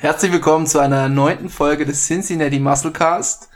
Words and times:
Herzlich 0.00 0.30
willkommen 0.30 0.68
zu 0.68 0.78
einer 0.78 1.08
neunten 1.08 1.48
Folge 1.48 1.84
des 1.84 2.06
Cincinnati 2.06 2.60
Musclecast. 2.60 3.48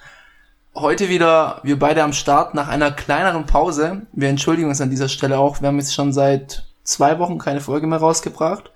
Heute 0.74 1.08
wieder 1.08 1.60
wir 1.62 1.78
beide 1.78 2.02
am 2.02 2.12
Start 2.12 2.54
nach 2.54 2.66
einer 2.66 2.90
kleineren 2.90 3.46
Pause. 3.46 4.08
Wir 4.12 4.28
entschuldigen 4.28 4.68
uns 4.68 4.80
an 4.80 4.90
dieser 4.90 5.08
Stelle 5.08 5.38
auch. 5.38 5.60
Wir 5.60 5.68
haben 5.68 5.78
jetzt 5.78 5.94
schon 5.94 6.12
seit 6.12 6.66
zwei 6.82 7.20
Wochen 7.20 7.38
keine 7.38 7.60
Folge 7.60 7.86
mehr 7.86 8.00
rausgebracht. 8.00 8.72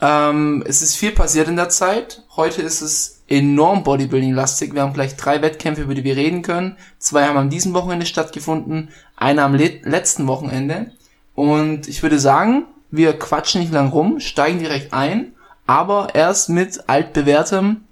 Ähm, 0.00 0.62
es 0.68 0.82
ist 0.82 0.94
viel 0.94 1.10
passiert 1.10 1.48
in 1.48 1.56
der 1.56 1.68
Zeit. 1.68 2.22
Heute 2.36 2.62
ist 2.62 2.80
es 2.80 3.24
enorm 3.26 3.82
Bodybuilding-lastig. 3.82 4.72
Wir 4.72 4.82
haben 4.82 4.92
gleich 4.92 5.16
drei 5.16 5.42
Wettkämpfe, 5.42 5.82
über 5.82 5.96
die 5.96 6.04
wir 6.04 6.14
reden 6.14 6.42
können. 6.42 6.76
Zwei 7.00 7.26
haben 7.26 7.36
an 7.36 7.50
diesem 7.50 7.74
Wochenende 7.74 8.06
stattgefunden, 8.06 8.90
einer 9.16 9.42
am 9.42 9.56
le 9.56 9.80
letzten 9.82 10.28
Wochenende. 10.28 10.92
Und 11.34 11.88
ich 11.88 12.04
würde 12.04 12.20
sagen, 12.20 12.66
wir 12.92 13.18
quatschen 13.18 13.62
nicht 13.62 13.72
lang 13.72 13.88
rum, 13.88 14.20
steigen 14.20 14.60
direkt 14.60 14.92
ein, 14.92 15.33
aber 15.66 16.14
erst 16.14 16.48
mit 16.48 16.88
altbewährtem 16.88 17.82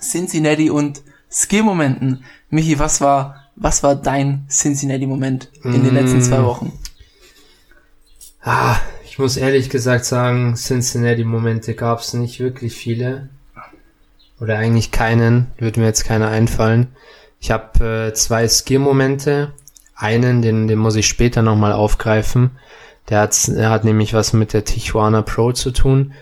Cincinnati 0.00 0.70
und 0.70 1.02
Skill-Momenten. 1.30 2.24
Michi, 2.50 2.78
was 2.78 3.00
war, 3.00 3.44
was 3.56 3.82
war 3.82 3.94
dein 3.94 4.46
Cincinnati-Moment 4.48 5.50
in 5.64 5.84
den 5.84 5.94
letzten 5.94 6.22
zwei 6.22 6.42
Wochen? 6.42 6.72
Ah, 8.42 8.76
ich 9.04 9.18
muss 9.18 9.36
ehrlich 9.36 9.68
gesagt 9.68 10.04
sagen, 10.04 10.54
Cincinnati-Momente 10.54 11.74
gab 11.74 12.00
es 12.00 12.14
nicht 12.14 12.40
wirklich 12.40 12.74
viele. 12.74 13.28
Oder 14.40 14.58
eigentlich 14.58 14.92
keinen, 14.92 15.48
würde 15.58 15.80
mir 15.80 15.86
jetzt 15.86 16.04
keiner 16.04 16.28
einfallen. 16.28 16.88
Ich 17.40 17.50
habe 17.50 18.08
äh, 18.10 18.14
zwei 18.14 18.46
Skill-Momente. 18.46 19.52
Einen, 19.96 20.42
den, 20.42 20.68
den 20.68 20.78
muss 20.78 20.94
ich 20.94 21.08
später 21.08 21.42
nochmal 21.42 21.72
aufgreifen. 21.72 22.52
Der 23.08 23.20
hat, 23.22 23.48
der 23.48 23.70
hat 23.70 23.84
nämlich 23.84 24.14
was 24.14 24.32
mit 24.32 24.52
der 24.52 24.64
Tijuana 24.64 25.22
Pro 25.22 25.52
zu 25.52 25.72
tun. 25.72 26.12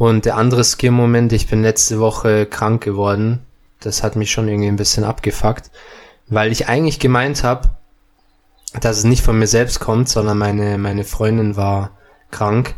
Und 0.00 0.24
der 0.24 0.38
andere 0.38 0.64
Skill-Moment, 0.64 1.30
ich 1.34 1.46
bin 1.46 1.60
letzte 1.60 2.00
Woche 2.00 2.46
krank 2.46 2.82
geworden. 2.82 3.40
Das 3.80 4.02
hat 4.02 4.16
mich 4.16 4.30
schon 4.30 4.48
irgendwie 4.48 4.68
ein 4.68 4.76
bisschen 4.76 5.04
abgefuckt. 5.04 5.70
Weil 6.26 6.52
ich 6.52 6.68
eigentlich 6.68 7.00
gemeint 7.00 7.44
habe, 7.44 7.68
dass 8.80 8.96
es 8.96 9.04
nicht 9.04 9.22
von 9.22 9.38
mir 9.38 9.46
selbst 9.46 9.78
kommt, 9.78 10.08
sondern 10.08 10.38
meine, 10.38 10.78
meine 10.78 11.04
Freundin 11.04 11.54
war 11.54 11.90
krank. 12.30 12.76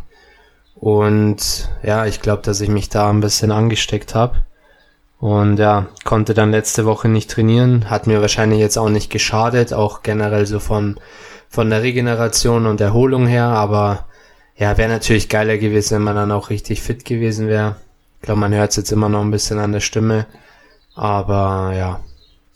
Und 0.75 1.71
ja, 1.85 2.07
ich 2.07 2.23
glaube, 2.23 2.43
dass 2.43 2.61
ich 2.61 2.69
mich 2.69 2.89
da 2.89 3.09
ein 3.09 3.21
bisschen 3.21 3.53
angesteckt 3.53 4.17
habe. 4.17 4.45
Und 5.21 5.59
ja, 5.59 5.87
konnte 6.03 6.35
dann 6.35 6.51
letzte 6.51 6.87
Woche 6.87 7.09
nicht 7.09 7.31
trainieren, 7.31 7.89
hat 7.89 8.09
mir 8.09 8.21
wahrscheinlich 8.21 8.59
jetzt 8.59 8.79
auch 8.79 8.89
nicht 8.89 9.11
geschadet, 9.11 9.73
auch 9.73 10.03
generell 10.03 10.47
so 10.47 10.59
von, 10.59 10.99
von 11.49 11.71
der 11.71 11.83
Regeneration 11.83 12.67
und 12.67 12.81
Erholung 12.81 13.29
her, 13.29 13.45
aber 13.45 14.07
ja, 14.63 14.79
wäre 14.79 14.89
natürlich 14.89 15.29
geiler 15.29 15.59
gewesen, 15.59 15.97
wenn 15.97 16.03
man 16.03 16.15
dann 16.15 16.31
auch 16.31 16.49
richtig 16.49 16.83
fit 16.83 17.05
gewesen 17.05 17.49
wäre. 17.49 17.75
Ich 18.21 18.27
glaube, 18.27 18.39
man 18.39 18.55
hört 18.55 18.71
es 18.71 18.77
jetzt 18.77 18.93
immer 18.93 19.09
noch 19.09 19.21
ein 19.21 19.33
bisschen 19.33 19.59
an 19.59 19.73
der 19.73 19.81
Stimme, 19.81 20.25
aber 20.95 21.73
ja, 21.77 22.01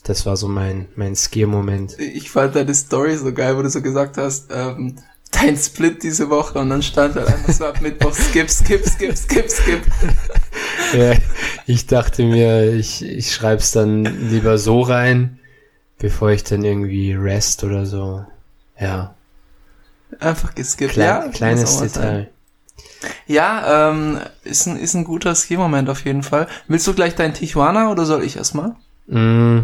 das 0.04 0.24
war 0.24 0.36
so 0.36 0.46
mein, 0.46 0.86
mein 0.94 1.16
Skier-Moment. 1.16 1.98
Ich 1.98 2.30
fand 2.30 2.54
deine 2.54 2.72
Story 2.76 3.16
so 3.16 3.32
geil, 3.32 3.56
wo 3.56 3.62
du 3.62 3.68
so 3.68 3.82
gesagt 3.82 4.18
hast, 4.18 4.52
ähm, 4.54 4.94
dein 5.32 5.56
Split 5.56 6.04
diese 6.04 6.30
Woche 6.30 6.60
und 6.60 6.70
dann 6.70 6.82
stand 6.82 7.16
halt 7.16 7.26
einfach 7.26 7.52
so 7.52 7.64
ab 7.64 7.80
Mittwoch 7.80 8.14
skip, 8.14 8.48
skip, 8.50 8.86
skip, 8.86 9.16
skip, 9.18 9.50
skip. 9.50 9.82
ja, 10.96 11.14
ich 11.66 11.88
dachte 11.88 12.22
mir, 12.22 12.72
ich, 12.72 13.04
ich 13.04 13.34
schreib's 13.34 13.72
dann 13.72 14.04
lieber 14.30 14.58
so 14.58 14.82
rein, 14.82 15.41
bevor 15.98 16.30
ich 16.30 16.44
dann 16.44 16.62
irgendwie 16.62 17.14
rest 17.14 17.64
oder 17.64 17.84
so. 17.84 18.24
Ja. 18.78 19.16
Einfach 20.20 20.54
geskippt, 20.54 20.94
Klein, 20.94 21.06
ja. 21.06 21.28
Kleines. 21.28 21.78
Detail. 21.78 22.30
Ja, 23.26 23.90
ähm, 23.90 24.20
ist 24.44 24.66
ein, 24.66 24.76
ist 24.76 24.94
ein 24.94 25.04
guter 25.04 25.34
Ski-Moment 25.34 25.88
auf 25.90 26.04
jeden 26.04 26.22
Fall. 26.22 26.46
Willst 26.68 26.86
du 26.86 26.94
gleich 26.94 27.14
deinen 27.14 27.34
Tijuana 27.34 27.90
oder 27.90 28.04
soll 28.06 28.22
ich 28.22 28.36
erstmal? 28.36 28.74
Mm, 29.06 29.60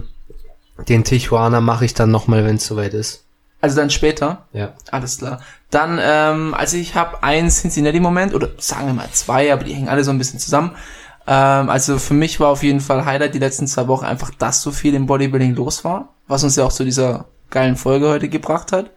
den 0.89 1.05
Tijuana 1.05 1.61
mache 1.61 1.85
ich 1.85 1.95
dann 1.95 2.11
nochmal, 2.11 2.45
wenn 2.45 2.57
es 2.57 2.67
soweit 2.67 2.95
ist. 2.95 3.25
Also 3.61 3.77
dann 3.77 3.91
später? 3.91 4.47
Ja. 4.53 4.73
Alles 4.91 5.19
klar. 5.19 5.41
Dann, 5.71 5.99
ähm, 6.03 6.53
also 6.55 6.77
ich 6.77 6.97
habe 6.97 7.23
einen 7.23 7.49
Cincinnati-Moment, 7.49 8.35
oder 8.35 8.49
sagen 8.59 8.87
wir 8.87 8.95
mal 8.95 9.09
zwei, 9.13 9.53
aber 9.53 9.65
die 9.65 9.73
hängen 9.73 9.89
alle 9.89 10.03
so 10.03 10.11
ein 10.11 10.19
bisschen 10.19 10.41
zusammen. 10.41 10.73
Ähm, 11.27 11.71
also 11.71 11.99
für 11.99 12.15
mich 12.15 12.41
war 12.41 12.49
auf 12.49 12.65
jeden 12.65 12.81
Fall 12.81 13.05
Highlight 13.05 13.35
die 13.35 13.39
letzten 13.39 13.69
zwei 13.69 13.87
Wochen 13.87 14.05
einfach, 14.05 14.33
dass 14.35 14.63
so 14.63 14.73
viel 14.73 14.95
im 14.95 15.07
Bodybuilding 15.07 15.55
los 15.55 15.85
war, 15.85 16.09
was 16.27 16.43
uns 16.43 16.57
ja 16.57 16.65
auch 16.65 16.73
zu 16.73 16.85
dieser 16.85 17.27
geilen 17.51 17.77
Folge 17.77 18.09
heute 18.09 18.29
gebracht 18.29 18.73
hat. 18.73 18.91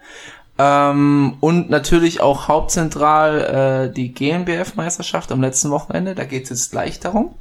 Ähm, 0.57 1.35
und 1.41 1.69
natürlich 1.69 2.21
auch 2.21 2.47
hauptzentral 2.47 3.89
äh, 3.89 3.93
die 3.93 4.13
GmbF-Meisterschaft 4.13 5.31
am 5.31 5.41
letzten 5.41 5.69
Wochenende, 5.69 6.15
da 6.15 6.23
geht 6.23 6.45
es 6.45 6.49
jetzt 6.49 6.71
gleich 6.71 6.99
darum. 6.99 7.35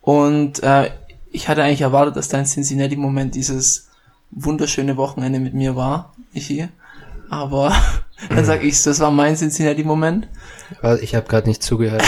Und 0.00 0.62
äh, 0.62 0.90
ich 1.30 1.48
hatte 1.48 1.62
eigentlich 1.62 1.82
erwartet, 1.82 2.16
dass 2.16 2.28
dein 2.28 2.46
Cincinnati-Moment 2.46 3.34
dieses 3.34 3.88
wunderschöne 4.30 4.96
Wochenende 4.96 5.38
mit 5.38 5.52
mir 5.54 5.76
war, 5.76 6.14
Michi. 6.32 6.68
Aber 7.30 7.72
dann 8.28 8.44
sag 8.44 8.64
ich's, 8.64 8.82
das 8.82 8.98
war 9.00 9.12
mein 9.12 9.36
Cincinnati-Moment. 9.36 10.28
Ich 11.00 11.14
habe 11.14 11.28
gerade 11.28 11.48
nicht 11.48 11.62
zugehört. 11.62 12.02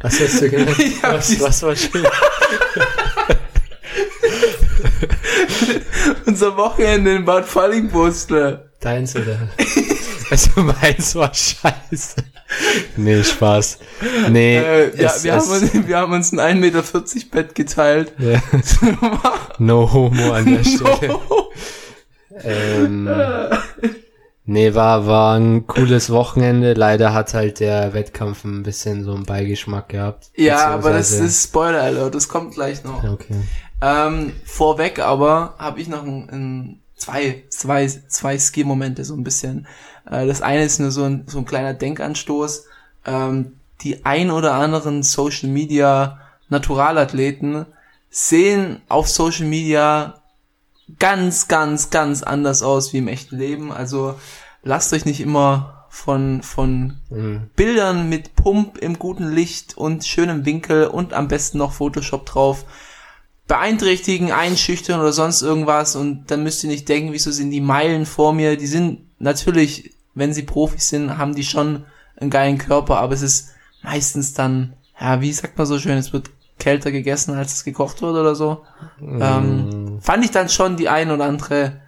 was 0.00 0.20
hast 0.20 0.40
du? 0.40 0.46
Ich 0.46 1.02
hab 1.02 1.14
Was, 1.14 1.40
was 1.40 1.62
war 1.62 1.74
schön? 1.74 2.04
Unser 6.26 6.56
Wochenende 6.56 7.14
in 7.14 7.24
Bad 7.24 7.44
Fallingbostel. 7.46 8.70
Deins 8.80 9.16
oder? 9.16 9.48
Also 10.30 10.60
meins 10.60 11.14
war 11.14 11.32
scheiße. 11.32 12.16
Nee, 12.96 13.24
Spaß. 13.24 13.78
Nee, 14.28 14.58
Äh, 14.58 15.00
ja, 15.00 15.06
es, 15.06 15.24
wir, 15.24 15.34
es, 15.34 15.48
haben 15.48 15.62
uns, 15.62 15.86
wir 15.88 15.96
haben 15.96 16.12
uns 16.12 16.32
ein 16.32 16.38
1,40 16.38 16.54
Meter 16.56 16.82
Bett 17.30 17.54
geteilt. 17.54 18.12
ja, 18.18 18.42
no 19.58 19.90
homo 19.90 20.32
an 20.32 20.44
der 20.44 20.64
Stelle. 20.64 21.18
Ähm, 22.44 23.08
nee, 24.44 24.74
war, 24.74 25.06
war 25.06 25.38
ein 25.38 25.66
cooles 25.66 26.10
Wochenende. 26.10 26.74
Leider 26.74 27.14
hat 27.14 27.32
halt 27.32 27.60
der 27.60 27.94
Wettkampf 27.94 28.44
ein 28.44 28.62
bisschen 28.62 29.04
so 29.04 29.14
einen 29.14 29.24
Beigeschmack 29.24 29.88
gehabt. 29.88 30.30
ja, 30.36 30.66
aber 30.68 30.92
das 30.92 31.12
ist 31.12 31.44
Spoiler 31.44 31.82
Alert, 31.82 32.14
das 32.14 32.28
kommt 32.28 32.52
gleich 32.54 32.84
noch. 32.84 33.02
Okay. 33.02 33.34
Ähm, 33.80 34.32
vorweg 34.44 34.98
aber 34.98 35.54
habe 35.58 35.80
ich 35.80 35.88
noch 35.88 36.02
ein, 36.02 36.28
ein, 36.30 36.80
zwei, 36.96 37.44
zwei, 37.48 37.86
zwei 37.86 38.38
Ski-Momente 38.38 39.04
so 39.04 39.14
ein 39.14 39.24
bisschen. 39.24 39.66
Äh, 40.10 40.26
das 40.26 40.42
eine 40.42 40.64
ist 40.64 40.80
nur 40.80 40.90
so 40.90 41.04
ein, 41.04 41.24
so 41.26 41.38
ein 41.38 41.44
kleiner 41.44 41.74
Denkanstoß. 41.74 42.66
Ähm, 43.06 43.58
die 43.82 44.04
ein 44.04 44.30
oder 44.30 44.54
anderen 44.54 45.02
Social 45.02 45.48
Media 45.48 46.20
Naturalathleten 46.48 47.66
sehen 48.10 48.80
auf 48.88 49.08
Social 49.08 49.46
Media 49.46 50.20
ganz, 50.98 51.48
ganz, 51.48 51.90
ganz 51.90 52.22
anders 52.22 52.62
aus 52.62 52.92
wie 52.92 52.98
im 52.98 53.08
echten 53.08 53.36
Leben. 53.36 53.70
Also 53.70 54.18
lasst 54.62 54.92
euch 54.92 55.04
nicht 55.04 55.20
immer 55.20 55.86
von, 55.90 56.42
von 56.42 56.98
Mhm. 57.10 57.50
Bildern 57.56 58.08
mit 58.08 58.34
Pump 58.36 58.78
im 58.78 58.98
guten 58.98 59.30
Licht 59.30 59.76
und 59.76 60.04
schönem 60.04 60.44
Winkel 60.44 60.86
und 60.86 61.14
am 61.14 61.28
besten 61.28 61.58
noch 61.58 61.72
Photoshop 61.72 62.26
drauf 62.26 62.64
beeinträchtigen, 63.48 64.30
einschüchtern 64.30 65.00
oder 65.00 65.12
sonst 65.12 65.42
irgendwas 65.42 65.96
und 65.96 66.30
dann 66.30 66.42
müsst 66.42 66.62
ihr 66.62 66.70
nicht 66.70 66.88
denken, 66.88 67.12
wieso 67.12 67.32
sind 67.32 67.50
die 67.50 67.62
Meilen 67.62 68.06
vor 68.06 68.32
mir, 68.32 68.56
die 68.56 68.66
sind 68.66 69.00
natürlich, 69.18 69.94
wenn 70.14 70.34
sie 70.34 70.42
Profis 70.42 70.90
sind, 70.90 71.18
haben 71.18 71.34
die 71.34 71.44
schon 71.44 71.84
einen 72.16 72.30
geilen 72.30 72.58
Körper, 72.58 72.98
aber 72.98 73.14
es 73.14 73.22
ist 73.22 73.50
meistens 73.82 74.34
dann, 74.34 74.74
ja, 75.00 75.20
wie 75.20 75.32
sagt 75.32 75.56
man 75.56 75.66
so 75.66 75.78
schön, 75.78 75.96
es 75.96 76.12
wird 76.12 76.30
kälter 76.58 76.90
gegessen, 76.90 77.34
als 77.34 77.54
es 77.54 77.64
gekocht 77.64 78.02
wird 78.02 78.16
oder 78.16 78.34
so. 78.34 78.64
Ähm, 79.00 79.98
fand 80.00 80.24
ich 80.24 80.30
dann 80.30 80.48
schon 80.48 80.76
die 80.76 80.88
ein 80.88 81.10
oder 81.10 81.24
andere 81.24 81.80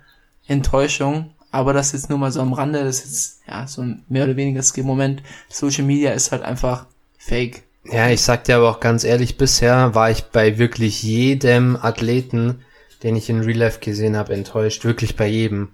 Enttäuschung, 0.47 1.33
aber 1.51 1.73
das 1.73 1.93
jetzt 1.93 2.09
nur 2.09 2.19
mal 2.19 2.33
so 2.33 2.41
am 2.41 2.53
Rande, 2.53 2.85
das 2.85 3.01
ist 3.01 3.05
jetzt, 3.05 3.41
ja, 3.49 3.67
so 3.67 3.83
ein 3.83 4.05
mehr 4.09 4.25
oder 4.25 4.37
weniger 4.37 4.63
Skill-Moment. 4.63 5.23
Social 5.49 5.85
Media 5.85 6.13
ist 6.13 6.33
halt 6.33 6.43
einfach 6.43 6.87
fake. 7.19 7.65
Ja, 7.85 8.09
ich 8.11 8.21
sag 8.23 8.45
dir 8.45 8.57
aber 8.57 8.71
auch 8.71 8.81
ganz 8.81 9.05
ehrlich, 9.05 9.37
bisher 9.39 9.95
war 9.95 10.11
ich 10.11 10.25
bei 10.25 10.59
wirklich 10.59 11.03
jedem 11.03 11.77
Athleten, 11.81 12.65
den 13.03 13.17
ich 13.17 13.31
in 13.31 13.41
Real 13.41 13.59
Life 13.59 13.81
gesehen 13.81 14.17
habe, 14.17 14.35
enttäuscht. 14.35 14.85
Wirklich 14.85 15.17
bei 15.17 15.27
jedem. 15.27 15.69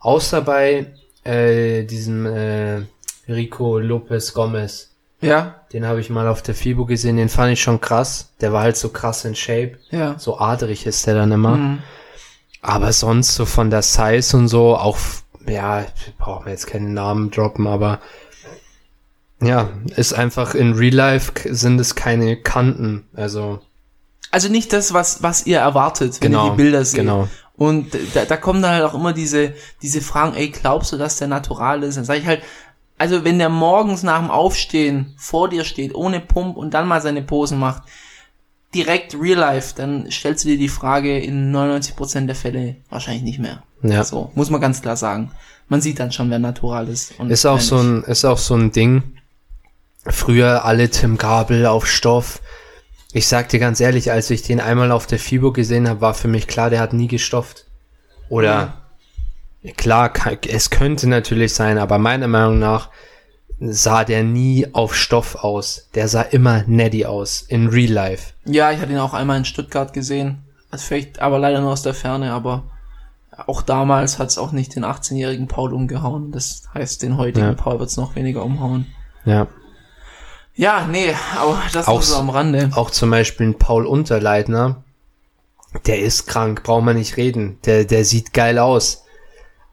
Außer 0.00 0.42
bei 0.42 0.86
äh, 1.24 1.84
diesem 1.84 2.26
äh, 2.26 2.82
Rico 3.28 3.78
Lopez 3.78 4.34
Gomez. 4.34 4.90
Ja, 5.22 5.62
Den 5.72 5.86
habe 5.86 6.00
ich 6.00 6.10
mal 6.10 6.28
auf 6.28 6.42
der 6.42 6.54
FIBO 6.54 6.84
gesehen, 6.84 7.16
den 7.16 7.30
fand 7.30 7.52
ich 7.54 7.62
schon 7.62 7.80
krass. 7.80 8.28
Der 8.42 8.52
war 8.52 8.62
halt 8.62 8.76
so 8.76 8.90
krass 8.90 9.24
in 9.24 9.34
Shape. 9.34 9.78
ja. 9.90 10.18
So 10.18 10.38
adrig 10.38 10.86
ist 10.86 11.06
der 11.06 11.14
dann 11.14 11.32
immer. 11.32 11.56
Mhm. 11.56 11.78
Aber 12.60 12.92
sonst 12.92 13.34
so 13.34 13.46
von 13.46 13.70
der 13.70 13.82
Size 13.82 14.36
und 14.36 14.48
so, 14.48 14.76
auch, 14.76 14.98
ja, 15.48 15.80
ich 15.82 16.14
brauche 16.18 16.44
mir 16.44 16.50
jetzt 16.50 16.66
keinen 16.66 16.92
Namen 16.92 17.30
droppen, 17.30 17.66
aber 17.66 18.00
ja, 19.40 19.68
ist 19.96 20.12
einfach 20.14 20.54
in 20.54 20.72
Real 20.74 20.94
Life 20.94 21.32
sind 21.50 21.78
es 21.80 21.94
keine 21.94 22.36
Kanten. 22.36 23.04
Also, 23.14 23.60
Also 24.30 24.48
nicht 24.48 24.72
das, 24.72 24.92
was, 24.94 25.22
was 25.22 25.46
ihr 25.46 25.58
erwartet, 25.58 26.18
wenn 26.20 26.32
Genau, 26.32 26.46
ihr 26.46 26.50
die 26.52 26.56
Bilder 26.56 26.84
seht. 26.84 27.00
genau. 27.00 27.28
Und 27.56 27.88
da, 28.14 28.24
da 28.26 28.36
kommen 28.36 28.60
dann 28.62 28.72
halt 28.72 28.84
auch 28.84 28.94
immer 28.94 29.12
diese, 29.14 29.54
diese 29.82 30.00
Fragen, 30.02 30.34
ey, 30.36 30.48
glaubst 30.50 30.92
du, 30.92 30.98
dass 30.98 31.16
der 31.16 31.28
natural 31.28 31.82
ist? 31.82 31.96
Dann 31.96 32.04
sage 32.04 32.20
ich 32.20 32.26
halt, 32.26 32.42
also 32.98 33.24
wenn 33.24 33.38
der 33.38 33.48
morgens 33.48 34.02
nach 34.02 34.20
dem 34.20 34.30
Aufstehen 34.30 35.14
vor 35.18 35.48
dir 35.48 35.64
steht, 35.64 35.94
ohne 35.94 36.20
Pump 36.20 36.56
und 36.56 36.72
dann 36.74 36.86
mal 36.88 37.00
seine 37.00 37.22
Posen 37.22 37.58
macht, 37.58 37.82
direkt 38.74 39.14
real 39.18 39.38
life, 39.38 39.74
dann 39.76 40.10
stellst 40.10 40.44
du 40.44 40.48
dir 40.48 40.58
die 40.58 40.68
Frage 40.68 41.18
in 41.18 41.54
99% 41.54 42.26
der 42.26 42.34
Fälle 42.34 42.76
wahrscheinlich 42.90 43.22
nicht 43.22 43.38
mehr. 43.38 43.62
Ja. 43.82 44.04
So, 44.04 44.30
muss 44.34 44.50
man 44.50 44.60
ganz 44.60 44.82
klar 44.82 44.96
sagen. 44.96 45.30
Man 45.68 45.80
sieht 45.80 45.98
dann 45.98 46.12
schon, 46.12 46.30
wer 46.30 46.38
natural 46.38 46.88
ist. 46.88 47.14
Ist 47.28 47.46
auch 47.46 47.60
so 47.60 47.76
ein, 47.78 48.02
ist 48.04 48.24
auch 48.24 48.38
so 48.38 48.54
ein 48.54 48.70
Ding. 48.70 49.02
Früher 50.08 50.64
alle 50.64 50.88
Tim 50.90 51.18
Gabel 51.18 51.66
auf 51.66 51.86
Stoff. 51.86 52.40
Ich 53.12 53.26
sag 53.28 53.48
dir 53.48 53.58
ganz 53.60 53.80
ehrlich, 53.80 54.10
als 54.12 54.30
ich 54.30 54.42
den 54.42 54.60
einmal 54.60 54.92
auf 54.92 55.06
der 55.06 55.18
FIBO 55.18 55.52
gesehen 55.52 55.88
habe, 55.88 56.00
war 56.00 56.14
für 56.14 56.28
mich 56.28 56.46
klar, 56.46 56.70
der 56.70 56.80
hat 56.80 56.92
nie 56.92 57.08
gestofft. 57.08 57.64
Oder 58.28 58.82
klar, 59.76 60.12
kann- 60.12 60.38
es 60.48 60.70
könnte 60.70 61.08
natürlich 61.08 61.54
sein, 61.54 61.78
aber 61.78 61.98
meiner 61.98 62.28
Meinung 62.28 62.58
nach 62.58 62.90
sah 63.58 64.04
der 64.04 64.22
nie 64.22 64.66
auf 64.74 64.94
Stoff 64.94 65.36
aus. 65.36 65.88
Der 65.94 66.08
sah 66.08 66.22
immer 66.22 66.62
netty 66.66 67.06
aus 67.06 67.42
in 67.42 67.68
Real 67.68 67.90
Life. 67.92 68.34
Ja, 68.44 68.70
ich 68.70 68.80
hatte 68.80 68.92
ihn 68.92 68.98
auch 68.98 69.14
einmal 69.14 69.38
in 69.38 69.44
Stuttgart 69.46 69.92
gesehen. 69.92 70.42
Also 70.70 70.84
vielleicht, 70.86 71.20
aber 71.20 71.38
leider 71.38 71.60
nur 71.60 71.70
aus 71.72 71.82
der 71.82 71.94
Ferne, 71.94 72.32
aber 72.32 72.64
auch 73.46 73.62
damals 73.62 74.18
hat 74.18 74.28
es 74.28 74.38
auch 74.38 74.52
nicht 74.52 74.74
den 74.76 74.84
18-jährigen 74.84 75.48
Paul 75.48 75.72
umgehauen. 75.72 76.32
Das 76.32 76.64
heißt, 76.74 77.02
den 77.02 77.16
heutigen 77.16 77.46
Ja. 77.46 77.54
Paul 77.54 77.78
wird 77.78 77.88
es 77.88 77.96
noch 77.96 78.14
weniger 78.14 78.44
umhauen. 78.44 78.86
Ja. 79.24 79.46
Ja, 80.56 80.86
nee, 80.90 81.14
aber 81.36 81.60
das 81.72 81.86
Auch 81.86 81.94
nur 81.94 82.02
so 82.02 82.16
am 82.16 82.30
Rande. 82.30 82.70
Auch 82.74 82.90
zum 82.90 83.10
Beispiel 83.10 83.48
ein 83.48 83.58
Paul 83.58 83.86
Unterleitner. 83.86 84.82
Der 85.86 86.00
ist 86.00 86.26
krank, 86.26 86.62
braucht 86.62 86.84
man 86.84 86.96
nicht 86.96 87.18
reden. 87.18 87.58
Der, 87.66 87.84
der 87.84 88.04
sieht 88.04 88.32
geil 88.32 88.58
aus. 88.58 89.04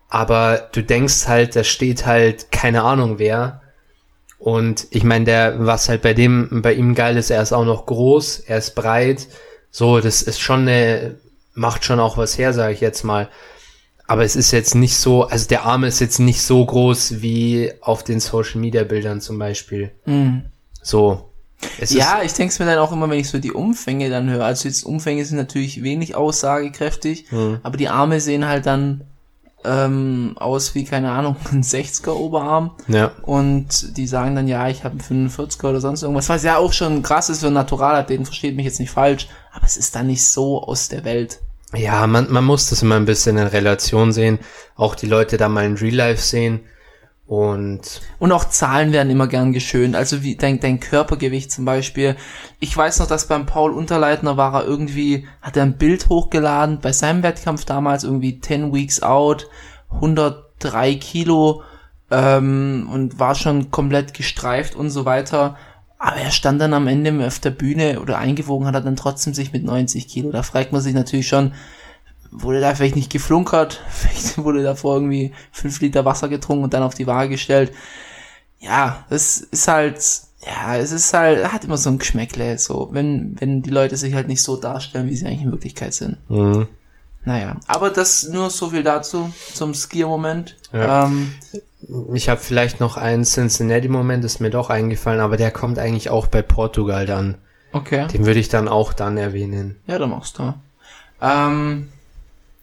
Aber 0.10 0.70
du 0.74 0.84
denkst 0.84 1.28
halt, 1.28 1.56
da 1.56 1.64
steht 1.64 2.06
halt 2.06 2.52
keine 2.52 2.84
Ahnung 2.84 3.18
wer. 3.18 3.62
Und 4.38 4.88
ich 4.92 5.06
meine, 5.06 5.24
der, 5.24 5.66
was 5.66 5.88
halt 5.88 6.02
bei 6.02 6.14
dem, 6.14 6.62
bei 6.62 6.74
ihm 6.74 6.96
geil 6.96 7.16
ist, 7.16 7.30
er 7.30 7.42
ist 7.42 7.54
auch 7.54 7.64
noch 7.64 7.86
groß, 7.86 8.40
er 8.40 8.58
ist 8.58 8.76
breit. 8.76 9.28
So, 9.72 10.02
das 10.02 10.22
ist 10.22 10.42
schon 10.42 10.68
eine, 10.68 11.16
macht 11.54 11.86
schon 11.86 12.02
auch 12.02 12.18
was 12.18 12.38
her, 12.38 12.52
sage 12.52 12.74
ich 12.74 12.82
jetzt 12.82 13.04
mal. 13.04 13.30
Aber 14.06 14.26
es 14.26 14.36
ist 14.36 14.52
jetzt 14.52 14.76
nicht 14.76 14.98
so, 14.98 15.24
also 15.24 15.48
der 15.48 15.64
Arm 15.64 15.86
ist 15.86 16.02
jetzt 16.02 16.20
nicht 16.20 16.42
so 16.42 16.64
groß 16.66 17.22
wie 17.22 17.72
auf 17.80 18.04
den 18.04 18.20
Social 18.20 18.60
Media 18.60 18.84
Bildern 18.84 19.22
zum 19.22 19.40
Beispiel. 19.40 19.92
Mhm. 20.06 20.44
So. 20.84 21.30
Es 21.80 21.92
Ja, 21.92 22.22
ich 22.24 22.34
denke 22.34 22.54
mir 22.64 22.70
dann 22.70 22.80
auch 22.80 22.92
immer, 22.92 23.10
wenn 23.10 23.20
ich 23.20 23.30
so 23.30 23.40
die 23.40 23.54
Umfänge 23.54 24.10
dann 24.10 24.30
höre. 24.30 24.44
Also 24.46 24.68
jetzt 24.68 24.84
Umfänge 24.84 25.24
sind 25.26 25.38
natürlich 25.38 25.82
wenig 25.82 26.14
aussagekräftig, 26.16 27.32
Mhm. 27.32 27.60
aber 27.64 27.78
die 27.78 27.90
Arme 27.90 28.20
sehen 28.20 28.46
halt 28.48 28.66
dann 28.66 29.06
ähm, 29.66 30.34
aus 30.36 30.76
wie, 30.76 30.84
keine 30.84 31.12
Ahnung, 31.12 31.38
ein 31.52 31.64
60er 31.64 32.12
Oberarm. 32.12 32.72
Ja. 32.90 33.12
Und 33.22 33.96
die 33.98 34.08
sagen 34.08 34.36
dann, 34.36 34.48
ja, 34.50 34.68
ich 34.68 34.84
habe 34.84 34.98
einen 35.10 35.30
45er 35.30 35.70
oder 35.70 35.80
sonst 35.80 36.02
irgendwas, 36.04 36.28
was 36.28 36.44
ja 36.44 36.58
auch 36.58 36.74
schon 36.74 37.02
krass 37.02 37.30
ist 37.30 37.40
für 37.40 37.46
einen 37.48 37.56
Naturalathleten, 37.56 38.26
versteht 38.26 38.58
mich 38.58 38.66
jetzt 38.66 38.82
nicht 38.82 38.92
falsch, 38.92 39.30
aber 39.54 39.66
es 39.66 39.78
ist 39.78 39.96
dann 39.96 40.08
nicht 40.08 40.26
so 40.28 40.62
aus 40.64 40.90
der 40.90 41.06
Welt. 41.06 41.40
Ja, 41.76 42.06
man, 42.08 42.30
man 42.32 42.44
muss 42.44 42.70
das 42.70 42.82
immer 42.82 42.96
ein 42.96 43.06
bisschen 43.06 43.38
in 43.38 43.48
Relation 43.48 44.12
sehen. 44.12 44.38
Auch 44.76 44.96
die 44.96 45.08
Leute 45.08 45.38
da 45.38 45.48
mal 45.50 45.66
in 45.66 45.76
Real 45.78 45.96
Life 45.96 46.22
sehen. 46.22 46.60
Und 47.34 48.02
Und 48.20 48.32
auch 48.32 48.46
Zahlen 48.46 48.92
werden 48.92 49.10
immer 49.10 49.26
gern 49.26 49.54
geschönt. 49.54 49.96
Also 49.96 50.22
wie 50.22 50.36
dein, 50.36 50.60
dein 50.60 50.80
Körpergewicht 50.80 51.52
zum 51.52 51.66
Beispiel. 51.66 52.16
Ich 52.60 52.78
weiß 52.78 53.00
noch, 53.00 53.08
dass 53.08 53.28
beim 53.28 53.48
Paul 53.48 53.72
Unterleitner 53.72 54.38
war 54.38 54.54
er 54.54 54.66
irgendwie, 54.66 55.26
hat 55.42 55.58
er 55.58 55.64
ein 55.64 55.80
Bild 55.80 56.10
hochgeladen 56.10 56.78
bei 56.80 56.92
seinem 56.92 57.24
Wettkampf 57.24 57.66
damals 57.66 58.04
irgendwie 58.04 58.40
10 58.40 58.72
Weeks 58.72 59.02
out, 59.02 59.50
103 59.90 60.94
Kilo 60.94 61.64
ähm, 62.12 62.88
und 62.94 63.18
war 63.18 63.34
schon 63.34 63.72
komplett 63.72 64.14
gestreift 64.14 64.76
und 64.76 64.92
so 64.92 65.06
weiter. 65.06 65.58
Aber 65.98 66.18
er 66.18 66.30
stand 66.30 66.62
dann 66.62 66.76
am 66.76 66.86
Ende 66.86 67.26
auf 67.26 67.40
der 67.40 67.50
Bühne 67.50 68.00
oder 68.00 68.20
eingewogen 68.20 68.68
hat 68.68 68.76
er 68.76 68.82
dann 68.82 68.96
trotzdem 68.96 69.34
sich 69.34 69.52
mit 69.54 69.64
90 69.64 70.08
Kilo. 70.08 70.30
Da 70.30 70.44
fragt 70.44 70.72
man 70.72 70.82
sich 70.82 70.94
natürlich 70.94 71.28
schon, 71.28 71.54
wurde 72.34 72.62
da 72.62 72.74
vielleicht 72.76 72.96
nicht 72.96 73.12
geflunkert, 73.12 73.82
vielleicht 73.90 74.38
wurde 74.38 74.64
davor 74.64 74.96
irgendwie 74.96 75.34
fünf 75.52 75.80
Liter 75.82 76.06
Wasser 76.06 76.30
getrunken 76.30 76.64
und 76.66 76.74
dann 76.74 76.84
auf 76.84 76.96
die 76.96 77.08
Waage 77.08 77.30
gestellt. 77.30 77.72
Ja, 78.60 79.06
das 79.10 79.38
ist 79.40 79.68
halt, 79.68 79.98
ja, 80.46 80.78
es 80.78 80.92
ist 80.92 81.14
halt, 81.14 81.52
hat 81.52 81.66
immer 81.66 81.78
so 81.78 81.90
ein 81.90 82.00
Geschmäckle, 82.00 82.58
so, 82.58 82.90
wenn, 82.92 83.36
wenn 83.40 83.62
die 83.62 83.70
Leute 83.70 83.98
sich 83.98 84.14
halt 84.14 84.28
nicht 84.28 84.42
so 84.42 84.56
darstellen, 84.58 85.10
wie 85.10 85.16
sie 85.16 85.26
eigentlich 85.26 85.42
in 85.42 85.52
Wirklichkeit 85.52 85.94
sind. 85.94 86.18
mh, 86.30 86.68
Naja, 87.26 87.58
aber 87.68 87.90
das 87.90 88.28
nur 88.30 88.50
so 88.50 88.70
viel 88.70 88.84
dazu, 88.84 89.32
zum 89.54 89.74
Skier-Moment. 89.74 90.56
Ja. 90.72 91.06
Ähm, 91.06 91.34
ich 92.14 92.30
habe 92.30 92.40
vielleicht 92.40 92.80
noch 92.80 92.96
einen 92.98 93.24
Cincinnati-Moment, 93.26 94.24
ist 94.24 94.40
mir 94.40 94.50
doch 94.50 94.70
eingefallen, 94.70 95.20
aber 95.20 95.36
der 95.38 95.52
kommt 95.52 95.78
eigentlich 95.80 96.10
auch 96.10 96.28
bei 96.28 96.42
Portugal 96.42 97.06
dann. 97.06 97.36
okay. 97.74 98.08
Den 98.08 98.26
würde 98.26 98.40
ich 98.40 98.48
dann 98.50 98.68
auch 98.70 98.94
dann 98.94 99.18
erwähnen. 99.18 99.78
Ja, 99.88 100.00
dann 100.00 100.10
machst 100.10 100.40
du. 100.40 100.54
Ähm, 101.22 101.90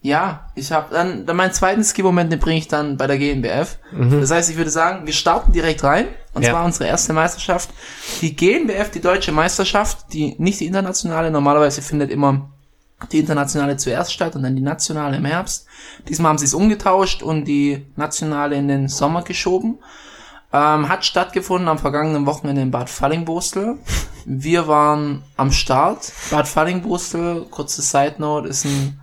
ja, 0.02 0.50
ich 0.54 0.72
habe 0.72 0.94
dann, 0.94 1.26
dann 1.26 1.36
meinen 1.36 1.52
zweiten 1.52 1.84
Ski-Moment, 1.84 2.32
den 2.32 2.38
bringe 2.40 2.58
ich 2.58 2.68
dann 2.68 2.96
bei 2.96 3.06
der 3.06 3.18
GNBF. 3.18 3.78
Das 4.20 4.30
heißt, 4.30 4.50
ich 4.50 4.56
würde 4.56 4.70
sagen, 4.70 5.06
wir 5.06 5.12
starten 5.12 5.52
direkt 5.52 5.84
rein. 5.84 6.06
Und 6.32 6.42
Ja. 6.42 6.50
zwar 6.52 6.64
unsere 6.64 6.86
erste 6.86 7.12
Meisterschaft. 7.12 7.70
Die 8.22 8.34
GNBF, 8.34 8.90
die 8.90 9.00
deutsche 9.00 9.32
Meisterschaft, 9.32 10.12
die 10.12 10.36
nicht 10.38 10.60
die 10.60 10.66
internationale. 10.66 11.30
Normalerweise 11.30 11.82
findet 11.82 12.10
immer 12.10 12.50
die 13.12 13.18
internationale 13.18 13.76
zuerst 13.76 14.12
statt 14.12 14.36
und 14.36 14.42
dann 14.42 14.54
die 14.56 14.62
nationale 14.62 15.16
im 15.16 15.24
Herbst. 15.24 15.66
Diesmal 16.08 16.30
haben 16.30 16.38
sie 16.38 16.44
es 16.44 16.54
umgetauscht 16.54 17.22
und 17.22 17.44
die 17.46 17.86
nationale 17.96 18.56
in 18.56 18.68
den 18.68 18.88
Sommer 18.88 19.22
geschoben. 19.22 19.78
Ähm, 20.52 20.88
hat 20.88 21.04
stattgefunden 21.04 21.68
am 21.68 21.78
vergangenen 21.78 22.26
Wochenende 22.26 22.62
in 22.62 22.70
Bad 22.70 22.90
Fallingbostel. 22.90 23.78
Wir 24.26 24.66
waren 24.68 25.22
am 25.36 25.52
Start. 25.52 26.12
Bad 26.30 26.46
Fallingbostel, 26.48 27.46
kurze 27.50 27.82
Side 27.82 28.16
Note, 28.18 28.48
ist 28.48 28.64
ein, 28.64 28.99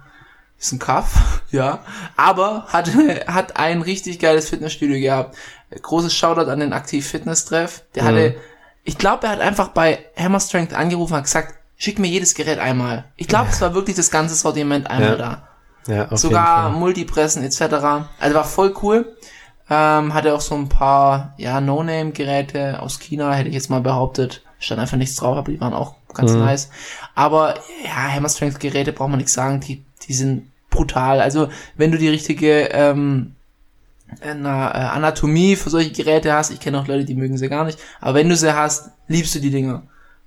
ist 0.60 0.72
ein 0.72 0.80
Kaff, 0.80 1.42
ja. 1.52 1.80
Aber 2.16 2.66
hat, 2.70 2.90
hat 3.28 3.58
ein 3.58 3.82
richtig 3.82 4.20
geiles 4.20 4.50
Fitnessstudio 4.50 5.00
gehabt. 5.00 5.36
Großes 5.82 6.14
Shoutout 6.16 6.50
an 6.50 6.60
den 6.60 6.74
Aktiv 6.74 7.06
Fitness 7.08 7.46
Treff. 7.46 7.84
Der 7.96 8.04
hatte, 8.06 8.36
ich 8.84 8.98
glaube, 8.98 9.28
er 9.28 9.34
hat 9.34 9.42
einfach 9.42 9.70
bei 9.70 10.06
Hammer 10.18 10.40
Strength 10.40 10.74
angerufen 10.74 11.14
und 11.14 11.18
hat 11.18 11.26
gesagt, 11.26 11.56
schick 11.76 12.00
mir 12.00 12.08
jedes 12.08 12.34
Gerät 12.36 12.58
einmal. 12.60 13.06
Ich 13.18 13.28
glaube, 13.28 13.50
es 13.52 13.60
war 13.62 13.74
wirklich 13.74 13.96
das 13.98 14.10
ganze 14.10 14.34
Sortiment 14.36 14.90
einmal 14.90 15.10
Ja. 15.12 15.16
da 15.16 15.48
Ja, 15.94 16.08
auf 16.10 16.20
sogar. 16.20 16.70
Multipressen 16.72 17.44
etc. 17.44 17.62
Also 18.20 18.36
war 18.36 18.44
voll 18.46 18.74
cool. 18.82 19.16
Ähm, 19.70 20.14
hatte 20.14 20.34
auch 20.34 20.40
so 20.42 20.56
ein 20.56 20.70
paar, 20.70 21.34
ja, 21.38 21.60
No-Name-Geräte 21.60 22.82
aus 22.82 23.00
China, 23.00 23.34
hätte 23.34 23.50
ich 23.50 23.56
jetzt 23.56 23.70
mal 23.70 23.82
behauptet. 23.82 24.42
Stand 24.60 24.80
einfach 24.80 24.98
nichts 24.98 25.18
drauf, 25.18 25.38
aber 25.38 25.52
die 25.52 25.60
waren 25.60 25.74
auch 25.74 25.96
ganz 26.14 26.32
Mhm. 26.32 26.40
nice. 26.40 26.70
Aber 27.14 27.56
ja, 27.84 27.92
Hammer 28.14 28.30
Strength 28.30 28.60
Geräte 28.62 28.94
braucht 28.94 29.10
man 29.10 29.18
nichts 29.18 29.34
sagen, 29.34 29.60
die, 29.60 29.86
die 30.08 30.14
sind 30.14 30.52
brutal. 30.70 31.22
Also 31.22 31.50
wenn 31.76 31.92
du 31.92 31.98
die 31.98 32.10
richtige 32.10 32.70
ähm, 32.72 33.34
na, 34.22 34.70
äh, 34.70 34.96
Anatomie 34.96 35.56
für 35.56 35.70
solche 35.70 35.92
Geräte 35.92 36.34
hast, 36.34 36.52
ich 36.52 36.60
kenne 36.60 36.80
auch 36.80 36.88
Leute, 36.88 37.06
die 37.06 37.16
mögen 37.16 37.38
sie 37.38 37.50
gar 37.50 37.66
nicht, 37.66 37.80
aber 38.00 38.16
wenn 38.16 38.30
du 38.30 38.36
sie 38.36 38.56
hast, 38.56 38.92
liebst 39.08 39.36
du 39.36 39.40
die 39.40 39.52
Dinger. 39.52 39.84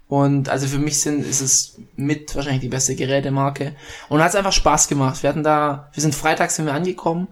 Und 0.08 0.49
also 0.49 0.66
für 0.66 0.78
mich 0.78 1.00
sind, 1.00 1.25
ist 1.25 1.40
es 1.40 1.78
mit 1.94 2.34
wahrscheinlich 2.34 2.62
die 2.62 2.68
beste 2.68 2.96
Gerätemarke. 2.96 3.76
Und 4.08 4.20
hat 4.20 4.30
es 4.30 4.34
einfach 4.34 4.52
Spaß 4.52 4.88
gemacht. 4.88 5.22
Wir 5.22 5.30
hatten 5.30 5.44
da, 5.44 5.88
wir 5.92 6.00
sind 6.00 6.16
freitags 6.16 6.56
sind 6.56 6.66
wir 6.66 6.75
angekommen, 6.75 7.28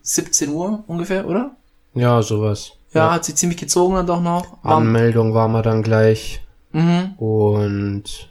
17 0.00 0.48
Uhr 0.48 0.84
ungefähr, 0.86 1.28
oder? 1.28 1.54
Ja, 1.92 2.22
sowas. 2.22 2.72
Ja, 2.94 3.12
hat 3.12 3.26
sie 3.26 3.34
ziemlich 3.34 3.58
gezogen 3.58 3.94
dann 3.94 4.06
doch 4.06 4.22
noch. 4.22 4.56
Anmeldung 4.62 5.34
waren 5.34 5.52
wir 5.52 5.62
dann 5.62 5.82
gleich. 5.82 6.40
mhm. 6.72 7.12
Und 7.18 8.30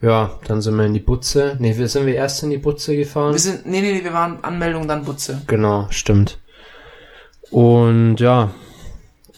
ja, 0.00 0.38
dann 0.46 0.62
sind 0.62 0.76
wir 0.76 0.84
in 0.86 0.94
die 0.94 1.00
Butze. 1.00 1.56
Nee, 1.58 1.76
wir 1.76 1.88
sind 1.88 2.06
wir 2.06 2.14
erst 2.14 2.42
in 2.42 2.50
die 2.50 2.58
Butze 2.58 2.96
gefahren. 2.96 3.32
Wir 3.32 3.40
sind, 3.40 3.66
nee, 3.66 3.80
nee, 3.80 4.02
wir 4.02 4.12
waren 4.12 4.42
Anmeldung, 4.44 4.86
dann 4.86 5.04
Butze. 5.04 5.42
Genau, 5.46 5.86
stimmt. 5.90 6.38
Und 7.50 8.18
ja, 8.18 8.50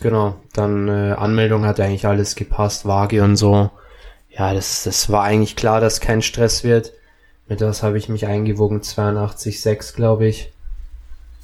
genau, 0.00 0.36
dann 0.52 0.88
äh, 0.88 1.12
Anmeldung 1.12 1.64
hat 1.64 1.80
eigentlich 1.80 2.06
alles 2.06 2.34
gepasst, 2.34 2.84
Waage 2.84 3.22
und 3.22 3.36
so. 3.36 3.70
Ja, 4.30 4.52
das, 4.52 4.84
das 4.84 5.10
war 5.10 5.22
eigentlich 5.24 5.56
klar, 5.56 5.80
dass 5.80 6.00
kein 6.00 6.22
Stress 6.22 6.62
wird. 6.64 6.92
Mit 7.48 7.60
das 7.60 7.82
habe 7.82 7.98
ich 7.98 8.08
mich 8.08 8.26
eingewogen, 8.26 8.80
82,6 8.80 9.94
glaube 9.94 10.26
ich. 10.26 10.52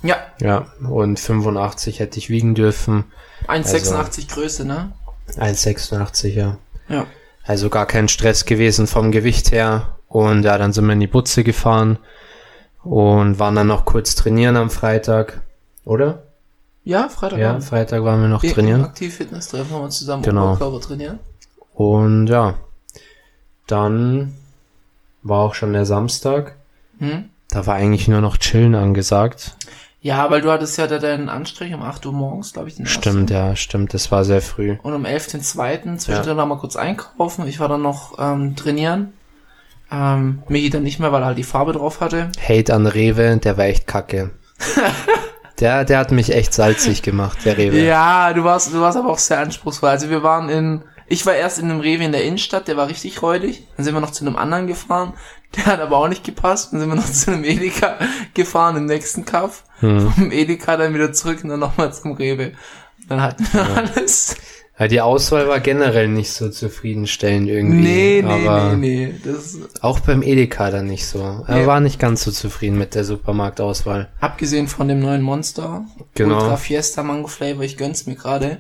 Ja, 0.03 0.19
Ja, 0.41 0.67
und 0.89 1.19
85 1.19 2.01
hätte 2.01 2.19
ich 2.19 2.29
wiegen 2.29 2.55
dürfen. 2.55 3.05
1,86 3.49 4.33
Größe, 4.33 4.65
ne? 4.65 4.93
1,86, 5.37 6.29
ja. 6.29 6.59
Ja. 6.89 7.07
Also 7.47 7.71
gar 7.71 7.87
kein 7.87 8.09
Stress 8.09 8.45
gewesen 8.45 8.87
vom 8.87 9.13
Gewicht 9.13 9.53
her. 9.53 9.97
Und 10.09 10.43
ja, 10.43 10.59
dann 10.59 10.73
sind 10.73 10.87
wir 10.87 10.93
in 10.95 11.01
die 11.01 11.07
Butze 11.07 11.45
gefahren 11.45 11.99
und 12.83 13.39
waren 13.39 13.55
dann 13.55 13.67
noch 13.67 13.85
kurz 13.85 14.15
trainieren 14.15 14.57
am 14.57 14.71
Freitag, 14.71 15.41
oder? 15.85 16.23
Ja, 16.85 17.09
Freitag 17.09 17.39
Ja. 17.39 17.61
Freitag 17.61 18.05
waren 18.05 18.21
wir 18.23 18.29
noch 18.29 18.43
Wir 18.43 18.53
trainieren. 18.53 18.85
Aktiv 18.85 19.17
Fitness 19.17 19.49
treffen 19.49 19.71
wir 19.71 19.81
uns 19.81 19.99
zusammen 19.99 20.23
Genau. 20.23 20.53
Oberkörper 20.53 20.81
trainieren. 20.81 21.19
Und 21.75 22.29
ja, 22.29 22.55
dann 23.67 24.35
war 25.23 25.41
auch 25.41 25.55
schon 25.55 25.73
der 25.73 25.85
Samstag. 25.85 26.55
Hm? 26.99 27.25
Da 27.51 27.67
war 27.67 27.75
eigentlich 27.75 28.09
nur 28.09 28.21
noch 28.21 28.37
Chillen 28.37 28.75
angesagt. 28.75 29.57
Ja, 30.07 30.31
weil 30.31 30.41
du 30.41 30.53
hattest 30.53 30.79
ja 30.79 30.87
da 30.87 31.01
deinen 31.01 31.29
Anstrich 31.29 31.75
um 31.75 31.83
8 31.83 32.07
Uhr 32.07 32.13
morgens, 32.13 32.53
glaube 32.53 32.69
ich. 32.69 32.77
Den 32.77 32.87
Stimmt, 32.87 33.33
ersten. 33.33 33.49
ja, 33.49 33.57
stimmt. 33.57 33.93
Das 33.93 34.13
war 34.13 34.25
sehr 34.25 34.41
früh. 34.41 34.77
Und 34.85 34.95
um 34.95 35.05
11 35.05 35.27
den 35.33 35.41
zweiten. 35.41 35.99
Zwischendrin 35.99 36.37
ja. 36.37 36.45
noch 36.45 36.47
mal 36.47 36.61
kurz 36.61 36.77
einkaufen. 36.77 37.49
Ich 37.49 37.59
war 37.59 37.69
dann 37.69 37.83
noch 37.83 38.17
ähm, 38.17 38.55
trainieren. 38.55 39.15
Ähm, 39.91 40.45
Michi 40.47 40.71
dann 40.71 40.85
nicht 40.85 41.01
mehr, 41.01 41.11
weil 41.11 41.23
er 41.23 41.27
halt 41.27 41.39
die 41.39 41.43
Farbe 41.43 41.73
drauf 41.73 42.01
hatte. 42.01 42.31
Hate 42.41 42.73
an 42.73 42.87
Rewe, 42.87 43.37
der 43.39 43.59
war 43.59 43.65
echt 43.65 43.89
kacke. 43.89 44.31
der, 45.59 45.85
der 45.85 45.99
hat 45.99 46.13
mich 46.13 46.33
echt 46.33 46.55
salzig 46.55 47.03
gemacht, 47.03 47.39
der 47.45 47.59
Rewe. 47.59 47.81
Ja, 47.81 48.33
du 48.33 48.45
warst, 48.45 48.73
du 48.73 48.81
warst 48.81 48.97
aber 48.97 49.09
auch 49.09 49.19
sehr 49.19 49.41
anspruchsvoll. 49.41 49.89
Also 49.89 50.09
wir 50.09 50.23
waren 50.23 50.49
in, 50.49 50.83
ich 51.09 51.27
war 51.27 51.35
erst 51.35 51.59
in 51.59 51.69
einem 51.69 51.81
Rewe 51.81 52.05
in 52.05 52.13
der 52.13 52.23
Innenstadt, 52.23 52.69
der 52.69 52.77
war 52.77 52.87
richtig 52.87 53.23
räudig. 53.23 53.67
Dann 53.77 53.85
sind 53.85 53.95
wir 53.95 54.01
noch 54.01 54.13
zu 54.13 54.25
einem 54.25 54.37
anderen 54.37 54.69
gefahren, 54.69 55.15
der 55.55 55.67
hat 55.67 55.81
aber 55.81 55.99
auch 55.99 56.09
nicht 56.09 56.25
gepasst. 56.25 56.73
Dann 56.73 56.81
sind 56.81 56.89
wir 56.89 56.97
noch 56.97 57.05
zu 57.13 57.31
einem 57.31 57.45
Edeka 57.45 57.99
gefahren 58.35 58.77
im 58.77 58.87
nächsten 58.87 59.25
Kaff. 59.25 59.65
Hm. 59.81 60.11
Vom 60.11 60.33
Edeka 60.33 60.77
dann 60.77 60.95
wieder 60.95 61.13
zurück 61.13 61.41
und 61.43 61.51
dann 61.51 61.61
nochmal 61.61 61.93
zum 61.93 62.13
Rewe. 62.13 62.53
Dann 63.09 63.23
hatten 63.23 63.47
wir 63.53 63.61
ja. 63.61 63.75
alles. 63.75 64.37
Ja, 64.79 64.89
die 64.89 65.01
Auswahl 65.01 65.49
war 65.49 65.61
generell 65.61 66.09
nicht 66.09 66.33
so 66.33 66.51
zufriedenstellend 66.51 67.49
irgendwie. 67.49 67.81
Nee, 67.81 68.23
nee, 68.23 68.47
aber 68.47 68.77
nee, 68.77 69.07
nee. 69.07 69.15
Das 69.25 69.57
auch 69.81 70.01
beim 70.01 70.23
Edeka 70.23 70.71
dann 70.71 70.87
nicht 70.87 71.07
so. 71.07 71.45
Er 71.47 71.61
nee. 71.61 71.67
war 71.67 71.81
nicht 71.81 71.99
ganz 71.99 72.25
so 72.25 72.31
zufrieden 72.31 72.77
mit 72.77 72.95
der 72.95 73.05
Supermarktauswahl. 73.05 74.11
Abgesehen 74.21 74.69
von 74.69 74.89
dem 74.89 75.01
neuen 75.01 75.23
Monster. 75.23 75.87
Genau. 76.15 76.35
Ultra 76.35 76.59
Fiesta 76.59 77.03
Mango 77.03 77.29
Flavor, 77.29 77.63
ich 77.63 77.79
gönn's 77.79 78.07
mir 78.07 78.17
gerade. 78.17 78.59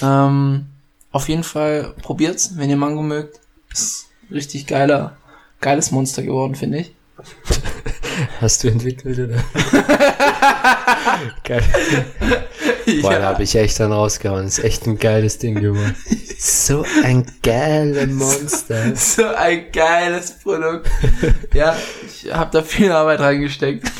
Ähm, 0.00 0.66
auf 1.10 1.28
jeden 1.28 1.44
Fall 1.44 1.92
probiert's, 2.02 2.56
wenn 2.56 2.70
ihr 2.70 2.76
Mango 2.76 3.02
mögt. 3.02 3.40
Ist 3.72 4.06
richtig 4.30 4.68
geiler, 4.68 5.16
geiles 5.60 5.90
Monster 5.90 6.22
geworden, 6.22 6.54
finde 6.54 6.78
ich. 6.78 6.94
Hast 8.40 8.64
du 8.64 8.68
entwickelt, 8.68 9.18
oder? 9.18 9.36
Geil. 11.44 11.62
Boah, 13.02 13.12
ja. 13.12 13.18
da 13.18 13.24
habe 13.26 13.42
ich 13.42 13.54
echt 13.54 13.78
dann 13.80 13.92
rausgehauen. 13.92 14.46
ist 14.46 14.62
echt 14.62 14.86
ein 14.86 14.98
geiles 14.98 15.38
Ding 15.38 15.60
geworden. 15.60 15.94
So 16.40 16.84
ein 17.02 17.26
geiles 17.42 18.12
Monster. 18.12 18.94
So 18.94 19.26
ein 19.26 19.72
geiles 19.72 20.38
Produkt. 20.38 20.88
Ja, 21.52 21.76
ich 22.06 22.32
habe 22.32 22.52
da 22.52 22.62
viel 22.62 22.92
Arbeit 22.92 23.18
reingesteckt. 23.18 23.90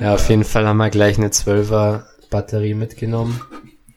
ja, 0.00 0.14
auf 0.14 0.26
jeden 0.30 0.44
Fall 0.44 0.66
haben 0.66 0.78
wir 0.78 0.88
gleich 0.88 1.18
eine 1.18 1.28
12er 1.28 2.04
Batterie 2.30 2.72
mitgenommen. 2.72 3.38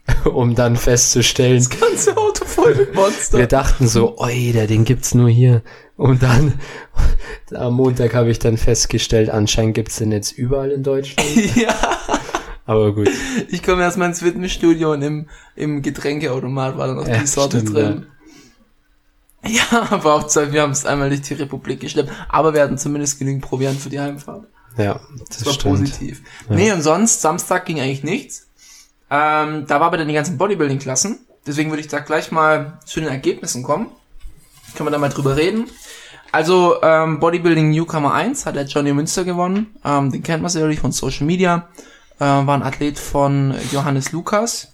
um 0.25 0.55
dann 0.55 0.75
festzustellen. 0.75 1.57
Das 1.57 1.69
ganze 1.69 2.17
Auto 2.17 2.45
voll 2.45 2.75
mit 2.75 2.95
Monster. 2.95 3.37
Wir 3.37 3.47
dachten 3.47 3.87
so, 3.87 4.17
oi, 4.17 4.51
der 4.53 4.67
Ding 4.67 4.85
gibt's 4.85 5.13
nur 5.13 5.29
hier. 5.29 5.61
Und 5.97 6.23
dann 6.23 6.59
am 7.53 7.75
Montag 7.75 8.13
habe 8.13 8.31
ich 8.31 8.39
dann 8.39 8.57
festgestellt, 8.57 9.29
anscheinend 9.29 9.75
gibt's 9.75 9.97
den 9.97 10.11
jetzt 10.11 10.31
überall 10.31 10.71
in 10.71 10.83
Deutschland. 10.83 11.55
ja. 11.55 11.75
Aber 12.65 12.93
gut. 12.93 13.09
Ich 13.49 13.63
komme 13.63 13.81
erstmal 13.81 14.09
ins 14.09 14.21
Fitnessstudio 14.21 14.93
und 14.93 15.01
im, 15.01 15.29
im 15.55 15.81
Getränkeautomat 15.81 16.77
war 16.77 16.87
dann 16.87 16.97
noch 16.97 17.07
ja, 17.07 17.17
die 17.17 17.27
Sorte 17.27 17.59
stimmt, 17.59 17.75
drin. 17.75 18.05
Ja. 19.43 19.49
ja, 19.71 19.87
aber 19.91 20.13
auch 20.13 20.27
Zeit, 20.27 20.53
wir 20.53 20.61
haben 20.61 20.71
es 20.71 20.85
einmal 20.85 21.09
durch 21.09 21.21
die 21.21 21.33
Republik 21.33 21.81
geschleppt, 21.81 22.11
aber 22.29 22.53
wir 22.53 22.61
hatten 22.61 22.77
zumindest 22.77 23.19
genügend 23.19 23.43
Proviant 23.43 23.79
für 23.79 23.89
die 23.89 23.99
Heimfahrt. 23.99 24.45
Ja, 24.77 25.01
das, 25.17 25.39
das 25.39 25.45
war 25.45 25.53
stimmt. 25.53 25.79
positiv. 25.79 26.21
Ja. 26.49 26.55
Nee, 26.55 26.71
und 26.71 26.81
sonst, 26.81 27.21
Samstag 27.21 27.65
ging 27.65 27.79
eigentlich 27.79 28.03
nichts. 28.03 28.47
Ähm, 29.11 29.65
da 29.67 29.79
war 29.79 29.87
aber 29.87 29.97
dann 29.97 30.07
die 30.07 30.13
ganzen 30.13 30.37
Bodybuilding-Klassen. 30.37 31.19
Deswegen 31.45 31.69
würde 31.69 31.81
ich 31.81 31.89
da 31.89 31.99
gleich 31.99 32.31
mal 32.31 32.79
zu 32.85 33.01
den 33.01 33.09
Ergebnissen 33.09 33.61
kommen. 33.61 33.87
Können 34.75 34.87
wir 34.87 34.91
da 34.91 34.97
mal 34.97 35.09
drüber 35.09 35.35
reden. 35.35 35.65
Also 36.31 36.81
ähm, 36.81 37.19
Bodybuilding 37.19 37.71
Newcomer 37.71 38.13
1 38.13 38.45
hat 38.45 38.55
der 38.55 38.65
Johnny 38.65 38.93
Münster 38.93 39.25
gewonnen. 39.25 39.75
Ähm, 39.83 40.11
den 40.11 40.23
kennt 40.23 40.41
man 40.41 40.49
sicherlich 40.49 40.79
von 40.79 40.93
Social 40.93 41.25
Media. 41.25 41.67
Äh, 42.19 42.23
war 42.23 42.53
ein 42.53 42.63
Athlet 42.63 42.97
von 42.97 43.53
Johannes 43.71 44.13
Lukas. 44.13 44.71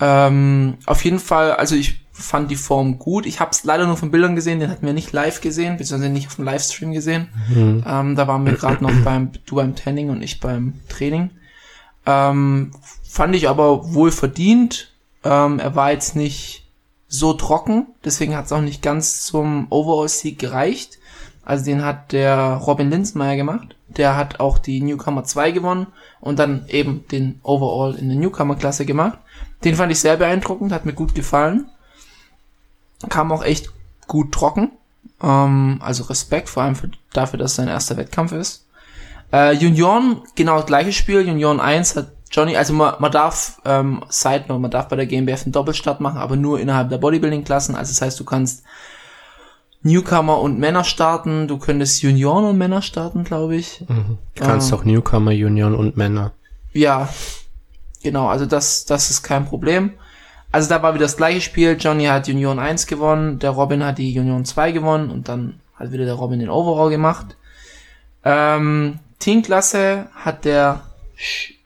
Ähm, 0.00 0.78
auf 0.86 1.04
jeden 1.04 1.18
Fall, 1.18 1.52
also 1.52 1.74
ich 1.74 2.00
fand 2.12 2.50
die 2.50 2.56
Form 2.56 2.98
gut. 2.98 3.26
Ich 3.26 3.40
habe 3.40 3.50
es 3.50 3.64
leider 3.64 3.86
nur 3.86 3.96
von 3.96 4.10
Bildern 4.10 4.36
gesehen, 4.36 4.60
den 4.60 4.70
hatten 4.70 4.86
wir 4.86 4.94
nicht 4.94 5.12
live 5.12 5.40
gesehen, 5.40 5.76
beziehungsweise 5.76 6.12
nicht 6.12 6.28
auf 6.28 6.36
dem 6.36 6.44
Livestream 6.44 6.92
gesehen. 6.92 7.28
Mhm. 7.48 7.84
Ähm, 7.86 8.16
da 8.16 8.26
waren 8.26 8.46
wir 8.46 8.54
gerade 8.54 8.82
noch 8.82 8.94
beim, 9.04 9.32
du 9.44 9.56
beim 9.56 9.76
Training 9.76 10.08
und 10.08 10.22
ich 10.22 10.40
beim 10.40 10.74
Training. 10.88 11.30
Ähm, 12.06 12.72
fand 13.02 13.34
ich 13.34 13.48
aber 13.48 13.94
wohl 13.94 14.10
verdient. 14.10 14.92
Ähm, 15.22 15.58
er 15.58 15.74
war 15.74 15.92
jetzt 15.92 16.16
nicht 16.16 16.64
so 17.08 17.32
trocken, 17.32 17.86
deswegen 18.04 18.36
hat 18.36 18.46
es 18.46 18.52
auch 18.52 18.60
nicht 18.60 18.82
ganz 18.82 19.24
zum 19.24 19.66
Overall-Sieg 19.70 20.38
gereicht. 20.38 20.98
Also 21.44 21.64
den 21.64 21.84
hat 21.84 22.12
der 22.12 22.54
Robin 22.54 22.90
Linsmeyer 22.90 23.36
gemacht. 23.36 23.76
Der 23.88 24.16
hat 24.16 24.40
auch 24.40 24.58
die 24.58 24.80
Newcomer 24.80 25.24
2 25.24 25.52
gewonnen 25.52 25.86
und 26.20 26.38
dann 26.38 26.66
eben 26.68 27.06
den 27.08 27.38
Overall 27.42 27.94
in 27.94 28.08
der 28.08 28.18
Newcomer-Klasse 28.18 28.86
gemacht. 28.86 29.18
Den 29.62 29.76
fand 29.76 29.92
ich 29.92 30.00
sehr 30.00 30.16
beeindruckend, 30.16 30.72
hat 30.72 30.86
mir 30.86 30.94
gut 30.94 31.14
gefallen. 31.14 31.68
Kam 33.08 33.30
auch 33.30 33.44
echt 33.44 33.70
gut 34.06 34.32
trocken. 34.32 34.72
Ähm, 35.22 35.78
also 35.80 36.04
Respekt, 36.04 36.48
vor 36.48 36.62
allem 36.62 36.76
für, 36.76 36.90
dafür, 37.12 37.38
dass 37.38 37.52
es 37.52 37.56
sein 37.56 37.68
erster 37.68 37.96
Wettkampf 37.96 38.32
ist. 38.32 38.63
Äh, 39.34 39.54
Junioren, 39.54 40.22
genau 40.36 40.58
das 40.58 40.66
gleiche 40.66 40.92
Spiel. 40.92 41.26
Junioren 41.26 41.58
1 41.58 41.96
hat 41.96 42.12
Johnny, 42.30 42.56
also 42.56 42.72
man, 42.72 42.94
man 43.00 43.10
darf, 43.10 43.60
ähm, 43.64 44.04
Side 44.08 44.44
note, 44.46 44.60
man 44.60 44.70
darf 44.70 44.88
bei 44.88 44.94
der 44.94 45.06
GmbF 45.06 45.42
einen 45.42 45.50
Doppelstart 45.50 46.00
machen, 46.00 46.18
aber 46.18 46.36
nur 46.36 46.60
innerhalb 46.60 46.88
der 46.88 46.98
Bodybuilding-Klassen. 46.98 47.74
Also 47.74 47.90
das 47.90 48.00
heißt, 48.00 48.20
du 48.20 48.24
kannst 48.24 48.62
Newcomer 49.82 50.40
und 50.40 50.60
Männer 50.60 50.84
starten, 50.84 51.48
du 51.48 51.58
könntest 51.58 52.00
Junioren 52.02 52.44
und 52.44 52.58
Männer 52.58 52.80
starten, 52.80 53.24
glaube 53.24 53.56
ich. 53.56 53.84
Mhm. 53.88 54.18
Du 54.36 54.44
kannst 54.44 54.70
ähm, 54.70 54.78
auch 54.78 54.84
Newcomer, 54.84 55.32
Junioren 55.32 55.74
und 55.74 55.96
Männer. 55.96 56.30
Ja, 56.72 57.08
genau, 58.04 58.28
also 58.28 58.46
das, 58.46 58.84
das 58.84 59.10
ist 59.10 59.24
kein 59.24 59.46
Problem. 59.46 59.94
Also 60.52 60.68
da 60.68 60.80
war 60.80 60.94
wieder 60.94 61.06
das 61.06 61.16
gleiche 61.16 61.40
Spiel. 61.40 61.76
Johnny 61.78 62.04
hat 62.04 62.28
Junioren 62.28 62.60
1 62.60 62.86
gewonnen, 62.86 63.40
der 63.40 63.50
Robin 63.50 63.84
hat 63.84 63.98
die 63.98 64.12
Junioren 64.12 64.44
2 64.44 64.70
gewonnen 64.70 65.10
und 65.10 65.28
dann 65.28 65.58
hat 65.74 65.90
wieder 65.90 66.04
der 66.04 66.14
Robin 66.14 66.38
den 66.38 66.50
Overall 66.50 66.90
gemacht. 66.90 67.36
Ähm, 68.24 69.00
Teamklasse 69.24 70.10
hat 70.14 70.44
der 70.44 70.82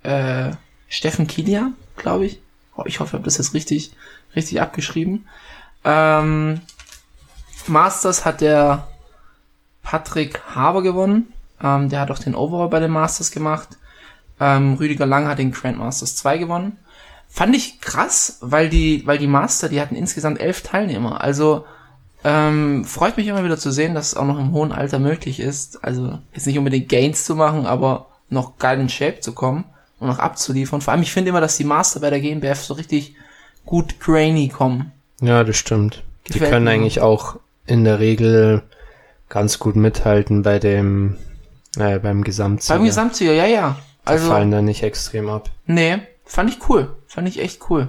äh, 0.05 0.53
Steffen 0.87 1.27
Kilia, 1.27 1.73
glaube 1.97 2.27
ich. 2.27 2.41
Oh, 2.77 2.85
ich 2.87 3.01
hoffe, 3.01 3.09
ich 3.09 3.13
habe 3.15 3.25
das 3.25 3.39
jetzt 3.39 3.53
richtig, 3.53 3.91
richtig 4.37 4.61
abgeschrieben. 4.61 5.27
Ähm, 5.83 6.61
Masters 7.67 8.25
hat 8.25 8.43
der 8.43 8.87
Patrick 9.83 10.41
Haber 10.55 10.85
gewonnen. 10.85 11.33
Ähm, 11.61 11.89
der 11.89 11.99
hat 11.99 12.13
auch 12.13 12.21
den 12.21 12.37
Overall 12.37 12.69
bei 12.69 12.79
den 12.79 12.93
Masters 12.93 13.33
gemacht. 13.33 13.71
Ähm, 14.39 14.75
Rüdiger 14.75 15.07
Lang 15.07 15.27
hat 15.27 15.41
den 15.41 15.51
Grand 15.51 15.79
Masters 15.79 16.15
2 16.15 16.39
gewonnen. 16.39 16.79
Fand 17.29 17.57
ich 17.57 17.81
krass, 17.81 18.39
weil 18.41 18.69
die, 18.69 19.05
weil 19.05 19.19
die 19.19 19.27
Master, 19.27 19.69
die 19.69 19.81
hatten 19.81 19.97
insgesamt 19.97 20.41
elf 20.41 20.63
Teilnehmer. 20.63 21.23
Also 21.23 21.67
ähm, 22.25 22.85
freut 22.85 23.17
mich 23.17 23.27
immer 23.27 23.45
wieder 23.45 23.59
zu 23.59 23.71
sehen, 23.71 23.95
dass 23.95 24.09
es 24.09 24.15
auch 24.15 24.27
noch 24.27 24.39
im 24.39 24.53
hohen 24.53 24.73
Alter 24.73 24.99
möglich 24.99 25.41
ist. 25.41 25.85
Also 25.85 26.19
jetzt 26.33 26.47
nicht 26.47 26.59
unbedingt 26.59 26.89
Gains 26.89 27.25
zu 27.25 27.37
machen, 27.37 27.67
aber 27.67 28.07
noch 28.29 28.59
geil 28.59 28.81
in 28.81 28.89
Shape 28.89 29.21
zu 29.21 29.33
kommen 29.33 29.65
und 30.01 30.09
noch 30.09 30.19
abzuliefern. 30.19 30.81
Vor 30.81 30.93
allem, 30.93 31.03
ich 31.03 31.13
finde 31.13 31.31
immer, 31.31 31.41
dass 31.41 31.57
die 31.57 31.65
Master 31.65 32.01
bei 32.01 32.11
der 32.11 32.21
GmbF 32.21 32.63
so 32.63 32.75
richtig 32.75 33.15
gut 33.65 34.01
grainy 34.01 34.49
kommen. 34.49 34.93
Ja, 35.21 35.45
das 35.45 35.57
stimmt. 35.57 36.03
Gefällt 36.25 36.45
die 36.45 36.51
können 36.51 36.65
mir. 36.65 36.73
eigentlich 36.73 37.01
auch 37.01 37.37
in 37.67 37.85
der 37.85 37.99
Regel 37.99 38.63
ganz 39.29 39.59
gut 39.59 39.77
mithalten 39.77 40.43
bei 40.43 40.59
dem, 40.59 41.19
äh, 41.77 41.99
beim 41.99 42.25
Gesamtsieger. 42.25 42.79
Beim 42.79 42.87
Gesamtsieger, 42.87 43.33
ja, 43.33 43.47
ja. 43.47 43.79
Also, 44.05 44.25
die 44.25 44.31
fallen 44.31 44.51
da 44.51 44.63
nicht 44.63 44.83
extrem 44.83 45.29
ab. 45.29 45.51
Nee, 45.67 45.99
fand 46.25 46.51
ich 46.51 46.69
cool. 46.69 46.97
Fand 47.07 47.29
ich 47.29 47.41
echt 47.41 47.69
cool. 47.69 47.89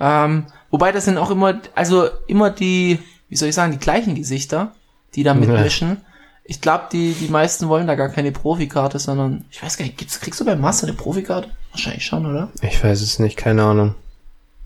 Ähm, 0.00 0.46
wobei 0.70 0.92
das 0.92 1.04
sind 1.04 1.18
auch 1.18 1.30
immer, 1.30 1.60
also 1.74 2.08
immer 2.26 2.50
die, 2.50 3.00
wie 3.32 3.36
soll 3.36 3.48
ich 3.48 3.54
sagen, 3.54 3.72
die 3.72 3.78
gleichen 3.78 4.14
Gesichter, 4.14 4.72
die 5.14 5.22
da 5.22 5.32
mitmischen. 5.32 6.02
Ich 6.44 6.60
glaube, 6.60 6.84
die, 6.92 7.14
die 7.14 7.28
meisten 7.28 7.70
wollen 7.70 7.86
da 7.86 7.94
gar 7.94 8.10
keine 8.10 8.30
Profikarte, 8.30 8.98
sondern, 8.98 9.46
ich 9.50 9.62
weiß 9.62 9.78
gar 9.78 9.86
nicht, 9.86 9.96
gibt's, 9.96 10.20
kriegst 10.20 10.38
du 10.38 10.44
beim 10.44 10.60
Master 10.60 10.86
eine 10.86 10.94
Profikarte? 10.94 11.48
Wahrscheinlich 11.70 12.04
schon, 12.04 12.26
oder? 12.26 12.50
Ich 12.60 12.84
weiß 12.84 13.00
es 13.00 13.18
nicht, 13.20 13.38
keine 13.38 13.62
Ahnung. 13.62 13.94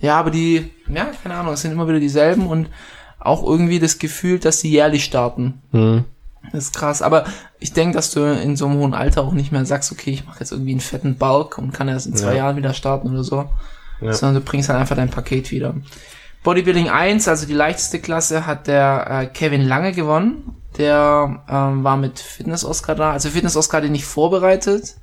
Ja, 0.01 0.19
aber 0.19 0.33
die, 0.33 0.73
ja, 0.93 1.13
keine 1.23 1.37
Ahnung, 1.37 1.55
es 1.55 1.61
sind 1.61 1.71
immer 1.71 1.87
wieder 1.87 2.01
dieselben 2.01 2.49
und 2.49 2.69
auch 3.21 3.45
irgendwie 3.45 3.79
das 3.79 4.01
Gefühl, 4.01 4.41
dass 4.41 4.59
sie 4.59 4.71
jährlich 4.71 5.05
starten. 5.05 5.63
Mhm. 5.71 6.05
Das 6.51 6.65
ist 6.65 6.75
krass. 6.77 7.03
Aber 7.03 7.25
ich 7.61 7.73
denke, 7.73 7.95
dass 7.95 8.11
du 8.11 8.25
in 8.25 8.57
so 8.57 8.67
einem 8.67 8.81
hohen 8.81 8.95
Alter 8.95 9.23
auch 9.23 9.33
nicht 9.33 9.53
mehr 9.53 9.65
sagst, 9.65 9.93
okay, 9.93 10.11
ich 10.11 10.27
mache 10.27 10.41
jetzt 10.41 10.51
irgendwie 10.51 10.73
einen 10.73 10.81
fetten 10.81 11.15
Bulk 11.15 11.57
und 11.57 11.73
kann 11.73 11.87
erst 11.87 12.09
in 12.09 12.17
zwei 12.17 12.33
ja. 12.33 12.39
Jahren 12.39 12.57
wieder 12.57 12.75
starten 12.75 13.11
oder 13.11 13.23
so. 13.23 13.49
Ja. 14.01 14.13
Sondern 14.13 14.43
du 14.43 14.51
bringst 14.51 14.69
halt 14.69 14.81
einfach 14.81 14.97
dein 14.97 15.11
Paket 15.11 15.53
wieder. 15.53 15.73
Bodybuilding 16.47 16.89
1, 16.89 17.27
also 17.27 17.45
die 17.45 17.55
leichteste 17.55 17.99
Klasse, 17.99 18.47
hat 18.47 18.69
der 18.69 19.07
äh, 19.11 19.27
Kevin 19.27 19.63
Lange 19.63 19.91
gewonnen. 19.91 20.55
Der 20.79 21.43
ähm, 21.49 21.83
war 21.83 21.97
mit 21.97 22.21
Fitness-Oscar 22.21 22.95
da. 22.95 23.11
Also 23.11 23.31
Fitness-Oscar 23.31 23.79
hat 23.79 23.85
ihn 23.85 23.91
nicht 23.91 24.05
vorbereitet. 24.05 24.95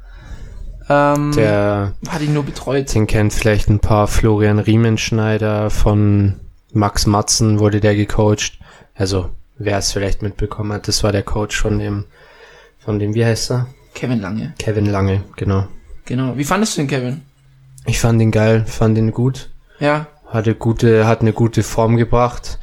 Ähm, 0.88 1.33
der 1.35 1.95
hat 2.07 2.21
ihn 2.21 2.33
nur 2.33 2.43
betreut. 2.43 2.95
Den 2.95 3.07
kennt 3.07 3.33
vielleicht 3.33 3.67
ein 3.67 3.79
paar 3.79 4.07
Florian 4.07 4.57
Riemenschneider 4.57 5.69
von 5.69 6.39
Max 6.71 7.07
Matzen 7.07 7.59
wurde 7.59 7.81
der 7.81 7.95
gecoacht. 7.97 8.57
Also, 8.95 9.29
wer 9.57 9.79
es 9.79 9.91
vielleicht 9.91 10.21
mitbekommen 10.21 10.71
hat, 10.71 10.88
das 10.88 11.03
war 11.03 11.12
der 11.12 11.23
Coach 11.23 11.59
von 11.59 11.77
dem, 11.77 12.05
von 12.79 13.00
dem, 13.00 13.15
wie 13.15 13.25
heißt 13.25 13.51
er? 13.51 13.67
Kevin 13.93 14.21
Lange. 14.21 14.53
Kevin 14.59 14.85
Lange, 14.85 15.25
genau. 15.35 15.67
Genau. 16.05 16.38
Wie 16.38 16.45
fandest 16.45 16.77
du 16.77 16.83
den 16.83 16.88
Kevin? 16.88 17.21
Ich 17.85 18.00
fand 18.00 18.21
ihn 18.21 18.31
geil, 18.31 18.63
fand 18.65 18.97
ihn 18.97 19.12
gut. 19.12 19.50
Ja. 19.81 20.07
Hatte 20.33 20.55
gute, 20.55 21.05
hat 21.07 21.21
eine 21.21 21.31
gute 21.33 21.63
Form 21.63 21.95
gebracht. 21.95 22.57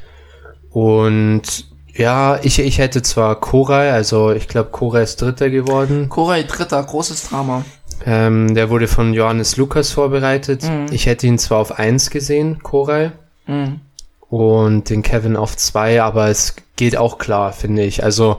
Und 0.69 1.65
ja, 1.93 2.39
ich, 2.41 2.59
ich 2.59 2.77
hätte 2.77 3.01
zwar 3.01 3.39
Koray, 3.39 3.89
also 3.91 4.31
ich 4.31 4.47
glaube 4.47 4.69
Koray 4.71 5.03
ist 5.03 5.21
Dritter 5.21 5.49
geworden. 5.49 6.09
Koray 6.09 6.45
Dritter, 6.45 6.81
großes 6.83 7.29
Drama. 7.29 7.63
Ähm, 8.05 8.55
der 8.55 8.69
wurde 8.69 8.87
von 8.87 9.13
Johannes 9.13 9.57
Lukas 9.57 9.91
vorbereitet. 9.91 10.63
Mhm. 10.63 10.87
Ich 10.91 11.05
hätte 11.05 11.27
ihn 11.27 11.37
zwar 11.37 11.59
auf 11.59 11.77
eins 11.79 12.09
gesehen, 12.09 12.59
Koray, 12.63 13.11
Mhm. 13.47 13.81
und 14.29 14.89
den 14.89 15.01
Kevin 15.01 15.35
auf 15.35 15.57
zwei, 15.57 16.01
aber 16.01 16.27
es 16.29 16.55
geht 16.77 16.95
auch 16.97 17.17
klar, 17.17 17.51
finde 17.53 17.83
ich. 17.83 18.03
Also 18.03 18.37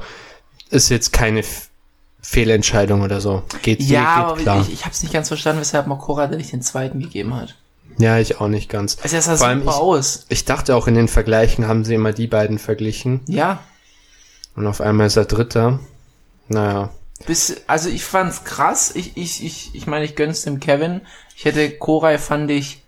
ist 0.71 0.89
jetzt 0.89 1.13
keine 1.13 1.43
Fehlentscheidung 2.23 3.03
oder 3.03 3.21
so. 3.21 3.43
Geht, 3.63 3.81
Ja, 3.83 4.01
geht 4.01 4.25
aber 4.25 4.37
klar. 4.37 4.61
ich, 4.63 4.73
ich 4.73 4.81
habe 4.85 4.93
es 4.93 5.03
nicht 5.03 5.13
ganz 5.13 5.29
verstanden, 5.29 5.61
weshalb 5.61 5.87
man 5.87 5.99
Koray 5.99 6.29
denn 6.29 6.39
nicht 6.39 6.53
den 6.53 6.63
zweiten 6.63 7.01
gegeben 7.01 7.35
hat. 7.37 7.55
Ja, 7.99 8.19
ich 8.19 8.41
auch 8.41 8.49
nicht 8.49 8.69
ganz. 8.69 8.99
Also 9.03 9.17
er 9.17 9.23
sah 9.23 9.37
Vor 9.37 9.47
allem 9.47 9.61
super 9.61 9.71
ich- 9.73 9.77
aus. 9.79 10.27
Ich 10.29 10.45
dachte 10.45 10.75
auch 10.77 10.87
in 10.87 10.95
den 10.95 11.09
Vergleichen 11.09 11.67
haben 11.69 11.85
sie 11.85 11.95
immer 11.95 12.13
die 12.13 12.27
beiden 12.27 12.59
verglichen 12.59 13.21
Ja. 13.27 13.61
und 14.57 14.67
auf 14.67 14.81
einmal 14.81 15.07
ist 15.07 15.17
er 15.17 15.25
Dritter. 15.27 15.81
Naja, 16.49 16.91
Bis, 17.27 17.63
also 17.69 17.89
ich 17.89 18.05
fand's 18.05 18.43
krass. 18.45 18.91
Ich, 18.97 19.17
ich, 19.17 19.45
ich, 19.45 19.75
ich 19.75 19.87
meine, 19.87 20.05
ich 20.05 20.17
gönn's 20.17 20.43
dem 20.43 20.59
Kevin. 20.59 21.03
Ich 21.37 21.45
hätte 21.45 21.71
Koray 21.71 22.19
fand 22.19 22.51
ich 22.51 22.83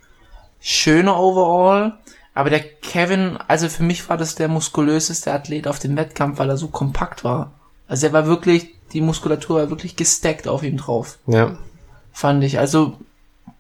schöner 0.61 1.17
overall. 1.19 1.95
Aber 2.35 2.51
der 2.51 2.59
Kevin, 2.61 3.39
also 3.47 3.69
für 3.69 3.85
mich 3.85 4.09
war 4.09 4.17
das 4.17 4.35
der 4.35 4.49
muskulöseste 4.49 5.33
Athlet 5.33 5.69
auf 5.69 5.79
dem 5.79 5.97
Wettkampf, 5.97 6.39
weil 6.41 6.51
er 6.51 6.57
so 6.57 6.67
kompakt 6.67 7.23
war. 7.23 7.53
Also 7.87 8.09
er 8.09 8.13
war 8.13 8.27
wirklich, 8.27 8.71
die 8.93 9.01
Muskulatur 9.01 9.61
war 9.61 9.71
wirklich 9.71 9.95
gestackt 9.95 10.49
auf 10.49 10.63
ihm 10.65 10.79
drauf. 10.79 11.19
ja. 11.27 11.57
Fand 12.13 12.43
ich. 12.45 12.59
Also 12.59 12.97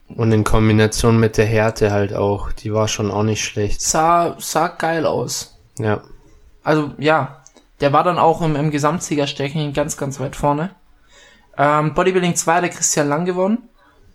Und 0.09 0.33
in 0.33 0.45
Kombination 0.45 1.19
mit 1.19 1.39
der 1.39 1.47
Härte 1.47 1.91
halt 1.91 2.15
auch. 2.15 2.53
Die 2.53 2.73
war 2.73 2.89
schon 2.89 3.11
auch 3.11 3.23
nicht 3.23 3.45
schlecht. 3.45 3.81
sah, 3.81 4.37
sah 4.39 4.69
geil 4.69 5.07
aus. 5.07 5.59
Ja. 5.79 6.03
Also 6.63 6.93
ja, 6.99 7.43
der 7.81 7.93
war 7.93 8.05
dann 8.05 8.19
auch 8.19 8.43
im, 8.43 8.57
im 8.57 8.71
Gesamtsiegerstechen 8.71 9.73
ganz, 9.73 9.97
ganz 9.97 10.21
weit 10.21 10.37
vorne. 10.37 10.71
Ähm, 11.57 11.95
Bodybuilding 11.95 12.35
2 12.35 12.55
hat 12.55 12.63
der 12.63 12.71
Christian 12.71 13.09
Lang 13.09 13.25
gewonnen. 13.25 13.69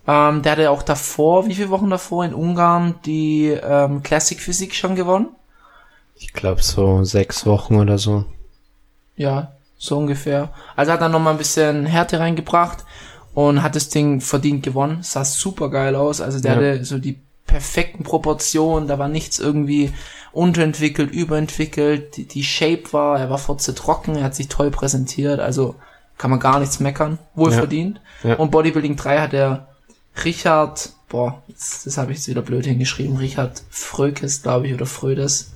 Ähm, 0.08 0.42
der 0.42 0.54
hatte 0.54 0.72
auch 0.72 0.84
davor, 0.84 1.48
wie 1.48 1.56
viele 1.56 1.70
Wochen 1.70 1.90
davor 1.90 2.26
in 2.26 2.34
Ungarn, 2.34 2.96
die 3.06 3.48
ähm, 3.48 4.02
Classic 4.04 4.40
Physik 4.40 4.76
schon 4.76 4.96
gewonnen. 4.96 5.30
Ich 6.16 6.34
glaube 6.34 6.62
so 6.62 7.04
sechs 7.04 7.46
Wochen 7.46 7.76
oder 7.76 7.98
so. 7.98 8.26
Ja, 9.16 9.54
so 9.78 9.98
ungefähr. 9.98 10.50
Also 10.76 10.92
hat 10.92 11.02
er 11.02 11.10
nochmal 11.10 11.34
ein 11.34 11.38
bisschen 11.38 11.86
Härte 11.86 12.20
reingebracht 12.20 12.86
und 13.48 13.64
hat 13.64 13.76
das 13.78 13.88
Ding 13.88 14.20
verdient 14.20 14.64
gewonnen. 14.64 15.00
Sah 15.02 15.24
super 15.24 15.70
geil 15.70 15.96
aus. 15.96 16.20
Also 16.20 16.42
der 16.42 16.52
Ja. 16.52 16.58
hatte 16.58 16.84
so 16.86 16.98
die 17.00 17.20
perfekten 17.46 18.04
Proportionen. 18.04 18.90
Da 18.90 19.00
war 19.00 19.08
nichts 19.08 19.40
irgendwie 19.40 19.94
unterentwickelt, 20.34 21.10
überentwickelt. 21.12 22.18
Die, 22.18 22.26
die 22.28 22.44
Shape 22.44 22.84
war, 22.92 23.18
er 23.18 23.30
war 23.30 23.38
furze 23.38 23.74
trocken, 23.74 24.16
er 24.18 24.26
hat 24.26 24.36
sich 24.36 24.50
toll 24.50 24.72
präsentiert. 24.72 25.40
Also 25.40 25.76
kann 26.18 26.30
man 26.32 26.42
gar 26.42 26.60
nichts 26.60 26.82
meckern. 26.82 27.18
Wohl 27.34 27.52
Ja. 27.52 27.58
verdient. 27.60 28.02
Ja. 28.24 28.36
Und 28.36 28.52
Bodybuilding 28.52 28.98
3 28.98 29.20
hat 29.20 29.32
der 29.32 29.68
Richard, 30.26 30.90
boah, 31.08 31.42
jetzt, 31.48 31.86
das 31.88 31.98
habe 31.98 32.12
ich 32.12 32.18
jetzt 32.18 32.28
wieder 32.28 32.42
blöd 32.42 32.66
hingeschrieben, 32.66 33.16
Richard 33.16 33.64
Frökes, 33.70 34.42
glaube 34.44 34.68
ich, 34.68 34.74
oder 34.74 34.86
Frödes, 34.86 35.52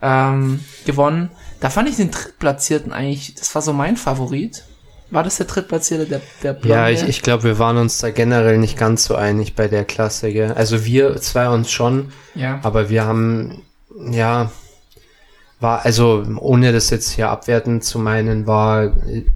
ähm, 0.00 0.60
gewonnen. 0.86 1.30
Da 1.60 1.68
fand 1.68 1.90
ich 1.90 1.96
den 1.96 2.10
Drittplatzierten 2.10 2.90
eigentlich, 2.92 3.34
das 3.34 3.54
war 3.54 3.60
so 3.60 3.74
mein 3.74 3.98
Favorit. 3.98 4.64
War 5.12 5.22
das 5.22 5.36
der 5.36 5.46
Drittplatzierte, 5.46 6.06
der, 6.06 6.20
der 6.42 6.52
Blonde? 6.54 6.68
Ja, 6.74 6.88
ich, 6.88 7.02
ich 7.06 7.22
glaube, 7.22 7.44
wir 7.44 7.58
waren 7.58 7.76
uns 7.76 7.98
da 7.98 8.10
generell 8.10 8.58
nicht 8.58 8.78
ganz 8.78 9.04
so 9.04 9.14
einig 9.14 9.54
bei 9.54 9.68
der 9.68 9.84
Klasse. 9.84 10.32
Gell? 10.32 10.52
Also 10.52 10.84
wir 10.84 11.16
zwei 11.20 11.48
uns 11.48 11.70
schon, 11.70 12.12
ja. 12.34 12.58
aber 12.62 12.88
wir 12.88 13.04
haben, 13.04 13.62
ja, 14.10 14.50
war, 15.60 15.84
also 15.84 16.24
ohne 16.40 16.72
das 16.72 16.90
jetzt 16.90 17.10
hier 17.12 17.28
abwertend 17.28 17.84
zu 17.84 17.98
meinen, 18.00 18.46
war 18.48 18.94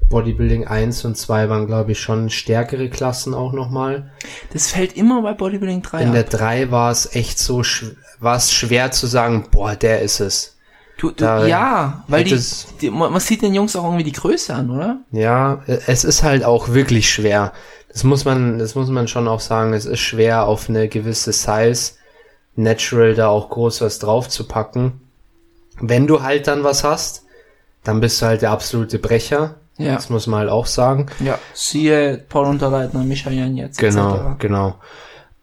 Bodybuilding 0.09 0.67
1 0.67 1.05
und 1.05 1.17
2 1.17 1.49
waren, 1.49 1.67
glaube 1.69 1.93
ich, 1.93 2.01
schon 2.01 2.31
stärkere 2.31 2.89
Klassen 2.89 3.33
auch 3.33 3.53
nochmal. 3.53 4.11
Das 4.53 4.69
fällt 4.69 4.97
immer 4.97 5.23
bei 5.23 5.35
Bodybuilding 5.35 5.83
3 5.83 6.01
In 6.03 6.09
ab. 6.09 6.15
der 6.15 6.25
3 6.25 6.71
war 6.73 6.91
es 6.91 7.15
echt 7.15 7.39
so, 7.39 7.59
sch- 7.61 7.95
war 8.19 8.37
es 8.37 8.53
schwer 8.53 8.91
zu 8.91 9.07
sagen, 9.07 9.47
boah, 9.53 9.77
der 9.77 10.01
ist 10.03 10.19
es. 10.21 10.56
Du, 10.99 11.11
du, 11.11 11.25
ja, 11.25 12.05
weil 12.09 12.25
die, 12.25 12.41
die, 12.81 12.91
man 12.91 13.21
sieht 13.21 13.43
den 13.43 13.55
Jungs 13.55 13.77
auch 13.77 13.85
irgendwie 13.85 14.05
die 14.05 14.13
Größe 14.13 14.55
an, 14.55 14.71
oder? 14.71 14.99
Ja, 15.13 15.63
es 15.67 16.05
ist 16.05 16.23
halt 16.23 16.43
auch 16.43 16.69
wirklich 16.69 17.11
schwer. 17.11 17.53
Das 17.93 18.03
muss 18.03 18.25
man, 18.25 18.59
das 18.59 18.75
muss 18.75 18.89
man 18.89 19.07
schon 19.07 19.29
auch 19.29 19.41
sagen. 19.41 19.75
Es 19.75 19.85
ist 19.85 20.01
schwer, 20.01 20.47
auf 20.47 20.69
eine 20.69 20.89
gewisse 20.89 21.33
Size 21.33 21.93
Natural 22.57 23.15
da 23.15 23.29
auch 23.29 23.51
groß 23.51 23.83
was 23.83 23.99
drauf 23.99 24.29
zu 24.29 24.49
packen. 24.49 25.01
Wenn 25.79 26.07
du 26.07 26.23
halt 26.23 26.47
dann 26.47 26.65
was 26.65 26.85
hast, 26.85 27.25
dann 27.85 28.01
bist 28.01 28.21
du 28.21 28.27
halt 28.27 28.43
der 28.43 28.51
absolute 28.51 28.99
Brecher. 28.99 29.57
Ja. 29.77 29.95
Das 29.95 30.09
muss 30.09 30.27
man 30.27 30.41
halt 30.41 30.51
auch 30.51 30.67
sagen. 30.67 31.07
Ja. 31.21 31.39
Siehe 31.53 32.25
Paul 32.29 32.47
Unterleitner, 32.47 33.05
Micha 33.05 33.31
Jan 33.31 33.57
jetzt. 33.59 33.79
Genau, 33.79 34.15
etc. 34.15 34.39
genau. 34.39 34.77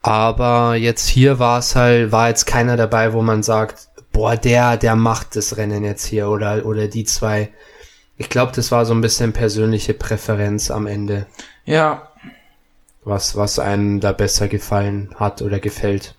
Aber 0.01 0.75
jetzt 0.75 1.07
hier 1.07 1.37
war 1.37 1.59
es 1.59 1.75
halt, 1.75 2.11
war 2.11 2.29
jetzt 2.29 2.45
keiner 2.45 2.75
dabei, 2.75 3.13
wo 3.13 3.21
man 3.21 3.43
sagt, 3.43 3.89
boah, 4.13 4.37
der, 4.37 4.77
der 4.77 4.95
macht 4.95 5.35
das 5.35 5.57
Rennen 5.57 5.83
jetzt 5.83 6.05
hier 6.05 6.29
oder, 6.29 6.65
oder 6.65 6.87
die 6.87 7.03
zwei. 7.03 7.49
Ich 8.17 8.29
glaube, 8.29 8.53
das 8.55 8.71
war 8.71 8.85
so 8.85 8.93
ein 8.93 9.01
bisschen 9.01 9.33
persönliche 9.33 9.93
Präferenz 9.93 10.71
am 10.71 10.87
Ende. 10.87 11.25
Ja, 11.65 12.13
was, 13.05 13.35
was 13.35 13.59
einem 13.59 13.99
da 13.99 14.11
besser 14.11 14.47
gefallen 14.47 15.09
hat 15.15 15.41
oder 15.41 15.59
gefällt. 15.59 16.15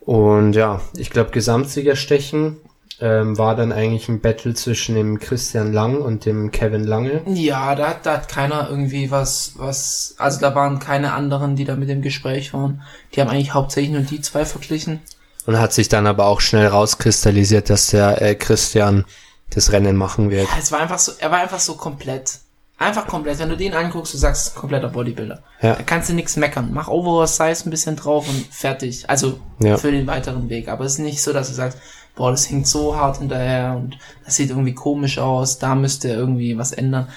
Und 0.00 0.52
ja, 0.54 0.80
ich 0.96 1.10
glaube, 1.10 1.30
Gesamtsiegerstechen 1.30 2.58
ähm, 3.00 3.36
war 3.36 3.56
dann 3.56 3.72
eigentlich 3.72 4.08
ein 4.08 4.20
Battle 4.20 4.54
zwischen 4.54 4.94
dem 4.94 5.18
Christian 5.18 5.72
Lang 5.72 6.00
und 6.00 6.24
dem 6.24 6.52
Kevin 6.52 6.84
Lange. 6.84 7.22
Ja, 7.26 7.74
da 7.74 7.88
hat, 7.88 8.06
da 8.06 8.12
hat 8.14 8.28
keiner 8.28 8.68
irgendwie 8.70 9.10
was, 9.10 9.54
was, 9.56 10.14
also 10.18 10.40
da 10.40 10.54
waren 10.54 10.78
keine 10.78 11.12
anderen, 11.12 11.56
die 11.56 11.64
da 11.64 11.74
mit 11.74 11.88
dem 11.88 12.02
Gespräch 12.02 12.54
waren. 12.54 12.82
Die 13.12 13.20
haben 13.20 13.28
eigentlich 13.28 13.54
hauptsächlich 13.54 13.92
nur 13.92 14.02
die 14.02 14.20
zwei 14.20 14.44
verglichen. 14.44 15.00
Und 15.46 15.58
hat 15.58 15.72
sich 15.72 15.88
dann 15.88 16.06
aber 16.06 16.26
auch 16.26 16.40
schnell 16.40 16.66
rauskristallisiert, 16.66 17.70
dass 17.70 17.88
der 17.88 18.20
äh, 18.20 18.34
Christian 18.34 19.04
das 19.50 19.70
Rennen 19.72 19.96
machen 19.96 20.30
wird. 20.30 20.48
Es 20.58 20.72
war 20.72 20.80
einfach 20.80 20.98
so, 20.98 21.12
er 21.18 21.30
war 21.30 21.38
einfach 21.38 21.60
so 21.60 21.74
komplett. 21.76 22.40
Einfach 22.78 23.06
komplett. 23.06 23.38
Wenn 23.38 23.48
du 23.48 23.56
den 23.56 23.72
anguckst, 23.72 24.12
du 24.12 24.18
sagst, 24.18 24.54
kompletter 24.54 24.88
Bodybuilder. 24.88 25.42
Ja. 25.62 25.76
Da 25.76 25.82
kannst 25.82 26.10
du 26.10 26.14
nichts 26.14 26.36
meckern. 26.36 26.70
Mach 26.74 26.88
Oversize 26.88 27.64
ein 27.66 27.70
bisschen 27.70 27.96
drauf 27.96 28.28
und 28.28 28.46
fertig. 28.50 29.08
Also 29.08 29.38
Ja. 29.60 29.78
für 29.78 29.90
den 29.92 30.06
weiteren 30.06 30.50
Weg. 30.50 30.68
Aber 30.68 30.84
es 30.84 30.94
ist 30.94 30.98
nicht 30.98 31.22
so, 31.22 31.32
dass 31.32 31.48
du 31.48 31.54
sagst, 31.54 31.78
boah, 32.16 32.30
das 32.32 32.50
hängt 32.50 32.66
so 32.66 32.96
hart 32.96 33.18
hinterher 33.18 33.74
und 33.76 33.96
das 34.24 34.36
sieht 34.36 34.50
irgendwie 34.50 34.74
komisch 34.74 35.18
aus, 35.18 35.58
da 35.58 35.74
müsste 35.74 36.08
irgendwie 36.08 36.58
was 36.58 36.72
ändern. 36.72 37.08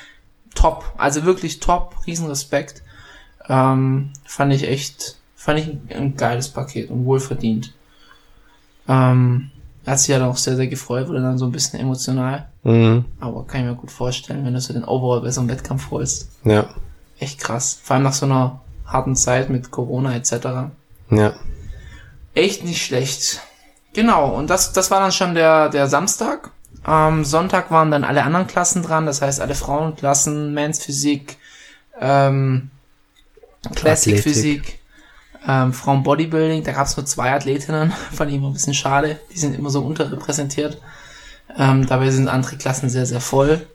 Top. 0.56 0.94
Also 0.98 1.26
wirklich 1.26 1.60
top. 1.60 1.96
Riesenrespekt. 2.06 2.84
Ähm, 3.50 4.12
fand 4.26 4.54
ich 4.54 4.64
echt, 4.68 5.16
fand 5.36 5.60
ich 5.60 5.66
ein, 5.68 5.90
ein 5.94 6.16
geiles 6.16 6.50
Paket 6.50 6.90
und 6.90 7.06
wohlverdient. 7.06 7.74
Ähm, 8.90 9.52
er 9.86 9.94
hat 9.94 10.00
sich 10.00 10.10
ja 10.10 10.26
auch 10.28 10.38
sehr, 10.38 10.58
sehr 10.58 10.68
gefreut, 10.68 11.08
wurde 11.08 11.22
dann 11.22 11.38
so 11.38 11.46
ein 11.46 11.52
bisschen 11.54 11.80
emotional. 11.80 12.50
Mhm. 12.64 13.06
Aber 13.22 13.46
kann 13.46 13.62
ich 13.62 13.68
mir 13.68 13.76
gut 13.76 13.92
vorstellen, 13.92 14.44
wenn 14.46 14.54
du 14.54 14.60
so 14.60 14.74
den 14.74 14.84
Overall 14.84 15.22
bei 15.22 15.32
so 15.32 15.40
einem 15.40 15.50
Wettkampf 15.50 15.90
holst. 15.92 16.30
Ja, 16.44 16.68
Echt 17.20 17.40
krass. 17.40 17.80
Vor 17.84 17.96
allem 17.96 18.04
nach 18.04 18.14
so 18.14 18.26
einer 18.26 18.62
harten 18.86 19.16
Zeit 19.16 19.50
mit 19.50 19.72
Corona 19.72 20.16
etc. 20.16 20.72
ja, 21.12 21.34
Echt 22.34 22.64
nicht 22.64 22.84
schlecht. 22.84 23.42
Genau, 23.94 24.34
und 24.36 24.50
das, 24.50 24.72
das 24.72 24.90
war 24.92 25.00
dann 25.00 25.12
schon 25.12 25.36
der, 25.36 25.70
der 25.70 25.88
Samstag. 25.88 26.52
Am 26.84 27.26
Sonntag 27.26 27.72
waren 27.72 27.92
dann 27.92 28.04
alle 28.06 28.24
anderen 28.24 28.48
Klassen 28.48 28.84
dran, 28.84 29.06
das 29.06 29.22
heißt 29.22 29.42
alle 29.42 29.56
Frauenklassen, 29.56 30.54
Men's 30.54 30.84
Physik, 30.84 31.38
ähm, 32.00 32.72
Classic. 33.76 34.20
Physik, 34.20 34.79
ähm, 35.48 35.74
Frauen 35.74 36.04
Bodybuilding, 36.04 36.64
da 36.64 36.72
gab 36.74 36.86
es 36.88 36.98
nur 36.98 37.06
zwei 37.06 37.32
Athletinnen, 37.34 37.92
fand 38.12 38.30
ich 38.32 38.38
immer 38.38 38.48
ein 38.48 38.54
bisschen 38.54 38.74
schade, 38.74 39.20
die 39.34 39.40
sind 39.40 39.56
immer 39.58 39.70
so 39.70 39.82
unterrepräsentiert. 39.82 40.82
Ähm, 41.58 41.88
dabei 41.88 42.12
sind 42.12 42.28
andere 42.28 42.58
Klassen 42.58 42.90
sehr, 42.90 43.06
sehr 43.06 43.22
voll. 43.22 43.66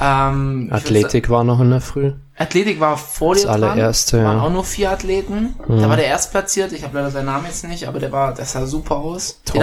Ähm, 0.00 0.68
Athletik 0.72 1.28
war 1.30 1.44
noch 1.44 1.60
in 1.60 1.70
der 1.70 1.80
Früh. 1.80 2.12
Athletik 2.36 2.80
war 2.80 2.96
vor 2.96 3.34
Das 3.34 3.42
dir 3.42 3.48
dran. 3.48 3.62
allererste, 3.64 4.16
Da 4.18 4.24
waren 4.24 4.36
ja. 4.38 4.42
auch 4.44 4.50
nur 4.52 4.64
vier 4.64 4.90
Athleten. 4.90 5.54
Da 5.68 5.88
war 5.88 5.96
der 5.96 6.06
Erstplatzierte. 6.06 6.74
Ich 6.74 6.82
habe 6.82 6.96
leider 6.96 7.10
seinen 7.10 7.26
Namen 7.26 7.46
jetzt 7.46 7.64
nicht, 7.66 7.86
aber 7.86 8.00
der 8.00 8.10
war, 8.10 8.34
das 8.34 8.52
sah 8.52 8.66
super 8.66 8.96
aus. 8.96 9.40
Tom, 9.44 9.60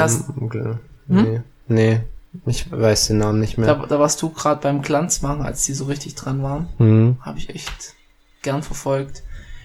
gl- 0.50 0.78
nee, 1.08 1.42
nee, 1.68 2.02
ich 2.46 2.72
weiß 2.72 3.08
den 3.08 3.18
Namen 3.18 3.40
nicht 3.40 3.58
mehr. 3.58 3.74
da, 3.76 3.86
da 3.86 4.00
warst 4.00 4.22
du 4.22 4.30
gerade 4.30 4.62
beim 4.62 4.82
Glanz 4.82 5.22
machen, 5.22 5.42
als 5.42 5.64
die 5.66 5.74
so 5.74 5.86
richtig 5.86 6.16
dran 6.16 6.42
waren. 6.44 6.68
Mhm. 6.78 7.18
Habe 7.22 7.38
ich 7.40 7.50
echt 7.50 7.96
gern 8.42 8.64
verfolgt. 8.64 9.24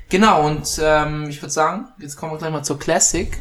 Genau, 0.09 0.47
und 0.47 0.79
ähm, 0.83 1.29
ich 1.29 1.41
würde 1.43 1.53
sagen, 1.53 1.89
jetzt 1.99 2.17
kommen 2.17 2.33
wir 2.33 2.39
gleich 2.39 2.53
mal 2.53 2.63
zur 2.63 2.79
Classic. 2.79 3.37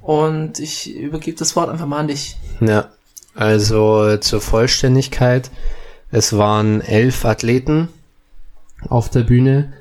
Und 0.00 0.58
ich 0.58 0.94
übergebe 0.94 1.38
das 1.38 1.54
Wort 1.56 1.68
einfach 1.68 1.86
mal 1.86 1.98
an 1.98 2.08
dich. 2.08 2.36
Ja, 2.60 2.88
also 3.34 4.08
äh, 4.08 4.20
zur 4.20 4.40
Vollständigkeit. 4.40 5.50
Es 6.10 6.36
waren 6.36 6.80
elf 6.80 7.24
Athleten 7.24 7.88
auf 8.88 9.10
der 9.10 9.20
Bühne. 9.20 9.72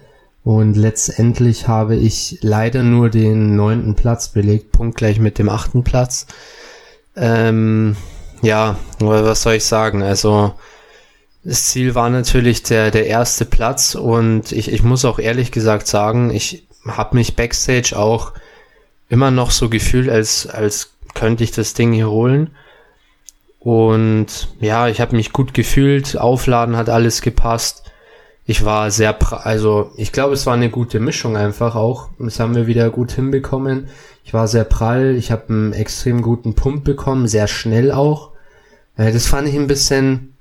Und 0.44 0.76
letztendlich 0.76 1.68
habe 1.68 1.96
ich 1.96 2.40
leider 2.42 2.84
nur 2.84 3.10
den 3.10 3.56
neunten 3.56 3.96
Platz 3.96 4.30
belegt, 4.30 4.72
punktgleich 4.72 5.20
mit 5.20 5.38
dem 5.38 5.50
achten 5.50 5.84
Platz. 5.84 6.28
Ähm, 7.16 7.96
ja, 8.42 8.78
was 9.00 9.42
soll 9.42 9.56
ich 9.56 9.66
sagen? 9.66 10.02
Also 10.02 10.54
das 11.44 11.66
Ziel 11.66 11.96
war 11.96 12.10
natürlich 12.10 12.64
der, 12.64 12.92
der 12.92 13.08
erste 13.08 13.46
Platz 13.46 13.96
und 13.96 14.52
ich, 14.52 14.72
ich 14.72 14.84
muss 14.84 15.06
auch 15.06 15.20
ehrlich 15.20 15.52
gesagt 15.52 15.88
sagen, 15.88 16.32
ich 16.32 16.68
habe 16.86 17.16
mich 17.16 17.36
backstage 17.36 17.98
auch 17.98 18.34
immer 19.10 19.32
noch 19.32 19.52
so 19.52 19.70
gefühlt, 19.70 20.10
als, 20.10 20.48
als 20.48 20.94
könnte 21.14 21.44
ich 21.44 21.52
das 21.52 21.74
Ding 21.74 21.94
hier 21.94 22.10
holen. 22.10 22.52
Und 23.60 24.50
ja, 24.60 24.88
ich 24.88 25.02
habe 25.02 25.16
mich 25.16 25.34
gut 25.34 25.54
gefühlt, 25.54 26.18
Aufladen 26.18 26.78
hat 26.78 26.90
alles 26.90 27.22
gepasst. 27.22 27.84
Ich 28.46 28.66
war 28.66 28.90
sehr, 28.90 29.18
also 29.46 29.92
ich 29.96 30.12
glaube, 30.12 30.34
es 30.34 30.46
war 30.46 30.54
eine 30.54 30.70
gute 30.70 31.00
Mischung 31.00 31.38
einfach 31.38 31.76
auch. 31.76 32.10
Das 32.20 32.40
haben 32.40 32.56
wir 32.56 32.68
wieder 32.68 32.90
gut 32.90 33.12
hinbekommen. 33.12 33.90
Ich 34.24 34.34
war 34.34 34.48
sehr 34.48 34.64
prall, 34.64 35.16
ich 35.16 35.32
habe 35.32 35.50
einen 35.50 35.74
extrem 35.74 36.22
guten 36.22 36.54
Pump 36.54 36.84
bekommen, 36.84 37.28
sehr 37.28 37.48
schnell 37.48 37.92
auch. 37.92 38.32
Äh, 38.98 39.12
das 39.12 39.28
fand 39.28 39.48
ich 39.48 39.56
ein 39.56 39.68
bisschen 39.68 40.36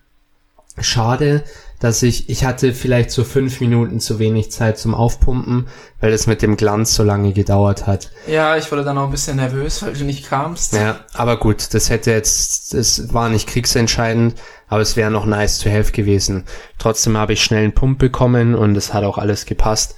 schade, 0.85 1.45
dass 1.81 2.03
ich, 2.03 2.29
ich 2.29 2.45
hatte 2.45 2.73
vielleicht 2.73 3.11
so 3.11 3.23
fünf 3.23 3.61
Minuten 3.61 4.01
zu 4.01 4.19
wenig 4.19 4.51
Zeit 4.51 4.79
zum 4.79 4.95
Aufpumpen, 4.95 5.69
weil 6.01 6.13
es 6.13 6.27
mit 6.27 6.43
dem 6.43 6.57
Glanz 6.57 6.95
so 6.95 7.05
lange 7.05 7.33
gedauert 7.33 7.87
hat. 7.87 8.11
Ja, 8.27 8.57
ich 8.57 8.71
wurde 8.73 8.83
dann 8.83 8.99
auch 8.99 9.05
ein 9.05 9.11
bisschen 9.11 9.37
nervös, 9.37 9.83
weil 9.83 9.93
du 9.93 10.05
nicht 10.05 10.29
kamst. 10.29 10.73
Ja, 10.73 11.01
aber 11.15 11.39
gut, 11.39 11.73
das 11.75 11.89
hätte 11.89 12.11
jetzt, 12.11 12.75
das 12.75 13.13
war 13.15 13.29
nicht 13.29 13.49
kriegsentscheidend, 13.49 14.35
aber 14.69 14.81
es 14.81 14.97
wäre 14.97 15.11
noch 15.11 15.25
nice 15.25 15.59
to 15.59 15.71
have 15.71 15.93
gewesen. 15.93 16.45
Trotzdem 16.79 17.17
habe 17.17 17.35
ich 17.35 17.45
schnell 17.45 17.63
einen 17.63 17.75
Pump 17.75 17.99
bekommen 17.99 18.55
und 18.57 18.77
es 18.77 18.93
hat 18.93 19.05
auch 19.05 19.19
alles 19.19 19.47
gepasst. 19.47 19.95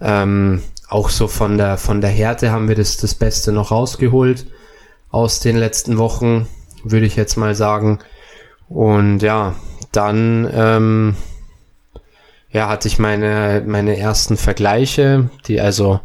Ähm, 0.00 0.62
auch 0.88 1.10
so 1.10 1.28
von 1.28 1.58
der, 1.58 1.76
von 1.76 2.00
der 2.00 2.10
Härte 2.10 2.50
haben 2.50 2.68
wir 2.68 2.74
das, 2.76 2.96
das 2.96 3.14
Beste 3.14 3.52
noch 3.52 3.70
rausgeholt 3.70 4.46
aus 5.10 5.40
den 5.40 5.56
letzten 5.56 5.98
Wochen, 5.98 6.48
würde 6.82 7.06
ich 7.06 7.16
jetzt 7.16 7.36
mal 7.36 7.54
sagen. 7.54 7.98
Und 8.68 9.20
ja, 9.20 9.54
dann 9.92 10.48
ähm, 10.52 11.16
ja, 12.52 12.68
hatte 12.68 12.88
ich 12.88 12.98
meine, 12.98 13.62
meine 13.66 13.96
ersten 13.96 14.36
Vergleiche, 14.36 15.30
die 15.46 15.60
also 15.60 16.00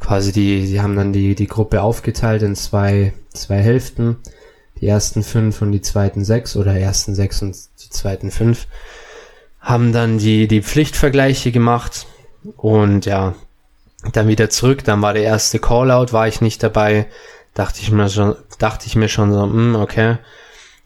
quasi 0.00 0.32
die, 0.32 0.66
die 0.66 0.80
haben 0.80 0.96
dann 0.96 1.12
die, 1.12 1.34
die 1.34 1.46
Gruppe 1.46 1.82
aufgeteilt 1.82 2.42
in 2.42 2.56
zwei, 2.56 3.12
zwei 3.32 3.58
Hälften. 3.58 4.16
Die 4.80 4.88
ersten 4.88 5.22
fünf 5.22 5.62
und 5.62 5.70
die 5.70 5.80
zweiten 5.80 6.24
sechs 6.24 6.56
oder 6.56 6.74
ersten 6.74 7.14
sechs 7.14 7.40
und 7.40 7.56
die 7.84 7.90
zweiten 7.90 8.30
fünf 8.32 8.66
haben 9.60 9.92
dann 9.92 10.18
die, 10.18 10.48
die 10.48 10.62
Pflichtvergleiche 10.62 11.52
gemacht. 11.52 12.06
Und 12.56 13.06
ja, 13.06 13.36
dann 14.12 14.26
wieder 14.26 14.50
zurück, 14.50 14.82
dann 14.82 15.00
war 15.00 15.12
der 15.12 15.22
erste 15.22 15.60
Callout, 15.60 16.12
war 16.12 16.26
ich 16.26 16.40
nicht 16.40 16.62
dabei, 16.62 17.06
dachte 17.54 17.80
ich 17.80 17.92
mir 17.92 18.08
schon, 18.08 18.34
dachte 18.58 18.86
ich 18.88 18.96
mir 18.96 19.08
schon 19.08 19.32
so, 19.32 19.46
mh, 19.46 19.52
hm, 19.52 19.74
okay, 19.76 20.16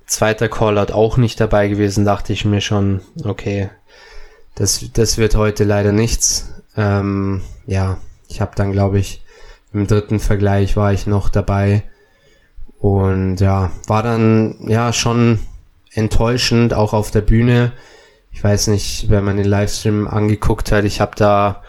Zweiter 0.07 0.49
Callout 0.49 0.92
auch 0.92 1.16
nicht 1.16 1.40
dabei 1.40 1.69
gewesen, 1.69 2.05
dachte 2.05 2.33
ich 2.33 2.45
mir 2.45 2.61
schon, 2.61 3.01
okay, 3.25 3.71
das, 4.55 4.85
das 4.92 5.19
wird 5.19 5.35
heute 5.35 5.64
leider 5.64 5.92
nichts. 5.92 6.53
Ähm, 6.77 7.42
ja, 7.66 7.99
ich 8.29 8.40
habe 8.40 8.53
dann, 8.55 8.73
glaube 8.73 8.99
ich, 8.99 9.23
im 9.73 9.87
dritten 9.87 10.21
Vergleich 10.21 10.77
war 10.77 10.92
ich 10.92 11.07
noch 11.07 11.29
dabei. 11.29 11.83
Und 12.79 13.40
ja, 13.40 13.73
war 13.87 14.03
dann 14.03 14.57
ja 14.69 14.92
schon 14.92 15.40
enttäuschend, 15.92 16.73
auch 16.73 16.92
auf 16.92 17.11
der 17.11 17.23
Bühne. 17.23 17.73
Ich 18.31 18.45
weiß 18.45 18.69
nicht, 18.69 19.11
wenn 19.11 19.25
man 19.25 19.37
den 19.37 19.47
Livestream 19.47 20.07
angeguckt 20.07 20.71
hat, 20.71 20.85
ich 20.85 21.01
habe 21.01 21.16
da, 21.16 21.62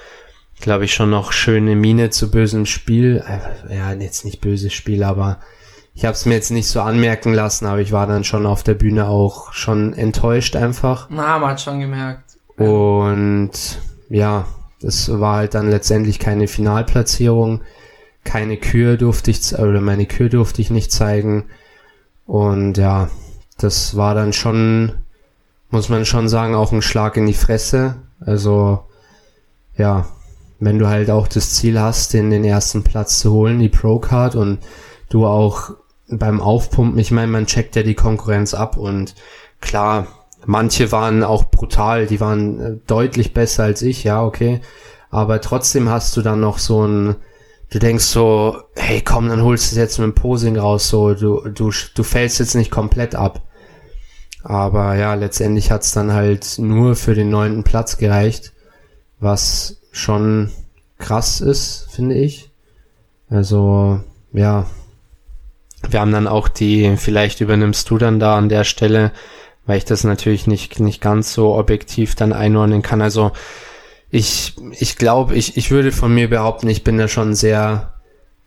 glaube 0.59 0.85
ich, 0.85 0.93
schon 0.93 1.09
noch 1.09 1.31
schöne 1.31 1.75
Miene 1.75 2.09
zu 2.11 2.29
bösem 2.29 2.65
Spiel. 2.65 3.23
Äh, 3.27 3.75
ja, 3.75 3.93
jetzt 3.93 4.25
nicht 4.25 4.41
böses 4.41 4.73
Spiel, 4.73 5.03
aber 5.03 5.39
ich 5.97 6.05
habe 6.05 6.13
es 6.13 6.27
mir 6.27 6.35
jetzt 6.35 6.51
nicht 6.51 6.67
so 6.67 6.81
anmerken 6.81 7.33
lassen, 7.33 7.65
aber 7.65 7.79
ich 7.79 7.91
war 7.91 8.05
dann 8.05 8.23
schon 8.23 8.45
auf 8.45 8.61
der 8.61 8.75
Bühne 8.75 9.07
auch 9.07 9.51
schon 9.51 9.93
enttäuscht 9.93 10.55
einfach. 10.55 11.07
Na, 11.09 11.39
man 11.39 11.49
hat 11.49 11.61
schon 11.61 11.79
gemerkt. 11.79 12.37
Und 12.55 13.49
ja, 14.07 14.45
es 14.83 15.09
war 15.19 15.37
halt 15.37 15.55
dann 15.55 15.71
letztendlich 15.71 16.19
keine 16.19 16.47
Finalplatzierung. 16.47 17.61
Keine 18.23 18.57
Kür 18.57 18.95
durfte 18.95 19.31
ich, 19.31 19.57
oder 19.57 19.81
meine 19.81 20.05
Kür 20.05 20.29
durfte 20.29 20.61
ich 20.61 20.69
nicht 20.69 20.91
zeigen. 20.91 21.45
Und 22.27 22.77
ja, 22.77 23.09
das 23.57 23.97
war 23.97 24.13
dann 24.13 24.33
schon, 24.33 24.91
muss 25.71 25.89
man 25.89 26.05
schon 26.05 26.29
sagen, 26.29 26.53
auch 26.53 26.71
ein 26.71 26.83
Schlag 26.83 27.17
in 27.17 27.25
die 27.25 27.33
Fresse. 27.33 27.95
Also, 28.19 28.83
ja, 29.75 30.05
wenn 30.59 30.77
du 30.77 30.89
halt 30.89 31.09
auch 31.09 31.27
das 31.27 31.55
Ziel 31.55 31.81
hast, 31.81 32.13
den, 32.13 32.29
den 32.29 32.43
ersten 32.43 32.83
Platz 32.83 33.17
zu 33.17 33.31
holen, 33.33 33.57
die 33.57 33.69
Pro-Card 33.69 34.35
und 34.35 34.59
du 35.09 35.25
auch 35.25 35.71
beim 36.09 36.41
Aufpumpen, 36.41 36.99
ich 36.99 37.11
meine, 37.11 37.31
man 37.31 37.47
checkt 37.47 37.75
ja 37.75 37.83
die 37.83 37.95
Konkurrenz 37.95 38.53
ab 38.53 38.77
und 38.77 39.15
klar, 39.59 40.07
manche 40.45 40.91
waren 40.91 41.23
auch 41.23 41.45
brutal, 41.45 42.07
die 42.07 42.19
waren 42.19 42.59
äh, 42.59 42.77
deutlich 42.87 43.33
besser 43.33 43.63
als 43.63 43.81
ich, 43.81 44.03
ja, 44.03 44.23
okay. 44.23 44.61
Aber 45.09 45.41
trotzdem 45.41 45.89
hast 45.89 46.15
du 46.17 46.21
dann 46.21 46.39
noch 46.39 46.59
so 46.59 46.85
ein, 46.85 47.15
du 47.69 47.79
denkst 47.79 48.05
so, 48.05 48.57
hey 48.75 49.01
komm, 49.01 49.29
dann 49.29 49.43
holst 49.43 49.71
du 49.71 49.75
es 49.75 49.77
jetzt 49.77 49.99
mit 49.99 50.05
dem 50.05 50.15
Posing 50.15 50.57
raus, 50.57 50.89
so, 50.89 51.13
du, 51.13 51.49
du, 51.49 51.71
du 51.93 52.03
fällst 52.03 52.39
jetzt 52.39 52.55
nicht 52.55 52.71
komplett 52.71 53.15
ab. 53.15 53.41
Aber 54.43 54.95
ja, 54.95 55.13
letztendlich 55.15 55.71
hat's 55.71 55.91
dann 55.91 56.13
halt 56.13 56.57
nur 56.57 56.95
für 56.95 57.15
den 57.15 57.29
neunten 57.29 57.63
Platz 57.63 57.97
gereicht, 57.97 58.53
was 59.19 59.81
schon 59.91 60.51
krass 60.99 61.41
ist, 61.41 61.87
finde 61.91 62.15
ich. 62.15 62.49
Also, 63.29 63.99
ja, 64.31 64.67
wir 65.91 65.99
haben 65.99 66.11
dann 66.11 66.27
auch 66.27 66.47
die, 66.47 66.95
vielleicht 66.97 67.41
übernimmst 67.41 67.89
du 67.89 67.97
dann 67.97 68.19
da 68.19 68.37
an 68.37 68.49
der 68.49 68.63
Stelle, 68.63 69.11
weil 69.65 69.77
ich 69.77 69.85
das 69.85 70.03
natürlich 70.03 70.47
nicht, 70.47 70.79
nicht 70.79 71.01
ganz 71.01 71.33
so 71.33 71.55
objektiv 71.55 72.15
dann 72.15 72.33
einordnen 72.33 72.81
kann. 72.81 73.01
Also 73.01 73.31
ich, 74.09 74.55
ich 74.71 74.95
glaube, 74.95 75.35
ich, 75.35 75.57
ich 75.57 75.71
würde 75.71 75.91
von 75.91 76.13
mir 76.13 76.29
behaupten, 76.29 76.69
ich 76.69 76.83
bin 76.83 76.97
da 76.97 77.07
schon 77.07 77.35
sehr 77.35 77.93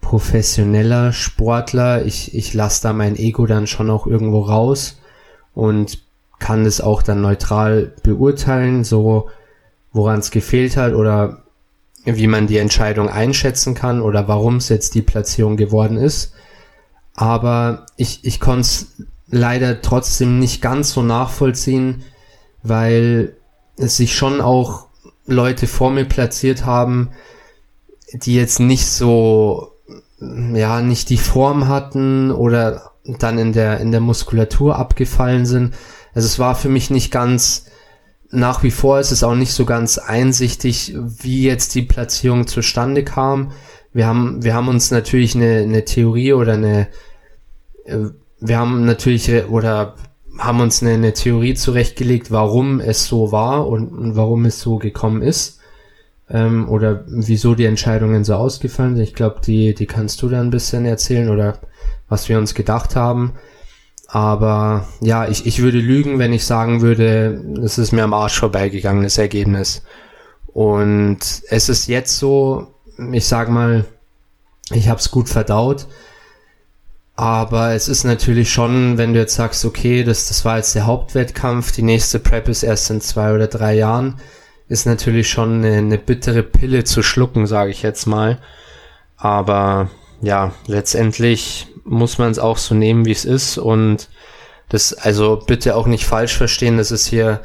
professioneller 0.01 1.13
Sportler. 1.13 2.05
Ich, 2.05 2.35
ich 2.35 2.55
lasse 2.55 2.83
da 2.83 2.93
mein 2.93 3.17
Ego 3.17 3.47
dann 3.47 3.67
schon 3.67 3.91
auch 3.91 4.07
irgendwo 4.07 4.41
raus 4.41 4.99
und 5.55 5.99
kann 6.39 6.65
das 6.65 6.81
auch 6.81 7.03
dann 7.03 7.21
neutral 7.21 7.93
beurteilen, 8.03 8.83
so 8.83 9.29
woran 9.93 10.21
es 10.21 10.31
gefehlt 10.31 10.77
hat 10.77 10.95
oder 10.95 11.43
wie 12.05 12.27
man 12.29 12.47
die 12.47 12.57
Entscheidung 12.57 13.11
einschätzen 13.11 13.75
kann 13.75 14.01
oder 14.01 14.27
warum 14.27 14.57
es 14.57 14.71
jetzt 14.71 14.95
die 14.95 15.03
Platzierung 15.03 15.59
geworden 15.59 15.99
ist 15.99 16.33
aber 17.15 17.87
ich, 17.97 18.25
ich 18.25 18.41
konnte 18.41 18.61
es 18.61 18.87
leider 19.29 19.83
trotzdem 19.83 20.39
nicht 20.39 20.61
ganz 20.61 20.93
so 20.93 21.03
nachvollziehen, 21.03 22.03
weil 22.63 23.37
es 23.77 23.97
sich 23.97 24.15
schon 24.15 24.41
auch 24.41 24.87
Leute 25.27 25.67
vor 25.67 25.91
mir 25.91 26.05
platziert 26.05 26.65
haben, 26.65 27.11
die 28.13 28.35
jetzt 28.35 28.61
nicht 28.61 28.87
so, 28.87 29.73
ja, 30.19 30.83
nicht 30.83 31.09
die 31.11 31.17
Form 31.17 31.69
hatten 31.69 32.31
oder 32.31 32.91
dann 33.05 33.39
in 33.39 33.53
der, 33.53 33.81
in 33.81 33.93
der 33.93 34.01
Muskulatur 34.01 34.77
abgefallen 34.77 35.47
sind. 35.47 35.75
Also 36.15 36.27
es 36.27 36.39
war 36.39 36.55
für 36.55 36.69
mich 36.69 36.91
nicht 36.91 37.11
ganz, 37.11 37.67
nach 38.31 38.63
wie 38.63 38.71
vor 38.71 39.01
ist 39.01 39.13
es 39.13 39.23
auch 39.23 39.35
nicht 39.35 39.53
so 39.53 39.65
ganz 39.65 39.99
einsichtig, 39.99 40.95
wie 40.97 41.43
jetzt 41.43 41.75
die 41.75 41.83
Platzierung 41.83 42.47
zustande 42.47 43.05
kam. 43.05 43.53
Wir 43.93 44.07
haben, 44.07 44.43
wir 44.45 44.55
haben 44.55 44.69
uns 44.69 44.91
natürlich 44.91 45.35
eine, 45.35 45.59
eine 45.59 45.85
Theorie 45.85 46.33
oder 46.33 46.55
eine, 46.55 46.89
äh, 47.85 47.99
wir 48.41 48.59
haben 48.59 48.85
natürlich 48.85 49.29
äh, 49.29 49.45
oder 49.45 49.95
haben 50.39 50.61
uns 50.61 50.83
eine, 50.83 50.93
eine, 50.93 51.13
Theorie 51.13 51.55
zurechtgelegt, 51.55 52.31
warum 52.31 52.81
es 52.81 53.07
so 53.07 53.33
war 53.33 53.67
und, 53.67 53.89
und 53.89 54.17
warum 54.17 54.45
es 54.45 54.61
so 54.61 54.79
gekommen 54.79 55.23
ist. 55.23 55.59
Ähm, 56.31 56.69
oder 56.69 57.05
wieso 57.09 57.55
die 57.55 57.65
Entscheidungen 57.65 58.25
so 58.25 58.35
ausgefallen 58.35 58.95
sind. 58.95 59.05
Ich 59.05 59.15
glaube, 59.15 59.41
die, 59.45 59.75
die 59.75 59.87
kannst 59.87 60.23
du 60.23 60.29
da 60.29 60.41
ein 60.41 60.51
bisschen 60.51 60.85
erzählen 60.85 61.29
oder 61.29 61.59
was 62.09 62.29
wir 62.29 62.39
uns 62.39 62.55
gedacht 62.55 62.95
haben. 62.95 63.35
Aber 64.07 64.89
ja, 65.01 65.29
ich, 65.29 65.47
ich 65.47 65.63
würde 65.63 65.79
lügen, 65.79 66.19
wenn 66.19 66.33
ich 66.33 66.45
sagen 66.45 66.81
würde, 66.81 67.45
es 67.63 67.79
ist 67.79 67.93
mir 67.93 68.03
am 68.03 68.15
Arsch 68.15 68.39
vorbeigegangen, 68.39 69.03
das 69.05 69.19
Ergebnis. 69.19 69.83
Und 70.47 71.19
es 71.49 71.69
ist 71.69 71.87
jetzt 71.87 72.19
so, 72.19 72.69
ich 73.13 73.27
sag 73.27 73.49
mal, 73.49 73.85
ich 74.73 74.89
habe 74.89 75.01
es 75.01 75.11
gut 75.11 75.29
verdaut. 75.29 75.87
Aber 77.17 77.73
es 77.75 77.89
ist 77.89 78.05
natürlich 78.05 78.51
schon, 78.51 78.97
wenn 78.97 79.13
du 79.13 79.21
jetzt 79.21 79.35
sagst, 79.35 79.65
okay, 79.65 80.05
das, 80.05 80.29
das 80.29 80.45
war 80.45 80.57
jetzt 80.57 80.75
der 80.75 80.87
Hauptwettkampf, 80.87 81.73
die 81.73 81.83
nächste 81.83 82.19
Prep 82.19 82.49
ist 82.49 82.63
erst 82.63 82.89
in 82.91 83.03
zwei 83.03 83.35
oder 83.35 83.47
drei 83.47 83.75
Jahren, 83.75 84.19
ist 84.69 84.87
natürlich 84.87 85.29
schon 85.29 85.59
eine, 85.65 85.77
eine 85.77 85.99
bittere 85.99 86.43
Pille 86.43 86.85
zu 86.85 87.03
schlucken, 87.03 87.47
sage 87.47 87.73
ich 87.73 87.83
jetzt 87.83 88.07
mal. 88.07 88.39
Aber 89.17 89.91
ja, 90.23 90.53
letztendlich 90.67 91.67
muss 91.85 92.17
man 92.17 92.31
es 92.31 92.39
auch 92.39 92.57
so 92.57 92.75
nehmen, 92.75 93.05
wie 93.05 93.13
es 93.13 93.27
ist. 93.27 93.59
Und 93.59 94.09
das, 94.71 94.95
also 94.95 95.43
bitte 95.47 95.77
auch 95.77 95.87
nicht 95.87 96.07
falsch 96.07 96.37
verstehen, 96.37 96.79
das 96.79 96.91
ist 96.91 97.07
hier 97.07 97.41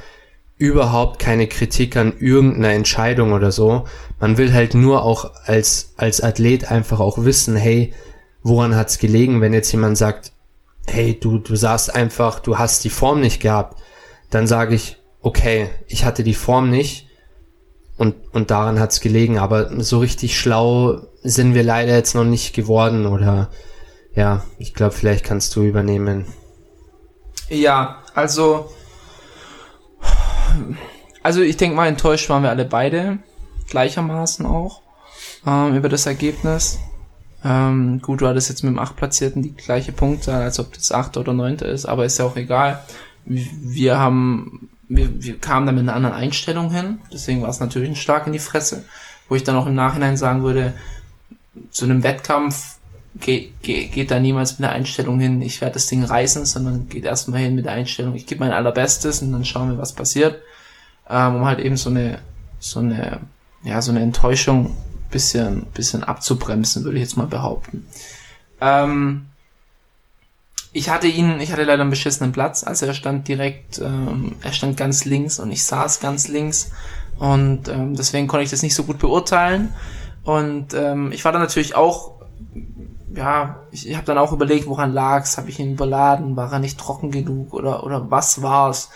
überhaupt 0.57 1.19
keine 1.19 1.47
Kritik 1.47 1.97
an 1.97 2.13
irgendeiner 2.19 2.73
Entscheidung 2.73 3.33
oder 3.33 3.51
so. 3.51 3.85
Man 4.19 4.37
will 4.37 4.53
halt 4.53 4.73
nur 4.73 5.03
auch 5.03 5.31
als, 5.45 5.93
als 5.97 6.21
Athlet 6.21 6.71
einfach 6.71 6.99
auch 6.99 7.25
wissen, 7.25 7.55
hey, 7.55 7.93
woran 8.41 8.75
hat's 8.75 8.99
gelegen, 8.99 9.41
wenn 9.41 9.53
jetzt 9.53 9.71
jemand 9.71 9.97
sagt, 9.97 10.31
hey, 10.87 11.19
du, 11.19 11.39
du 11.39 11.55
saßt 11.55 11.93
einfach, 11.93 12.39
du 12.39 12.57
hast 12.57 12.83
die 12.83 12.89
Form 12.89 13.19
nicht 13.19 13.41
gehabt, 13.41 13.81
dann 14.29 14.47
sage 14.47 14.75
ich, 14.75 14.97
okay, 15.21 15.69
ich 15.87 16.05
hatte 16.05 16.23
die 16.23 16.35
Form 16.35 16.69
nicht 16.69 17.07
und, 17.97 18.15
und 18.31 18.51
daran 18.51 18.79
hat's 18.79 19.01
gelegen, 19.01 19.39
aber 19.39 19.81
so 19.83 19.99
richtig 19.99 20.39
schlau 20.39 21.01
sind 21.23 21.55
wir 21.55 21.63
leider 21.63 21.95
jetzt 21.95 22.13
noch 22.13 22.23
nicht 22.23 22.53
geworden 22.53 23.07
oder 23.07 23.49
ja, 24.13 24.45
ich 24.59 24.73
glaube, 24.73 24.93
vielleicht 24.93 25.25
kannst 25.25 25.55
du 25.55 25.63
übernehmen. 25.63 26.25
Ja, 27.49 28.03
also 28.13 28.69
also 31.23 31.41
ich 31.41 31.57
denke 31.57 31.75
mal, 31.75 31.87
enttäuscht 31.87 32.29
waren 32.29 32.43
wir 32.43 32.49
alle 32.49 32.65
beide, 32.65 33.19
gleichermaßen 33.69 34.45
auch, 34.45 34.81
ähm, 35.45 35.75
über 35.75 35.89
das 35.89 36.05
Ergebnis. 36.05 36.79
Ähm, 37.43 38.01
gut, 38.01 38.21
du 38.21 38.27
hattest 38.27 38.49
jetzt 38.49 38.63
mit 38.63 38.73
dem 38.73 38.79
8 38.79 38.95
Platzierten 38.95 39.43
die 39.43 39.55
gleiche 39.55 39.91
Punkte, 39.91 40.33
als 40.33 40.59
ob 40.59 40.73
das 40.73 40.91
8 40.91 41.17
oder 41.17 41.33
9 41.33 41.55
ist, 41.57 41.85
aber 41.85 42.05
ist 42.05 42.17
ja 42.17 42.25
auch 42.25 42.35
egal. 42.35 42.83
Wir 43.25 43.97
haben, 43.99 44.69
wir, 44.87 45.23
wir 45.23 45.37
kamen 45.37 45.65
da 45.65 45.71
mit 45.71 45.81
einer 45.81 45.95
anderen 45.95 46.15
Einstellung 46.15 46.71
hin, 46.71 46.99
deswegen 47.11 47.41
war 47.41 47.49
es 47.49 47.59
natürlich 47.59 47.89
ein 47.89 47.95
Schlag 47.95 48.27
in 48.27 48.33
die 48.33 48.39
Fresse, 48.39 48.85
wo 49.29 49.35
ich 49.35 49.43
dann 49.43 49.55
auch 49.55 49.67
im 49.67 49.75
Nachhinein 49.75 50.17
sagen 50.17 50.43
würde, 50.43 50.73
zu 51.71 51.85
einem 51.85 52.03
Wettkampf 52.03 52.74
geht, 53.19 53.61
geht, 53.61 53.93
geht 53.93 54.11
da 54.11 54.19
niemals 54.19 54.53
mit 54.53 54.61
der 54.61 54.71
Einstellung 54.71 55.19
hin, 55.19 55.41
ich 55.41 55.61
werde 55.61 55.75
das 55.75 55.87
Ding 55.87 56.03
reißen, 56.03 56.45
sondern 56.45 56.89
geht 56.89 57.05
erstmal 57.05 57.41
hin 57.41 57.55
mit 57.55 57.65
der 57.65 57.73
Einstellung, 57.73 58.15
ich 58.15 58.25
gebe 58.25 58.41
mein 58.41 58.51
allerbestes 58.51 59.21
und 59.21 59.31
dann 59.31 59.45
schauen 59.45 59.71
wir, 59.71 59.77
was 59.77 59.93
passiert. 59.93 60.41
Ähm, 61.09 61.35
um 61.35 61.45
halt 61.45 61.59
eben 61.59 61.77
so 61.77 61.89
eine, 61.89 62.19
so 62.59 62.79
eine, 62.79 63.19
ja, 63.63 63.81
so 63.81 63.91
eine 63.91 64.01
Enttäuschung 64.01 64.75
bisschen, 65.11 65.67
bisschen 65.73 66.03
abzubremsen, 66.03 66.83
würde 66.83 66.97
ich 66.97 67.03
jetzt 67.03 67.17
mal 67.17 67.27
behaupten. 67.27 67.87
Ähm, 68.59 69.27
ich 70.73 70.89
hatte 70.89 71.07
ihn, 71.07 71.39
ich 71.39 71.51
hatte 71.53 71.63
leider 71.63 71.81
einen 71.81 71.89
beschissenen 71.89 72.33
Platz, 72.33 72.63
also 72.65 72.85
er 72.85 72.93
stand 72.93 73.27
direkt, 73.27 73.79
ähm, 73.79 74.35
er 74.41 74.51
stand 74.51 74.75
ganz 74.75 75.05
links 75.05 75.39
und 75.39 75.51
ich 75.51 75.63
saß 75.63 76.01
ganz 76.01 76.27
links. 76.27 76.71
Und 77.17 77.69
ähm, 77.69 77.95
deswegen 77.95 78.27
konnte 78.27 78.43
ich 78.43 78.49
das 78.49 78.61
nicht 78.61 78.75
so 78.75 78.83
gut 78.83 78.99
beurteilen. 78.99 79.73
Und 80.25 80.73
ähm, 80.73 81.13
ich 81.13 81.23
war 81.23 81.31
dann 81.31 81.41
natürlich 81.41 81.75
auch, 81.75 82.19
ja, 83.13 83.61
ich, 83.71 83.89
ich 83.89 83.95
habe 83.95 84.05
dann 84.05 84.17
auch 84.17 84.31
überlegt, 84.31 84.67
woran 84.67 84.93
lag's, 84.93 85.37
habe 85.37 85.49
ich 85.49 85.59
ihn 85.59 85.73
überladen, 85.73 86.35
war 86.35 86.51
er 86.51 86.59
nicht 86.59 86.79
trocken 86.79 87.11
genug 87.11 87.53
oder 87.53 87.83
oder 87.83 88.09
was 88.09 88.41
war's? 88.41 88.89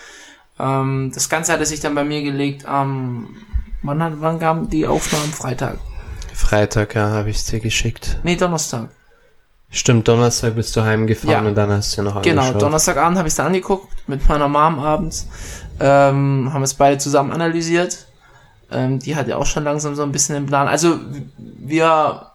Ähm, 0.60 1.12
das 1.14 1.30
Ganze 1.30 1.54
hatte 1.54 1.66
sich 1.66 1.80
dann 1.80 1.96
bei 1.96 2.04
mir 2.04 2.22
gelegt 2.22 2.66
am, 2.66 3.36
wann, 3.84 4.02
hat, 4.04 4.14
wann 4.18 4.40
kam 4.40 4.70
die 4.70 4.88
Aufnahme? 4.88 5.32
Freitag. 5.32 5.80
Freitag, 6.34 6.96
ja, 6.96 7.10
habe 7.10 7.30
ich 7.30 7.44
dir 7.46 7.60
geschickt. 7.60 8.20
Nee, 8.24 8.36
Donnerstag. 8.36 8.90
Stimmt, 9.72 10.08
Donnerstag 10.08 10.56
bist 10.56 10.76
du 10.76 10.82
heimgefahren 10.82 11.44
ja. 11.44 11.50
und 11.50 11.56
dann 11.56 11.70
hast 11.70 11.96
du 11.96 12.02
noch 12.02 12.22
Genau, 12.24 12.42
angeschaut. 12.42 12.62
Donnerstagabend 12.62 13.18
habe 13.20 13.28
ich 13.28 13.34
es 13.34 13.40
angeguckt 13.40 13.88
mit 14.08 14.28
meiner 14.28 14.48
Mom 14.48 14.80
abends. 14.80 15.28
Ähm, 15.80 16.50
haben 16.52 16.64
es 16.64 16.74
beide 16.74 16.98
zusammen 16.98 17.32
analysiert. 17.32 18.08
Ähm, 18.72 19.00
die 19.00 19.16
hat 19.16 19.28
ja 19.28 19.38
auch 19.38 19.46
schon 19.46 19.64
langsam 19.64 19.96
so 19.96 20.02
ein 20.02 20.12
bisschen 20.12 20.36
den 20.36 20.48
Plan. 20.48 20.68
Also 20.68 21.00
wir, 21.38 22.32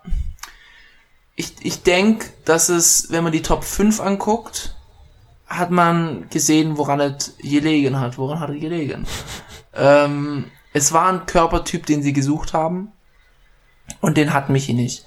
ich, 1.37 1.55
ich 1.61 1.83
denke, 1.83 2.27
dass 2.45 2.69
es, 2.69 3.11
wenn 3.11 3.25
man 3.25 3.33
die 3.33 3.43
Top 3.43 3.65
5 3.65 4.01
anguckt, 4.01 4.77
hat 5.47 5.71
man 5.71 6.29
gesehen, 6.31 6.79
woran 6.79 7.01
es 7.01 7.37
gelegen 7.39 7.99
hat. 7.99 8.19
Woran 8.19 8.41
hat 8.41 8.51
er 8.51 8.59
gelegen? 8.59 9.07
ähm, 9.75 10.51
es 10.73 10.93
war 10.93 11.13
ein 11.13 11.27
Körpertyp, 11.27 11.87
den 11.87 12.03
sie 12.03 12.13
gesucht 12.13 12.53
haben. 12.53 12.93
Und 14.01 14.17
den 14.17 14.33
hat 14.33 14.49
Michi 14.49 14.73
nicht. 14.73 15.05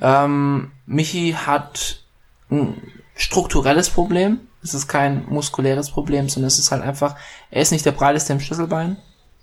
Ähm, 0.00 0.72
Michi 0.86 1.32
hat 1.32 2.02
ein 2.50 2.80
strukturelles 3.14 3.90
Problem. 3.90 4.40
Es 4.62 4.74
ist 4.74 4.88
kein 4.88 5.26
muskuläres 5.28 5.90
Problem, 5.90 6.28
sondern 6.28 6.48
es 6.48 6.58
ist 6.58 6.72
halt 6.72 6.82
einfach, 6.82 7.16
er 7.50 7.62
ist 7.62 7.70
nicht 7.70 7.86
der 7.86 7.92
breiteste 7.92 8.32
im 8.32 8.40
Schlüsselbein. 8.40 8.96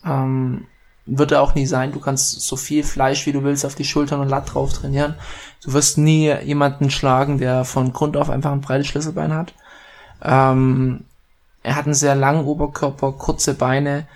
Ähm, 0.03 0.67
wird 1.05 1.31
er 1.31 1.41
auch 1.41 1.55
nie 1.55 1.65
sein. 1.65 1.91
Du 1.91 1.99
kannst 1.99 2.41
so 2.41 2.55
viel 2.55 2.83
Fleisch, 2.83 3.25
wie 3.25 3.31
du 3.31 3.43
willst, 3.43 3.65
auf 3.65 3.75
die 3.75 3.85
Schultern 3.85 4.21
und 4.21 4.29
Latt 4.29 4.53
drauf 4.53 4.73
trainieren. 4.73 5.15
Du 5.63 5.73
wirst 5.73 5.97
nie 5.97 6.33
jemanden 6.43 6.89
schlagen, 6.89 7.37
der 7.37 7.65
von 7.65 7.93
Grund 7.93 8.17
auf 8.17 8.29
einfach 8.29 8.51
ein 8.51 8.61
breites 8.61 8.87
Schlüsselbein 8.87 9.33
hat. 9.33 9.53
Ähm, 10.23 11.05
er 11.63 11.75
hat 11.75 11.85
einen 11.85 11.93
sehr 11.93 12.15
langen 12.15 12.45
Oberkörper, 12.45 13.11
kurze 13.13 13.53
Beine, 13.53 14.07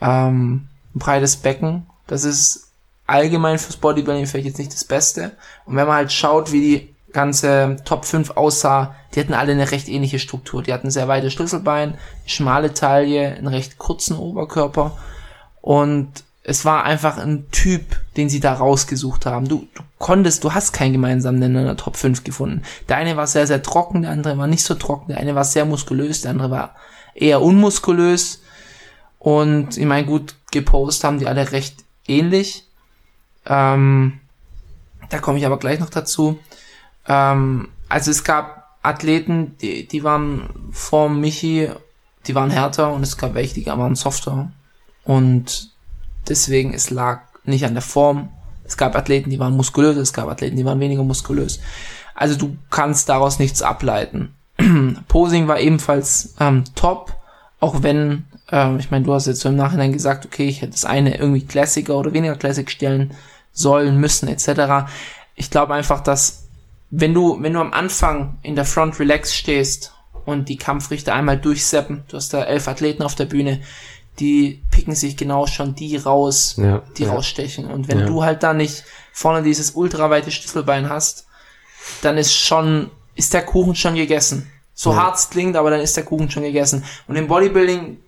ähm, 0.00 0.68
ein 0.94 0.98
breites 0.98 1.36
Becken. 1.36 1.86
Das 2.06 2.24
ist 2.24 2.68
allgemein 3.06 3.58
fürs 3.58 3.76
Bodybuilding 3.76 4.26
vielleicht 4.26 4.46
jetzt 4.46 4.58
nicht 4.58 4.72
das 4.72 4.84
Beste. 4.84 5.32
Und 5.64 5.76
wenn 5.76 5.86
man 5.86 5.96
halt 5.96 6.12
schaut, 6.12 6.52
wie 6.52 6.60
die 6.60 6.94
ganze 7.12 7.76
Top 7.84 8.04
5 8.04 8.32
aussah, 8.32 8.94
die 9.14 9.20
hatten 9.20 9.34
alle 9.34 9.52
eine 9.52 9.70
recht 9.70 9.88
ähnliche 9.88 10.18
Struktur. 10.18 10.62
Die 10.62 10.72
hatten 10.72 10.90
sehr 10.90 11.08
weite 11.08 11.30
Schlüsselbein, 11.30 11.96
schmale 12.26 12.74
Taille, 12.74 13.36
einen 13.36 13.46
recht 13.46 13.78
kurzen 13.78 14.18
Oberkörper 14.18 14.98
und 15.62 16.25
es 16.48 16.64
war 16.64 16.84
einfach 16.84 17.18
ein 17.18 17.50
Typ, 17.50 17.82
den 18.16 18.28
sie 18.28 18.38
da 18.38 18.52
rausgesucht 18.54 19.26
haben. 19.26 19.48
Du, 19.48 19.66
du 19.74 19.82
konntest, 19.98 20.44
du 20.44 20.54
hast 20.54 20.72
keinen 20.72 20.92
gemeinsamen 20.92 21.40
Nenner 21.40 21.58
in 21.62 21.66
der 21.66 21.76
Top 21.76 21.96
5 21.96 22.22
gefunden. 22.22 22.62
Der 22.88 22.98
eine 22.98 23.16
war 23.16 23.26
sehr, 23.26 23.48
sehr 23.48 23.64
trocken, 23.64 24.02
der 24.02 24.12
andere 24.12 24.38
war 24.38 24.46
nicht 24.46 24.62
so 24.62 24.76
trocken, 24.76 25.08
der 25.08 25.18
eine 25.18 25.34
war 25.34 25.42
sehr 25.42 25.64
muskulös, 25.64 26.20
der 26.20 26.30
andere 26.30 26.52
war 26.52 26.76
eher 27.16 27.42
unmuskulös. 27.42 28.42
Und 29.18 29.76
ich 29.76 29.86
meine, 29.86 30.06
gut, 30.06 30.36
gepostet 30.52 31.02
haben 31.02 31.18
die 31.18 31.26
alle 31.26 31.50
recht 31.50 31.84
ähnlich. 32.06 32.68
Ähm, 33.44 34.20
da 35.10 35.18
komme 35.18 35.38
ich 35.38 35.46
aber 35.46 35.58
gleich 35.58 35.80
noch 35.80 35.90
dazu. 35.90 36.38
Ähm, 37.08 37.70
also 37.88 38.12
es 38.12 38.22
gab 38.22 38.76
Athleten, 38.82 39.56
die, 39.60 39.88
die 39.88 40.04
waren 40.04 40.48
vor 40.70 41.08
Michi, 41.08 41.70
die 42.28 42.36
waren 42.36 42.50
härter 42.50 42.92
und 42.92 43.02
es 43.02 43.16
gab 43.16 43.34
welche, 43.34 43.54
die 43.54 43.66
waren 43.66 43.96
softer. 43.96 44.52
Und 45.02 45.74
Deswegen, 46.28 46.74
es 46.74 46.90
lag 46.90 47.20
nicht 47.44 47.64
an 47.64 47.74
der 47.74 47.82
Form. 47.82 48.30
Es 48.64 48.76
gab 48.76 48.96
Athleten, 48.96 49.30
die 49.30 49.38
waren 49.38 49.56
muskulös, 49.56 49.96
es 49.96 50.12
gab 50.12 50.28
Athleten, 50.28 50.56
die 50.56 50.64
waren 50.64 50.80
weniger 50.80 51.04
muskulös. 51.04 51.60
Also 52.14 52.36
du 52.36 52.56
kannst 52.70 53.08
daraus 53.08 53.38
nichts 53.38 53.62
ableiten. 53.62 54.34
Posing 55.08 55.48
war 55.48 55.60
ebenfalls 55.60 56.34
ähm, 56.40 56.64
top, 56.74 57.14
auch 57.60 57.82
wenn, 57.82 58.24
ähm, 58.50 58.78
ich 58.78 58.90
meine, 58.90 59.04
du 59.04 59.12
hast 59.12 59.26
jetzt 59.26 59.40
so 59.40 59.48
im 59.48 59.56
Nachhinein 59.56 59.92
gesagt, 59.92 60.26
okay, 60.26 60.48
ich 60.48 60.62
hätte 60.62 60.72
das 60.72 60.84
eine 60.84 61.16
irgendwie 61.16 61.44
Klassiker 61.44 61.96
oder 61.96 62.12
weniger 62.12 62.36
Classic 62.36 62.68
stellen 62.70 63.14
sollen, 63.52 63.98
müssen, 63.98 64.28
etc. 64.28 64.90
Ich 65.34 65.50
glaube 65.50 65.74
einfach, 65.74 66.00
dass 66.00 66.48
wenn 66.90 67.14
du, 67.14 67.42
wenn 67.42 67.52
du 67.52 67.60
am 67.60 67.72
Anfang 67.72 68.38
in 68.42 68.54
der 68.54 68.64
Front 68.64 68.98
Relax 68.98 69.34
stehst 69.34 69.92
und 70.24 70.48
die 70.48 70.56
Kampfrichter 70.56 71.14
einmal 71.14 71.38
durchseppen, 71.38 72.04
du 72.08 72.16
hast 72.16 72.32
da 72.32 72.42
elf 72.42 72.68
Athleten 72.68 73.02
auf 73.02 73.14
der 73.14 73.26
Bühne, 73.26 73.60
die 74.18 74.62
picken 74.70 74.94
sich 74.94 75.16
genau 75.16 75.46
schon 75.46 75.74
die 75.74 75.96
raus, 75.96 76.54
ja, 76.58 76.82
die 76.96 77.04
ja. 77.04 77.12
rausstechen. 77.12 77.66
Und 77.66 77.88
wenn 77.88 78.00
ja. 78.00 78.06
du 78.06 78.22
halt 78.22 78.42
da 78.42 78.54
nicht 78.54 78.84
vorne 79.12 79.42
dieses 79.42 79.72
ultraweite 79.72 80.30
Schlüsselbein 80.30 80.88
hast, 80.88 81.26
dann 82.02 82.18
ist 82.18 82.34
schon, 82.34 82.90
ist 83.14 83.34
der 83.34 83.44
Kuchen 83.44 83.74
schon 83.74 83.94
gegessen. 83.94 84.50
So 84.74 84.90
ja. 84.90 85.04
hart 85.04 85.16
es 85.16 85.30
klingt, 85.30 85.56
aber 85.56 85.70
dann 85.70 85.80
ist 85.80 85.96
der 85.96 86.04
Kuchen 86.04 86.30
schon 86.30 86.42
gegessen. 86.42 86.84
Und 87.08 87.16
im 87.16 87.28
Bodybuilding, 87.28 87.98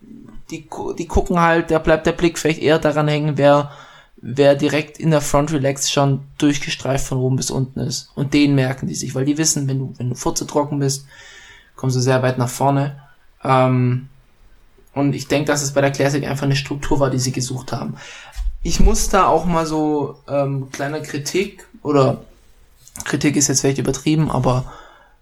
die, 0.50 0.68
die 0.98 1.06
gucken 1.06 1.40
halt, 1.40 1.70
da 1.70 1.78
bleibt 1.78 2.06
der 2.06 2.12
Blick 2.12 2.38
vielleicht 2.38 2.60
eher 2.60 2.78
daran 2.78 3.08
hängen, 3.08 3.38
wer, 3.38 3.70
wer 4.16 4.54
direkt 4.54 4.98
in 4.98 5.10
der 5.10 5.20
Front 5.20 5.52
Relax 5.52 5.90
schon 5.90 6.24
durchgestreift 6.38 7.06
von 7.06 7.18
oben 7.18 7.36
bis 7.36 7.50
unten 7.50 7.80
ist. 7.80 8.10
Und 8.14 8.34
den 8.34 8.54
merken 8.54 8.86
die 8.86 8.94
sich, 8.94 9.14
weil 9.14 9.24
die 9.24 9.38
wissen, 9.38 9.68
wenn 9.68 9.78
du, 9.78 9.94
wenn 9.96 10.10
du 10.10 10.14
Furze 10.14 10.46
trocken 10.46 10.78
bist, 10.78 11.06
kommst 11.76 11.96
du 11.96 12.00
sehr 12.00 12.22
weit 12.22 12.38
nach 12.38 12.48
vorne. 12.48 13.00
Ähm, 13.42 14.08
und 14.98 15.14
ich 15.14 15.28
denke, 15.28 15.50
dass 15.50 15.62
es 15.62 15.72
bei 15.72 15.80
der 15.80 15.90
Classic 15.90 16.26
einfach 16.26 16.44
eine 16.44 16.56
Struktur 16.56 17.00
war, 17.00 17.10
die 17.10 17.18
sie 17.18 17.32
gesucht 17.32 17.72
haben. 17.72 17.96
Ich 18.62 18.80
muss 18.80 19.08
da 19.08 19.26
auch 19.26 19.44
mal 19.44 19.66
so 19.66 20.16
ähm, 20.28 20.68
kleine 20.72 21.02
Kritik 21.02 21.66
oder 21.82 22.22
Kritik 23.04 23.36
ist 23.36 23.48
jetzt 23.48 23.60
vielleicht 23.60 23.78
übertrieben, 23.78 24.30
aber 24.30 24.64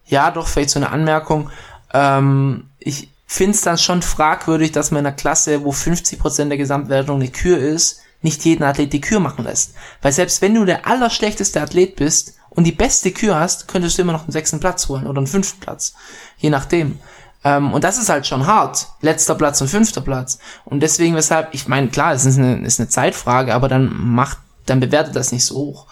ja, 0.06 0.30
doch 0.30 0.46
vielleicht 0.46 0.70
so 0.70 0.78
eine 0.78 0.90
Anmerkung. 0.90 1.50
Ähm, 1.92 2.64
ich 2.78 3.10
finde 3.26 3.56
es 3.56 3.62
dann 3.62 3.78
schon 3.78 4.02
fragwürdig, 4.02 4.72
dass 4.72 4.90
man 4.90 5.00
in 5.00 5.06
einer 5.06 5.16
Klasse, 5.16 5.64
wo 5.64 5.72
50% 5.72 6.48
der 6.48 6.56
Gesamtwertung 6.56 7.16
eine 7.16 7.28
Kür 7.28 7.58
ist, 7.58 8.00
nicht 8.22 8.44
jeden 8.44 8.62
Athlet 8.62 8.92
die 8.92 9.00
Kür 9.00 9.20
machen 9.20 9.44
lässt. 9.44 9.74
Weil 10.00 10.12
selbst 10.12 10.40
wenn 10.42 10.54
du 10.54 10.64
der 10.64 10.86
allerschlechteste 10.86 11.60
Athlet 11.60 11.96
bist 11.96 12.34
und 12.50 12.64
die 12.64 12.72
beste 12.72 13.10
Kür 13.10 13.38
hast, 13.38 13.68
könntest 13.68 13.98
du 13.98 14.02
immer 14.02 14.12
noch 14.12 14.22
einen 14.22 14.32
sechsten 14.32 14.60
Platz 14.60 14.88
holen 14.88 15.06
oder 15.06 15.18
einen 15.18 15.26
fünften 15.26 15.60
Platz. 15.60 15.94
Je 16.38 16.50
nachdem. 16.50 16.98
Ähm, 17.46 17.72
und 17.72 17.84
das 17.84 17.96
ist 17.96 18.08
halt 18.08 18.26
schon 18.26 18.44
hart. 18.44 18.88
Letzter 19.02 19.36
Platz 19.36 19.60
und 19.60 19.68
fünfter 19.68 20.00
Platz. 20.00 20.40
Und 20.64 20.80
deswegen, 20.80 21.14
weshalb, 21.14 21.54
ich 21.54 21.68
meine, 21.68 21.86
klar, 21.86 22.12
es 22.12 22.24
ist 22.24 22.38
eine, 22.38 22.66
ist 22.66 22.80
eine 22.80 22.88
Zeitfrage, 22.88 23.54
aber 23.54 23.68
dann 23.68 23.96
macht, 23.96 24.38
dann 24.66 24.80
bewertet 24.80 25.14
das 25.14 25.30
nicht 25.30 25.44
so 25.44 25.54
hoch. 25.54 25.86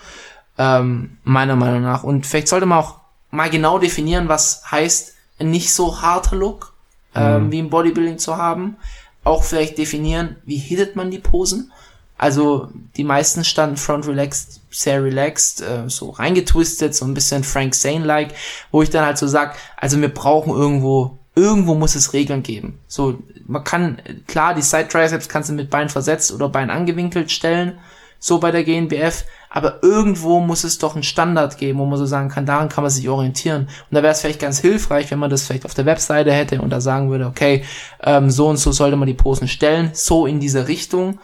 Ähm, 0.59 1.19
meiner 1.23 1.55
Meinung 1.55 1.83
nach. 1.83 2.03
Und 2.03 2.27
vielleicht 2.27 2.49
sollte 2.49 2.67
man 2.67 2.81
auch 2.81 2.97
mal 3.31 3.51
genau 3.51 3.79
definieren, 3.79 4.29
was 4.29 4.69
heißt, 4.69 5.15
ein 5.39 5.51
nicht 5.51 5.73
so 5.73 6.03
harter 6.03 6.35
Look, 6.35 6.75
ähm, 7.15 7.47
mhm. 7.47 7.53
wie 7.53 7.59
im 7.61 7.71
Bodybuilding 7.71 8.19
zu 8.19 8.37
haben. 8.37 8.77
auch 9.23 9.45
vielleicht 9.45 9.79
definieren, 9.79 10.37
wie 10.45 10.59
hittet 10.59 10.97
man 10.97 11.11
die 11.11 11.19
Posen. 11.19 11.73
Also 12.19 12.69
die 12.97 13.05
meisten 13.05 13.45
standen 13.45 13.77
front 13.77 14.07
relaxed, 14.07 14.61
sehr 14.71 15.03
relaxed, 15.03 15.63
äh, 15.63 15.89
so 15.89 16.11
reingetwistet, 16.11 16.95
so 16.95 17.05
ein 17.05 17.15
bisschen 17.15 17.43
Frank 17.43 17.75
Zane-like, 17.75 18.35
wo 18.71 18.83
ich 18.83 18.91
dann 18.91 19.07
halt 19.07 19.19
so 19.19 19.27
sag, 19.27 19.57
also 19.77 20.01
wir 20.01 20.13
brauchen 20.13 20.53
irgendwo, 20.53 21.19
irgendwo 21.35 21.75
muss 21.75 21.95
es 21.95 22.13
Regeln 22.13 22.43
geben. 22.43 22.79
So, 22.87 23.19
man 23.47 23.65
kann, 23.65 24.01
klar, 24.27 24.55
die 24.55 24.63
Side 24.63 24.89
Triceps 24.89 25.29
kannst 25.29 25.51
du 25.51 25.55
mit 25.55 25.71
Bein 25.71 25.89
versetzt 25.89 26.33
oder 26.33 26.49
Bein 26.49 26.71
angewinkelt 26.71 27.31
stellen, 27.31 27.79
so 28.19 28.39
bei 28.39 28.51
der 28.51 28.65
GNBF, 28.65 29.25
aber 29.51 29.83
irgendwo 29.83 30.41
muss 30.41 30.65
es 30.65 30.79
doch 30.79 30.95
einen 30.95 31.03
Standard 31.03 31.59
geben, 31.59 31.79
wo 31.79 31.85
man 31.85 31.99
so 31.99 32.07
sagen 32.07 32.29
kann, 32.29 32.47
daran 32.47 32.69
kann 32.69 32.83
man 32.83 32.91
sich 32.91 33.09
orientieren. 33.09 33.63
Und 33.63 33.95
da 33.95 34.03
wäre 34.03 34.13
es 34.13 34.21
vielleicht 34.21 34.41
ganz 34.41 34.61
hilfreich, 34.61 35.11
wenn 35.11 35.19
man 35.19 35.31
das 35.31 35.47
vielleicht 35.47 35.67
auf 35.67 35.75
der 35.75 35.87
Webseite 35.87 36.33
hätte 36.33 36.61
und 36.61 36.71
da 36.71 36.81
sagen 36.81 37.11
würde, 37.11 37.27
okay, 37.27 37.65
ähm, 38.03 38.31
so 38.31 38.49
und 38.49 38.57
so 38.57 38.73
sollte 38.73 38.97
man 38.97 39.07
die 39.07 39.15
Posen 39.15 39.47
stellen, 39.47 39.91
so 39.93 40.27
in 40.27 40.41
diese 40.41 40.69
Richtung 40.69 41.19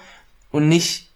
und 0.51 0.69
nicht, 0.69 1.09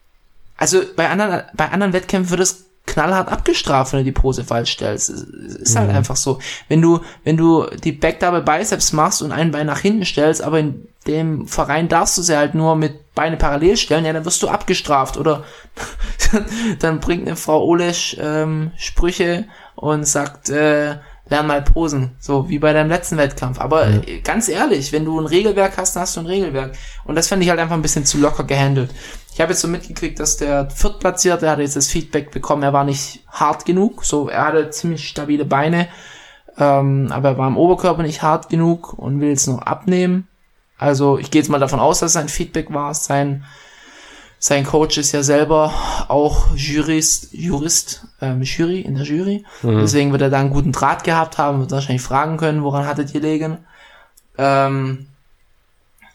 also 0.57 0.81
bei 0.97 1.09
anderen, 1.09 1.43
bei 1.55 1.71
anderen 1.71 1.93
Wettkämpfen 1.93 2.31
wird 2.31 2.41
es 2.41 2.65
knallhart 2.87 3.29
abgestraft, 3.31 3.93
wenn 3.93 4.01
du 4.01 4.05
die 4.05 4.13
Pose 4.13 4.45
falsch 4.45 4.73
stellst. 4.73 5.09
Es 5.11 5.23
ist 5.23 5.77
halt 5.77 5.91
Mhm. 5.91 5.97
einfach 5.97 6.17
so. 6.17 6.39
Wenn 6.69 6.83
du, 6.83 7.01
wenn 7.25 7.37
du 7.37 7.67
die 7.83 7.93
Back 7.93 8.21
Double 8.21 8.43
Biceps 8.43 8.93
machst 8.93 9.23
und 9.23 9.33
ein 9.33 9.51
Bein 9.51 9.67
nach 9.67 9.79
hinten 9.81 10.05
stellst, 10.05 10.43
aber 10.43 10.59
in 10.61 10.87
dem 11.07 11.47
Verein 11.47 11.89
darfst 11.89 12.19
du 12.19 12.23
sie 12.23 12.37
halt 12.37 12.55
nur 12.55 12.77
mit 12.77 13.15
Beine 13.15 13.37
parallel 13.37 13.77
stellen, 13.77 14.05
ja, 14.05 14.13
dann 14.13 14.25
wirst 14.25 14.43
du 14.43 14.49
abgestraft 14.49 15.17
oder 15.17 15.45
dann 16.81 17.01
bringt 17.01 17.27
eine 17.27 17.37
Frau 17.37 17.63
Olesch 17.65 18.17
ähm, 18.21 18.73
Sprüche 18.77 19.47
und 19.77 20.07
sagt, 20.07 20.51
äh, 20.51 20.97
lern 21.29 21.47
mal 21.47 21.63
Posen, 21.63 22.11
so 22.21 22.49
wie 22.49 22.59
bei 22.59 22.73
deinem 22.73 22.91
letzten 22.91 23.17
Wettkampf. 23.17 23.59
Aber 23.61 23.89
Ja. 23.89 24.01
ganz 24.23 24.49
ehrlich, 24.49 24.93
wenn 24.93 25.05
du 25.05 25.19
ein 25.19 25.27
Regelwerk 25.27 25.79
hast, 25.79 25.97
dann 25.97 26.03
hast 26.03 26.17
du 26.17 26.21
ein 26.21 26.27
Regelwerk. 26.27 26.77
Und 27.05 27.15
das 27.15 27.29
fand 27.29 27.43
ich 27.43 27.49
halt 27.49 27.59
einfach 27.61 27.75
ein 27.75 27.83
bisschen 27.83 28.05
zu 28.05 28.19
locker 28.19 28.45
gehandelt. 28.45 28.91
Ich 29.33 29.41
habe 29.41 29.53
jetzt 29.53 29.63
so 29.63 29.69
mitgekriegt, 29.69 30.21
dass 30.21 30.37
der 30.37 30.71
Viertplatzierte 30.71 31.49
hatte 31.51 31.63
jetzt 31.63 31.77
das 31.77 31.89
Feedback 31.89 32.31
bekommen, 32.31 32.63
er 32.63 32.73
war 32.73 32.85
nicht 32.85 33.25
hart 33.29 33.65
genug. 33.65 34.05
So, 34.05 34.29
er 34.29 34.47
hatte 34.47 34.71
ziemlich 34.71 35.09
stabile 35.09 35.45
Beine, 35.45 35.89
ähm, 36.59 37.09
aber 37.11 37.31
er 37.31 37.39
war 37.39 37.49
im 37.49 37.57
Oberkörper 37.57 38.03
nicht 38.03 38.23
hart 38.23 38.49
genug 38.49 38.93
und 38.93 39.21
will 39.21 39.31
jetzt 39.31 39.47
noch 39.49 39.63
abnehmen. 39.63 40.29
Also 40.79 41.19
ich 41.19 41.31
gehe 41.31 41.41
jetzt 41.41 41.49
mal 41.49 41.59
davon 41.59 41.81
aus, 41.81 42.01
dass 42.01 42.13
sein 42.13 42.29
Feedback 42.29 42.73
war. 42.73 42.93
Sein 42.95 43.45
sein 44.39 44.65
Coach 44.67 44.99
ist 44.99 45.13
ja 45.13 45.23
selber 45.23 45.73
auch 46.09 46.55
Jurist, 46.55 47.33
Jurist, 47.33 48.07
ähm, 48.33 48.43
Jury 48.43 48.81
in 48.81 48.95
der 48.95 49.05
Jury. 49.05 49.45
Mhm. 49.63 49.79
Deswegen 49.81 50.13
wird 50.13 50.23
er 50.23 50.31
da 50.31 50.41
einen 50.41 50.51
guten 50.51 50.73
Draht 50.73 51.05
gehabt 51.05 51.39
haben, 51.39 51.61
wird 51.61 51.71
wahrscheinlich 51.73 52.03
fragen 52.03 52.37
können, 52.37 52.63
woran 52.63 52.87
hattet 52.87 53.15
ihr 53.15 53.21
legen. 53.21 53.59
Ähm, 54.39 55.07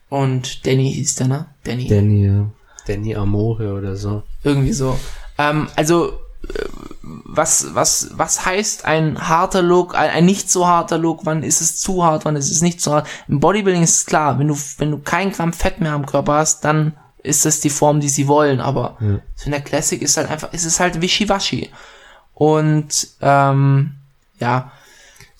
und 0.10 0.66
Danny 0.66 0.92
hieß 0.94 1.16
der, 1.16 1.28
ne? 1.28 1.46
Danny. 1.64 1.88
Danny, 1.88 2.26
ja. 2.26 2.46
Danny 2.88 3.16
Amore 3.16 3.74
oder 3.74 3.96
so. 3.96 4.24
Irgendwie 4.44 4.74
so. 4.74 4.98
Ähm, 5.38 5.68
also, 5.76 6.14
äh, 6.48 6.66
was, 7.02 7.76
was, 7.76 8.10
was 8.14 8.46
heißt 8.46 8.86
ein 8.86 9.28
harter 9.30 9.62
Look, 9.62 9.96
ein, 9.96 10.10
ein 10.10 10.26
nicht 10.26 10.50
so 10.50 10.68
harter 10.68 10.98
Look? 10.98 11.26
Wann 11.26 11.44
ist 11.44 11.62
es 11.62 11.78
zu 11.80 12.04
hart, 12.04 12.26
wann 12.26 12.36
ist 12.36 12.50
es 12.52 12.62
nicht 12.62 12.82
so 12.82 12.94
hart? 12.94 13.08
Im 13.28 13.40
Bodybuilding 13.40 13.84
ist 13.84 13.96
es 13.96 14.06
klar, 14.06 14.40
wenn 14.40 14.48
du, 14.48 14.58
wenn 14.80 14.92
du 14.92 14.98
kein 15.00 15.32
Gramm 15.32 15.54
Fett 15.54 15.80
mehr 15.80 15.94
am 15.94 16.06
Körper 16.06 16.34
hast, 16.34 16.66
dann 16.66 16.94
ist 17.22 17.46
das 17.46 17.60
die 17.60 17.70
Form, 17.70 18.00
die 18.00 18.10
sie 18.10 18.28
wollen. 18.28 18.62
Aber 18.62 18.98
Ja. 19.00 19.20
so 19.36 19.46
in 19.46 19.52
der 19.52 19.62
Classic 19.62 20.02
ist 20.02 20.18
halt 20.18 20.30
einfach, 20.32 20.52
ist 20.54 20.66
es 20.66 20.80
halt 20.80 21.02
wischiwaschi. 21.02 21.70
Und, 22.40 23.08
ähm, 23.22 23.92
ja, 24.40 24.72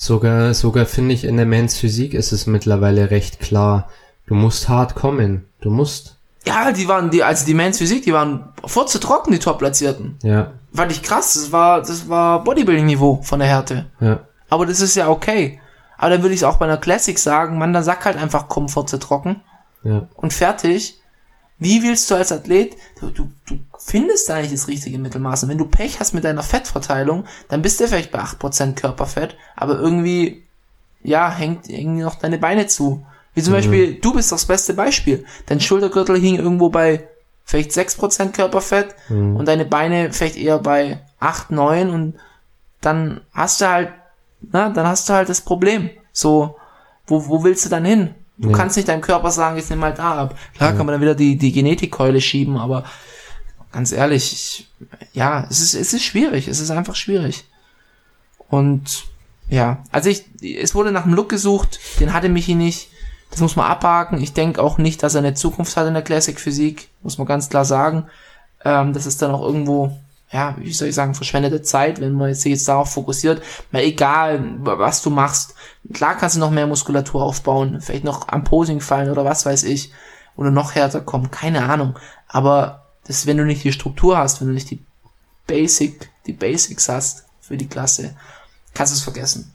Sogar, 0.02 0.54
sogar 0.54 0.86
finde 0.86 1.14
ich 1.14 1.26
in 1.26 1.36
der 1.36 1.46
Men's 1.46 1.78
Physik 1.78 2.14
ist 2.14 2.32
es 2.32 2.46
mittlerweile 2.48 3.12
recht 3.12 3.40
klar. 3.42 3.90
Du 4.28 4.34
musst 4.34 4.70
hart 4.70 4.96
kommen. 4.96 5.46
Du 5.60 5.70
musst. 5.72 6.16
ja, 6.46 6.72
die 6.72 6.88
waren, 6.88 7.10
die, 7.10 7.22
also 7.24 7.46
die 7.46 7.54
Men's 7.54 7.80
Physik, 7.80 8.04
die 8.04 8.14
waren 8.14 8.50
vorzutrocken, 8.66 9.34
die 9.34 9.40
Top-Platzierten. 9.40 10.18
Ja, 10.24 10.52
Fand 10.74 10.92
ich 10.92 11.04
krass, 11.04 11.34
das 11.34 11.52
war, 11.52 11.80
das 11.82 12.08
war 12.08 12.44
Bodybuilding-Niveau 12.44 13.22
von 13.24 13.40
der 13.40 13.48
Härte. 13.50 13.88
ja. 14.00 14.20
Aber 14.50 14.66
das 14.66 14.82
ist 14.82 14.96
ja 14.96 15.10
okay. 15.10 15.60
Aber 15.98 16.12
dann 16.12 16.22
würde 16.22 16.34
ich 16.34 16.42
es 16.42 16.44
auch 16.46 16.58
bei 16.58 16.66
einer 16.66 16.78
Classic 16.78 17.18
sagen, 17.20 17.58
man, 17.58 17.74
dann 17.74 17.84
sag 17.84 18.04
halt 18.06 18.18
einfach 18.18 18.48
Komfort 18.48 18.88
zu 18.88 18.98
trocken 19.00 19.42
Ja, 19.84 20.08
und 20.16 20.34
fertig. 20.34 20.99
Wie 21.60 21.84
willst 21.84 22.10
du 22.10 22.16
als 22.16 22.32
Athlet, 22.32 22.76
du, 23.02 23.10
du, 23.10 23.30
du 23.46 23.60
findest 23.78 24.30
da 24.30 24.40
nicht 24.40 24.54
das 24.54 24.68
richtige 24.70 24.98
Mittelmaß. 24.98 25.44
Und 25.44 25.50
wenn 25.50 25.58
du 25.58 25.66
Pech 25.66 26.00
hast 26.00 26.14
mit 26.14 26.24
deiner 26.24 26.44
Fettverteilung, 26.44 27.26
dann 27.50 27.62
bist 27.62 27.80
du 27.80 27.88
vielleicht 27.88 28.12
bei 28.12 28.20
8% 28.20 28.76
Körperfett, 28.76 29.36
aber 29.56 29.78
irgendwie, 29.78 30.44
ja, 31.04 31.30
hängt 31.30 31.70
irgendwie 31.70 32.02
noch 32.04 32.16
deine 32.16 32.38
Beine 32.38 32.68
zu. 32.68 33.06
Wie 33.34 33.42
zum 33.44 33.52
Mhm. 33.54 33.58
Beispiel, 33.58 33.96
du 33.96 34.14
bist 34.14 34.32
das 34.32 34.46
beste 34.46 34.74
Beispiel. 34.74 35.26
Dein 35.48 35.60
Schultergürtel 35.60 36.18
hing 36.20 36.36
irgendwo 36.38 36.70
bei 36.70 37.08
vielleicht 37.44 37.72
6% 37.72 38.34
Körperfett 38.34 38.96
Mhm. 39.10 39.36
und 39.36 39.48
deine 39.48 39.66
Beine 39.66 40.14
vielleicht 40.14 40.38
eher 40.38 40.60
bei 40.60 41.02
8, 41.20 41.52
9 41.52 41.90
und 41.90 42.14
dann 42.82 43.22
hast 43.34 43.60
du 43.62 43.68
halt, 43.70 43.90
na, 44.42 44.70
dann 44.70 44.88
hast 44.88 45.10
du 45.10 45.14
halt 45.14 45.28
das 45.30 45.42
Problem. 45.42 45.90
So, 46.14 46.56
wo, 47.08 47.28
wo 47.28 47.44
willst 47.44 47.66
du 47.66 47.70
dann 47.70 47.84
hin? 47.86 48.16
Du 48.42 48.50
Ja. 48.52 48.58
kannst 48.58 48.78
nicht 48.78 48.88
deinem 48.88 49.02
Körper 49.02 49.32
sagen, 49.32 49.58
jetzt 49.58 49.70
nimm 49.70 49.80
mal 49.80 49.94
da 49.94 50.18
ab. 50.18 50.38
Klar 50.56 50.70
kann 50.74 50.86
man 50.86 50.94
dann 50.94 51.02
wieder 51.02 51.14
die, 51.16 51.38
die 51.38 51.52
Genetikkeule 51.52 52.22
schieben, 52.22 52.56
aber 52.58 52.86
ganz 53.72 53.92
ehrlich, 53.92 54.32
ich, 54.34 54.70
ja, 55.14 55.46
es 55.50 55.60
ist, 55.60 55.74
es 55.74 55.94
ist 55.94 56.04
schwierig. 56.04 56.48
Es 56.48 56.60
ist 56.62 56.72
einfach 56.72 56.96
schwierig. 56.96 57.44
Und, 58.48 59.06
ja, 59.50 59.84
also 59.92 60.10
ich, 60.10 60.24
es 60.42 60.74
wurde 60.74 60.92
nach 60.92 61.04
einem 61.06 61.14
Look 61.16 61.30
gesucht, 61.30 61.80
den 62.00 62.14
hatte 62.14 62.30
Michi 62.30 62.56
nicht. 62.56 62.90
Das 63.30 63.42
muss 63.42 63.56
man 63.56 63.68
abhaken. 63.70 64.22
Ich 64.22 64.34
denke 64.34 64.62
auch 64.64 64.78
nicht, 64.80 65.04
dass 65.04 65.14
er 65.16 65.20
eine 65.20 65.34
Zukunft 65.36 65.76
hat 65.78 65.86
in 65.88 65.94
der 65.94 66.02
Classic 66.02 66.40
Physik. 66.40 66.90
Muss 67.04 67.18
man 67.18 67.28
ganz 67.28 67.50
klar 67.50 67.66
sagen. 67.66 68.06
Ähm, 68.66 68.94
das 68.94 69.06
ist 69.06 69.22
dann 69.22 69.32
auch 69.32 69.42
irgendwo, 69.44 69.96
ja, 70.32 70.56
wie 70.60 70.72
soll 70.74 70.90
ich 70.90 70.96
sagen, 70.96 71.16
verschwendete 71.16 71.62
Zeit, 71.62 72.00
wenn 72.00 72.14
man 72.14 72.34
sich 72.34 72.52
jetzt 72.52 72.68
darauf 72.68 72.94
fokussiert. 72.94 73.42
Mal 73.72 73.82
egal, 73.82 74.58
was 74.60 75.02
du 75.02 75.10
machst. 75.10 75.56
Klar 75.92 76.18
kannst 76.18 76.36
du 76.36 76.40
noch 76.40 76.52
mehr 76.52 76.68
Muskulatur 76.68 77.24
aufbauen, 77.24 77.82
vielleicht 77.82 78.04
noch 78.04 78.28
am 78.28 78.44
Posing 78.44 78.80
fallen 78.80 79.10
oder 79.10 79.26
was 79.26 79.46
weiß 79.46 79.64
ich. 79.64 79.92
Oder 80.36 80.52
noch 80.52 80.76
härter 80.76 81.02
kommen, 81.02 81.32
keine 81.32 81.64
Ahnung. 81.64 81.98
Aber 82.28 82.86
das, 83.06 83.26
wenn 83.26 83.38
du 83.38 83.46
nicht 83.46 83.64
die 83.64 83.74
Struktur 83.74 84.18
hast, 84.18 84.40
wenn 84.40 84.48
du 84.50 84.54
nicht 84.54 84.70
die 84.70 84.84
Basic, 85.48 86.10
die 86.28 86.34
Basics 86.34 86.88
hast 86.88 87.26
für 87.42 87.58
die 87.58 87.68
Klasse, 87.68 88.16
kannst 88.76 88.94
du 88.94 88.98
es 88.98 89.04
vergessen. 89.04 89.52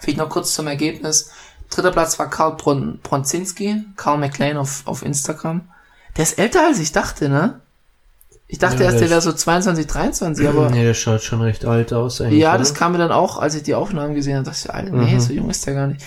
Vielleicht 0.00 0.18
noch 0.18 0.30
kurz 0.30 0.54
zum 0.54 0.66
Ergebnis. 0.66 1.30
Dritter 1.68 1.92
Platz 1.92 2.18
war 2.18 2.30
Karl 2.30 2.56
Bron 2.56 2.98
Bronzinski, 3.02 3.84
Karl 3.96 4.18
McLean 4.18 4.56
auf, 4.56 4.82
auf 4.86 5.02
Instagram. 5.02 5.68
Der 6.16 6.24
ist 6.24 6.38
älter 6.38 6.66
als 6.66 6.78
ich 6.78 6.92
dachte, 6.92 7.28
ne? 7.28 7.60
Ich 8.52 8.58
dachte 8.58 8.82
Ja, 8.84 8.90
erst, 8.90 9.00
der 9.00 9.08
wäre 9.08 9.22
so 9.22 9.32
22, 9.32 9.86
23, 9.86 10.46
aber 10.46 10.68
nee, 10.68 10.84
der 10.84 10.92
schaut 10.92 11.22
schon 11.22 11.40
recht 11.40 11.64
alt 11.64 11.94
aus 11.94 12.20
eigentlich. 12.20 12.38
ja, 12.40 12.50
oder? 12.50 12.58
das 12.58 12.74
kam 12.74 12.92
mir 12.92 12.98
dann 12.98 13.10
auch, 13.10 13.38
als 13.38 13.54
ich 13.54 13.62
die 13.62 13.74
Aufnahmen 13.74 14.14
gesehen 14.14 14.34
habe, 14.36 14.44
dachte 14.44 14.58
ich, 14.68 14.70
Alter, 14.74 14.90
nee, 14.92 15.14
Mhm. 15.14 15.20
so 15.20 15.32
jung 15.32 15.48
ist 15.48 15.64
der 15.66 15.72
gar 15.72 15.86
nicht. 15.86 16.04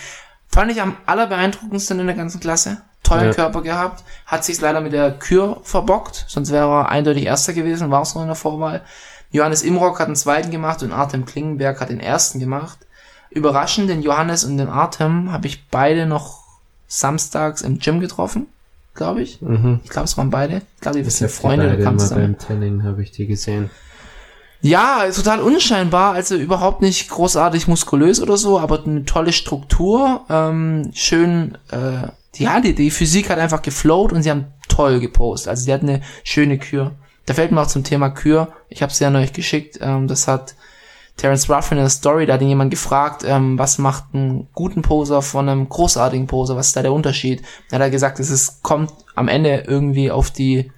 Fand 0.48 0.72
ich 0.72 0.80
am 0.80 0.96
allerbeeindruckendsten 1.08 2.00
in 2.00 2.06
der 2.06 2.16
ganzen 2.16 2.40
Klasse. 2.40 2.78
Tollen 3.02 3.26
Ja. 3.30 3.34
Körper 3.34 3.64
gehabt, 3.64 4.04
hat 4.28 4.46
sich 4.46 4.62
leider 4.62 4.80
mit 4.80 4.94
der 4.94 5.12
Kür 5.18 5.60
verbockt, 5.64 6.26
sonst 6.28 6.52
wäre 6.52 6.68
er 6.70 6.90
eindeutig 6.90 7.26
Erster 7.26 7.54
gewesen, 7.54 7.90
war 7.90 8.04
es 8.04 8.14
noch 8.14 8.22
in 8.22 8.28
der 8.28 8.36
Vorwahl. 8.36 8.84
Johannes 9.32 9.64
Imrock 9.64 10.00
hat 10.00 10.08
den 10.08 10.16
zweiten 10.16 10.52
gemacht 10.52 10.84
und 10.84 10.92
Artem 10.92 11.26
Klingenberg 11.26 11.82
hat 11.82 11.90
den 11.90 12.00
ersten 12.00 12.40
gemacht. 12.40 12.78
Überraschend, 13.32 13.90
den 13.90 14.04
Johannes 14.04 14.44
und 14.44 14.58
den 14.58 14.70
Artem 14.70 15.32
habe 15.32 15.48
ich 15.48 15.68
beide 15.70 16.06
noch 16.06 16.44
samstags 16.88 17.62
im 17.64 17.80
Gym 17.80 18.00
getroffen, 18.00 18.46
glaube 18.96 19.22
ich. 19.22 19.42
Mhm. 19.42 19.82
Ich 19.84 19.90
glaube, 19.90 20.06
es 20.06 20.18
waren 20.18 20.30
beide. 20.30 20.62
Ich 20.76 20.82
glaube, 20.82 21.02
die 21.02 21.10
sind 21.10 21.30
Freunde, 21.30 21.78
kannst 21.84 22.12
immer 22.12 22.22
dann. 22.22 22.32
beim 22.32 22.40
Tanning 22.40 22.84
habe 22.84 23.04
ich 23.04 23.12
die 23.12 23.28
gesehen. 23.28 23.70
Ja, 24.62 25.06
total 25.12 25.42
unscheinbar, 25.42 26.14
also 26.14 26.36
überhaupt 26.36 26.82
nicht 26.82 27.10
großartig 27.10 27.68
muskulös 27.68 28.20
oder 28.20 28.36
so, 28.36 28.60
aber 28.60 28.84
eine 28.84 29.06
tolle 29.06 29.32
Struktur, 29.32 30.22
ähm, 30.28 30.90
schön, 30.96 31.56
äh, 31.72 32.08
ja, 32.38 32.60
die, 32.62 32.74
die 32.74 32.90
Physik 32.90 33.30
hat 33.30 33.38
einfach 33.38 33.62
geflowt 33.62 34.12
und 34.12 34.24
sie 34.24 34.32
haben 34.32 34.46
toll 34.68 35.00
gepostet, 35.00 35.50
also 35.50 35.66
die 35.66 35.74
hatten 35.74 35.90
eine 35.90 36.02
schöne 36.24 36.58
Kür. 36.58 36.94
Da 37.28 37.36
fällt 37.36 37.52
mir 37.52 37.62
auch 37.62 37.68
zum 37.68 37.84
Thema 37.84 38.10
Kür, 38.10 38.54
ich 38.70 38.82
habe 38.82 38.92
sie 38.92 39.04
ja 39.04 39.12
neulich 39.12 39.34
geschickt, 39.34 39.78
ähm, 39.82 40.08
das 40.08 40.28
hat 40.28 40.56
Terence 41.18 41.50
Ruffin 41.50 41.78
in 41.78 41.84
der 41.84 41.90
Story, 41.90 42.26
da 42.26 42.34
hat 42.34 42.42
ihn 42.42 42.50
jemand 42.50 42.72
gefragt, 42.72 43.24
ähm, 43.26 43.58
was 43.58 43.78
macht 43.78 44.06
einen 44.14 44.48
guten 44.54 44.82
Poser 44.82 45.22
von 45.22 45.48
einem 45.48 45.70
großartigen 45.70 46.28
Poser, 46.28 46.56
was 46.56 46.68
ist 46.68 46.76
da 46.76 46.82
der 46.82 46.94
Unterschied? 46.94 47.42
Da 47.70 47.76
hat 47.76 47.82
er 47.82 47.90
gesagt, 47.90 48.20
es 48.20 48.30
ist, 48.30 48.64
kommt 48.64 48.92
am 49.16 49.28
Ende 49.28 49.64
irgendwie 49.68 50.12
auf 50.12 50.32
die 50.32 50.72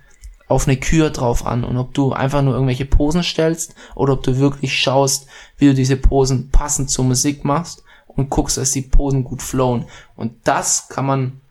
auf 0.48 0.66
eine 0.66 0.78
Kür 0.78 1.10
drauf 1.10 1.46
an 1.46 1.66
und 1.66 1.76
ob 1.78 1.94
du 1.94 2.14
einfach 2.14 2.42
nur 2.42 2.54
irgendwelche 2.54 2.86
Posen 2.86 3.22
stellst 3.22 3.76
oder 3.96 4.14
ob 4.14 4.24
du 4.24 4.38
wirklich 4.38 4.74
schaust, 4.74 5.28
wie 5.58 5.68
du 5.68 5.74
diese 5.74 5.98
Posen 5.98 6.52
passend 6.52 6.90
zur 6.90 7.04
Musik 7.04 7.44
machst 7.44 7.84
und 8.08 8.30
guckst, 8.30 8.58
dass 8.58 8.72
die 8.72 8.82
Posen 8.82 9.26
gut 9.26 9.42
flowen. 9.42 9.86
Und 10.16 10.34
das 10.46 10.88
kann 10.88 11.06
man 11.06 11.42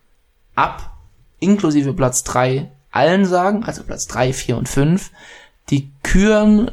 ab 0.54 0.96
inklusive 1.40 1.92
Platz 1.92 2.24
drei 2.24 2.70
allen 2.90 3.26
sagen, 3.26 3.64
also 3.64 3.82
Platz 3.82 4.06
drei, 4.06 4.32
vier 4.32 4.56
und 4.56 4.68
fünf. 4.68 5.10
Die 5.68 5.90
Küren, 6.02 6.70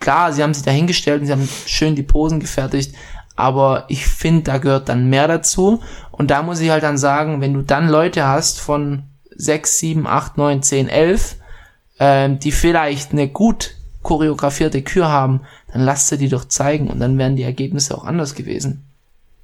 klar, 0.00 0.32
sie 0.32 0.42
haben 0.42 0.54
sich 0.54 0.64
dahingestellt 0.64 1.20
und 1.20 1.26
sie 1.26 1.32
haben 1.32 1.48
schön 1.66 1.94
die 1.94 2.02
Posen 2.02 2.40
gefertigt, 2.40 2.94
aber 3.36 3.84
ich 3.88 4.06
finde, 4.06 4.42
da 4.42 4.58
gehört 4.58 4.88
dann 4.88 5.08
mehr 5.08 5.26
dazu. 5.26 5.80
Und 6.12 6.30
da 6.30 6.42
muss 6.42 6.60
ich 6.60 6.70
halt 6.70 6.84
dann 6.84 6.98
sagen, 6.98 7.40
wenn 7.40 7.54
du 7.54 7.62
dann 7.62 7.88
Leute 7.88 8.26
hast 8.26 8.60
von 8.60 9.04
6, 9.36 9.78
7, 9.78 10.06
8, 10.06 10.38
9, 10.38 10.62
10, 10.62 10.88
11, 10.88 11.36
ähm, 11.98 12.38
die 12.38 12.52
vielleicht 12.52 13.12
eine 13.12 13.28
gut 13.28 13.74
choreografierte 14.02 14.82
Kür 14.82 15.08
haben, 15.08 15.40
dann 15.72 15.82
lasst 15.82 16.08
sie 16.08 16.18
die 16.18 16.28
doch 16.28 16.44
zeigen 16.44 16.88
und 16.88 17.00
dann 17.00 17.18
wären 17.18 17.36
die 17.36 17.42
Ergebnisse 17.42 17.96
auch 17.96 18.04
anders 18.04 18.34
gewesen. 18.34 18.84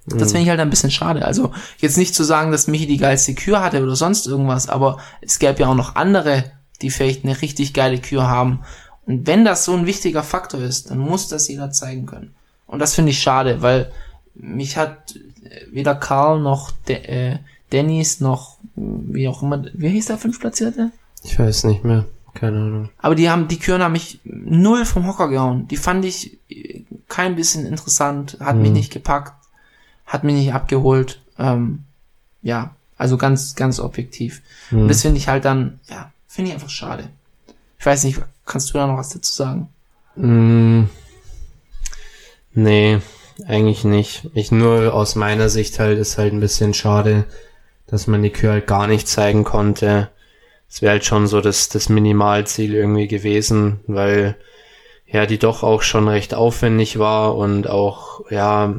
Das 0.06 0.32
finde 0.32 0.42
ich 0.42 0.48
halt 0.48 0.60
ein 0.60 0.70
bisschen 0.70 0.90
schade. 0.90 1.24
Also 1.24 1.52
jetzt 1.78 1.96
nicht 1.96 2.14
zu 2.14 2.24
sagen, 2.24 2.50
dass 2.50 2.66
Michi 2.66 2.86
die 2.86 2.96
geilste 2.96 3.34
Kür 3.34 3.62
hatte 3.62 3.82
oder 3.82 3.96
sonst 3.96 4.26
irgendwas, 4.26 4.68
aber 4.68 4.98
es 5.20 5.38
gäbe 5.38 5.60
ja 5.60 5.68
auch 5.68 5.74
noch 5.74 5.94
andere, 5.94 6.44
die 6.82 6.90
vielleicht 6.90 7.24
eine 7.24 7.40
richtig 7.42 7.74
geile 7.74 7.98
Kür 7.98 8.28
haben. 8.28 8.60
Und 9.10 9.26
wenn 9.26 9.44
das 9.44 9.64
so 9.64 9.74
ein 9.74 9.86
wichtiger 9.86 10.22
Faktor 10.22 10.60
ist, 10.60 10.90
dann 10.90 10.98
muss 10.98 11.26
das 11.26 11.48
jeder 11.48 11.72
zeigen 11.72 12.06
können. 12.06 12.32
Und 12.68 12.78
das 12.78 12.94
finde 12.94 13.10
ich 13.10 13.20
schade, 13.20 13.60
weil 13.60 13.90
mich 14.34 14.76
hat 14.76 15.16
weder 15.72 15.96
Karl 15.96 16.40
noch 16.40 16.70
De 16.86 16.94
äh, 16.94 17.38
Dennis 17.72 18.20
noch 18.20 18.58
wie 18.76 19.26
auch 19.26 19.42
immer, 19.42 19.64
wie 19.72 19.88
hieß 19.88 20.06
der 20.06 20.18
Fünfplatzierte? 20.18 20.92
Ich 21.24 21.36
weiß 21.36 21.64
nicht 21.64 21.82
mehr. 21.82 22.06
Keine 22.34 22.58
Ahnung. 22.58 22.88
Aber 22.98 23.16
die 23.16 23.28
haben, 23.28 23.48
die 23.48 23.58
Küren 23.58 23.82
haben 23.82 23.90
mich 23.92 24.20
null 24.22 24.84
vom 24.84 25.08
Hocker 25.08 25.26
gehauen. 25.28 25.66
Die 25.66 25.76
fand 25.76 26.04
ich 26.04 26.38
kein 27.08 27.34
bisschen 27.34 27.66
interessant, 27.66 28.36
hat 28.38 28.54
mich 28.54 28.70
nicht 28.70 28.92
gepackt, 28.92 29.34
hat 30.06 30.22
mich 30.22 30.36
nicht 30.36 30.54
abgeholt. 30.54 31.20
Ähm, 31.36 31.80
ja, 32.42 32.76
also 32.96 33.16
ganz, 33.16 33.56
ganz 33.56 33.80
objektiv. 33.80 34.40
Und 34.70 34.86
das 34.86 35.02
finde 35.02 35.18
ich 35.18 35.26
halt 35.26 35.44
dann, 35.44 35.80
ja, 35.88 36.12
finde 36.28 36.50
ich 36.50 36.54
einfach 36.54 36.70
schade. 36.70 37.08
Ich 37.80 37.86
weiß 37.86 38.04
nicht, 38.04 38.20
kannst 38.50 38.70
du 38.70 38.74
da 38.74 38.86
noch 38.86 38.98
was 38.98 39.10
dazu 39.10 39.32
sagen? 39.32 39.68
Mm, 40.16 40.84
nee, 42.52 42.98
eigentlich 43.46 43.84
nicht. 43.84 44.28
Ich 44.34 44.50
nur 44.50 44.92
aus 44.92 45.14
meiner 45.14 45.48
Sicht 45.48 45.78
halt 45.78 45.98
ist 45.98 46.18
halt 46.18 46.32
ein 46.32 46.40
bisschen 46.40 46.74
schade, 46.74 47.24
dass 47.86 48.08
man 48.08 48.22
die 48.22 48.30
Kür 48.30 48.52
halt 48.52 48.66
gar 48.66 48.88
nicht 48.88 49.06
zeigen 49.06 49.44
konnte. 49.44 50.10
Es 50.68 50.82
wäre 50.82 50.92
halt 50.92 51.04
schon 51.04 51.28
so 51.28 51.40
das, 51.40 51.68
das 51.68 51.88
Minimalziel 51.88 52.74
irgendwie 52.74 53.06
gewesen, 53.06 53.80
weil 53.86 54.36
ja 55.06 55.26
die 55.26 55.38
doch 55.38 55.62
auch 55.62 55.82
schon 55.82 56.08
recht 56.08 56.34
aufwendig 56.34 56.98
war 56.98 57.36
und 57.36 57.68
auch 57.68 58.28
ja 58.30 58.74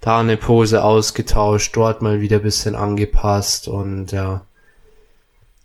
da 0.00 0.20
eine 0.20 0.38
Pose 0.38 0.82
ausgetauscht, 0.82 1.76
dort 1.76 2.00
mal 2.00 2.22
wieder 2.22 2.38
bisschen 2.38 2.74
angepasst 2.74 3.68
und 3.68 4.12
ja. 4.12 4.46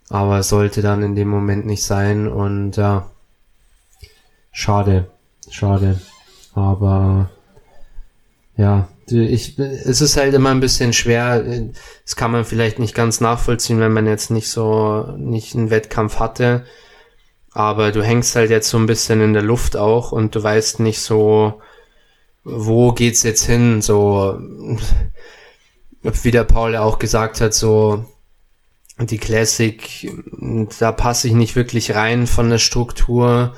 Aber 0.08 0.42
sollte 0.42 0.82
dann 0.82 1.02
in 1.02 1.14
dem 1.14 1.28
Moment 1.28 1.66
nicht 1.66 1.84
sein 1.84 2.28
und 2.28 2.76
ja. 2.76 3.10
Schade. 4.52 5.10
Schade. 5.50 6.00
Aber 6.54 7.30
ja, 8.56 8.88
ich, 9.08 9.58
es 9.58 10.00
ist 10.00 10.16
halt 10.16 10.34
immer 10.34 10.50
ein 10.50 10.60
bisschen 10.60 10.92
schwer. 10.92 11.42
Das 12.04 12.16
kann 12.16 12.32
man 12.32 12.44
vielleicht 12.44 12.78
nicht 12.78 12.94
ganz 12.94 13.20
nachvollziehen, 13.20 13.80
wenn 13.80 13.92
man 13.92 14.06
jetzt 14.06 14.30
nicht 14.30 14.50
so, 14.50 15.14
nicht 15.16 15.54
einen 15.54 15.70
Wettkampf 15.70 16.18
hatte. 16.18 16.64
Aber 17.52 17.92
du 17.92 18.02
hängst 18.02 18.36
halt 18.36 18.50
jetzt 18.50 18.68
so 18.68 18.78
ein 18.78 18.86
bisschen 18.86 19.20
in 19.20 19.32
der 19.32 19.42
Luft 19.42 19.76
auch 19.76 20.12
und 20.12 20.34
du 20.34 20.42
weißt 20.42 20.80
nicht 20.80 21.00
so, 21.00 21.60
wo 22.44 22.92
geht's 22.92 23.22
jetzt 23.22 23.44
hin, 23.44 23.82
so, 23.82 24.38
wie 26.02 26.30
der 26.30 26.44
Paul 26.44 26.74
ja 26.74 26.82
auch 26.82 26.98
gesagt 26.98 27.40
hat, 27.40 27.54
so, 27.54 28.04
die 28.98 29.18
Classic, 29.18 30.10
da 30.78 30.92
passe 30.92 31.28
ich 31.28 31.34
nicht 31.34 31.56
wirklich 31.56 31.94
rein 31.94 32.26
von 32.26 32.48
der 32.48 32.58
Struktur. 32.58 33.54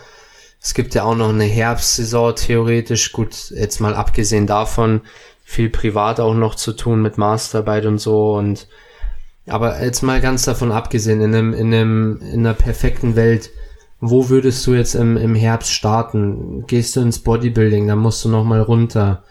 Es 0.60 0.74
gibt 0.74 0.94
ja 0.94 1.04
auch 1.04 1.14
noch 1.14 1.28
eine 1.28 1.44
Herbstsaison 1.44 2.34
theoretisch, 2.34 3.12
gut, 3.12 3.50
jetzt 3.50 3.80
mal 3.80 3.94
abgesehen 3.94 4.46
davon, 4.46 5.02
viel 5.44 5.70
privat 5.70 6.18
auch 6.18 6.34
noch 6.34 6.56
zu 6.56 6.72
tun 6.72 7.00
mit 7.00 7.18
Masterarbeit 7.18 7.86
und 7.86 7.98
so 7.98 8.34
und 8.34 8.66
aber 9.48 9.82
jetzt 9.82 10.02
mal 10.02 10.20
ganz 10.20 10.44
davon 10.44 10.72
abgesehen, 10.72 11.20
in 11.20 11.34
einem, 11.34 11.54
in 11.54 11.72
einem, 11.72 12.20
in 12.20 12.40
einer 12.40 12.54
perfekten 12.54 13.16
Welt, 13.16 13.50
wo 14.00 14.28
würdest 14.28 14.66
du 14.66 14.74
jetzt 14.74 14.94
im, 14.94 15.16
im 15.16 15.34
Herbst 15.34 15.72
starten? 15.72 16.66
Gehst 16.66 16.94
du 16.94 17.00
ins 17.00 17.18
Bodybuilding, 17.20 17.88
dann 17.88 17.98
musst 17.98 18.24
du 18.24 18.28
noch 18.28 18.44
mal 18.44 18.60
runter. 18.60 19.24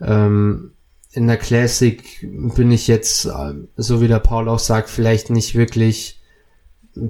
Ähm, 0.00 0.72
in 1.12 1.26
der 1.26 1.36
Classic 1.36 2.02
bin 2.22 2.70
ich 2.70 2.86
jetzt, 2.86 3.28
so 3.76 4.00
wie 4.00 4.08
der 4.08 4.18
Paul 4.18 4.48
auch 4.48 4.58
sagt, 4.58 4.90
vielleicht 4.90 5.30
nicht 5.30 5.54
wirklich 5.54 6.20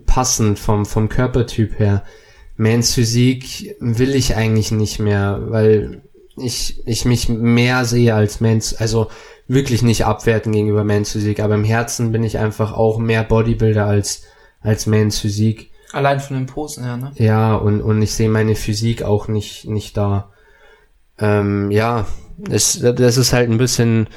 passend 0.07 0.59
vom, 0.59 0.87
vom 0.87 1.09
Körpertyp 1.09 1.79
her. 1.79 2.05
Mans 2.57 2.95
Physik 2.95 3.77
will 3.81 4.15
ich 4.15 4.37
eigentlich 4.37 4.71
nicht 4.71 4.99
mehr, 4.99 5.41
weil 5.49 6.03
ich, 6.37 6.87
ich 6.87 7.05
mich 7.05 7.29
mehr 7.29 7.85
sehe 7.85 8.15
als 8.15 8.41
Mans, 8.41 8.75
also 8.75 9.11
wirklich 9.47 9.83
nicht 9.83 10.05
abwerten 10.05 10.53
gegenüber 10.53 10.85
Mans 10.85 11.13
Physik, 11.13 11.41
aber 11.41 11.55
im 11.55 11.65
Herzen 11.65 12.13
bin 12.13 12.23
ich 12.23 12.39
einfach 12.39 12.73
auch 12.73 12.99
mehr 12.99 13.25
Bodybuilder 13.25 13.87
als, 13.87 14.23
als 14.61 14.87
Mans 14.87 15.19
Physik. 15.19 15.71
Allein 15.93 16.21
von 16.21 16.37
den 16.37 16.47
Posen 16.47 16.85
her, 16.85 16.97
ne? 16.97 17.13
Ja, 17.17 17.55
und, 17.55 17.81
und 17.81 18.03
ich 18.03 18.13
sehe 18.13 18.29
meine 18.29 18.55
Physik 18.55 19.03
auch 19.03 19.27
nicht, 19.27 19.65
nicht 19.67 19.97
da. 19.97 20.31
Ähm, 21.19 21.71
ja, 21.71 22.07
es, 22.51 22.81
das 22.81 23.17
ist 23.17 23.33
halt 23.33 23.51
ein 23.51 23.59
bisschen 23.59 24.09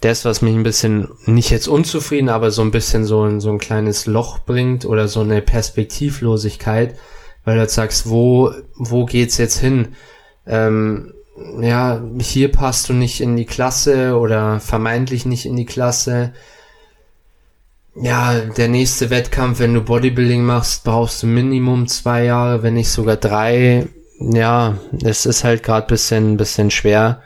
das, 0.00 0.24
was 0.24 0.42
mich 0.42 0.54
ein 0.54 0.64
bisschen, 0.64 1.08
nicht 1.26 1.50
jetzt 1.50 1.68
unzufrieden, 1.68 2.28
aber 2.28 2.50
so 2.50 2.62
ein 2.62 2.72
bisschen 2.72 3.04
so 3.04 3.22
ein, 3.22 3.40
so 3.40 3.50
ein 3.50 3.58
kleines 3.58 4.06
Loch 4.06 4.40
bringt 4.40 4.84
oder 4.84 5.06
so 5.08 5.20
eine 5.20 5.40
Perspektivlosigkeit, 5.40 6.96
weil 7.44 7.56
du 7.56 7.62
jetzt 7.62 7.74
sagst, 7.74 8.08
wo, 8.08 8.52
wo 8.74 9.04
geht's 9.04 9.38
jetzt 9.38 9.58
hin? 9.58 9.94
Ähm, 10.46 11.14
ja, 11.60 12.02
hier 12.20 12.50
passt 12.50 12.88
du 12.88 12.92
nicht 12.92 13.20
in 13.20 13.36
die 13.36 13.46
Klasse 13.46 14.18
oder 14.18 14.60
vermeintlich 14.60 15.24
nicht 15.24 15.46
in 15.46 15.56
die 15.56 15.66
Klasse. 15.66 16.32
Ja, 17.94 18.40
der 18.40 18.68
nächste 18.68 19.10
Wettkampf, 19.10 19.60
wenn 19.60 19.74
du 19.74 19.82
Bodybuilding 19.82 20.42
machst, 20.42 20.84
brauchst 20.84 21.22
du 21.22 21.26
Minimum 21.26 21.86
zwei 21.86 22.24
Jahre, 22.24 22.62
wenn 22.62 22.74
nicht 22.74 22.90
sogar 22.90 23.16
drei. 23.16 23.86
Ja, 24.18 24.78
es 25.04 25.26
ist 25.26 25.44
halt 25.44 25.62
gerade 25.62 25.86
bisschen, 25.86 26.36
bisschen 26.36 26.70
schwer. 26.70 27.22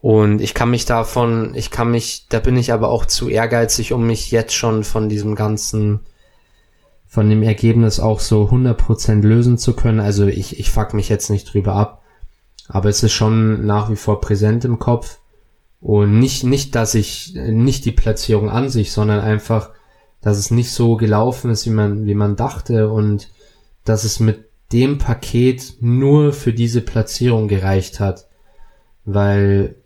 Und 0.00 0.40
ich 0.40 0.54
kann 0.54 0.70
mich 0.70 0.86
davon, 0.86 1.54
ich 1.54 1.70
kann 1.70 1.90
mich, 1.90 2.26
da 2.30 2.40
bin 2.40 2.56
ich 2.56 2.72
aber 2.72 2.88
auch 2.88 3.04
zu 3.04 3.28
ehrgeizig, 3.28 3.92
um 3.92 4.06
mich 4.06 4.30
jetzt 4.30 4.54
schon 4.54 4.82
von 4.82 5.10
diesem 5.10 5.34
ganzen, 5.34 6.00
von 7.06 7.28
dem 7.28 7.42
Ergebnis 7.42 8.00
auch 8.00 8.20
so 8.20 8.44
100% 8.44 9.20
lösen 9.20 9.58
zu 9.58 9.74
können. 9.74 10.00
Also 10.00 10.26
ich, 10.26 10.58
ich 10.58 10.70
fuck 10.70 10.94
mich 10.94 11.10
jetzt 11.10 11.28
nicht 11.28 11.52
drüber 11.52 11.74
ab. 11.74 12.02
Aber 12.66 12.88
es 12.88 13.02
ist 13.02 13.12
schon 13.12 13.66
nach 13.66 13.90
wie 13.90 13.96
vor 13.96 14.22
präsent 14.22 14.64
im 14.64 14.78
Kopf. 14.78 15.18
Und 15.80 16.18
nicht, 16.18 16.44
nicht, 16.44 16.74
dass 16.74 16.94
ich, 16.94 17.34
nicht 17.34 17.84
die 17.84 17.92
Platzierung 17.92 18.48
an 18.48 18.70
sich, 18.70 18.92
sondern 18.92 19.20
einfach, 19.20 19.70
dass 20.22 20.38
es 20.38 20.50
nicht 20.50 20.72
so 20.72 20.96
gelaufen 20.96 21.50
ist, 21.50 21.66
wie 21.66 21.70
man, 21.70 22.06
wie 22.06 22.14
man 22.14 22.36
dachte 22.36 22.90
und 22.90 23.30
dass 23.84 24.04
es 24.04 24.20
mit 24.20 24.46
dem 24.72 24.98
Paket 24.98 25.74
nur 25.80 26.32
für 26.32 26.52
diese 26.52 26.80
Platzierung 26.80 27.48
gereicht 27.48 28.00
hat. 28.00 28.28
Weil 29.04 29.79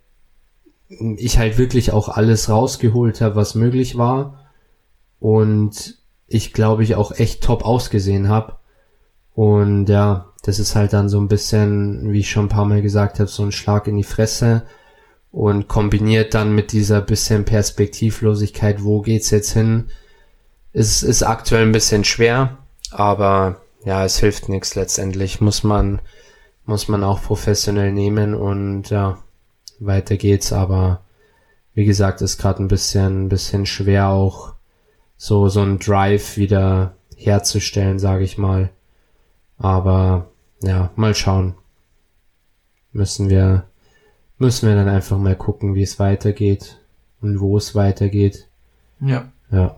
ich 1.17 1.39
halt 1.39 1.59
wirklich 1.59 1.93
auch 1.93 2.09
alles 2.09 2.49
rausgeholt 2.49 3.21
habe, 3.21 3.37
was 3.37 3.55
möglich 3.55 3.97
war. 3.97 4.41
Und 5.21 5.99
ich 6.27 6.53
glaube 6.53 6.83
ich 6.83 6.95
auch 6.95 7.13
echt 7.13 7.43
top 7.43 7.65
ausgesehen 7.65 8.29
habe. 8.29 8.57
Und 9.35 9.89
ja, 9.89 10.33
das 10.43 10.59
ist 10.59 10.77
halt 10.77 10.93
dann 10.93 11.09
so 11.09 11.19
ein 11.19 11.29
bisschen, 11.29 12.13
wie 12.13 12.21
ich 12.21 12.31
schon 12.31 12.47
ein 12.47 12.51
paar 12.51 12.67
Mal 12.67 12.83
gesagt 12.83 13.19
habe, 13.19 13.29
so 13.29 13.43
ein 13.43 13.53
Schlag 13.53 13.87
in 13.87 13.97
die 13.97 14.03
Fresse 14.05 14.65
und 15.33 15.67
kombiniert 15.67 16.35
dann 16.35 16.55
mit 16.55 16.71
dieser 16.71 17.01
bisschen 17.01 17.45
Perspektivlosigkeit, 17.45 18.85
wo 18.85 19.01
geht's 19.01 19.31
jetzt 19.31 19.53
hin, 19.53 19.89
ist, 20.73 21.03
ist 21.03 21.23
aktuell 21.25 21.63
ein 21.63 21.73
bisschen 21.73 22.05
schwer, 22.05 22.59
aber 22.91 23.61
ja, 23.85 24.05
es 24.05 24.19
hilft 24.19 24.49
nichts 24.49 24.77
letztendlich, 24.77 25.41
muss 25.41 25.65
man, 25.65 26.01
muss 26.67 26.89
man 26.89 27.03
auch 27.03 27.23
professionell 27.23 27.91
nehmen 27.93 28.35
und 28.35 28.91
ja, 28.91 29.19
weiter 29.81 30.17
geht's, 30.17 30.53
aber 30.53 31.03
wie 31.75 31.85
gesagt, 31.85 32.23
ist 32.23 32.39
gerade 32.39 32.63
ein 32.63 32.69
bisschen, 32.69 33.29
bisschen 33.29 33.67
schwer 33.67 34.09
auch 34.09 34.55
so, 35.17 35.49
so 35.49 35.61
ein 35.61 35.79
Drive 35.79 36.37
wieder 36.37 36.95
herzustellen, 37.17 37.99
sage 37.99 38.25
ich 38.25 38.39
mal. 38.39 38.71
Aber 39.59 40.29
ja, 40.63 40.91
mal 40.97 41.15
schauen. 41.15 41.55
Müssen 42.93 43.29
wir, 43.29 43.65
müssen 44.39 44.69
wir 44.69 44.77
dann 44.77 44.89
einfach 44.89 45.19
mal 45.19 45.37
gucken, 45.37 45.75
wie 45.75 45.83
es 45.83 45.99
weitergeht 45.99 46.79
und 47.21 47.41
wo 47.41 47.57
es 47.57 47.75
weitergeht. 47.75 48.47
Ja. 49.01 49.33
Ja, 49.51 49.77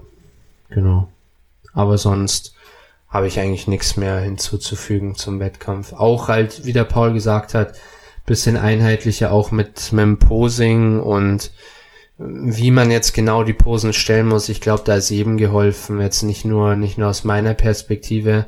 genau. 0.69 1.09
Aber 1.73 1.99
sonst 1.99 2.55
habe 3.09 3.27
ich 3.27 3.39
eigentlich 3.39 3.69
nichts 3.69 3.97
mehr 3.97 4.19
hinzuzufügen 4.19 5.15
zum 5.15 5.41
Wettkampf. 5.41 5.93
Auch 5.93 6.29
halt, 6.29 6.65
wie 6.65 6.73
der 6.73 6.85
Paul 6.85 7.13
gesagt 7.13 7.55
hat, 7.55 7.75
bisschen 8.27 8.57
einheitlicher 8.57 9.33
auch 9.33 9.51
mit, 9.51 9.93
mit 9.93 10.03
dem 10.03 10.19
Posing 10.19 11.01
und 11.01 11.53
wie 12.19 12.71
man 12.71 12.91
jetzt 12.91 13.13
genau 13.13 13.45
die 13.45 13.53
Posen 13.53 13.93
stellen 13.93 14.29
muss. 14.29 14.49
Ich 14.49 14.61
glaube, 14.61 14.83
da 14.85 14.97
ist 14.97 15.11
jedem 15.11 15.37
geholfen. 15.37 16.01
Jetzt 16.01 16.23
nicht 16.23 16.45
nur, 16.45 16.75
nicht 16.77 16.99
nur 16.99 17.09
aus 17.09 17.25
meiner 17.25 17.55
Perspektive, 17.55 18.47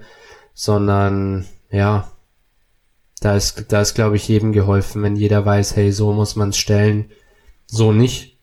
sondern 0.54 1.46
ja, 1.70 2.10
da 3.20 3.36
ist, 3.36 3.66
da 3.68 3.80
ist, 3.80 3.94
glaube 3.94 4.16
ich, 4.16 4.28
jedem 4.28 4.52
geholfen, 4.52 5.02
wenn 5.02 5.16
jeder 5.16 5.44
weiß, 5.44 5.76
hey, 5.76 5.92
so 5.92 6.12
muss 6.12 6.36
man 6.36 6.50
es 6.50 6.56
stellen, 6.56 7.10
so 7.66 7.92
nicht. 7.92 8.38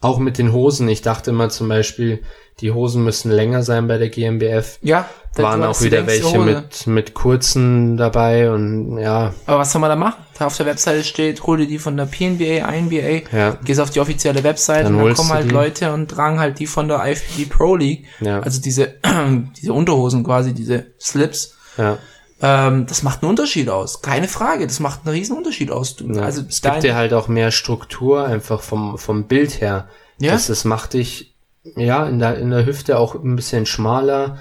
Auch 0.00 0.18
mit 0.18 0.38
den 0.38 0.52
Hosen. 0.52 0.88
Ich 0.88 1.02
dachte 1.02 1.30
immer 1.30 1.50
zum 1.50 1.68
Beispiel, 1.68 2.22
die 2.60 2.72
Hosen 2.72 3.04
müssen 3.04 3.30
länger 3.30 3.62
sein 3.62 3.86
bei 3.86 3.98
der 3.98 4.08
GmbF. 4.08 4.78
Ja, 4.82 5.08
Waren 5.36 5.62
auch 5.62 5.80
wieder 5.80 5.98
längste 6.02 6.24
welche 6.24 6.38
Hose. 6.38 6.44
mit, 6.54 6.86
mit 6.88 7.14
kurzen 7.14 7.96
dabei 7.96 8.50
und 8.50 8.98
ja, 8.98 9.32
Aber 9.46 9.58
was 9.60 9.70
soll 9.72 9.80
man 9.80 9.90
da 9.90 9.96
machen? 9.96 10.16
Da 10.38 10.46
auf 10.46 10.56
der 10.56 10.66
Webseite 10.66 11.04
steht, 11.04 11.42
hol 11.44 11.58
dir 11.58 11.66
die 11.66 11.78
von 11.78 11.96
der 11.96 12.06
PNBA, 12.06 12.66
INBA, 12.68 13.28
ja, 13.36 13.56
gehst 13.64 13.80
auf 13.80 13.90
die 13.90 14.00
offizielle 14.00 14.42
Webseite 14.42 14.84
Dann 14.84 14.96
und 14.96 15.06
dann 15.06 15.14
kommen 15.14 15.30
halt 15.30 15.46
die. 15.46 15.54
Leute 15.54 15.92
und 15.92 16.08
tragen 16.10 16.40
halt 16.40 16.58
die 16.58 16.66
von 16.66 16.88
der 16.88 17.04
IFBB 17.06 17.48
Pro 17.48 17.76
League. 17.76 18.06
ja, 18.20 18.40
Also 18.40 18.60
diese, 18.60 18.94
diese 19.56 19.72
Unterhosen 19.72 20.24
quasi, 20.24 20.52
diese 20.52 20.86
Slips. 21.00 21.56
ja. 21.78 21.98
Ähm, 22.42 22.86
das 22.86 23.02
macht 23.02 23.22
einen 23.22 23.28
Unterschied 23.28 23.68
aus. 23.68 24.00
Keine 24.00 24.26
Frage. 24.26 24.66
Das 24.66 24.80
macht 24.80 25.00
einen 25.04 25.14
riesen 25.14 25.36
Unterschied 25.36 25.70
aus. 25.70 25.96
Du, 25.96 26.10
ja. 26.10 26.22
Also 26.22 26.40
es 26.48 26.62
gibt 26.62 26.82
dir 26.82 26.94
halt 26.94 27.12
auch 27.12 27.28
mehr 27.28 27.50
Struktur 27.50 28.24
einfach 28.24 28.62
vom, 28.62 28.96
vom 28.96 29.24
Bild 29.24 29.60
her. 29.60 29.88
ja, 30.18 30.32
Das, 30.32 30.46
das 30.46 30.64
macht 30.64 30.94
dich, 30.94 31.34
ja, 31.76 32.06
in 32.06 32.18
der, 32.18 32.38
in 32.38 32.48
der 32.50 32.64
Hüfte 32.64 32.98
auch 32.98 33.14
ein 33.14 33.36
bisschen 33.36 33.66
schmaler. 33.66 34.38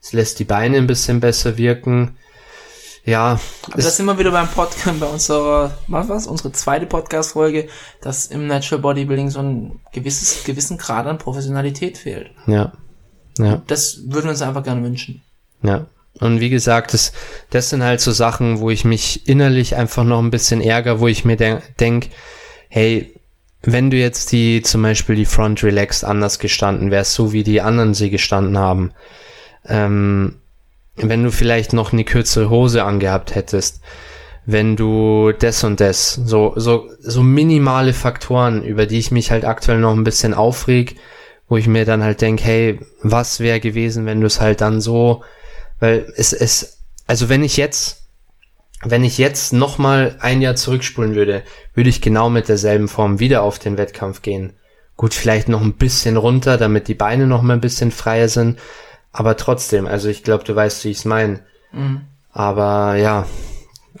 Es 0.00 0.12
lässt 0.12 0.38
die 0.38 0.44
Beine 0.44 0.76
ein 0.76 0.86
bisschen 0.86 1.20
besser 1.20 1.58
wirken. 1.58 2.16
Ja, 3.04 3.40
aber 3.70 3.82
das 3.82 3.96
sind 3.96 4.04
wir 4.06 4.18
wieder 4.18 4.30
beim 4.30 4.48
Podcast, 4.48 5.00
bei 5.00 5.06
unserer, 5.06 5.78
was 5.86 6.08
was, 6.08 6.26
unsere 6.26 6.52
zweite 6.52 6.84
Podcast-Folge, 6.86 7.68
dass 8.02 8.26
im 8.26 8.46
Natural 8.46 8.82
Bodybuilding 8.82 9.30
so 9.30 9.40
ein 9.40 9.80
gewisses, 9.92 10.44
gewissen 10.44 10.76
Grad 10.76 11.06
an 11.06 11.16
Professionalität 11.16 11.96
fehlt. 11.96 12.30
ja, 12.46 12.72
ja. 13.38 13.62
Das 13.66 14.00
würden 14.08 14.24
wir 14.24 14.30
uns 14.30 14.42
einfach 14.42 14.64
gerne 14.64 14.82
wünschen. 14.82 15.22
Ja. 15.62 15.86
Und 16.20 16.40
wie 16.40 16.50
gesagt, 16.50 16.92
das, 16.94 17.12
das 17.50 17.70
sind 17.70 17.82
halt 17.82 18.00
so 18.00 18.10
Sachen, 18.10 18.60
wo 18.60 18.70
ich 18.70 18.84
mich 18.84 19.28
innerlich 19.28 19.76
einfach 19.76 20.04
noch 20.04 20.18
ein 20.18 20.30
bisschen 20.30 20.60
ärgere, 20.60 21.00
wo 21.00 21.06
ich 21.06 21.24
mir 21.24 21.36
de 21.36 21.58
denk, 21.78 22.08
hey, 22.68 23.14
wenn 23.62 23.90
du 23.90 23.96
jetzt 23.96 24.32
die, 24.32 24.62
zum 24.62 24.82
Beispiel 24.82 25.16
die 25.16 25.24
Front 25.24 25.62
Relaxed 25.62 26.04
anders 26.04 26.38
gestanden 26.38 26.90
wärst, 26.90 27.14
so 27.14 27.32
wie 27.32 27.44
die 27.44 27.60
anderen 27.60 27.94
sie 27.94 28.10
gestanden 28.10 28.58
haben, 28.58 28.92
ähm, 29.66 30.36
wenn 30.96 31.22
du 31.22 31.30
vielleicht 31.30 31.72
noch 31.72 31.92
eine 31.92 32.04
kürzere 32.04 32.50
Hose 32.50 32.84
angehabt 32.84 33.34
hättest, 33.34 33.80
wenn 34.46 34.76
du 34.76 35.32
das 35.32 35.62
und 35.62 35.78
das, 35.78 36.14
so, 36.14 36.54
so, 36.56 36.88
so 37.00 37.22
minimale 37.22 37.92
Faktoren, 37.92 38.64
über 38.64 38.86
die 38.86 38.98
ich 38.98 39.10
mich 39.10 39.30
halt 39.30 39.44
aktuell 39.44 39.78
noch 39.78 39.92
ein 39.92 40.04
bisschen 40.04 40.32
aufreg, 40.32 40.96
wo 41.48 41.56
ich 41.56 41.66
mir 41.66 41.84
dann 41.84 42.02
halt 42.02 42.20
denk, 42.20 42.42
hey, 42.42 42.80
was 43.02 43.40
wäre 43.40 43.60
gewesen, 43.60 44.06
wenn 44.06 44.20
du 44.20 44.26
es 44.26 44.40
halt 44.40 44.60
dann 44.60 44.80
so, 44.80 45.22
weil 45.80 46.10
es, 46.16 46.32
es, 46.32 46.78
also 47.06 47.28
wenn 47.28 47.44
ich 47.44 47.56
jetzt, 47.56 48.08
wenn 48.82 49.04
ich 49.04 49.18
jetzt 49.18 49.52
nochmal 49.52 50.16
ein 50.20 50.40
Jahr 50.40 50.56
zurückspulen 50.56 51.14
würde, 51.14 51.42
würde 51.74 51.90
ich 51.90 52.00
genau 52.00 52.30
mit 52.30 52.48
derselben 52.48 52.88
Form 52.88 53.18
wieder 53.18 53.42
auf 53.42 53.58
den 53.58 53.76
Wettkampf 53.76 54.22
gehen. 54.22 54.54
Gut, 54.96 55.14
vielleicht 55.14 55.48
noch 55.48 55.60
ein 55.60 55.74
bisschen 55.74 56.16
runter, 56.16 56.56
damit 56.56 56.88
die 56.88 56.94
Beine 56.94 57.26
noch 57.26 57.42
mal 57.42 57.54
ein 57.54 57.60
bisschen 57.60 57.90
freier 57.90 58.28
sind. 58.28 58.58
Aber 59.12 59.36
trotzdem, 59.36 59.86
also 59.86 60.08
ich 60.08 60.22
glaube, 60.22 60.44
du 60.44 60.54
weißt, 60.54 60.84
wie 60.84 60.90
ich 60.90 60.98
es 60.98 61.04
meine. 61.04 61.40
Mhm. 61.72 62.02
Aber 62.32 62.94
ja, 62.96 63.26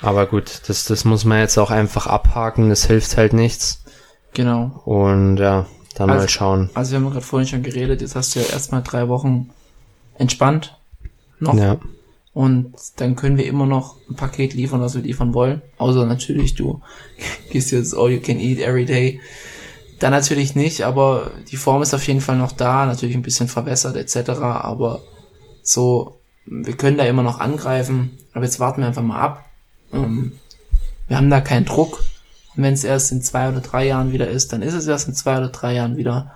aber 0.00 0.26
gut, 0.26 0.62
das, 0.68 0.84
das 0.84 1.04
muss 1.04 1.24
man 1.24 1.40
jetzt 1.40 1.58
auch 1.58 1.70
einfach 1.70 2.06
abhaken, 2.06 2.68
das 2.68 2.84
hilft 2.86 3.16
halt 3.16 3.32
nichts. 3.32 3.82
Genau. 4.34 4.80
Und 4.84 5.38
ja, 5.38 5.66
dann 5.96 6.10
Also- 6.10 6.22
mal 6.22 6.28
schauen. 6.28 6.70
Also 6.74 6.92
wir 6.92 7.00
haben 7.00 7.10
gerade 7.10 7.24
vorhin 7.24 7.48
schon 7.48 7.62
geredet, 7.62 8.00
jetzt 8.00 8.14
hast 8.14 8.34
du 8.36 8.40
ja 8.40 8.46
erstmal 8.46 8.82
drei 8.82 9.08
Wochen 9.08 9.50
entspannt 10.18 10.76
noch. 11.40 11.54
Ja, 11.54 11.78
Und 12.34 12.74
dann 12.96 13.16
können 13.16 13.36
wir 13.38 13.46
immer 13.46 13.66
noch 13.66 13.96
ein 14.08 14.14
Paket 14.14 14.54
liefern, 14.54 14.80
was 14.80 14.94
wir 14.94 15.02
liefern 15.02 15.34
wollen. 15.34 15.62
Außer 15.78 16.06
natürlich, 16.06 16.54
du 16.54 16.80
gehst 17.50 17.72
jetzt 17.72 17.96
all 17.96 18.10
you 18.10 18.20
can 18.20 18.38
eat 18.38 18.60
every 18.60 18.84
day. 18.84 19.20
Dann 19.98 20.12
natürlich 20.12 20.54
nicht, 20.54 20.82
aber 20.82 21.32
die 21.50 21.56
Form 21.56 21.82
ist 21.82 21.94
auf 21.94 22.06
jeden 22.06 22.20
Fall 22.20 22.36
noch 22.36 22.52
da, 22.52 22.86
natürlich 22.86 23.16
ein 23.16 23.22
bisschen 23.22 23.48
verwässert 23.48 23.96
etc. 23.96 24.30
Aber 24.40 25.00
so, 25.62 26.20
wir 26.46 26.76
können 26.76 26.98
da 26.98 27.04
immer 27.04 27.22
noch 27.22 27.40
angreifen. 27.40 28.16
Aber 28.32 28.44
jetzt 28.44 28.60
warten 28.60 28.80
wir 28.80 28.86
einfach 28.86 29.02
mal 29.02 29.20
ab. 29.20 29.44
Ähm, 29.92 30.38
wir 31.08 31.16
haben 31.16 31.30
da 31.30 31.40
keinen 31.40 31.64
Druck. 31.64 32.04
Und 32.56 32.62
wenn 32.62 32.74
es 32.74 32.84
erst 32.84 33.12
in 33.12 33.22
zwei 33.22 33.48
oder 33.48 33.60
drei 33.60 33.86
Jahren 33.86 34.12
wieder 34.12 34.28
ist, 34.28 34.52
dann 34.52 34.62
ist 34.62 34.74
es 34.74 34.86
erst 34.86 35.08
in 35.08 35.14
zwei 35.14 35.38
oder 35.38 35.48
drei 35.48 35.74
Jahren 35.74 35.96
wieder. 35.96 36.32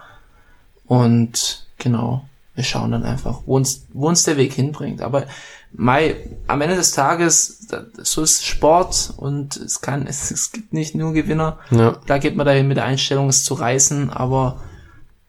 Und 0.87 1.67
genau, 1.79 2.25
wir 2.55 2.65
schauen 2.65 2.91
dann 2.93 3.05
einfach, 3.05 3.41
wo 3.47 3.57
uns, 3.57 3.87
wo 3.93 4.09
uns 4.09 4.25
der 4.25 4.37
Weg 4.37 4.53
hinbringt. 4.53 5.01
Aber 5.01 5.27
Mai, 5.75 6.17
am 6.49 6.61
Ende 6.61 6.77
des 6.77 6.91
Tages, 6.91 7.67
so 8.03 8.23
ist 8.23 8.45
Sport 8.45 9.15
und 9.17 9.57
es 9.57 9.81
kann, 9.81 10.07
es, 10.07 10.31
es 10.31 10.53
gibt 10.53 10.73
nicht 10.75 10.95
nur 10.95 11.13
Gewinner. 11.15 11.59
ja, 11.71 11.97
Da 12.07 12.19
geht 12.19 12.37
man 12.37 12.45
dahin 12.47 12.69
mit 12.69 12.77
der 12.77 12.85
Einstellung, 12.85 13.29
es 13.31 13.45
zu 13.45 13.55
reißen, 13.55 14.11
aber 14.11 14.61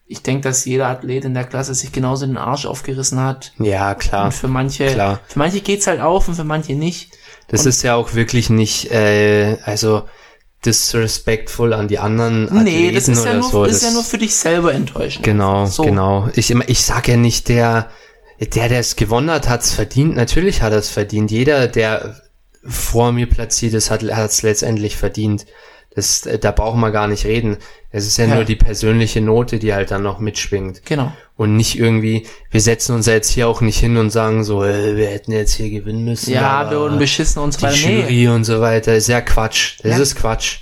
ich 0.06 0.22
denke, 0.22 0.50
dass 0.50 0.66
jeder 0.66 0.88
Athlet 0.90 1.24
in 1.24 1.34
der 1.34 1.46
Klasse 1.46 1.74
sich 1.74 1.92
genauso 1.94 2.26
den 2.26 2.38
Arsch 2.38 2.66
aufgerissen 2.66 3.20
hat. 3.22 3.54
ja, 3.58 3.96
klar. 3.96 4.26
Und 4.26 4.34
für 4.34 4.50
manche, 4.50 4.88
klar. 4.88 5.22
für 5.26 5.40
manche 5.40 5.62
geht's 5.62 5.88
halt 5.88 6.02
auf 6.02 6.28
und 6.28 6.36
für 6.36 6.44
manche 6.44 6.74
nicht. 6.76 7.14
Das 7.48 7.62
Und- 7.62 7.68
ist 7.70 7.82
ja 7.84 7.96
auch 7.96 8.14
wirklich 8.14 8.50
nicht, 8.50 8.92
äh, 8.92 9.58
also 9.64 10.04
disrespectful 10.66 11.74
an 11.74 11.88
die 11.88 11.99
anderen 11.99 12.45
Athleten 12.49 12.64
nee, 12.64 12.91
das 12.91 13.07
ist 13.07 13.26
ja 13.26 13.34
nur, 13.36 13.49
so. 13.49 13.66
das 13.66 13.78
ist 13.78 13.84
ja 13.84 13.91
nur 13.91 14.03
für 14.03 14.18
dich 14.18 14.36
selber 14.36 14.74
enttäuschend. 14.74 15.24
Genau, 15.24 15.66
So. 15.66 15.84
genau. 15.84 16.30
Ich, 16.36 16.49
ich 16.51 16.82
sag 16.84 17.07
ja 17.07 17.18
nicht, 17.18 17.49
der, 17.49 17.89
der, 18.39 18.70
der 18.70 18.80
es 18.80 18.95
gewonnen 18.95 19.30
hat, 19.32 19.49
hat 19.49 19.61
es 19.61 19.74
verdient. 19.74 20.16
Natürlich 20.16 20.61
hat 20.61 20.72
er 20.72 20.80
es 20.80 20.89
verdient. 20.89 21.32
Jeder, 21.32 21.68
der 21.68 22.22
vor 22.66 23.11
mir 23.11 23.28
platziert 23.28 23.74
ist, 23.74 23.91
hat 23.91 24.03
es 24.03 24.41
letztendlich 24.41 24.95
verdient. 24.95 25.45
Das, 25.96 26.26
äh, 26.26 26.39
da 26.39 26.52
brauchen 26.52 26.80
wir 26.80 26.91
gar 26.91 27.08
nicht 27.08 27.26
reden. 27.26 27.58
Es 27.91 28.08
ist 28.08 28.18
ja, 28.18 28.26
Ja. 28.26 28.36
nur 28.36 28.46
die 28.46 28.56
persönliche 28.56 29.22
Note, 29.22 29.60
die 29.60 29.74
halt 29.74 29.91
dann 29.91 30.02
noch 30.02 30.20
mitschwingt. 30.20 30.84
Genau. 30.86 31.12
Und 31.36 31.56
nicht 31.56 31.78
irgendwie, 31.78 32.26
wir 32.50 32.62
setzen 32.62 32.96
uns 32.96 33.06
ja 33.06 33.14
jetzt 33.14 33.30
hier 33.30 33.48
auch 33.48 33.62
nicht 33.62 33.80
hin 33.80 33.98
und 33.98 34.10
sagen 34.10 34.44
so, 34.44 34.64
äh, 34.64 34.96
wir 34.98 35.08
hätten 35.08 35.32
jetzt 35.32 35.54
hier 35.54 35.70
gewinnen 35.70 36.04
müssen. 36.06 36.32
Ja, 36.34 36.70
wir 36.72 36.80
wurden 36.80 36.98
beschissen 37.00 37.41
und 37.41 37.52
so 37.54 37.60
die 37.60 37.64
weiter. 37.66 37.89
Jury 37.89 38.28
und 38.30 38.44
so 38.44 38.60
weiter 38.62 38.96
ist 38.96 39.08
ja 39.08 39.22
Quatsch. 39.22 39.78
Das 39.84 39.91
Ja. 39.94 39.98
ist 40.00 40.16
Quatsch. 40.16 40.60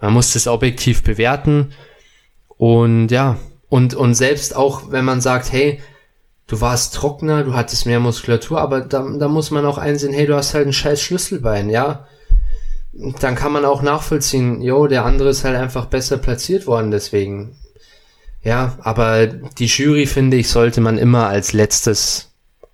Man 0.00 0.12
muss 0.12 0.32
das 0.34 0.46
objektiv 0.46 1.02
bewerten. 1.02 1.72
Und 2.56 3.08
ja, 3.08 3.38
und, 3.68 3.94
und 3.94 4.14
selbst 4.14 4.54
auch, 4.56 4.90
wenn 4.90 5.04
man 5.04 5.20
sagt, 5.20 5.52
hey, 5.52 5.80
du 6.46 6.60
warst 6.60 6.94
trockener, 6.94 7.44
du 7.44 7.54
hattest 7.54 7.86
mehr 7.86 8.00
Muskulatur, 8.00 8.60
aber 8.60 8.80
da, 8.80 9.06
da 9.18 9.28
muss 9.28 9.50
man 9.50 9.64
auch 9.66 9.78
einsehen, 9.78 10.12
hey, 10.14 10.26
du 10.26 10.34
hast 10.34 10.54
halt 10.54 10.66
ein 10.66 10.72
scheiß 10.72 11.00
Schlüsselbein, 11.02 11.70
ja. 11.70 12.06
Dann 12.92 13.34
kann 13.34 13.52
man 13.52 13.64
auch 13.64 13.82
nachvollziehen, 13.82 14.62
jo, 14.62 14.86
der 14.86 15.04
andere 15.04 15.28
ist 15.28 15.44
halt 15.44 15.56
einfach 15.56 15.86
besser 15.86 16.18
platziert 16.18 16.66
worden, 16.66 16.90
deswegen. 16.90 17.56
Ja, 18.42 18.78
aber 18.82 19.26
die 19.26 19.66
Jury, 19.66 20.06
finde 20.06 20.36
ich, 20.36 20.48
sollte 20.48 20.80
man 20.80 20.96
immer 20.98 21.28
als 21.28 21.52
letztes 21.52 22.28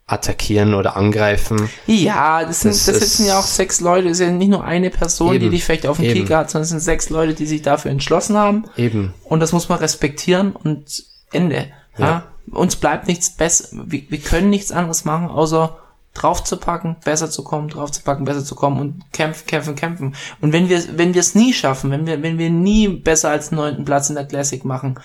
attackieren 0.07 0.75
oder 0.75 0.97
angreifen. 0.97 1.71
Ja, 1.87 2.45
das, 2.45 2.61
sind, 2.61 2.75
Das 2.75 2.85
das 2.85 3.01
sitzen 3.01 3.27
ja 3.27 3.39
auch 3.39 3.47
sechs 3.47 3.81
Leute, 3.81 4.09
das 4.09 4.21
ist 4.21 4.27
ja 4.27 4.31
nicht 4.31 4.51
nur 4.51 4.63
eine 4.63 4.91
Person, 4.91 5.31
die 5.33 5.47
Eben. 5.47 5.51
dich 5.51 5.65
vielleicht 5.65 5.87
auf 5.87 5.97
den 5.97 6.07
Eben. 6.07 6.21
Kicker 6.21 6.39
hat, 6.39 6.51
sondern 6.51 6.65
es 6.65 6.69
sind 6.71 6.81
sechs 6.81 7.09
Leute, 7.09 7.35
die 7.35 7.47
sich 7.47 7.63
dafür 7.63 7.91
entschlossen 7.91 8.37
haben. 8.37 8.67
Eben. 8.77 9.15
Und 9.25 9.41
das 9.41 9.53
muss 9.53 9.69
man 9.71 9.79
respektieren 9.79 10.55
und 10.55 11.05
Ende. 11.33 11.69
Ja. 11.97 12.07
Ja. 12.07 12.27
Uns 12.51 12.77
bleibt 12.77 13.09
nichts 13.09 13.31
besser. 13.31 13.69
Wir, 13.87 14.03
wir 14.09 14.19
können 14.19 14.51
nichts 14.51 14.71
anderes 14.71 15.07
machen, 15.07 15.29
außer 15.29 15.79
draufzupacken, 16.15 16.97
besser 17.05 17.29
zu 17.29 17.43
kommen, 17.43 17.69
draufzupacken, 17.69 18.25
besser 18.25 18.45
zu 18.45 18.55
kommen 18.55 18.81
und 18.81 19.13
kämpfen, 19.13 19.47
kämpfen, 19.47 19.75
kämpfen. 19.75 20.15
Und 20.41 20.53
wenn 20.53 20.69
wir, 20.69 20.97
wenn 20.97 21.13
wir 21.13 21.21
es 21.21 21.35
nie 21.35 21.53
schaffen, 21.53 21.91
wenn 21.91 22.07
wir, 22.07 22.23
wenn 22.23 22.39
wir 22.39 22.51
nie 22.51 22.89
besser 22.89 23.31
als 23.31 23.51
den 23.51 23.57
neunten 23.57 23.85
Platz 23.85 24.09
in 24.09 24.15
der 24.15 24.27
Classic 24.27 24.65
machen, 24.65 24.99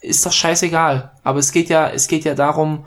ist 0.00 0.24
doch 0.24 0.32
scheißegal. 0.32 1.12
Aber 1.24 1.38
es 1.40 1.50
geht 1.52 1.68
ja, 1.68 1.88
es 1.88 2.06
geht 2.06 2.24
ja 2.24 2.34
darum, 2.34 2.86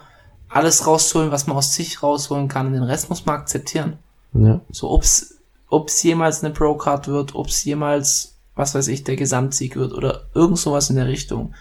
alles 0.50 0.88
rauszuholen, 0.88 1.32
was 1.32 1.46
man 1.46 1.58
aus 1.58 1.74
sich 1.74 2.02
rausholen 2.02 2.48
kann. 2.48 2.68
Und 2.68 2.74
den 2.74 2.84
Rest 2.84 3.10
muss 3.10 3.26
man 3.26 3.36
akzeptieren. 3.36 3.98
Ja. 4.34 4.62
So, 4.70 4.90
ob's, 4.90 5.40
ob's 5.70 6.02
jemals 6.04 6.44
eine 6.44 6.54
Pro-Card 6.54 7.08
wird, 7.08 7.36
ob's 7.36 7.64
jemals, 7.66 8.38
was 8.56 8.76
weiß 8.76 8.88
ich, 8.88 9.04
der 9.04 9.18
Gesamtsieg 9.18 9.76
wird 9.76 9.94
oder 9.94 10.28
irgend 10.34 10.58
sowas 10.58 10.90
in 10.90 10.96
der 10.96 11.08
Richtung. 11.08 11.54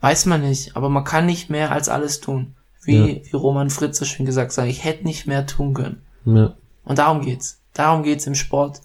Weiß 0.00 0.26
man 0.26 0.42
nicht, 0.42 0.76
aber 0.76 0.88
man 0.88 1.04
kann 1.04 1.26
nicht 1.26 1.48
mehr 1.48 1.70
als 1.70 1.88
alles 1.88 2.20
tun. 2.20 2.56
Wie, 2.86 3.22
wie 3.24 3.36
Roman 3.36 3.70
Fritz 3.70 3.98
so 3.98 4.04
schön 4.04 4.26
gesagt 4.26 4.56
hat, 4.56 4.66
ich 4.66 4.84
hätte 4.84 5.04
nicht 5.04 5.26
mehr 5.26 5.46
tun 5.46 5.74
können. 5.74 6.02
Ja. 6.24 6.54
Und 6.84 6.98
darum 6.98 7.22
geht's. 7.22 7.60
Darum 7.72 8.02
geht's 8.02 8.26
im 8.26 8.34
Sport, 8.34 8.80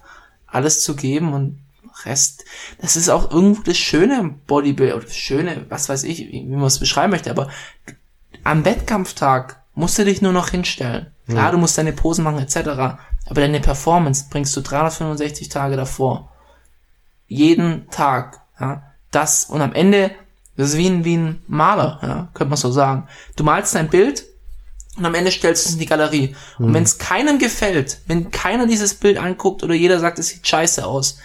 alles 0.47 0.81
zu 0.81 0.95
geben 0.95 1.33
und 1.33 1.59
Rest. 2.05 2.45
Das 2.79 2.95
ist 2.95 3.09
auch 3.09 3.29
irgendwo 3.29 3.61
das 3.63 3.77
Schöne 3.77 4.19
im 4.19 4.39
Bodybuilding, 4.47 4.95
oder 4.95 5.05
das 5.05 5.15
Schöne, 5.17 5.65
was 5.69 5.89
weiß 5.89 6.03
ich, 6.03 6.19
wie 6.31 6.43
man 6.45 6.63
es 6.63 6.79
beschreiben 6.79 7.11
möchte, 7.11 7.29
aber 7.29 7.49
am 8.45 8.63
Wettkampftag 8.63 9.61
musst 9.75 9.97
du 9.99 10.05
dich 10.05 10.21
nur 10.21 10.31
noch 10.31 10.49
hinstellen. 10.49 11.07
Klar, 11.27 11.45
Ja. 11.45 11.51
du 11.51 11.57
musst 11.57 11.77
deine 11.77 11.91
Posen 11.93 12.23
machen, 12.23 12.39
etc. 12.39 12.55
Aber 13.25 13.41
deine 13.41 13.59
Performance 13.59 14.25
bringst 14.29 14.55
du 14.55 14.61
365 14.61 15.49
Tage 15.49 15.75
davor. 15.75 16.31
Jeden 17.27 17.87
Tag, 17.89 18.41
ja. 18.59 18.83
Das, 19.11 19.45
und 19.45 19.61
am 19.61 19.73
Ende, 19.73 20.11
das 20.59 20.71
ist 20.71 20.77
wie 20.77 20.87
ein, 20.87 21.05
wie 21.05 21.15
ein 21.15 21.41
Maler, 21.47 21.99
ja, 22.01 22.27
könnte 22.33 22.49
man 22.49 22.57
so 22.57 22.69
sagen. 22.69 23.07
Du 23.37 23.45
malst 23.45 23.75
dein 23.75 23.89
Bild, 23.89 24.25
und 24.97 25.05
am 25.05 25.15
Ende 25.15 25.31
stellst 25.31 25.63
du 25.63 25.69
es 25.69 25.73
in 25.75 25.79
die 25.79 25.85
Galerie. 25.85 26.35
Und 26.57 26.73
wenn 26.73 26.83
es 26.83 26.97
keinem 26.97 27.39
gefällt, 27.39 28.01
wenn 28.07 28.31
keiner 28.31 28.67
dieses 28.67 28.93
Bild 28.93 29.17
anguckt 29.17 29.63
oder 29.63 29.73
jeder 29.73 29.99
sagt, 29.99 30.19
es 30.19 30.27
sieht 30.27 30.45
scheiße 30.45 30.85
aus, 30.85 31.19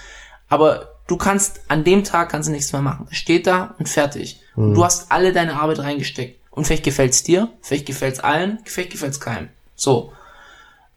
aber 0.49 0.93
du 1.09 1.17
kannst 1.17 1.63
an 1.67 1.83
dem 1.83 2.05
Tag 2.05 2.29
kannst 2.29 2.49
du 2.49 2.53
nichts 2.53 2.73
mehr 2.73 2.83
machen. 2.83 3.09
Es 3.11 3.17
steht 3.17 3.49
da 3.49 3.75
und 3.81 3.89
fertig. 3.89 4.41
Und 4.55 4.75
du 4.75 4.85
hast 4.85 5.11
alle 5.11 5.33
deine 5.33 5.59
Arbeit 5.61 5.81
reingesteckt. 5.81 6.39
Und 6.53 6.67
vielleicht 6.67 6.85
gefällt's 6.85 7.25
dir, 7.25 7.49
vielleicht 7.61 7.87
gefällt's 7.87 8.21
allen, 8.21 8.61
vielleicht 8.65 8.91
gefällt's 8.91 9.19
keinem. 9.19 9.49
So. 9.75 10.13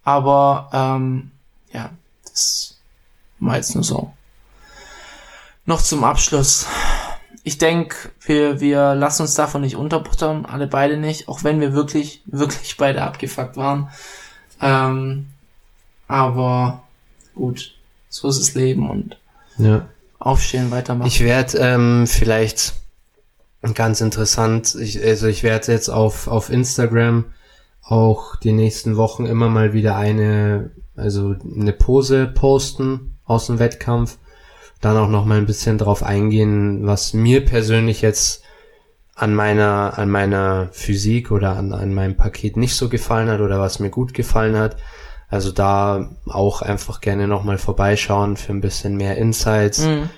Aber, 0.03 0.69
ähm, 0.71 1.31
ja, 1.73 1.89
das 2.29 2.77
war 3.39 3.55
jetzt 3.55 3.73
nur 3.73 3.83
so. 3.83 4.13
Noch 5.65 5.81
zum 5.81 6.03
Abschluss. 6.03 6.67
Ich 7.47 7.57
denke, 7.57 7.95
wir, 8.19 8.59
wir 8.59 8.93
lassen 8.93 9.21
uns 9.21 9.33
davon 9.35 9.61
nicht 9.61 9.77
unterbuttern, 9.77 10.45
alle 10.45 10.67
beide 10.67 10.97
nicht, 10.97 11.29
auch 11.29 11.45
wenn 11.45 11.61
wir 11.61 11.71
wirklich, 11.71 12.21
wirklich 12.25 12.75
beide 12.75 13.03
abgefuckt 13.03 13.55
waren. 13.55 13.87
Ähm, 14.61 15.27
aber 16.09 16.83
gut, 17.35 17.73
so 18.09 18.27
ist 18.27 18.41
das 18.41 18.53
Leben 18.53 18.89
und 18.89 19.17
Ja. 19.57 19.87
aufstehen, 20.19 20.71
weitermachen. 20.71 21.07
Ich 21.07 21.21
werde 21.21 21.57
ähm, 21.59 22.05
vielleicht 22.05 22.73
ganz 23.73 24.01
interessant, 24.01 24.75
ich, 24.75 25.01
also 25.01 25.27
ich 25.27 25.43
werde 25.43 25.71
jetzt 25.71 25.87
auf, 25.87 26.27
auf 26.27 26.49
Instagram 26.49 27.23
auch 27.81 28.35
die 28.35 28.51
nächsten 28.51 28.97
Wochen 28.97 29.25
immer 29.25 29.47
mal 29.47 29.71
wieder 29.71 29.95
eine, 29.95 30.71
also 30.97 31.33
eine 31.45 31.71
Pose 31.71 32.27
posten 32.27 33.17
aus 33.23 33.47
dem 33.47 33.57
Wettkampf. 33.57 34.17
Dann 34.82 34.97
auch 34.97 35.09
noch 35.09 35.25
mal 35.25 35.38
ein 35.38 35.45
bisschen 35.45 35.78
drauf 35.78 36.03
eingehen, 36.03 36.86
was 36.86 37.13
mir 37.13 37.43
persönlich 37.43 38.01
jetzt 38.01 38.43
an 39.15 39.34
meiner, 39.34 39.97
an 39.97 40.09
meiner 40.09 40.69
Physik 40.71 41.32
oder 41.32 41.55
an, 41.57 41.73
an 41.73 41.93
meinem 41.93 42.15
Paket 42.15 42.55
nicht 42.55 42.75
so 42.75 42.88
gefallen 42.88 43.30
hat 43.30 43.41
oder 43.41 43.59
was 43.59 43.80
mir 43.80 43.89
gut 43.89 44.13
gefallen 44.13 44.55
hat. 44.55 44.78
Also 45.28 45.51
da 45.51 46.11
auch 46.28 46.61
einfach 46.61 47.01
gerne 47.01 47.28
nochmal 47.28 47.57
vorbeischauen 47.57 48.38
für 48.38 48.53
ein 48.53 48.61
bisschen 48.61 48.95
mehr 48.95 49.17
Insights. 49.17 49.80
Mhm. 49.80 50.09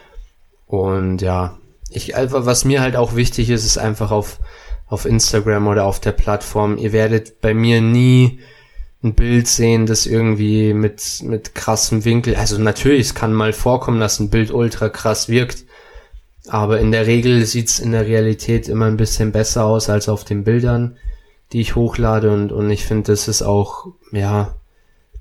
Und 0.65 1.21
ja, 1.21 1.57
ich 1.89 2.15
einfach, 2.15 2.45
was 2.45 2.65
mir 2.65 2.81
halt 2.81 2.95
auch 2.95 3.15
wichtig 3.15 3.49
ist, 3.49 3.65
ist 3.65 3.77
einfach 3.77 4.11
auf, 4.11 4.39
auf 4.85 5.05
Instagram 5.05 5.67
oder 5.67 5.85
auf 5.85 5.99
der 5.99 6.11
Plattform. 6.11 6.77
Ihr 6.77 6.91
werdet 6.91 7.41
bei 7.41 7.53
mir 7.53 7.81
nie 7.81 8.39
ein 9.01 9.13
Bild 9.13 9.47
sehen, 9.47 9.85
das 9.85 10.05
irgendwie 10.05 10.73
mit, 10.73 11.21
mit 11.23 11.55
krassem 11.55 12.03
Winkel, 12.03 12.35
also 12.35 12.57
natürlich, 12.57 13.01
es 13.01 13.15
kann 13.15 13.33
mal 13.33 13.53
vorkommen, 13.53 13.99
dass 13.99 14.19
ein 14.19 14.29
Bild 14.29 14.51
ultra 14.51 14.89
krass 14.89 15.29
wirkt, 15.29 15.63
aber 16.47 16.79
in 16.79 16.91
der 16.91 17.07
Regel 17.07 17.45
sieht's 17.45 17.79
in 17.79 17.93
der 17.93 18.07
Realität 18.07 18.67
immer 18.67 18.85
ein 18.85 18.97
bisschen 18.97 19.31
besser 19.31 19.65
aus 19.65 19.89
als 19.89 20.09
auf 20.09 20.25
den 20.25 20.43
Bildern, 20.43 20.97
die 21.53 21.61
ich 21.61 21.75
hochlade 21.75 22.31
und, 22.31 22.51
und 22.51 22.69
ich 22.69 22.85
finde, 22.85 23.11
das 23.11 23.27
ist 23.29 23.41
auch, 23.41 23.87
ja, 24.11 24.55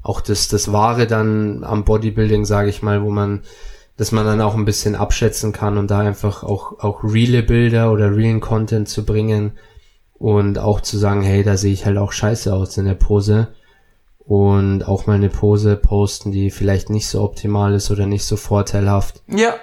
auch 0.03 0.21
das, 0.21 0.49
das 0.49 0.73
Wahre 0.73 1.07
dann 1.07 1.63
am 1.63 1.85
Bodybuilding, 1.85 2.45
sage 2.45 2.71
ich 2.71 2.83
mal, 2.83 3.03
wo 3.03 3.11
man, 3.11 3.43
dass 3.97 4.11
man 4.11 4.27
dann 4.27 4.41
auch 4.41 4.55
ein 4.55 4.65
bisschen 4.65 4.97
abschätzen 4.97 5.53
kann 5.53 5.79
und 5.79 5.91
da 5.91 6.01
einfach 6.01 6.43
auch, 6.43 6.81
auch 6.81 7.05
reale 7.05 7.43
Bilder 7.43 7.93
oder 7.93 8.17
realen 8.17 8.41
Content 8.41 8.89
zu 8.89 9.05
bringen 9.05 9.53
und 10.15 10.59
auch 10.59 10.81
zu 10.81 10.99
sagen, 10.99 11.23
hey, 11.23 11.45
da 11.45 11.57
sehe 11.57 11.73
ich 11.73 11.87
halt 11.87 11.99
auch 11.99 12.11
scheiße 12.11 12.53
aus 12.53 12.77
in 12.77 12.87
der 12.87 12.95
Pose 12.95 13.49
und 14.29 14.83
auch 14.83 15.07
mal 15.07 15.15
eine 15.15 15.31
Pose 15.31 15.75
posten, 15.77 16.33
die 16.33 16.51
vielleicht 16.51 16.91
nicht 16.91 17.09
so 17.09 17.23
optimal 17.23 17.75
ist 17.75 17.91
oder 17.91 18.05
nicht 18.07 18.25
so 18.25 18.37
vorteilhaft. 18.37 19.23
Ja, 19.27 19.55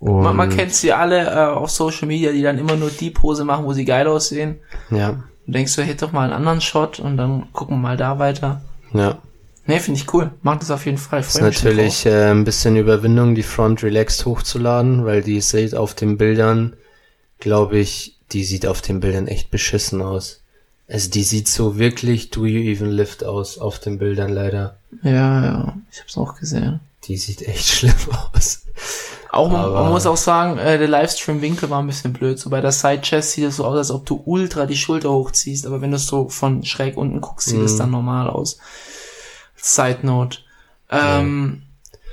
Und, 0.00 0.22
man, 0.22 0.34
man 0.36 0.50
kennt 0.50 0.74
sie 0.74 0.92
alle 0.92 1.24
äh, 1.24 1.46
auf 1.54 1.70
Social 1.70 2.08
Media, 2.08 2.32
die 2.32 2.42
dann 2.42 2.58
immer 2.58 2.74
nur 2.74 2.90
die 2.90 3.10
Pose 3.10 3.44
machen, 3.44 3.64
wo 3.64 3.72
sie 3.72 3.84
geil 3.84 4.06
aussehen. 4.08 4.58
Ja, 4.90 5.22
Du 5.46 5.52
denkst 5.52 5.76
du, 5.76 5.82
hätte 5.82 6.04
doch 6.04 6.12
mal 6.12 6.24
einen 6.24 6.34
anderen 6.34 6.60
Shot 6.60 7.00
und 7.00 7.16
dann 7.16 7.50
gucken 7.54 7.76
wir 7.76 7.80
mal 7.80 7.96
da 7.96 8.18
weiter. 8.18 8.60
ja. 8.92 9.18
Nee, 9.70 9.80
finde 9.80 10.00
ich 10.00 10.12
cool. 10.14 10.30
Mag 10.40 10.60
das 10.60 10.70
auf 10.70 10.86
jeden 10.86 10.96
Fall. 10.96 11.20
Ist 11.20 11.42
natürlich 11.42 12.06
äh, 12.06 12.30
ein 12.30 12.44
bisschen 12.44 12.74
Überwindung, 12.76 13.34
die 13.34 13.42
Front 13.42 13.82
relaxed 13.82 14.24
hochzuladen, 14.24 15.04
weil 15.04 15.22
die 15.22 15.42
sieht 15.42 15.74
auf 15.74 15.92
den 15.92 16.16
Bildern, 16.16 16.74
glaube 17.38 17.76
ich, 17.78 18.16
die 18.32 18.44
sieht 18.44 18.66
auf 18.66 18.80
den 18.80 19.00
Bildern 19.00 19.26
echt 19.26 19.50
beschissen 19.50 20.00
aus. 20.00 20.42
Also 20.88 21.10
die 21.10 21.22
sieht 21.22 21.48
so 21.48 21.78
wirklich 21.78 22.30
Do 22.30 22.46
You 22.46 22.60
Even 22.70 22.90
Lift 22.90 23.22
aus 23.24 23.58
auf 23.58 23.78
den 23.78 23.98
Bildern 23.98 24.30
leider. 24.32 24.78
Ja, 25.02 25.44
ja. 25.44 25.74
Ich 25.92 26.00
hab's 26.00 26.16
auch 26.16 26.36
gesehen. 26.36 26.80
Die 27.04 27.16
sieht 27.18 27.42
echt 27.42 27.66
schlimm 27.68 27.94
aus. 28.32 28.62
Auch 29.30 29.50
man, 29.50 29.60
Aber- 29.60 29.82
man 29.84 29.92
muss 29.92 30.06
auch 30.06 30.16
sagen, 30.16 30.56
äh, 30.58 30.78
der 30.78 30.88
Livestream-Winkel 30.88 31.68
war 31.68 31.80
ein 31.82 31.86
bisschen 31.86 32.14
blöd. 32.14 32.38
So 32.38 32.48
bei 32.48 32.62
der 32.62 32.72
Side-Chest 32.72 33.32
sieht 33.32 33.44
es 33.44 33.56
so 33.56 33.66
aus, 33.66 33.76
als 33.76 33.90
ob 33.90 34.06
du 34.06 34.22
ultra 34.24 34.64
die 34.64 34.76
Schulter 34.78 35.10
hochziehst, 35.12 35.66
aber 35.66 35.82
wenn 35.82 35.90
du 35.90 35.96
es 35.96 36.06
so 36.06 36.30
von 36.30 36.64
schräg 36.64 36.96
unten 36.96 37.20
guckst, 37.20 37.48
sieht 37.50 37.60
es 37.60 37.74
Mhm. 37.74 37.78
dann 37.78 37.90
normal 37.90 38.30
aus. 38.30 38.58
Side 39.56 39.98
Note. 40.02 40.38
Ähm, 40.90 41.62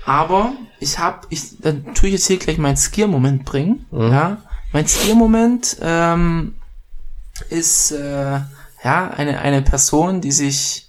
Aber 0.05 0.51
ich 0.81 0.99
hab, 0.99 1.25
ich, 1.29 1.57
dann 1.61 1.93
tue 1.95 2.09
ich 2.09 2.15
jetzt 2.15 2.27
hier 2.27 2.37
gleich 2.37 2.57
meinen 2.57 2.75
Skier-Moment 2.77 3.45
bringen. 3.45 3.85
Mhm. 3.91 4.11
Ja, 4.11 4.37
mein 4.73 4.85
Skier-Moment 4.87 5.77
ähm, 5.81 6.55
ist 7.49 7.91
äh, 7.91 8.39
ja 8.85 9.09
eine 9.09 9.39
eine 9.39 9.61
Person, 9.61 10.21
die 10.21 10.31
sich 10.31 10.85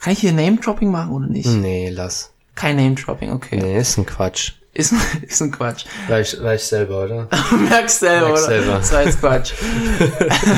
kann 0.00 0.12
ich 0.12 0.18
hier 0.18 0.32
Name-Dropping 0.32 0.90
machen 0.90 1.12
oder 1.12 1.26
nicht? 1.26 1.48
Nee, 1.48 1.88
lass. 1.88 2.30
Kein 2.54 2.76
Name-Dropping, 2.76 3.32
okay. 3.32 3.56
Nee, 3.56 3.78
ist 3.78 3.96
ein 3.96 4.04
Quatsch. 4.04 4.52
Ist, 4.74 4.92
ist 5.22 5.40
ein 5.40 5.50
Quatsch. 5.50 5.86
Weiß, 6.08 6.42
weiß 6.42 6.68
selber, 6.68 7.04
oder? 7.04 7.28
Merkst 7.70 8.00
selber, 8.00 8.26
Merkst 8.26 8.44
oder? 8.44 8.54
selber. 8.54 8.72
Das 8.74 8.92
war 8.92 9.04
jetzt 9.04 9.20
Quatsch. 9.20 9.52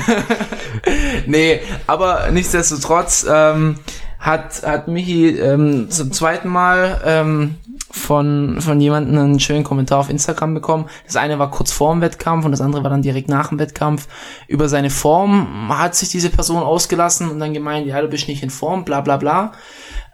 nee, 1.26 1.60
aber 1.86 2.28
nichtsdestotrotz 2.32 3.24
ähm, 3.28 3.78
hat, 4.18 4.62
hat 4.62 4.88
Michi 4.88 5.28
ähm, 5.38 5.90
zum 5.90 6.12
zweiten 6.12 6.48
Mal 6.48 7.00
ähm, 7.04 7.56
von, 7.90 8.60
von 8.60 8.80
jemandem 8.80 9.18
einen 9.18 9.40
schönen 9.40 9.64
Kommentar 9.64 10.00
auf 10.00 10.10
Instagram 10.10 10.54
bekommen. 10.54 10.86
Das 11.06 11.16
eine 11.16 11.38
war 11.38 11.50
kurz 11.50 11.72
vor 11.72 11.92
dem 11.92 12.00
Wettkampf 12.00 12.44
und 12.44 12.50
das 12.50 12.60
andere 12.60 12.82
war 12.82 12.90
dann 12.90 13.02
direkt 13.02 13.28
nach 13.28 13.48
dem 13.48 13.58
Wettkampf. 13.58 14.08
Über 14.48 14.68
seine 14.68 14.90
Form 14.90 15.68
hat 15.68 15.94
sich 15.94 16.08
diese 16.08 16.30
Person 16.30 16.62
ausgelassen 16.62 17.30
und 17.30 17.38
dann 17.38 17.54
gemeint, 17.54 17.86
ja, 17.86 18.00
du 18.00 18.08
bist 18.08 18.28
nicht 18.28 18.42
in 18.42 18.50
Form, 18.50 18.84
bla 18.84 19.00
bla 19.00 19.16
bla. 19.16 19.52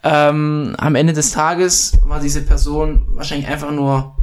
Ähm, 0.04 0.74
am 0.78 0.94
Ende 0.94 1.12
des 1.12 1.30
Tages 1.32 1.98
war 2.04 2.20
diese 2.20 2.42
Person 2.42 3.06
wahrscheinlich 3.14 3.48
einfach 3.48 3.70
nur 3.70 4.16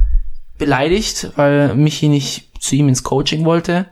beleidigt, 0.58 1.32
weil 1.36 1.74
Michi 1.74 2.08
nicht 2.08 2.50
zu 2.60 2.76
ihm 2.76 2.88
ins 2.88 3.02
Coaching 3.02 3.44
wollte. 3.44 3.86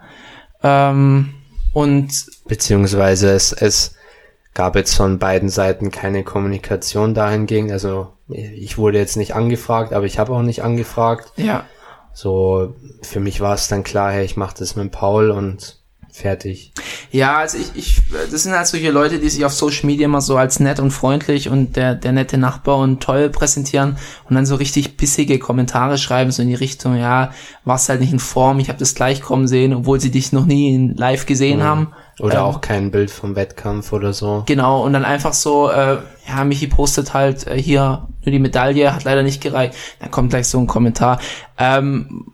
Ähm, 0.63 1.35
und 1.73 2.27
Beziehungsweise 2.47 3.31
es, 3.31 3.53
es 3.53 3.95
gab 4.55 4.77
jetzt 4.77 4.95
von 4.95 5.19
beiden 5.19 5.49
Seiten 5.49 5.91
keine 5.91 6.25
Kommunikation 6.25 7.15
dahingehend. 7.15 7.71
Also 7.71 8.09
ich 8.29 8.77
wurde 8.77 8.99
jetzt 8.99 9.17
nicht 9.17 9.35
angefragt, 9.35 9.93
aber 9.93 10.07
ich 10.07 10.19
habe 10.19 10.33
auch 10.33 10.43
nicht 10.43 10.63
angefragt. 10.63 11.33
ja, 11.37 11.65
So, 12.13 12.75
für 13.03 13.21
mich 13.21 13.41
war 13.41 13.55
es 13.55 13.69
dann 13.69 13.85
klar, 13.85 14.13
hey, 14.13 14.25
ich 14.25 14.37
mache 14.37 14.57
das 14.59 14.77
mit 14.77 14.91
Paul 14.91 15.31
und 15.31 15.79
fertig. 16.11 16.73
ja, 17.13 17.39
also 17.39 17.59
ich, 17.59 17.71
ich, 17.77 18.03
das 18.31 18.43
sind 18.43 18.53
halt 18.53 18.67
solche 18.67 18.91
Leute, 18.91 19.21
die 19.21 19.29
sich 19.29 19.45
auf 19.45 19.53
Social 19.53 19.87
Media 19.87 20.07
immer 20.07 20.21
so 20.21 20.37
als 20.37 20.59
nett 20.59 20.81
und 20.81 20.91
freundlich 20.91 21.49
und 21.49 21.77
der, 21.77 21.95
der 21.95 22.11
nette 22.13 22.39
Nachbar 22.39 22.79
und 22.79 23.01
toll 23.01 23.31
präsentieren 23.31 23.97
und 24.29 24.35
dann 24.35 24.45
so 24.45 24.57
richtig 24.57 24.97
bissige 24.97 25.39
Kommentare 25.39 25.97
schreiben, 25.97 26.33
so 26.33 26.43
in 26.43 26.49
die 26.49 26.55
Richtung, 26.57 26.97
ja, 26.97 27.31
warst 27.65 27.89
halt 27.89 28.01
nicht 28.01 28.13
in 28.13 28.19
Form, 28.19 28.59
ich 28.59 28.69
habe 28.69 28.81
das 28.81 28.97
gleich 28.97 29.21
kommen 29.21 29.47
sehen, 29.47 29.73
obwohl 29.73 30.01
sie 30.01 30.11
dich 30.11 30.33
noch 30.33 30.45
nie 30.45 30.75
in 30.75 30.97
live 30.97 31.25
gesehen 31.25 31.63
haben. 31.63 31.93
Oder 32.21 32.39
Ähm, 32.39 32.45
auch 32.45 32.61
kein 32.61 32.91
Bild 32.91 33.11
vom 33.11 33.37
Wettkampf 33.37 33.93
oder 33.93 34.13
so. 34.13 34.43
Genau, 34.47 34.85
und 34.85 34.93
dann 34.93 35.05
einfach 35.05 35.33
so, 35.33 35.71
äh, 35.71 35.99
ja, 36.29 36.45
Michi 36.45 36.67
postet 36.67 37.15
halt 37.15 37.47
äh, 37.47 37.61
hier 37.61 38.09
nur 38.25 38.33
die 38.33 38.39
Medaille, 38.39 38.95
hat 38.95 39.05
leider 39.05 39.23
nicht 39.23 39.41
gereicht. 39.41 39.75
Dann 40.01 40.11
kommt 40.11 40.31
gleich 40.31 40.49
so 40.49 40.59
ein 40.59 40.67
Kommentar. 40.67 41.21
Ähm, 41.59 42.27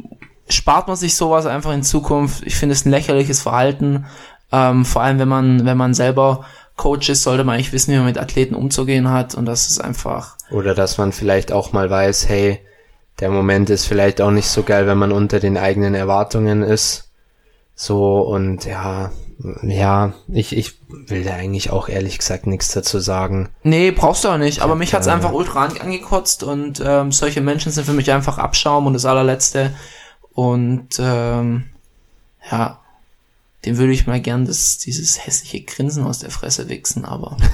spart 0.48 0.88
man 0.88 0.96
sich 0.96 1.16
sowas 1.16 1.46
einfach 1.46 1.72
in 1.72 1.82
Zukunft? 1.82 2.42
Ich 2.46 2.56
finde 2.56 2.74
es 2.74 2.84
ein 2.84 2.90
lächerliches 2.90 3.42
Verhalten. 3.42 4.06
Ähm, 4.52 4.84
vor 4.84 5.02
allem, 5.02 5.18
wenn 5.18 5.28
man, 5.28 5.66
wenn 5.66 5.76
man 5.76 5.94
selber 5.94 6.44
Coach 6.76 7.08
ist, 7.08 7.22
sollte 7.22 7.44
man 7.44 7.54
eigentlich 7.54 7.72
wissen, 7.72 7.92
wie 7.92 7.96
man 7.96 8.06
mit 8.06 8.18
Athleten 8.18 8.54
umzugehen 8.54 9.10
hat. 9.10 9.34
Und 9.34 9.46
das 9.46 9.68
ist 9.68 9.80
einfach, 9.80 10.36
Oder 10.50 10.74
dass 10.74 10.98
man 10.98 11.12
vielleicht 11.12 11.52
auch 11.52 11.72
mal 11.72 11.88
weiß, 11.90 12.28
hey, 12.28 12.60
der 13.20 13.30
Moment 13.30 13.70
ist 13.70 13.86
vielleicht 13.86 14.20
auch 14.20 14.32
nicht 14.32 14.48
so 14.48 14.62
geil, 14.64 14.86
wenn 14.86 14.98
man 14.98 15.12
unter 15.12 15.38
den 15.38 15.56
eigenen 15.56 15.94
Erwartungen 15.94 16.62
ist. 16.62 17.03
So 17.76 18.20
und 18.20 18.64
ja, 18.66 19.10
ja, 19.62 20.12
ich, 20.28 20.56
ich 20.56 20.74
will 20.88 21.24
da 21.24 21.32
eigentlich 21.34 21.70
auch 21.70 21.88
ehrlich 21.88 22.18
gesagt 22.18 22.46
nichts 22.46 22.68
dazu 22.72 23.00
sagen. 23.00 23.48
nee, 23.64 23.90
brauchst 23.90 24.22
du 24.24 24.28
auch 24.28 24.38
nicht. 24.38 24.60
Aber 24.62 24.76
mich 24.76 24.94
hat's 24.94 25.08
einfach 25.08 25.32
ultra 25.32 25.64
an- 25.64 25.78
angekotzt 25.78 26.44
und 26.44 26.80
ähm, 26.84 27.10
solche 27.10 27.40
Menschen 27.40 27.72
sind 27.72 27.84
für 27.84 27.92
mich 27.92 28.12
einfach 28.12 28.38
Abschaum 28.38 28.86
und 28.86 28.92
das 28.92 29.04
allerletzte. 29.06 29.74
Und 30.32 30.88
ähm, 31.00 31.64
ja, 32.50 32.78
dem 33.64 33.76
würde 33.78 33.92
ich 33.92 34.06
mal 34.06 34.20
gern 34.20 34.44
das, 34.46 34.78
dieses 34.78 35.26
hässliche 35.26 35.62
Grinsen 35.62 36.04
aus 36.04 36.20
der 36.20 36.30
Fresse 36.30 36.68
wichsen, 36.68 37.04
aber. 37.04 37.36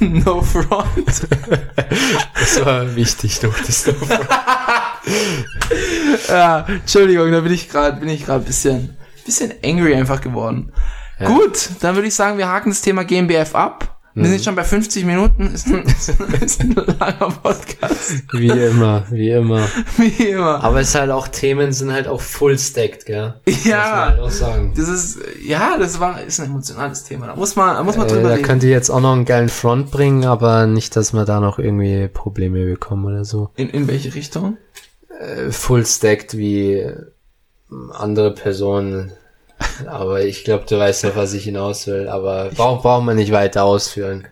no 0.00 0.40
front. 0.42 1.26
Das 2.34 2.64
war 2.64 2.94
wichtig, 2.96 3.40
doch 3.40 3.54
das 3.66 3.84
ja, 6.28 6.66
Entschuldigung, 6.68 7.30
da 7.32 7.40
bin 7.40 7.52
ich 7.52 7.68
gerade, 7.68 8.00
bin 8.00 8.08
ich 8.08 8.24
gerade 8.24 8.44
bisschen, 8.44 8.96
bisschen 9.24 9.52
angry 9.64 9.94
einfach 9.94 10.20
geworden. 10.20 10.72
Ja. 11.20 11.26
Gut, 11.26 11.70
dann 11.80 11.94
würde 11.96 12.08
ich 12.08 12.14
sagen, 12.14 12.38
wir 12.38 12.48
haken 12.48 12.70
das 12.70 12.80
Thema 12.80 13.04
GmbF 13.04 13.54
ab. 13.54 13.94
Wir 14.14 14.26
sind 14.30 14.42
schon 14.42 14.56
bei 14.56 14.64
50 14.64 15.04
Minuten. 15.04 15.46
Ist 15.54 15.68
ein, 15.68 15.84
ist 16.42 16.60
ein 16.60 16.72
langer 16.74 17.30
Podcast. 17.40 18.24
Wie 18.32 18.48
immer, 18.48 19.04
wie 19.10 19.30
immer. 19.30 19.64
Wie 19.96 20.30
immer. 20.30 20.64
Aber 20.64 20.80
es 20.80 20.88
ist 20.88 20.94
halt 20.96 21.12
auch, 21.12 21.28
Themen 21.28 21.70
sind 21.72 21.92
halt 21.92 22.08
auch 22.08 22.20
full 22.20 22.58
stacked, 22.58 23.06
gell? 23.06 23.34
Muss 23.46 23.64
man 23.64 23.70
Ja, 23.70 24.06
halt 24.08 24.18
auch 24.18 24.30
sagen. 24.30 24.72
das 24.76 24.88
ist, 24.88 25.20
ja, 25.46 25.78
das 25.78 26.00
war, 26.00 26.20
ist 26.20 26.40
ein 26.40 26.46
emotionales 26.46 27.04
Thema. 27.04 27.28
Da 27.28 27.36
muss 27.36 27.54
man, 27.54 27.76
da 27.76 27.84
muss 27.84 27.96
man 27.96 28.08
Äh, 28.08 28.10
drüber 28.10 28.28
da 28.30 28.34
reden. 28.34 28.44
könnt 28.44 28.64
ihr 28.64 28.70
jetzt 28.70 28.90
auch 28.90 29.00
noch 29.00 29.12
einen 29.12 29.24
geilen 29.24 29.48
Front 29.50 29.92
bringen, 29.92 30.24
aber 30.24 30.66
nicht, 30.66 30.96
dass 30.96 31.12
wir 31.12 31.24
da 31.24 31.38
noch 31.38 31.60
irgendwie 31.60 32.08
Probleme 32.08 32.64
bekommen 32.64 33.04
oder 33.04 33.24
so. 33.24 33.50
In, 33.54 33.70
in 33.70 33.86
welche 33.86 34.16
Richtung? 34.16 34.56
Äh, 35.18 35.50
full 35.50 35.84
stacked 35.86 36.36
wie 36.36 36.74
äh, 36.74 36.96
andere 37.92 38.34
Personen. 38.34 39.12
Aber 39.86 40.22
ich 40.24 40.44
glaube, 40.44 40.64
du 40.68 40.78
weißt 40.78 41.04
ja, 41.04 41.16
was 41.16 41.32
ich 41.32 41.44
hinaus 41.44 41.86
will. 41.86 42.08
Aber 42.08 42.50
braucht 42.50 42.82
braucht 42.82 43.04
man 43.04 43.16
nicht 43.16 43.32
weiter 43.32 43.64
ausführen. 43.64 44.28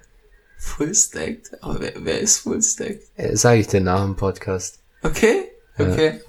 Full 0.59 0.95
stacked? 0.95 1.51
Aber 1.63 1.81
wer, 1.81 1.93
wer 1.99 2.21
ist 2.21 2.39
full 2.39 2.63
stacked? 2.63 3.03
Äh, 3.17 3.37
Sage 3.37 3.61
ich 3.61 3.67
dir 3.67 3.81
nach 3.81 4.03
dem 4.03 4.17
Podcast. 4.17 4.79
Okay, 5.03 5.45
Ja. 5.79 5.91
okay. 5.93 6.21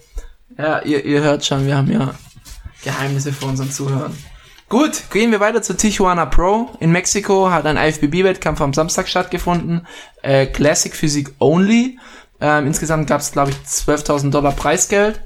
Ja, 0.58 0.82
ihr, 0.82 1.06
ihr 1.06 1.22
hört 1.22 1.46
schon, 1.46 1.68
wir 1.68 1.78
haben 1.78 1.92
ja 1.92 2.16
Geheimnisse 2.84 3.32
für 3.32 3.46
unseren 3.46 3.70
Zuhörern. 3.72 4.16
Gut, 4.70 5.04
gehen 5.12 5.32
wir 5.32 5.40
weiter 5.40 5.62
zu 5.62 5.76
Tijuana 5.78 6.26
Pro. 6.26 6.70
In 6.80 6.92
Mexiko 6.92 7.50
hat 7.52 7.66
ein 7.66 7.78
IFBB-Wettkampf 7.78 8.60
am 8.62 8.74
Samstag 8.74 9.08
stattgefunden. 9.08 9.86
Äh, 10.24 10.48
Classic 10.48 10.94
Physik 10.96 11.32
Only. 11.40 12.00
Ähm, 12.40 12.68
insgesamt 12.68 13.08
gab 13.08 13.22
es, 13.22 13.32
glaube 13.32 13.52
ich, 13.52 13.58
12.000 13.58 14.30
Dollar 14.32 14.52
Preisgeld. 14.52 15.22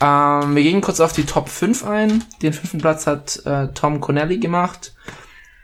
Ähm, 0.00 0.54
wir 0.54 0.62
gehen 0.62 0.80
kurz 0.80 1.00
auf 1.00 1.12
die 1.12 1.24
Top 1.24 1.48
5 1.48 1.84
ein. 1.84 2.24
Den 2.42 2.52
fünften 2.52 2.78
Platz 2.78 3.06
hat 3.06 3.44
äh, 3.46 3.68
Tom 3.74 4.00
Connelly 4.00 4.38
gemacht. 4.38 4.94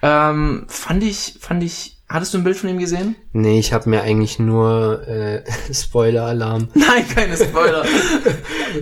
Ähm, 0.02 0.64
fand 0.68 1.02
ich, 1.04 1.36
fand 1.40 1.62
ich, 1.62 1.98
hattest 2.08 2.32
du 2.32 2.38
ein 2.38 2.44
Bild 2.44 2.56
von 2.56 2.70
ihm 2.70 2.78
gesehen? 2.78 3.16
Nee, 3.32 3.58
ich 3.58 3.72
habe 3.72 3.90
mir 3.90 4.02
eigentlich 4.02 4.38
nur 4.38 5.06
äh, 5.06 5.42
Spoiler-Alarm. 5.72 6.68
Nein, 6.74 7.08
keine 7.08 7.36
Spoiler. 7.36 7.84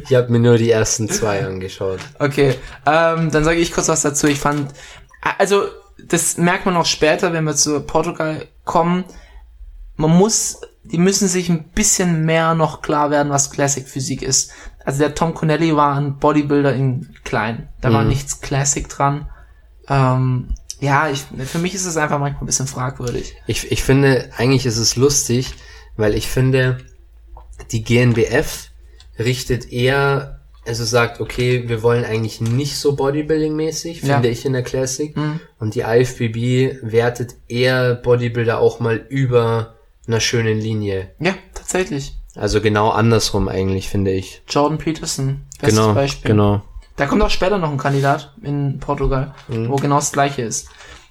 Ich 0.04 0.14
habe 0.14 0.30
mir 0.30 0.38
nur 0.38 0.58
die 0.58 0.70
ersten 0.70 1.08
zwei 1.08 1.46
angeschaut. 1.46 2.00
Okay, 2.18 2.54
ähm, 2.84 3.30
dann 3.30 3.42
sage 3.42 3.58
ich 3.58 3.72
kurz 3.72 3.88
was 3.88 4.02
dazu. 4.02 4.26
Ich 4.26 4.38
fand, 4.38 4.70
also 5.38 5.64
das 5.98 6.36
merkt 6.36 6.66
man 6.66 6.76
auch 6.76 6.84
später, 6.84 7.32
wenn 7.32 7.44
wir 7.44 7.56
zu 7.56 7.80
Portugal 7.80 8.46
kommen. 8.64 9.04
Man 9.96 10.10
muss, 10.10 10.60
die 10.90 10.98
müssen 10.98 11.28
sich 11.28 11.48
ein 11.48 11.64
bisschen 11.74 12.24
mehr 12.24 12.54
noch 12.54 12.82
klar 12.82 13.10
werden, 13.10 13.30
was 13.30 13.50
Classic 13.50 13.86
Physik 13.86 14.22
ist. 14.22 14.50
Also 14.84 15.00
der 15.00 15.14
Tom 15.14 15.34
Connelly 15.34 15.76
war 15.76 15.96
ein 15.96 16.18
Bodybuilder 16.18 16.74
in 16.74 17.08
klein. 17.24 17.68
Da 17.80 17.92
war 17.92 18.02
Mhm. 18.02 18.08
nichts 18.08 18.40
Classic 18.40 18.88
dran. 18.88 19.28
Ähm, 19.88 20.54
ja, 20.80 21.10
ich, 21.10 21.24
für 21.46 21.58
mich 21.58 21.74
ist 21.74 21.86
es 21.86 21.96
einfach 21.96 22.18
manchmal 22.18 22.42
ein 22.42 22.46
bisschen 22.46 22.66
fragwürdig. 22.66 23.34
Ich, 23.46 23.70
ich 23.72 23.82
finde, 23.82 24.30
eigentlich 24.36 24.64
ist 24.66 24.78
es 24.78 24.96
lustig, 24.96 25.54
weil 25.96 26.14
ich 26.14 26.28
finde, 26.28 26.78
die 27.72 27.82
GNBF 27.82 28.68
richtet 29.18 29.72
eher, 29.72 30.40
also 30.66 30.84
sagt, 30.84 31.20
okay, 31.20 31.64
wir 31.68 31.82
wollen 31.82 32.04
eigentlich 32.04 32.40
nicht 32.40 32.76
so 32.76 32.92
Bodybuilding-mäßig, 32.94 34.04
Ja. 34.04 34.14
finde 34.14 34.28
ich 34.28 34.44
in 34.46 34.52
der 34.52 34.62
Classic. 34.62 35.16
Mhm. 35.16 35.40
Und 35.58 35.74
die 35.74 35.80
IFBB 35.80 36.78
wertet 36.82 37.34
eher 37.48 37.94
Bodybuilder 37.96 38.58
auch 38.58 38.78
mal 38.80 38.96
über 39.08 39.74
einer 40.08 40.20
schönen 40.20 40.58
Linie. 40.58 41.10
Ja, 41.20 41.34
tatsächlich. 41.54 42.16
Also 42.34 42.60
genau 42.60 42.90
andersrum 42.90 43.48
eigentlich, 43.48 43.88
finde 43.88 44.10
ich. 44.12 44.42
Jordan 44.48 44.78
Peterson, 44.78 45.44
bestes 45.60 45.78
genau, 45.78 45.94
Beispiel. 45.94 46.30
genau. 46.30 46.62
Da 46.96 47.06
kommt 47.06 47.22
auch 47.22 47.30
später 47.30 47.58
noch 47.58 47.70
ein 47.70 47.78
Kandidat 47.78 48.32
in 48.42 48.80
Portugal, 48.80 49.34
Mhm. 49.48 49.68
wo 49.68 49.76
genau 49.76 49.96
das 49.96 50.12
gleiche 50.12 50.42
ist. 50.42 50.68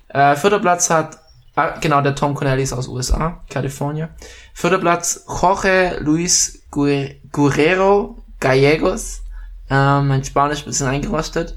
Äh, 0.10 0.36
vierter 0.36 0.60
Platz 0.60 0.90
hat, 0.90 1.18
ah, 1.56 1.78
genau, 1.80 2.02
der 2.02 2.16
Tom 2.16 2.34
Connelly 2.34 2.64
ist 2.64 2.74
aus 2.74 2.88
USA, 2.88 3.44
Kalifornien. 3.50 4.10
Vierter 4.54 4.80
Platz 4.80 5.26
Jorge 5.28 5.98
Luis 6.02 6.64
Gu- 6.72 7.10
Guerrero 7.32 8.18
Gallegos. 8.40 9.22
Ähm, 9.70 10.08
mein 10.08 10.24
Spanisch 10.24 10.60
ein 10.62 10.66
bisschen 10.66 10.88
eingerostet. 10.88 11.56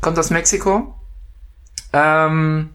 Kommt 0.00 0.18
aus 0.18 0.30
Mexiko. 0.30 0.94
Ähm, 1.92 2.70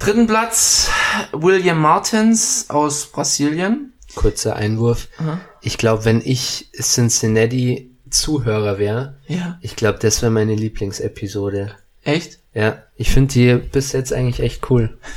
dritten 0.00 0.26
Platz 0.26 0.90
William 1.32 1.78
Martins 1.80 2.66
aus 2.68 3.06
Brasilien. 3.06 3.92
Kurzer 4.16 4.56
Einwurf. 4.56 5.06
Aha. 5.18 5.40
Ich 5.60 5.78
glaube, 5.78 6.04
wenn 6.04 6.20
ich 6.24 6.68
Cincinnati 6.80 7.92
Zuhörer 8.10 8.78
wäre, 8.78 9.18
Ja, 9.28 9.58
ich 9.62 9.76
glaube, 9.76 10.00
das 10.00 10.20
wäre 10.20 10.32
meine 10.32 10.56
Lieblingsepisode. 10.56 11.76
echt? 12.02 12.38
Ja, 12.52 12.82
ich 12.96 13.10
finde 13.12 13.32
die 13.32 13.54
bis 13.54 13.92
jetzt 13.92 14.12
eigentlich 14.12 14.40
echt 14.40 14.68
cool. 14.70 14.98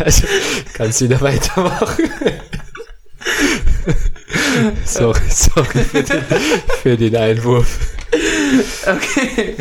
Also, 0.00 0.26
kannst 0.74 1.00
wieder 1.02 1.20
weitermachen. 1.20 2.10
sorry, 4.84 5.20
sorry 5.28 5.84
für 5.84 6.02
den, 6.02 6.22
für 6.82 6.96
den 6.96 7.16
Einwurf. 7.16 7.78
Okay. 8.86 9.54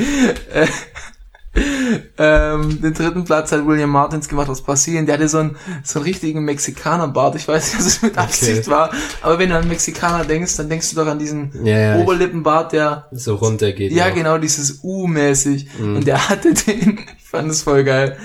Äh, 1.58 2.54
ähm, 2.54 2.82
den 2.82 2.94
dritten 2.94 3.24
Platz 3.26 3.52
hat 3.52 3.66
William 3.66 3.90
Martins 3.90 4.28
gemacht 4.28 4.50
aus 4.50 4.62
Brasilien. 4.62 5.06
Der 5.06 5.16
hatte 5.16 5.28
so 5.28 5.40
einen, 5.40 5.56
so 5.84 6.00
einen 6.00 6.06
richtigen 6.06 6.44
Mexikanerbart. 6.44 7.36
Ich 7.36 7.48
weiß 7.48 7.74
nicht, 7.74 7.82
ob 7.82 7.88
es 7.88 8.02
mit 8.02 8.18
Absicht 8.18 8.68
war. 8.70 8.92
Aber 9.22 9.40
wenn 9.40 9.50
du 9.50 9.58
an 9.58 9.68
Mexikaner 9.68 10.26
denkst, 10.26 10.56
dann 10.58 10.70
denkst 10.70 10.90
du 10.92 10.96
doch 10.98 11.08
an 11.08 11.20
diesen 11.20 11.66
Ja, 11.66 11.78
ja, 11.80 11.96
Oberlippenbart, 11.98 12.74
der, 12.74 13.08
so 13.12 13.36
runter 13.36 13.72
geht. 13.72 13.92
ja 13.92 14.10
auch. 14.10 14.14
genau, 14.14 14.38
dieses 14.38 14.80
U-mäßig. 14.84 15.68
Mhm. 15.80 15.96
Und 15.98 16.08
der 16.08 16.30
hatte 16.30 16.54
den. 16.54 17.00
Ich 17.28 17.32
fand 17.32 17.52
es 17.52 17.64
voll 17.64 17.84
geil. 17.84 18.16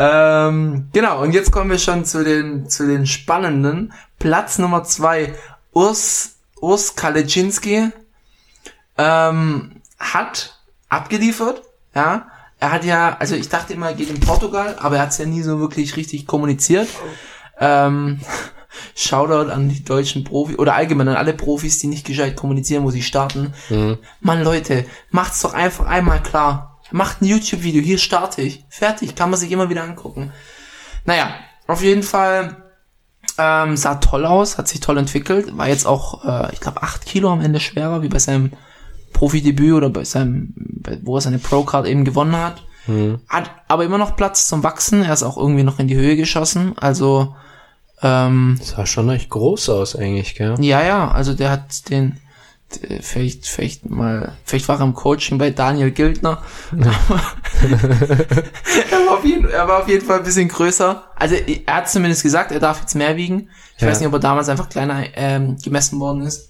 Ähm, 0.00 0.88
genau, 0.92 1.22
und 1.22 1.32
jetzt 1.32 1.52
kommen 1.52 1.70
wir 1.70 1.78
schon 1.78 2.04
zu 2.04 2.24
den, 2.24 2.68
zu 2.68 2.88
den 2.88 3.06
spannenden. 3.06 3.92
Platz 4.18 4.58
Nummer 4.58 4.82
zwei, 4.82 5.32
Urs, 5.72 6.34
Urs 6.60 6.96
Kaleczynski, 6.96 7.90
ähm, 8.98 9.70
hat 9.98 10.58
abgeliefert, 10.88 11.62
ja. 11.94 12.26
Er 12.62 12.70
hat 12.70 12.84
ja, 12.84 13.16
also 13.18 13.34
ich 13.34 13.48
dachte 13.48 13.72
immer, 13.72 13.88
er 13.88 13.94
geht 13.94 14.08
in 14.08 14.20
Portugal, 14.20 14.76
aber 14.78 14.94
er 14.94 15.02
hat 15.02 15.08
es 15.08 15.18
ja 15.18 15.26
nie 15.26 15.42
so 15.42 15.58
wirklich 15.58 15.96
richtig 15.96 16.28
kommuniziert. 16.28 16.86
Ähm, 17.58 18.20
Shoutout 18.94 19.50
an 19.50 19.68
die 19.68 19.82
deutschen 19.82 20.22
Profis 20.22 20.56
oder 20.60 20.76
allgemein 20.76 21.08
an 21.08 21.16
alle 21.16 21.32
Profis, 21.32 21.80
die 21.80 21.88
nicht 21.88 22.06
gescheit 22.06 22.36
kommunizieren, 22.36 22.84
wo 22.84 22.92
sie 22.92 23.02
starten. 23.02 23.52
Mhm. 23.68 23.98
Mann, 24.20 24.44
Leute, 24.44 24.86
macht's 25.10 25.40
doch 25.40 25.54
einfach 25.54 25.86
einmal 25.86 26.22
klar. 26.22 26.78
Macht 26.92 27.20
ein 27.20 27.24
YouTube-Video, 27.24 27.82
hier 27.82 27.98
starte 27.98 28.42
ich. 28.42 28.64
Fertig, 28.68 29.16
kann 29.16 29.30
man 29.30 29.40
sich 29.40 29.50
immer 29.50 29.68
wieder 29.68 29.82
angucken. 29.82 30.32
Naja, 31.04 31.34
auf 31.66 31.82
jeden 31.82 32.04
Fall 32.04 32.62
ähm, 33.38 33.76
sah 33.76 33.96
toll 33.96 34.24
aus, 34.24 34.56
hat 34.56 34.68
sich 34.68 34.78
toll 34.78 34.98
entwickelt, 34.98 35.58
war 35.58 35.66
jetzt 35.66 35.84
auch, 35.84 36.24
äh, 36.24 36.52
ich 36.52 36.60
glaube, 36.60 36.84
8 36.84 37.06
Kilo 37.06 37.28
am 37.32 37.40
Ende 37.40 37.58
schwerer, 37.58 38.02
wie 38.02 38.08
bei 38.08 38.20
seinem 38.20 38.52
Profidebüt 39.12 39.72
oder 39.74 39.90
bei 39.90 40.04
seinem, 40.04 40.52
bei, 40.56 40.98
wo 41.02 41.16
er 41.16 41.20
seine 41.20 41.38
Pro-Card 41.38 41.86
eben 41.86 42.04
gewonnen 42.04 42.36
hat. 42.36 42.62
Mhm. 42.86 43.20
Hat 43.28 43.50
aber 43.68 43.84
immer 43.84 43.98
noch 43.98 44.16
Platz 44.16 44.48
zum 44.48 44.62
Wachsen, 44.64 45.02
er 45.04 45.12
ist 45.12 45.22
auch 45.22 45.36
irgendwie 45.36 45.62
noch 45.62 45.78
in 45.78 45.86
die 45.88 45.96
Höhe 45.96 46.16
geschossen, 46.16 46.72
also 46.78 47.34
ähm, 48.02 48.58
Sah 48.60 48.84
schon 48.86 49.08
echt 49.10 49.30
groß 49.30 49.68
aus 49.68 49.94
eigentlich, 49.94 50.34
gell? 50.34 50.56
ja, 50.58 50.82
ja, 50.82 51.08
also 51.12 51.34
der 51.34 51.50
hat 51.52 51.88
den, 51.88 52.18
der, 52.82 53.00
vielleicht, 53.00 53.46
vielleicht 53.46 53.88
mal, 53.88 54.32
vielleicht 54.44 54.66
war 54.68 54.80
er 54.80 54.84
im 54.84 54.94
Coaching 54.94 55.38
bei 55.38 55.50
Daniel 55.50 55.92
Gildner. 55.92 56.42
er, 57.62 59.06
war 59.06 59.18
auf 59.18 59.24
jeden, 59.24 59.48
er 59.48 59.68
war 59.68 59.82
auf 59.82 59.88
jeden 59.88 60.04
Fall 60.04 60.18
ein 60.18 60.24
bisschen 60.24 60.48
größer. 60.48 61.04
Also 61.16 61.34
er 61.36 61.74
hat 61.76 61.88
zumindest 61.90 62.22
gesagt, 62.22 62.50
er 62.52 62.60
darf 62.60 62.80
jetzt 62.80 62.94
mehr 62.94 63.16
wiegen. 63.16 63.50
Ich 63.76 63.82
Ja. 63.82 63.88
weiß 63.88 64.00
nicht, 64.00 64.08
ob 64.08 64.14
er 64.14 64.18
damals 64.20 64.48
einfach 64.48 64.68
kleiner 64.68 65.04
ähm, 65.14 65.56
gemessen 65.62 66.00
worden 66.00 66.22
ist. 66.22 66.48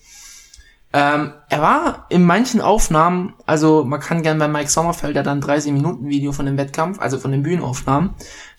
Ähm, 0.95 1.33
er 1.49 1.63
war 1.63 2.07
in 2.11 2.23
manchen 2.23 2.61
Aufnahmen, 2.61 3.33
also 3.47 3.83
man 3.85 3.99
kann 3.99 4.23
gern 4.23 4.39
bei 4.39 4.47
Mike 4.47 4.71
Sommerfeld, 4.71 5.17
der 5.17 5.23
dann 5.23 5.41
30 5.41 5.73
Minuten 5.73 6.07
Video 6.07 6.33
von 6.33 6.45
dem 6.45 6.59
Wettkampf, 6.59 7.01
also 7.01 7.19
von 7.19 7.33
den 7.33 7.43
Bühnenaufnahmen, 7.43 8.11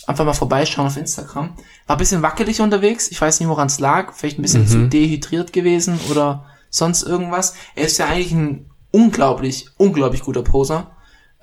einfach 0.07 0.25
mal 0.25 0.33
vorbeischauen 0.33 0.87
auf 0.87 0.97
Instagram. 0.97 1.53
War 1.85 1.95
ein 1.95 1.99
bisschen 1.99 2.23
wackelig 2.23 2.59
unterwegs. 2.59 3.11
Ich 3.11 3.21
weiß 3.21 3.39
nicht, 3.39 3.49
woran 3.49 3.67
es 3.67 3.79
lag. 3.79 4.13
Vielleicht 4.13 4.39
ein 4.39 4.41
bisschen 4.41 4.63
Mhm. 4.63 4.67
zu 4.67 4.87
dehydriert 4.89 5.53
gewesen 5.53 5.99
oder 6.09 6.45
sonst 6.71 7.03
irgendwas. 7.03 7.53
Er 7.75 7.85
ist 7.85 7.99
ja 7.99 8.07
eigentlich 8.07 8.31
ein 8.31 8.65
unglaublich, 8.91 9.67
unglaublich 9.77 10.21
guter 10.23 10.41
Poser. 10.43 10.91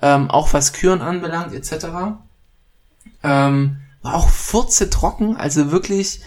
Ähm, 0.01 0.29
auch 0.29 0.51
was 0.53 0.73
Küren 0.73 1.01
anbelangt, 1.01 1.53
etc. 1.53 1.85
Ähm, 3.23 3.77
war 4.01 4.15
auch 4.15 4.29
furze 4.29 4.89
trocken, 4.89 5.37
also 5.37 5.71
wirklich 5.71 6.21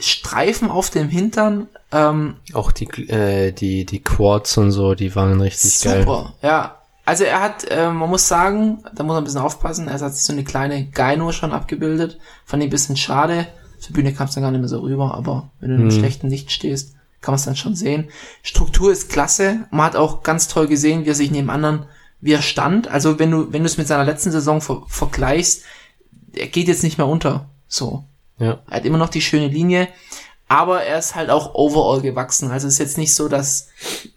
Streifen 0.00 0.70
auf 0.70 0.90
dem 0.90 1.08
Hintern. 1.08 1.68
Ähm, 1.92 2.36
Auch 2.52 2.72
die, 2.72 2.84
äh, 3.08 3.52
die, 3.52 3.84
die 3.84 4.02
Quads 4.02 4.56
und 4.58 4.70
so, 4.72 4.94
die 4.94 5.14
waren 5.14 5.40
richtig 5.40 5.80
geil. 5.82 6.02
Super, 6.02 6.34
ja. 6.42 6.74
Also 7.04 7.24
er 7.24 7.40
hat, 7.40 7.64
äh, 7.70 7.90
man 7.90 8.10
muss 8.10 8.28
sagen, 8.28 8.84
da 8.94 9.02
muss 9.02 9.14
man 9.14 9.22
ein 9.22 9.24
bisschen 9.24 9.40
aufpassen, 9.40 9.88
er 9.88 9.98
hat 9.98 10.14
sich 10.14 10.24
so 10.24 10.32
eine 10.34 10.44
kleine 10.44 10.84
Gyno 10.84 11.32
schon 11.32 11.52
abgebildet. 11.52 12.18
Fand 12.44 12.62
ich 12.62 12.66
ein 12.68 12.70
bisschen 12.70 12.96
schade. 12.98 13.46
Zur 13.78 13.94
Bühne 13.94 14.12
kam 14.12 14.28
es 14.28 14.34
dann 14.34 14.42
gar 14.42 14.50
nicht 14.50 14.60
mehr 14.60 14.68
so 14.68 14.80
rüber, 14.80 15.14
aber 15.14 15.50
wenn 15.60 15.70
du 15.70 15.74
in 15.76 15.80
einem 15.82 15.88
Mhm. 15.94 15.98
schlechten 15.98 16.28
Licht 16.28 16.50
stehst, 16.52 16.94
kann 17.22 17.32
man 17.32 17.36
es 17.38 17.46
dann 17.46 17.56
schon 17.56 17.74
sehen. 17.74 18.08
Struktur 18.42 18.92
ist 18.92 19.08
klasse. 19.08 19.60
Man 19.70 19.86
hat 19.86 19.96
auch 19.96 20.22
ganz 20.22 20.48
toll 20.48 20.66
gesehen, 20.66 21.04
wie 21.04 21.08
er 21.10 21.14
sich 21.14 21.30
neben 21.30 21.48
anderen, 21.48 21.86
wie 22.20 22.32
er 22.34 22.42
stand. 22.42 22.88
Also 22.88 23.18
wenn 23.18 23.30
du, 23.30 23.52
wenn 23.52 23.62
du 23.62 23.66
es 23.66 23.78
mit 23.78 23.86
seiner 23.88 24.04
letzten 24.04 24.30
Saison 24.30 24.60
ver 24.60 24.82
vergleichst, 24.88 25.62
er 26.34 26.48
geht 26.48 26.68
jetzt 26.68 26.82
nicht 26.82 26.98
mehr 26.98 27.06
unter. 27.06 27.48
So. 27.68 28.04
Ja. 28.38 28.60
Er 28.68 28.76
hat 28.78 28.84
immer 28.84 28.98
noch 28.98 29.08
die 29.08 29.20
schöne 29.22 29.48
Linie, 29.48 29.88
aber 30.48 30.82
er 30.82 30.98
ist 30.98 31.14
halt 31.14 31.28
auch 31.30 31.54
overall 31.54 32.00
gewachsen. 32.00 32.50
Also 32.50 32.66
es 32.68 32.74
ist 32.74 32.78
jetzt 32.78 32.98
nicht 32.98 33.14
so, 33.14 33.28
dass 33.28 33.68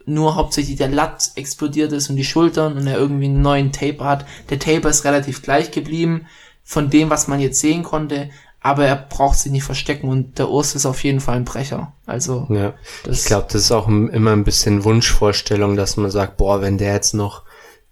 nur 0.05 0.35
hauptsächlich 0.35 0.77
der 0.77 0.87
Latt 0.89 1.31
explodiert 1.35 1.91
ist 1.91 2.09
und 2.09 2.15
die 2.15 2.23
Schultern 2.23 2.77
und 2.77 2.87
er 2.87 2.97
irgendwie 2.97 3.25
einen 3.25 3.41
neuen 3.41 3.71
Taper 3.71 4.05
hat. 4.05 4.25
Der 4.49 4.59
Taper 4.59 4.89
ist 4.89 5.03
relativ 5.05 5.41
gleich 5.41 5.71
geblieben 5.71 6.27
von 6.63 6.89
dem, 6.89 7.09
was 7.09 7.27
man 7.27 7.39
jetzt 7.39 7.59
sehen 7.59 7.83
konnte, 7.83 8.29
aber 8.61 8.85
er 8.85 8.95
braucht 8.95 9.39
sich 9.39 9.51
nicht 9.51 9.63
verstecken 9.63 10.07
und 10.07 10.37
der 10.37 10.49
Urs 10.49 10.75
ist 10.75 10.85
auf 10.85 11.03
jeden 11.03 11.19
Fall 11.19 11.35
ein 11.35 11.45
Brecher. 11.45 11.93
Also 12.05 12.45
Ja. 12.49 12.75
das 13.03 13.21
Ich 13.21 13.25
glaube, 13.25 13.47
das 13.51 13.63
ist 13.63 13.71
auch 13.71 13.87
im- 13.87 14.09
immer 14.09 14.31
ein 14.31 14.43
bisschen 14.43 14.83
Wunschvorstellung, 14.83 15.75
dass 15.75 15.97
man 15.97 16.11
sagt, 16.11 16.37
boah, 16.37 16.61
wenn 16.61 16.77
der 16.77 16.93
jetzt 16.93 17.13
noch 17.15 17.43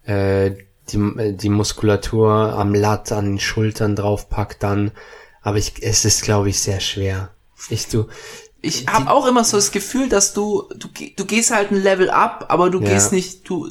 äh, 0.05 0.51
die, 0.91 0.97
äh, 0.97 1.33
die 1.33 1.49
Muskulatur 1.49 2.31
am 2.53 2.73
Latt, 2.73 3.11
an 3.11 3.25
den 3.25 3.39
Schultern 3.39 3.95
draufpackt, 3.95 4.63
dann. 4.63 4.91
Aber 5.41 5.57
ich, 5.57 5.73
es 5.81 6.05
ist, 6.05 6.21
glaube 6.23 6.49
ich, 6.49 6.59
sehr 6.59 6.79
schwer. 6.79 7.29
Ich, 7.69 7.87
du, 7.87 8.07
Ich 8.61 8.87
habe 8.87 9.09
auch 9.09 9.25
immer 9.25 9.43
so 9.45 9.55
das 9.55 9.71
Gefühl, 9.71 10.09
dass 10.09 10.33
du, 10.33 10.63
du, 10.77 10.87
du 11.15 11.25
gehst 11.25 11.51
halt 11.51 11.71
ein 11.71 11.81
Level 11.81 12.09
ab, 12.09 12.45
aber 12.49 12.69
du 12.69 12.81
Ja. 12.81 12.89
gehst 12.89 13.13
nicht, 13.13 13.47
du, 13.49 13.69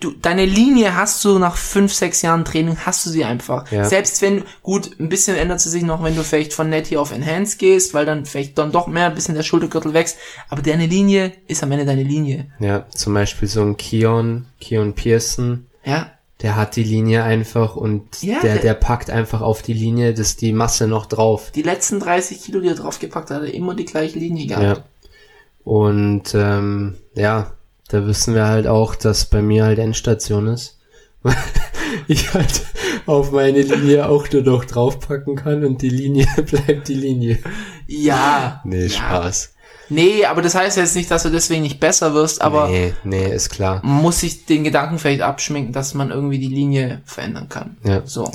du, 0.00 0.12
deine 0.12 0.44
Linie 0.46 0.94
hast 0.94 1.24
du 1.24 1.38
nach 1.40 1.56
fünf, 1.56 1.92
sechs 1.92 2.22
Jahren 2.22 2.44
Training, 2.44 2.76
hast 2.86 3.04
du 3.06 3.10
sie 3.10 3.24
einfach. 3.24 3.70
Ja. 3.72 3.84
Selbst 3.84 4.22
wenn, 4.22 4.44
gut, 4.62 4.98
ein 5.00 5.08
bisschen 5.08 5.36
ändert 5.36 5.60
sie 5.60 5.70
sich 5.70 5.82
noch, 5.82 6.02
wenn 6.04 6.14
du 6.14 6.22
vielleicht 6.22 6.52
von 6.54 6.68
Netty 6.70 6.96
auf 6.96 7.10
Enhance 7.10 7.56
gehst, 7.56 7.92
weil 7.92 8.06
dann 8.06 8.24
vielleicht 8.24 8.56
dann 8.58 8.70
doch 8.70 8.86
mehr 8.86 9.06
ein 9.06 9.14
bisschen 9.16 9.34
der 9.34 9.42
Schultergürtel 9.42 9.94
wächst, 9.94 10.16
aber 10.48 10.62
deine 10.62 10.86
Linie 10.86 11.32
ist 11.48 11.62
am 11.64 11.72
Ende 11.72 11.84
deine 11.86 12.04
Linie. 12.04 12.52
ja, 12.60 12.86
zum 12.90 13.14
Beispiel 13.14 13.48
so 13.48 13.62
ein 13.62 13.76
Keon, 13.76 14.46
Keon 14.60 14.94
Pearson, 14.94 15.66
Ja, 15.84 16.12
der 16.42 16.56
hat 16.56 16.76
die 16.76 16.82
Linie 16.84 17.22
einfach 17.24 17.76
und 17.76 18.22
Ja, 18.22 18.40
der, 18.40 18.58
der- 18.58 18.74
packt 18.74 19.10
einfach 19.10 19.40
auf 19.42 19.62
die 19.62 19.74
Linie, 19.74 20.14
das 20.14 20.36
die 20.36 20.52
Masse 20.52 20.86
noch 20.88 21.06
drauf. 21.06 21.50
die 21.54 21.62
letzten 21.62 22.00
30 22.00 22.42
Kilo, 22.42 22.60
die 22.60 22.68
er 22.68 22.74
draufgepackt 22.74 23.30
hat, 23.30 23.38
hat 23.38 23.48
er 23.48 23.54
immer 23.54 23.74
die 23.74 23.84
gleiche 23.84 24.18
Linie 24.18 24.46
gehabt. 24.46 24.64
Ja. 24.78 24.84
Und 25.64 26.34
ähm, 26.34 26.96
ja, 27.14 27.52
da 27.88 28.06
wissen 28.06 28.34
wir 28.34 28.46
halt 28.46 28.66
auch, 28.66 28.94
dass 28.94 29.26
bei 29.26 29.42
mir 29.42 29.64
halt 29.64 29.78
Endstation 29.78 30.46
ist. 30.46 30.78
ich 32.08 32.32
halt 32.32 32.62
auf 33.06 33.30
meine 33.32 33.60
Linie 33.60 34.08
auch 34.08 34.26
nur 34.32 34.42
noch 34.42 34.64
draufpacken 34.64 35.36
kann 35.36 35.64
und 35.64 35.82
die 35.82 35.90
Linie 35.90 36.26
bleibt 36.46 36.88
die 36.88 36.94
Linie. 36.94 37.38
Ja. 37.86 38.62
Nee, 38.64 38.84
ja. 38.84 38.88
Spaß. 38.88 39.54
Nee, 39.90 40.24
aber 40.24 40.40
das 40.40 40.54
heißt 40.54 40.76
jetzt 40.76 40.96
nicht, 40.96 41.10
dass 41.10 41.24
du 41.24 41.30
deswegen 41.30 41.62
nicht 41.62 41.80
besser 41.80 42.14
wirst, 42.14 42.40
aber 42.42 42.68
nee, 42.68 42.94
nee, 43.04 43.28
ist 43.34 43.50
klar. 43.50 43.80
muss 43.84 44.20
sich 44.20 44.46
den 44.46 44.64
Gedanken 44.64 44.98
vielleicht 44.98 45.20
abschminken, 45.22 45.72
dass 45.72 45.94
man 45.94 46.10
irgendwie 46.10 46.38
die 46.38 46.48
Linie 46.48 47.02
verändern 47.04 47.48
kann. 47.48 47.76
Ja. 47.84 48.02
So, 48.06 48.30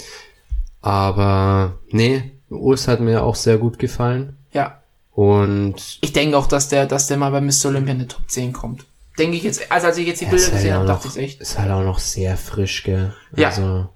Aber 0.81 1.79
nee, 1.89 2.31
Urs 2.49 2.87
hat 2.87 2.99
mir 2.99 3.23
auch 3.23 3.35
sehr 3.35 3.57
gut 3.57 3.79
gefallen. 3.79 4.37
ja. 4.51 4.81
Und 5.11 5.99
Ich 6.01 6.11
denke 6.11 6.37
auch, 6.37 6.45
dass 6.45 6.67
der, 6.67 6.85
dass 6.87 7.07
der 7.07 7.15
mal 7.15 7.31
bei 7.31 7.39
Mr. 7.39 7.67
Olympia 7.67 7.93
in 7.93 7.99
die 7.99 8.07
Top 8.07 8.29
10 8.29 8.51
kommt. 8.51 8.83
Denke 9.17 9.37
ich 9.37 9.43
jetzt, 9.43 9.71
also 9.71 9.87
als 9.87 9.97
ich 9.97 10.05
jetzt 10.07 10.19
die 10.19 10.25
er 10.25 10.31
Bilder 10.31 10.43
halt, 10.47 10.53
gesehen 10.55 10.73
auch 10.73 10.79
habe, 10.79 10.87
dachte 10.89 11.07
ich 11.07 11.17
echt. 11.17 11.39
ist 11.41 11.57
halt 11.57 11.71
auch 11.71 11.83
noch 11.85 11.99
sehr 11.99 12.35
frisch, 12.35 12.83
gell? 12.83 13.13
Ja. 13.33 13.47
Also 13.47 13.87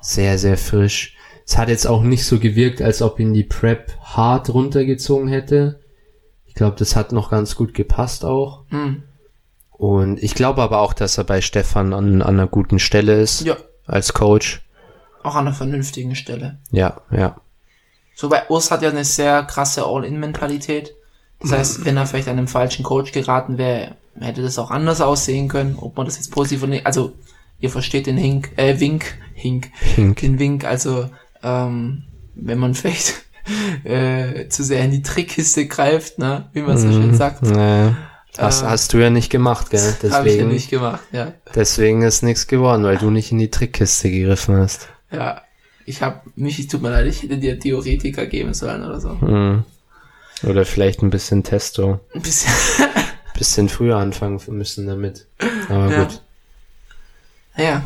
sehr, 0.00 0.38
sehr 0.38 0.58
frisch. 0.58 1.14
Es 1.46 1.56
hat 1.56 1.68
jetzt 1.68 1.86
auch 1.86 2.02
nicht 2.02 2.24
so 2.24 2.40
gewirkt, 2.40 2.82
als 2.82 3.00
ob 3.00 3.20
ihn 3.20 3.32
die 3.32 3.44
Prep 3.44 3.92
hart 4.02 4.52
runtergezogen 4.52 5.28
hätte. 5.28 5.78
Ich 6.52 6.56
glaube, 6.56 6.76
das 6.78 6.96
hat 6.96 7.12
noch 7.12 7.30
ganz 7.30 7.54
gut 7.56 7.72
gepasst 7.72 8.26
auch. 8.26 8.64
Hm. 8.68 9.04
Und 9.70 10.22
ich 10.22 10.34
glaube 10.34 10.60
aber 10.60 10.80
auch, 10.80 10.92
dass 10.92 11.16
er 11.16 11.24
bei 11.24 11.40
Stefan 11.40 11.94
an, 11.94 12.20
an 12.20 12.34
einer 12.34 12.46
guten 12.46 12.78
Stelle 12.78 13.18
ist 13.22 13.40
Ja, 13.40 13.56
als 13.86 14.12
Coach. 14.12 14.60
auch 15.22 15.34
an 15.34 15.46
einer 15.46 15.56
vernünftigen 15.56 16.14
Stelle. 16.14 16.58
Ja, 16.70 17.00
ja. 17.10 17.36
So, 18.14 18.28
bei 18.28 18.46
Urs 18.50 18.70
hat 18.70 18.82
ja 18.82 18.90
eine 18.90 19.06
sehr 19.06 19.44
krasse 19.44 19.86
All-In-Mentalität. 19.86 20.94
Das 21.40 21.52
heißt, 21.52 21.84
wenn 21.86 21.96
er 21.96 22.04
vielleicht 22.06 22.28
an 22.28 22.36
einem 22.36 22.48
falschen 22.48 22.82
Coach 22.84 23.12
geraten 23.12 23.56
wäre, 23.56 23.96
hätte 24.20 24.42
das 24.42 24.58
auch 24.58 24.70
anders 24.70 25.00
aussehen 25.00 25.48
können, 25.48 25.76
ob 25.80 25.96
man 25.96 26.04
das 26.04 26.16
jetzt 26.16 26.32
positiv 26.32 26.62
oder 26.62 26.72
nicht, 26.72 26.84
also, 26.86 27.14
ihr 27.60 27.70
versteht 27.70 28.06
den 28.06 28.18
Hink, 28.18 28.52
äh, 28.56 28.78
Wink, 28.78 29.14
Hink, 29.32 29.70
Hink. 29.80 30.20
den 30.20 30.38
Wink, 30.38 30.64
also, 30.66 31.08
ähm, 31.42 32.04
wenn 32.34 32.58
man 32.58 32.74
vielleicht, 32.76 33.24
äh, 33.84 34.48
zu 34.48 34.62
sehr 34.64 34.84
in 34.84 34.90
die 34.92 35.02
Trickkiste 35.02 35.66
greift, 35.66 36.18
ne, 36.18 36.48
wie 36.52 36.62
man 36.62 36.78
so 36.78 36.88
schön 36.90 37.14
sagt. 37.14 37.42
Nee. 37.42 37.90
Das 38.34 38.62
Äh, 38.62 38.66
hast 38.66 38.92
du 38.94 38.98
ja 38.98 39.10
nicht 39.10 39.30
gemacht, 39.30 39.70
gell? 39.70 39.80
Habe 39.92 39.96
ich 40.06 40.10
ja 40.10 40.22
Deswegen, 40.22 40.48
nicht 40.48 40.70
gemacht, 40.70 41.02
ja. 41.12 41.32
deswegen 41.54 42.02
ist 42.02 42.22
nichts 42.22 42.46
geworden, 42.46 42.82
weil 42.84 42.96
du 42.96 43.10
nicht 43.10 43.30
in 43.32 43.38
die 43.38 43.50
Trickkiste 43.50 44.10
gegriffen 44.10 44.56
hast. 44.56 44.88
Ja, 45.10 45.42
ich 45.84 46.00
habe 46.00 46.20
mich, 46.36 46.58
es 46.58 46.68
tut 46.68 46.80
mir 46.80 46.90
leid, 46.90 47.06
ich 47.06 47.22
hätte 47.22 47.36
dir 47.36 47.58
Theoretiker 47.58 48.24
geben 48.26 48.54
sollen 48.54 48.82
oder 48.84 49.00
so. 49.00 49.20
Hm. 49.20 49.64
Oder 50.44 50.64
vielleicht 50.64 51.02
ein 51.02 51.10
bisschen 51.10 51.42
Testo. 51.44 52.00
Ein 52.14 52.22
bisschen. 52.22 52.52
Bisschen 53.34 53.68
früher 53.70 53.96
anfangen 53.96 54.40
müssen 54.48 54.86
damit. 54.86 55.26
Aber 55.68 55.90
Ja. 55.90 56.04
gut. 56.04 56.20
Ja. 57.56 57.82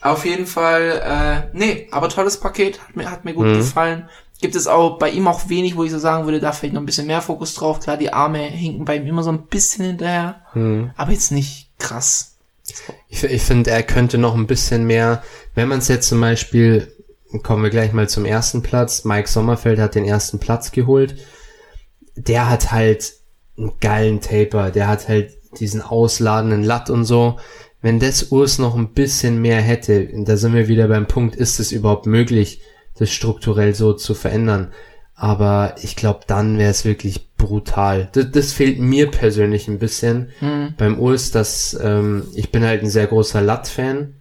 Auf 0.00 0.24
jeden 0.24 0.46
Fall, 0.46 1.50
äh, 1.52 1.56
nee, 1.56 1.86
aber 1.90 2.08
tolles 2.08 2.38
Paket, 2.40 2.80
hat 2.80 2.96
mir, 2.96 3.10
hat 3.10 3.24
mir 3.24 3.34
gut 3.34 3.46
Mhm. 3.46 3.54
gefallen. 3.58 4.08
Gibt 4.40 4.54
es 4.54 4.66
auch 4.68 4.98
bei 4.98 5.10
ihm 5.10 5.26
auch 5.26 5.48
wenig, 5.48 5.76
wo 5.76 5.82
ich 5.84 5.90
so 5.90 5.98
sagen 5.98 6.24
würde, 6.24 6.38
da 6.38 6.52
vielleicht 6.52 6.74
noch 6.74 6.82
ein 6.82 6.86
bisschen 6.86 7.06
mehr 7.08 7.22
Fokus 7.22 7.54
drauf. 7.54 7.80
Klar, 7.80 7.96
die 7.96 8.12
Arme 8.12 8.38
hinken 8.38 8.84
bei 8.84 8.96
ihm 8.96 9.06
immer 9.06 9.22
so 9.24 9.30
ein 9.30 9.46
bisschen 9.46 9.84
hinterher, 9.84 10.42
Hm. 10.52 10.90
aber 10.96 11.10
jetzt 11.12 11.32
nicht 11.32 11.70
krass. 11.78 12.36
Ich, 13.08 13.24
ich 13.24 13.42
finde, 13.42 13.70
er 13.70 13.82
könnte 13.82 14.18
noch 14.18 14.34
ein 14.34 14.46
bisschen 14.46 14.86
mehr, 14.86 15.22
wenn 15.54 15.68
man 15.68 15.78
es 15.78 15.88
jetzt 15.88 16.08
zum 16.08 16.20
Beispiel, 16.20 16.92
kommen 17.42 17.62
wir 17.62 17.70
gleich 17.70 17.92
mal 17.92 18.08
zum 18.08 18.24
ersten 18.24 18.62
Platz, 18.62 19.04
Mike 19.04 19.28
Sommerfeld 19.28 19.78
hat 19.80 19.94
den 19.94 20.04
ersten 20.04 20.38
Platz 20.38 20.70
geholt. 20.70 21.16
Der 22.14 22.48
hat 22.48 22.70
halt 22.70 23.14
einen 23.56 23.72
geilen 23.80 24.20
Taper, 24.20 24.70
der 24.70 24.86
hat 24.86 25.08
halt 25.08 25.32
diesen 25.58 25.82
ausladenden 25.82 26.62
Latt 26.62 26.90
und 26.90 27.04
so. 27.04 27.38
Wenn 27.80 27.98
das 28.00 28.24
Urs 28.24 28.58
noch 28.58 28.76
ein 28.76 28.92
bisschen 28.92 29.40
mehr 29.40 29.60
hätte, 29.60 30.08
da 30.24 30.36
sind 30.36 30.54
wir 30.54 30.68
wieder 30.68 30.88
beim 30.88 31.06
Punkt, 31.08 31.36
ist 31.36 31.58
es 31.60 31.72
überhaupt 31.72 32.06
möglich, 32.06 32.60
das 32.98 33.10
strukturell 33.10 33.74
so 33.74 33.92
zu 33.92 34.14
verändern? 34.14 34.72
Aber 35.14 35.74
ich 35.82 35.96
glaube, 35.96 36.20
dann 36.28 36.58
wäre 36.58 36.70
es 36.70 36.84
wirklich 36.84 37.28
brutal. 37.36 38.08
Das, 38.12 38.30
das 38.30 38.52
fehlt 38.52 38.78
mir 38.78 39.10
persönlich 39.10 39.66
ein 39.66 39.80
bisschen 39.80 40.30
Hm, 40.38 40.74
beim 40.76 40.98
Urs, 41.00 41.32
dass 41.32 41.76
ähm, 41.82 42.28
ich 42.34 42.52
bin 42.52 42.64
halt 42.64 42.82
ein 42.82 42.90
sehr 42.90 43.08
großer 43.08 43.40
Latt-Fan 43.40 44.14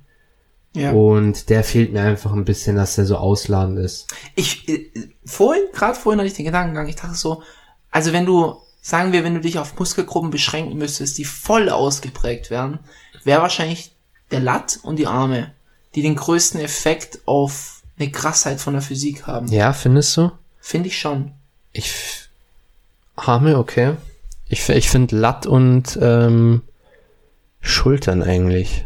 ja. 0.76 0.92
und 0.92 1.50
der 1.50 1.64
fehlt 1.64 1.94
mir 1.94 2.02
einfach 2.02 2.34
ein 2.34 2.46
bisschen, 2.46 2.76
dass 2.76 2.98
er 2.98 3.06
so 3.06 3.18
ausladend 3.18 3.78
ist. 3.78 4.08
Ich, 4.36 4.68
äh, 4.68 4.90
vorhin, 5.24 5.64
gerade 5.72 6.00
vorhin 6.00 6.20
hatte 6.20 6.30
ich 6.30 6.36
den 6.36 6.46
Gedankengang, 6.46 6.88
ich 6.88 6.96
dachte 6.96 7.16
so, 7.16 7.44
also 7.92 8.12
wenn 8.12 8.26
du, 8.26 8.56
sagen 8.82 9.12
wir, 9.12 9.24
wenn 9.24 9.36
du 9.36 9.42
dich 9.42 9.60
auf 9.60 9.78
Muskelgruppen 9.78 10.32
beschränken 10.32 10.78
müsstest, 10.78 11.18
die 11.18 11.26
voll 11.26 11.70
ausgeprägt 11.70 12.50
wären, 12.50 12.80
wäre 13.24 13.42
wahrscheinlich 13.42 13.96
der 14.32 14.40
Latt 14.40 14.80
und 14.82 14.98
die 14.98 15.08
Arme, 15.08 15.54
die 15.96 16.02
den 16.02 16.16
größten 16.16 16.60
Effekt 16.60 17.20
auf 17.26 17.77
eine 18.00 18.12
Krassheit 18.12 18.60
von 18.60 18.74
der 18.74 18.82
Physik 18.82 19.28
haben. 19.28 19.48
Ja, 19.48 19.74
findest 19.74 20.16
du? 20.18 20.32
Finde 20.60 20.88
ich 20.90 20.98
schon. 21.00 21.32
Ich 21.74 21.94
Arme, 23.16 23.58
okay. 23.58 23.94
Ich, 24.50 24.68
ich 24.70 24.90
finde 24.90 25.16
Latt 25.18 25.46
und 25.46 25.98
ähm, 26.02 26.62
Schultern 27.62 28.24
eigentlich. 28.24 28.86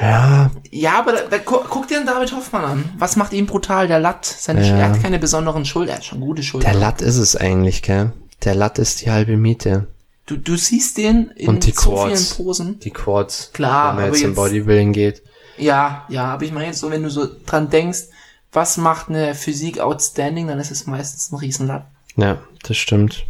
Ja, 0.00 0.50
Ja, 0.70 0.98
aber 1.00 1.12
da, 1.12 1.18
da, 1.30 1.38
gu- 1.38 1.64
guck 1.68 1.88
dir 1.88 1.98
den 1.98 2.06
David 2.06 2.32
Hoffmann 2.32 2.64
an. 2.64 2.90
Was 2.98 3.16
macht 3.16 3.32
ihn 3.32 3.46
brutal? 3.46 3.88
Der 3.88 3.98
Latt. 3.98 4.24
Seine, 4.24 4.66
Ja. 4.66 4.76
Er 4.76 4.90
hat 4.90 5.02
keine 5.02 5.18
besonderen 5.18 5.64
Schultern, 5.64 5.94
er 5.94 5.96
hat 5.96 6.04
schon 6.04 6.20
gute 6.20 6.42
Schultern. 6.42 6.70
der 6.70 6.80
Latt 6.80 7.00
ist 7.02 7.16
es 7.16 7.34
eigentlich, 7.36 7.82
gell? 7.82 8.12
Der 8.44 8.54
Latt 8.54 8.78
ist 8.78 9.02
die 9.02 9.10
halbe 9.10 9.36
Miete. 9.36 9.88
Du, 10.26 10.36
du 10.36 10.56
siehst 10.56 10.98
den 10.98 11.30
in 11.36 11.48
Und 11.48 11.66
die 11.66 11.72
so 11.72 11.90
Quads. 11.90 12.32
vielen 12.34 12.46
Posen. 12.46 12.80
Die 12.80 12.90
Quads. 12.90 13.50
Klar, 13.52 13.88
wenn 13.90 13.94
man 13.96 14.04
aber 14.04 14.12
jetzt 14.14 14.22
im 14.22 14.30
jetzt- 14.30 14.36
Bodybuilding 14.36 14.92
geht. 14.92 15.22
Ja, 15.56 16.04
ja, 16.08 16.26
aber 16.34 16.44
ich 16.44 16.52
meine 16.52 16.66
jetzt 16.66 16.78
so, 16.78 16.90
wenn 16.90 17.02
du 17.02 17.10
so 17.10 17.26
dran 17.46 17.68
denkst, 17.68 18.04
was 18.52 18.76
macht 18.76 19.08
eine 19.08 19.34
Physik 19.34 19.78
outstanding, 19.80 20.48
dann 20.48 20.58
ist 20.58 20.70
es 20.70 20.86
meistens 20.86 21.30
ein 21.30 21.36
Riesenlatt. 21.36 21.86
Ja, 22.16 22.38
das 22.62 22.76
stimmt. 22.76 23.26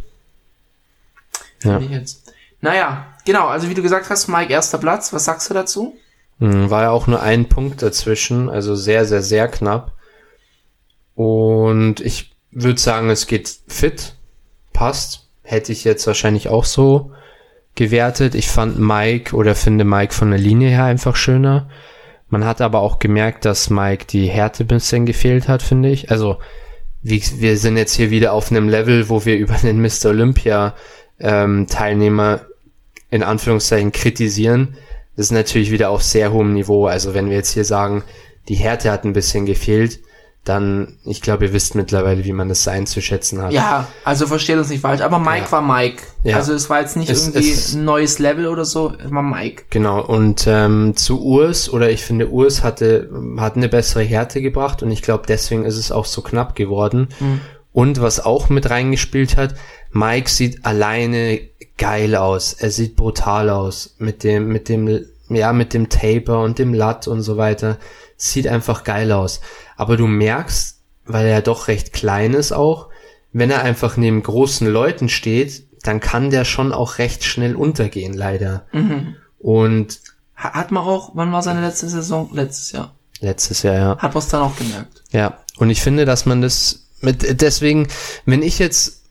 Ja. 1.63 1.81
Naja, 2.61 3.07
genau, 3.25 3.47
also 3.47 3.69
wie 3.69 3.73
du 3.73 3.81
gesagt 3.81 4.09
hast, 4.09 4.27
Mike, 4.27 4.51
erster 4.51 4.77
Platz, 4.77 5.13
was 5.13 5.25
sagst 5.25 5.49
du 5.49 5.53
dazu? 5.53 5.95
Hm, 6.39 6.69
War 6.69 6.83
ja 6.83 6.89
auch 6.91 7.07
nur 7.07 7.21
ein 7.21 7.47
Punkt 7.49 7.81
dazwischen, 7.81 8.49
also 8.49 8.75
sehr, 8.75 9.05
sehr, 9.05 9.21
sehr 9.21 9.47
knapp. 9.47 9.93
Und 11.15 11.99
ich 11.99 12.33
würde 12.51 12.79
sagen, 12.79 13.09
es 13.09 13.27
geht 13.27 13.59
fit, 13.67 14.15
passt. 14.73 15.27
Hätte 15.43 15.71
ich 15.71 15.83
jetzt 15.83 16.05
wahrscheinlich 16.07 16.47
auch 16.47 16.63
so 16.65 17.11
gewertet. 17.75 18.35
Ich 18.35 18.49
fand 18.49 18.79
Mike 18.79 19.35
oder 19.35 19.55
finde 19.55 19.83
Mike 19.83 20.13
von 20.13 20.29
der 20.29 20.39
Linie 20.39 20.69
her 20.69 20.85
einfach 20.85 21.15
schöner. 21.15 21.69
Man 22.29 22.45
hat 22.45 22.61
aber 22.61 22.81
auch 22.81 22.99
gemerkt, 22.99 23.45
dass 23.45 23.69
Mike 23.69 24.05
die 24.05 24.27
Härte 24.27 24.63
ein 24.63 24.67
bisschen 24.67 25.05
gefehlt 25.05 25.47
hat, 25.47 25.61
finde 25.61 25.89
ich. 25.89 26.11
Also, 26.11 26.37
wie, 27.01 27.21
wir 27.37 27.57
sind 27.57 27.77
jetzt 27.77 27.93
hier 27.93 28.11
wieder 28.11 28.33
auf 28.33 28.51
einem 28.51 28.69
Level, 28.69 29.09
wo 29.09 29.25
wir 29.25 29.37
über 29.37 29.55
den 29.55 29.81
Mr. 29.81 30.07
Olympia 30.09 30.75
ähm, 31.19 31.67
Teilnehmer 31.67 32.41
in 33.09 33.23
Anführungszeichen 33.23 33.91
kritisieren. 33.91 34.75
Das 35.15 35.27
ist 35.27 35.31
natürlich 35.31 35.71
wieder 35.71 35.89
auf 35.89 36.03
sehr 36.03 36.31
hohem 36.31 36.53
Niveau. 36.53 36.85
Also 36.87 37.13
wenn 37.13 37.29
wir 37.29 37.37
jetzt 37.37 37.53
hier 37.53 37.65
sagen, 37.65 38.03
die 38.47 38.55
Härte 38.55 38.91
hat 38.91 39.03
ein 39.03 39.13
bisschen 39.13 39.45
gefehlt, 39.45 39.99
dann, 40.45 40.97
ich 41.05 41.21
glaube, 41.21 41.45
ihr 41.45 41.53
wisst 41.53 41.75
mittlerweile, 41.75 42.23
wie 42.23 42.31
man 42.33 42.49
das 42.49 42.67
einzuschätzen 42.67 43.41
hat. 43.41 43.51
Ja, 43.51 43.87
also 44.03 44.25
versteht 44.25 44.57
uns 44.57 44.69
nicht 44.69 44.81
falsch, 44.81 45.01
aber 45.01 45.19
Mike 45.19 45.45
Ja. 45.45 45.51
war 45.51 45.61
Mike. 45.61 46.01
Ja. 46.23 46.37
Also 46.37 46.53
es 46.53 46.69
war 46.69 46.81
jetzt 46.81 46.95
nicht 46.97 47.09
Es- 47.09 47.27
irgendwie 47.27 47.51
es- 47.51 47.73
ein 47.75 47.85
neues 47.85 48.17
Level 48.19 48.47
oder 48.47 48.65
so, 48.65 48.93
es 49.03 49.11
war 49.11 49.21
Mike. 49.21 49.63
Genau, 49.69 50.01
und 50.03 50.45
ähm, 50.47 50.95
zu 50.95 51.21
Urs, 51.21 51.69
oder 51.71 51.91
ich 51.91 52.03
finde, 52.03 52.29
Urs 52.29 52.63
hatte, 52.63 53.09
hat 53.37 53.57
eine 53.57 53.69
bessere 53.69 54.03
Härte 54.03 54.41
gebracht 54.41 54.81
und 54.81 54.91
ich 54.91 55.01
glaube, 55.01 55.25
deswegen 55.27 55.65
ist 55.65 55.77
es 55.77 55.91
auch 55.91 56.05
so 56.05 56.21
knapp 56.21 56.55
geworden. 56.55 57.09
Und 57.71 58.01
was 58.01 58.19
auch 58.19 58.49
mit 58.49 58.69
reingespielt 58.69 59.37
hat, 59.37 59.53
Mike 59.91 60.29
sieht 60.29 60.65
alleine 60.65 61.41
geil 61.77 62.15
aus. 62.15 62.53
Er 62.53 62.71
sieht 62.71 62.95
brutal 62.95 63.49
aus. 63.49 63.95
Mit 63.99 64.23
dem, 64.23 64.47
mit 64.47 64.67
dem, 64.69 65.05
ja, 65.29 65.53
mit 65.53 65.73
dem 65.73 65.87
Taper 65.89 66.41
und 66.41 66.57
dem 66.59 66.73
Latt 66.73 67.07
und 67.07 67.21
so 67.21 67.37
weiter. 67.37 67.77
Sieht 68.17 68.47
einfach 68.47 68.83
geil 68.83 69.11
aus. 69.13 69.39
Aber 69.79 69.95
du 69.95 70.07
merkst, 70.07 70.79
weil 71.05 71.25
er 71.25 71.41
doch 71.41 71.69
recht 71.69 71.93
klein 71.93 72.33
ist 72.33 72.51
auch, 72.51 72.89
wenn 73.31 73.49
er 73.49 73.63
einfach 73.63 73.95
neben 73.95 74.21
großen 74.21 74.67
Leuten 74.67 75.07
steht, 75.07 75.63
dann 75.83 75.99
kann 76.01 76.29
der 76.31 76.43
schon 76.43 76.73
auch 76.73 76.97
recht 76.97 77.23
schnell 77.23 77.55
untergehen, 77.55 78.13
leider. 78.13 78.65
Und 79.39 79.99
Ha- 80.35 80.53
Hat 80.53 80.71
man 80.71 80.83
auch, 80.83 81.11
wann 81.15 81.31
war 81.31 81.41
seine 81.41 81.61
letzte 81.61 81.87
Saison? 81.89 82.29
Letztes 82.33 82.71
Jahr. 82.71 82.93
letztes 83.21 83.63
Jahr, 83.63 83.75
ja. 83.75 83.97
Hat 83.97 84.13
man 84.13 84.23
es 84.23 84.29
dann 84.29 84.41
auch 84.41 84.55
gemerkt. 84.57 85.03
Ja, 85.11 85.39
und 85.57 85.69
ich 85.69 85.81
finde, 85.81 86.05
dass 86.05 86.25
man 86.25 86.41
das 86.41 86.87
mit 87.01 87.41
deswegen, 87.41 87.87
wenn 88.25 88.41
ich 88.41 88.59
jetzt 88.59 89.03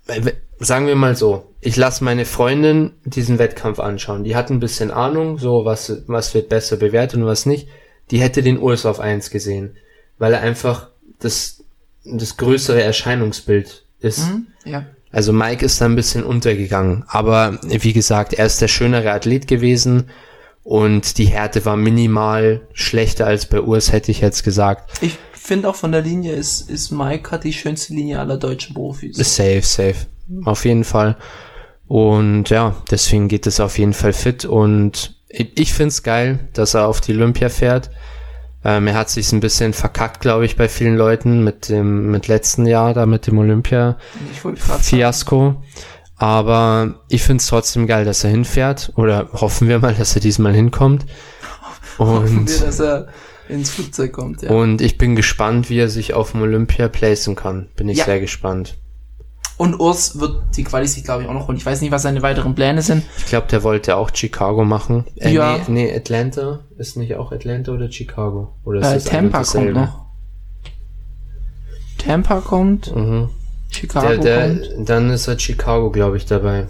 sagen 0.58 0.86
wir 0.86 0.96
mal 0.96 1.16
so, 1.16 1.54
ich 1.60 1.76
lasse 1.76 2.02
meine 2.04 2.24
Freundin 2.24 2.92
diesen 3.04 3.38
Wettkampf 3.38 3.78
anschauen. 3.78 4.24
Die 4.24 4.36
hat 4.36 4.50
ein 4.50 4.60
bisschen 4.60 4.90
Ahnung, 4.90 5.38
so 5.38 5.64
was 5.64 6.02
was 6.06 6.34
wird 6.34 6.48
besser 6.48 6.76
bewertet 6.76 7.20
und 7.20 7.26
was 7.26 7.46
nicht. 7.46 7.68
Die 8.10 8.20
hätte 8.20 8.42
den 8.42 8.58
Urs 8.58 8.86
auf 8.86 9.00
1 9.00 9.30
gesehen, 9.30 9.76
weil 10.18 10.32
er 10.34 10.40
einfach 10.40 10.88
das 11.18 11.64
das 12.04 12.36
größere 12.36 12.82
Erscheinungsbild 12.82 13.84
ist. 14.00 14.28
Hm? 14.28 14.46
Ja. 14.64 14.86
Also 15.10 15.32
Mike 15.32 15.64
ist 15.64 15.80
da 15.80 15.86
ein 15.86 15.96
bisschen 15.96 16.22
untergegangen, 16.22 17.04
aber 17.08 17.58
wie 17.62 17.92
gesagt, 17.92 18.34
er 18.34 18.46
ist 18.46 18.60
der 18.60 18.68
schönere 18.68 19.10
Athlet 19.12 19.46
gewesen 19.48 20.10
und 20.64 21.16
die 21.16 21.24
Härte 21.24 21.64
war 21.64 21.76
minimal 21.76 22.60
schlechter 22.74 23.26
als 23.26 23.46
bei 23.46 23.60
Urs, 23.60 23.90
hätte 23.90 24.10
ich 24.10 24.20
jetzt 24.20 24.44
gesagt. 24.44 24.90
Ich 25.00 25.16
finde 25.32 25.70
auch 25.70 25.76
von 25.76 25.92
der 25.92 26.02
Linie 26.02 26.34
ist, 26.34 26.68
ist 26.68 26.90
Mike 26.90 27.30
hat 27.30 27.44
die 27.44 27.54
schönste 27.54 27.94
Linie 27.94 28.18
aller 28.18 28.36
deutschen 28.36 28.74
Profis. 28.74 29.16
Safe, 29.16 29.62
safe. 29.62 30.06
Auf 30.44 30.66
jeden 30.66 30.84
Fall. 30.84 31.16
Und 31.86 32.50
ja, 32.50 32.76
deswegen 32.90 33.28
geht 33.28 33.46
es 33.46 33.60
auf 33.60 33.78
jeden 33.78 33.94
Fall 33.94 34.12
fit. 34.12 34.44
Und 34.44 35.16
ich, 35.28 35.58
ich 35.58 35.72
find's 35.72 36.02
geil, 36.02 36.38
dass 36.52 36.74
er 36.74 36.86
auf 36.86 37.00
die 37.00 37.14
Olympia 37.14 37.48
fährt. 37.48 37.90
Ähm, 38.64 38.86
er 38.88 38.94
hat 38.94 39.08
sich 39.10 39.32
ein 39.32 39.40
bisschen 39.40 39.72
verkackt, 39.72 40.20
glaube 40.20 40.44
ich, 40.44 40.56
bei 40.56 40.68
vielen 40.68 40.96
Leuten 40.96 41.44
mit 41.44 41.68
dem, 41.68 42.10
mit 42.10 42.26
letzten 42.26 42.66
Jahr 42.66 42.92
da 42.92 43.06
mit 43.06 43.26
dem 43.26 43.38
Olympia 43.38 43.98
Fiasko. 44.80 45.62
Aber 46.16 46.94
ich 47.08 47.22
find's 47.22 47.46
trotzdem 47.46 47.86
geil, 47.86 48.04
dass 48.04 48.24
er 48.24 48.30
hinfährt. 48.30 48.92
Oder 48.96 49.28
hoffen 49.32 49.68
wir 49.68 49.78
mal, 49.78 49.94
dass 49.94 50.16
er 50.16 50.20
diesmal 50.20 50.52
hinkommt. 50.52 51.06
hoffen 51.98 52.38
Und 52.38 52.48
wir, 52.48 52.66
dass 52.66 52.80
er 52.80 53.08
ins 53.48 53.70
Flugzeug 53.70 54.12
kommt. 54.12 54.42
Ja. 54.42 54.50
Und 54.50 54.80
ich 54.80 54.98
bin 54.98 55.14
gespannt, 55.14 55.70
wie 55.70 55.78
er 55.78 55.88
sich 55.88 56.14
auf 56.14 56.32
dem 56.32 56.42
Olympia 56.42 56.88
placen 56.88 57.36
kann. 57.36 57.68
Bin 57.76 57.88
ich 57.88 57.98
Ja. 57.98 58.04
sehr 58.04 58.20
gespannt. 58.20 58.76
Und 59.56 59.80
Urs 59.80 60.20
wird 60.20 60.56
die 60.56 60.62
Quali 60.62 60.86
sich, 60.86 61.02
glaube 61.02 61.22
ich, 61.24 61.28
auch 61.28 61.34
noch 61.34 61.48
holen. 61.48 61.56
Ich 61.56 61.66
weiß 61.66 61.80
nicht, 61.80 61.90
was 61.90 62.02
seine 62.02 62.22
weiteren 62.22 62.54
Pläne 62.54 62.80
sind. 62.80 63.02
Ich 63.16 63.26
glaube, 63.26 63.48
der 63.48 63.64
wollte 63.64 63.96
auch 63.96 64.10
Chicago 64.14 64.64
machen. 64.64 65.04
Äh, 65.16 65.32
Ja. 65.32 65.58
Nee, 65.66 65.86
nee, 65.86 65.96
Atlanta. 65.96 66.60
Ist 66.76 66.96
nicht 66.96 67.16
auch 67.16 67.32
Atlanta 67.32 67.72
oder 67.72 67.90
Chicago? 67.90 68.54
Oder 68.64 68.94
ist 68.96 69.06
Äh, 69.06 69.10
Tampa 69.10 69.42
kommt 69.42 69.72
noch. 69.74 70.04
Tampa 71.98 72.40
kommt, 72.40 72.94
Mhm. 72.94 73.28
Chicago 73.70 74.06
Der, 74.08 74.18
der, 74.18 74.48
kommt. 74.70 74.88
dann 74.88 75.10
ist 75.10 75.26
er 75.26 75.38
Chicago, 75.38 75.90
glaube 75.90 76.16
ich, 76.16 76.26
dabei. 76.26 76.68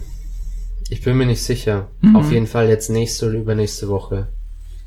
Ich 0.89 1.03
bin 1.03 1.16
mir 1.19 1.27
nicht 1.27 1.43
sicher. 1.43 1.89
Mhm. 2.01 2.16
Auf 2.16 2.33
jeden 2.33 2.47
Fall 2.47 2.69
jetzt 2.69 2.89
nächste 2.89 3.27
oder 3.29 3.37
übernächste 3.39 3.89
Woche. 3.89 4.29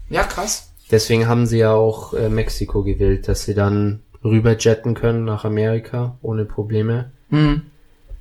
Ja, 0.10 0.24
krass. 0.24 0.72
Deswegen 0.90 1.28
haben 1.28 1.46
sie 1.46 1.60
ja 1.60 1.74
auch 1.74 2.14
äh, 2.14 2.28
Mexiko 2.30 2.84
gewählt, 2.84 3.28
dass 3.28 3.44
sie 3.44 3.54
dann 3.54 4.02
rüber 4.24 4.58
jetten 4.58 4.94
können 4.96 5.24
nach 5.24 5.46
Amerika 5.46 6.18
ohne 6.22 6.44
Probleme. 6.46 7.12
Hm. 7.30 7.62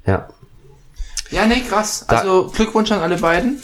Ja. 0.06 0.28
Ja, 1.30 1.46
nee, 1.46 1.60
krass. 1.60 2.04
Da- 2.08 2.18
Also 2.18 2.48
Glückwunsch 2.54 2.90
an 2.92 3.00
alle 3.00 3.16
beiden. 3.18 3.62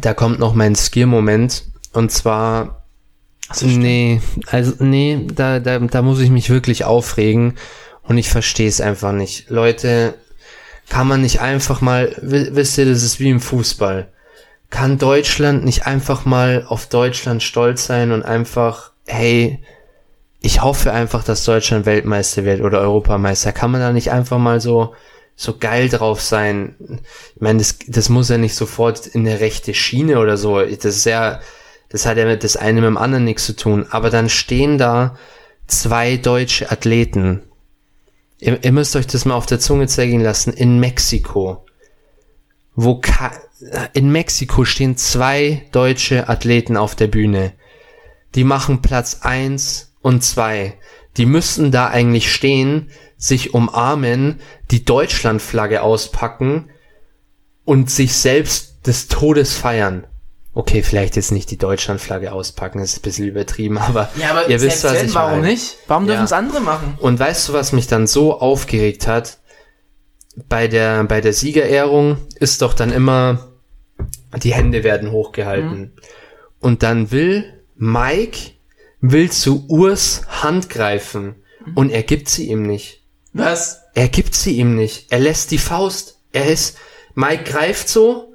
Da 0.00 0.14
kommt 0.14 0.38
noch 0.38 0.54
mein 0.54 0.74
Skill-Moment. 0.74 1.64
Und 1.92 2.12
zwar 2.12 2.82
stimmt. 3.52 3.78
nee, 3.78 4.20
also 4.46 4.72
nee, 4.78 5.26
da, 5.34 5.58
da, 5.58 5.78
da 5.80 6.02
muss 6.02 6.20
ich 6.20 6.30
mich 6.30 6.50
wirklich 6.50 6.84
aufregen 6.84 7.56
und 8.02 8.16
ich 8.18 8.28
verstehe 8.28 8.68
es 8.68 8.80
einfach 8.80 9.12
nicht. 9.12 9.50
Leute, 9.50 10.14
kann 10.88 11.08
man 11.08 11.22
nicht 11.22 11.40
einfach 11.40 11.80
mal, 11.80 12.14
wi- 12.20 12.50
wisst 12.52 12.78
ihr, 12.78 12.84
das 12.86 13.02
ist 13.02 13.18
wie 13.18 13.30
im 13.30 13.40
Fußball. 13.40 14.08
Kann 14.70 14.98
Deutschland 14.98 15.64
nicht 15.64 15.86
einfach 15.86 16.24
mal 16.24 16.64
auf 16.68 16.86
Deutschland 16.86 17.42
stolz 17.42 17.86
sein 17.86 18.12
und 18.12 18.22
einfach, 18.24 18.92
hey, 19.06 19.60
ich 20.40 20.62
hoffe 20.62 20.92
einfach, 20.92 21.24
dass 21.24 21.44
Deutschland 21.44 21.86
Weltmeister 21.86 22.44
wird 22.44 22.60
oder 22.60 22.80
Europameister. 22.80 23.50
Kann 23.52 23.72
man 23.72 23.80
da 23.80 23.92
nicht 23.92 24.12
einfach 24.12 24.38
mal 24.38 24.60
so, 24.60 24.94
so 25.40 25.56
geil 25.56 25.88
drauf 25.88 26.20
sein? 26.20 26.74
Ich 27.34 27.40
meine, 27.40 27.60
das, 27.60 27.76
das 27.86 28.10
muss 28.10 28.28
ja 28.28 28.36
nicht 28.36 28.54
sofort 28.54 29.06
in 29.06 29.26
eine 29.26 29.40
rechte 29.40 29.72
Schiene 29.72 30.18
oder 30.18 30.36
so. 30.36 30.60
Das 30.60 30.84
ist 30.84 31.06
ja, 31.06 31.40
das 31.88 32.04
hat 32.04 32.18
ja 32.18 32.26
mit 32.26 32.44
das 32.44 32.58
eine 32.58 32.82
mit 32.82 32.88
dem 32.88 32.98
anderen 32.98 33.24
nichts 33.24 33.46
zu 33.46 33.56
tun. 33.56 33.86
Aber 33.88 34.10
dann 34.10 34.28
stehen 34.28 34.76
da 34.76 35.16
zwei 35.66 36.18
deutsche 36.18 36.70
Athleten. 36.70 37.40
Ihr, 38.38 38.62
ihr 38.62 38.72
müsst 38.72 38.94
euch 38.96 39.06
das 39.06 39.24
mal 39.24 39.34
auf 39.34 39.46
der 39.46 39.60
Zunge 39.60 39.86
zergehen 39.86 40.22
lassen. 40.22 40.52
In 40.52 40.78
Mexiko. 40.78 41.64
Wo 42.74 43.00
in 43.94 44.12
Mexiko 44.12 44.66
stehen 44.66 44.98
zwei 44.98 45.66
deutsche 45.72 46.28
Athleten 46.28 46.76
auf 46.76 46.94
der 46.94 47.06
Bühne. 47.06 47.54
Die 48.34 48.44
machen 48.44 48.82
Platz 48.82 49.20
eins 49.22 49.94
und 50.02 50.22
zwei. 50.22 50.74
Die 51.16 51.26
müssten 51.26 51.70
da 51.72 51.88
eigentlich 51.88 52.32
stehen, 52.32 52.90
sich 53.16 53.52
umarmen, 53.54 54.40
die 54.70 54.84
Deutschlandflagge 54.84 55.82
auspacken 55.82 56.70
und 57.64 57.90
sich 57.90 58.14
selbst 58.14 58.86
des 58.86 59.08
Todes 59.08 59.54
feiern. 59.56 60.06
Okay, 60.52 60.82
vielleicht 60.82 61.16
jetzt 61.16 61.30
nicht 61.30 61.50
die 61.50 61.58
Deutschlandflagge 61.58 62.32
auspacken, 62.32 62.80
das 62.80 62.92
ist 62.92 62.98
ein 62.98 63.02
bisschen 63.02 63.26
übertrieben, 63.28 63.78
aber, 63.78 64.10
Ja, 64.16 64.30
aber 64.30 64.48
ihr 64.48 64.60
wisst, 64.60 64.82
was 64.84 64.94
wenn, 64.94 65.06
ich 65.06 65.14
warum 65.14 65.40
meine. 65.40 65.46
nicht? 65.52 65.76
Warum 65.86 66.04
Ja. 66.04 66.12
dürfen 66.12 66.24
es 66.24 66.32
andere 66.32 66.60
machen? 66.60 66.96
Und 66.98 67.18
weißt 67.20 67.48
du, 67.48 67.52
was 67.52 67.72
mich 67.72 67.86
dann 67.86 68.06
so 68.06 68.40
aufgeregt 68.40 69.06
hat? 69.06 69.38
Bei 70.48 70.66
der, 70.68 71.04
bei 71.04 71.20
der 71.20 71.32
Siegerehrung 71.34 72.16
ist 72.36 72.62
doch 72.62 72.72
dann 72.74 72.90
immer, 72.90 73.48
die 74.42 74.54
Hände 74.54 74.82
werden 74.84 75.10
hochgehalten. 75.12 75.92
Und 76.60 76.82
dann 76.82 77.10
will 77.10 77.44
Mike, 77.76 78.52
will 79.00 79.30
zu 79.30 79.64
Urs 79.68 80.22
Hand 80.42 80.68
greifen. 80.68 81.36
Und 81.74 81.90
er 81.90 82.02
gibt 82.02 82.28
sie 82.28 82.48
ihm 82.48 82.62
nicht. 82.62 83.02
Was? 83.32 83.82
Er 83.94 84.08
gibt 84.08 84.34
sie 84.34 84.56
ihm 84.56 84.74
nicht. 84.74 85.06
Er 85.10 85.20
lässt 85.20 85.50
die 85.50 85.58
Faust. 85.58 86.18
Er 86.32 86.46
ist, 86.46 86.76
Mike 87.14 87.44
greift 87.44 87.88
so 87.88 88.32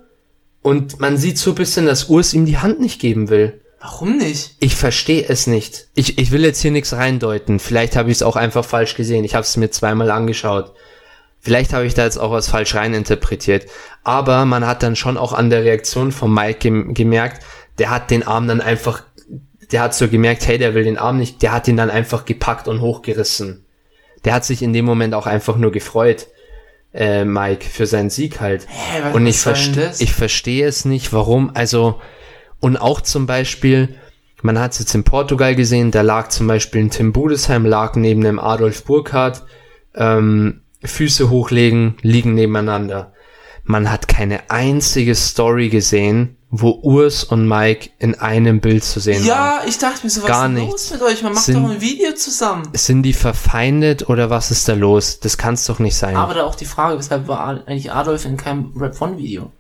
und 0.62 1.00
man 1.00 1.18
sieht 1.18 1.38
so 1.38 1.52
ein 1.52 1.56
bisschen, 1.56 1.86
dass 1.86 2.06
Urs 2.06 2.34
ihm 2.34 2.46
die 2.46 2.58
Hand 2.58 2.80
nicht 2.80 3.00
geben 3.00 3.30
will. 3.30 3.62
Warum 3.80 4.18
nicht? 4.18 4.56
Ich 4.60 4.76
verstehe 4.76 5.26
es 5.28 5.48
nicht. 5.48 5.90
Ich, 5.94 6.18
ich 6.18 6.32
will 6.32 6.44
jetzt 6.44 6.62
hier 6.62 6.72
nichts 6.72 6.94
reindeuten. 6.94 7.60
Vielleicht 7.60 7.96
habe 7.96 8.10
ich 8.10 8.18
es 8.18 8.24
auch 8.24 8.36
einfach 8.36 8.66
falsch 8.66 8.96
gesehen. 8.96 9.24
Ich 9.24 9.36
habe 9.36 9.44
es 9.44 9.58
mir 9.58 9.70
zweimal 9.70 10.10
angeschaut. 10.10 10.74
Vielleicht 11.40 11.74
habe 11.74 11.86
ich 11.86 11.94
da 11.94 12.04
jetzt 12.04 12.18
auch 12.18 12.32
was 12.32 12.48
falsch 12.48 12.74
reininterpretiert. 12.74 13.68
Aber 14.04 14.46
man 14.46 14.66
hat 14.66 14.82
dann 14.82 14.96
schon 14.96 15.18
auch 15.18 15.34
an 15.34 15.52
der 15.52 15.64
Reaktion 15.64 16.12
von 16.12 16.34
Mike 16.34 16.58
gem 16.60 16.94
gemerkt, 16.96 17.44
der 17.78 17.92
hat 17.92 18.10
den 18.10 18.26
Arm 18.26 18.48
dann 18.48 18.62
einfach, 18.62 19.04
der 19.72 19.82
hat 19.82 19.96
so 19.96 20.08
gemerkt, 20.08 20.48
hey, 20.48 20.58
der 20.58 20.74
will 20.74 20.84
den 20.84 20.98
Arm 20.98 21.18
nicht, 21.18 21.42
der 21.42 21.52
hat 21.52 21.68
ihn 21.68 21.78
dann 21.78 21.90
einfach 21.90 22.26
gepackt 22.26 22.68
und 22.68 22.82
hochgerissen. 22.82 23.66
Der 24.24 24.34
hat 24.34 24.46
sich 24.46 24.62
in 24.62 24.74
dem 24.74 24.86
Moment 24.86 25.14
auch 25.14 25.28
einfach 25.28 25.58
nur 25.58 25.72
gefreut, 25.72 26.28
äh, 26.94 27.26
Mike, 27.26 27.66
für 27.66 27.86
seinen 27.86 28.10
Sieg 28.10 28.40
halt. 28.40 28.68
Hä, 28.70 29.14
Und 29.14 29.28
ich, 29.28 29.40
verste 29.40 29.92
ich 30.00 30.14
verstehe 30.14 30.66
es 30.66 30.86
nicht, 30.86 31.14
warum. 31.14 31.52
Also, 31.54 32.00
und 32.60 32.78
auch 32.78 33.02
zum 33.02 33.28
Beispiel, 33.28 33.96
man 34.42 34.60
hat 34.60 34.74
es 34.74 34.80
jetzt 34.80 34.96
in 34.96 35.04
Portugal 35.04 35.56
gesehen, 35.56 35.92
da 35.92 36.02
lag 36.02 36.30
zum 36.30 36.48
Beispiel 36.48 36.82
ein 36.82 36.90
Tim 36.90 37.12
Budesheim, 37.14 37.66
lag 37.66 37.96
neben 37.96 38.22
dem 38.22 38.40
Adolf 38.40 38.84
Burkhardt, 38.86 39.44
ähm, 39.96 40.62
Füße 40.84 41.30
hochlegen, 41.30 41.96
liegen 42.02 42.34
nebeneinander. 42.34 43.14
Man 43.64 43.92
hat 43.92 44.08
keine 44.08 44.50
einzige 44.50 45.16
Story 45.16 45.70
gesehen, 45.70 46.35
wo 46.52 46.70
Urs 46.84 47.24
und 47.24 47.48
Mike 47.48 47.90
in 48.00 48.16
einem 48.16 48.62
Bild 48.62 48.84
zu 48.84 49.00
sehen 49.00 49.20
waren. 49.22 49.28
Ja, 49.28 49.62
ich 49.68 49.78
dachte 49.78 50.04
mir 50.06 50.10
so, 50.10 50.22
was 50.22 50.30
Gar 50.30 50.50
ist 50.50 50.58
los 50.60 50.92
mit 50.92 51.02
euch? 51.02 51.22
Man 51.24 51.34
macht 51.34 51.44
Sind- 51.44 51.62
doch 51.64 51.70
ein 51.72 51.82
Video 51.82 52.14
zusammen. 52.14 52.70
Sind 52.74 53.04
die 53.04 53.14
verfeindet 53.14 54.10
oder 54.10 54.30
was 54.30 54.52
ist 54.52 54.68
da 54.70 54.74
los? 54.74 55.20
Das 55.20 55.38
kann's 55.38 55.66
doch 55.66 55.80
nicht 55.80 55.96
sein. 55.98 56.16
Aber 56.16 56.34
da 56.34 56.44
auch 56.44 56.56
die 56.56 56.66
Frage, 56.66 56.98
weshalb 56.98 57.28
war 57.28 57.46
eigentlich 57.46 57.92
Adolf 57.92 58.26
in 58.26 58.38
keinem 58.38 58.72
Rap-Von-Video? 58.78 59.52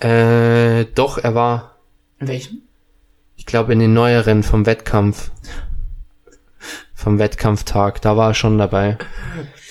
äh, 0.00 0.84
doch, 0.94 1.18
er 1.18 1.34
war, 1.34 1.76
In 2.20 2.28
welchem? 2.28 2.62
ich 3.36 3.46
glaube, 3.46 3.72
in 3.74 3.78
den 3.80 3.92
neueren 3.94 4.42
vom 4.42 4.66
Wettkampf. 4.66 5.30
vom 6.94 7.18
Wettkampftag. 7.18 8.00
Da 8.00 8.16
war 8.16 8.30
er 8.30 8.34
schon 8.34 8.56
dabei. 8.56 8.96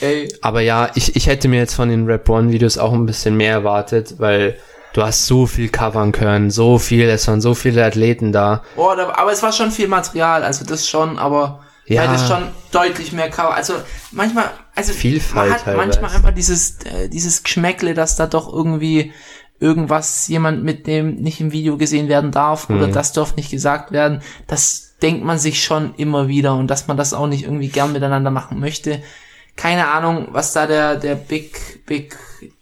Ey, 0.02 0.32
Aber 0.42 0.62
ja, 0.62 0.92
ich, 0.96 1.16
ich 1.16 1.26
hätte 1.28 1.48
mir 1.48 1.58
jetzt 1.60 1.74
von 1.74 1.90
den 1.90 2.06
Rap 2.06 2.30
One 2.30 2.52
Videos 2.52 2.78
auch 2.78 2.94
ein 2.94 3.06
bisschen 3.08 3.36
mehr 3.38 3.54
erwartet, 3.54 4.16
weil 4.20 4.58
du 4.94 5.04
hast 5.04 5.26
so 5.28 5.46
viel 5.46 5.70
covern 5.70 6.12
können, 6.12 6.52
so 6.52 6.78
viel, 6.80 7.10
es 7.10 7.28
waren 7.28 7.42
so 7.42 7.54
viele 7.56 7.84
Athleten 7.86 8.32
da. 8.32 8.64
boah, 8.76 8.96
da, 8.96 9.10
aber 9.16 9.32
es 9.32 9.42
war 9.44 9.52
schon 9.52 9.72
viel 9.72 9.88
Material, 9.88 10.44
also 10.44 10.64
das 10.66 10.88
schon, 10.88 11.18
aber 11.18 11.64
Ja. 11.86 12.04
ja. 12.06 12.12
das 12.14 12.28
schon 12.28 12.44
deutlich 12.72 13.12
mehr 13.12 13.30
Cover. 13.30 13.54
Also 13.54 13.74
manchmal, 14.12 14.46
also 14.76 14.94
Vielfalt 14.94 15.50
man 15.50 15.58
hat 15.58 15.66
teilweise. 15.66 15.88
manchmal 16.02 16.16
einfach 16.16 16.34
dieses, 16.34 16.78
äh, 16.86 17.10
dieses 17.10 17.44
Geschmäckle, 17.44 17.94
dass 17.94 18.16
da 18.16 18.28
doch 18.28 18.52
irgendwie 18.52 19.12
irgendwas 19.60 20.28
jemand 20.28 20.64
mit 20.64 20.88
dem 20.88 21.16
nicht 21.16 21.40
im 21.40 21.52
Video 21.52 21.78
gesehen 21.78 22.08
werden 22.10 22.32
darf 22.32 22.70
oder 22.70 22.88
Mhm. 22.88 22.92
das 22.94 23.14
darf 23.14 23.36
nicht 23.36 23.50
gesagt 23.52 23.92
werden. 23.92 24.22
Das 24.48 24.96
denkt 25.02 25.24
man 25.24 25.38
sich 25.40 25.64
schon 25.64 25.94
immer 25.96 26.28
wieder 26.28 26.56
und 26.56 26.68
dass 26.68 26.88
man 26.88 26.98
das 26.98 27.14
auch 27.14 27.28
nicht 27.28 27.44
irgendwie 27.44 27.70
gern 27.70 27.94
miteinander 27.94 28.32
machen 28.32 28.60
möchte. 28.60 29.02
Keine 29.56 29.88
Ahnung, 29.90 30.30
was 30.32 30.54
da 30.54 30.66
der, 30.68 30.96
der 30.96 31.16
Big, 31.16 31.86
Big 31.86 32.18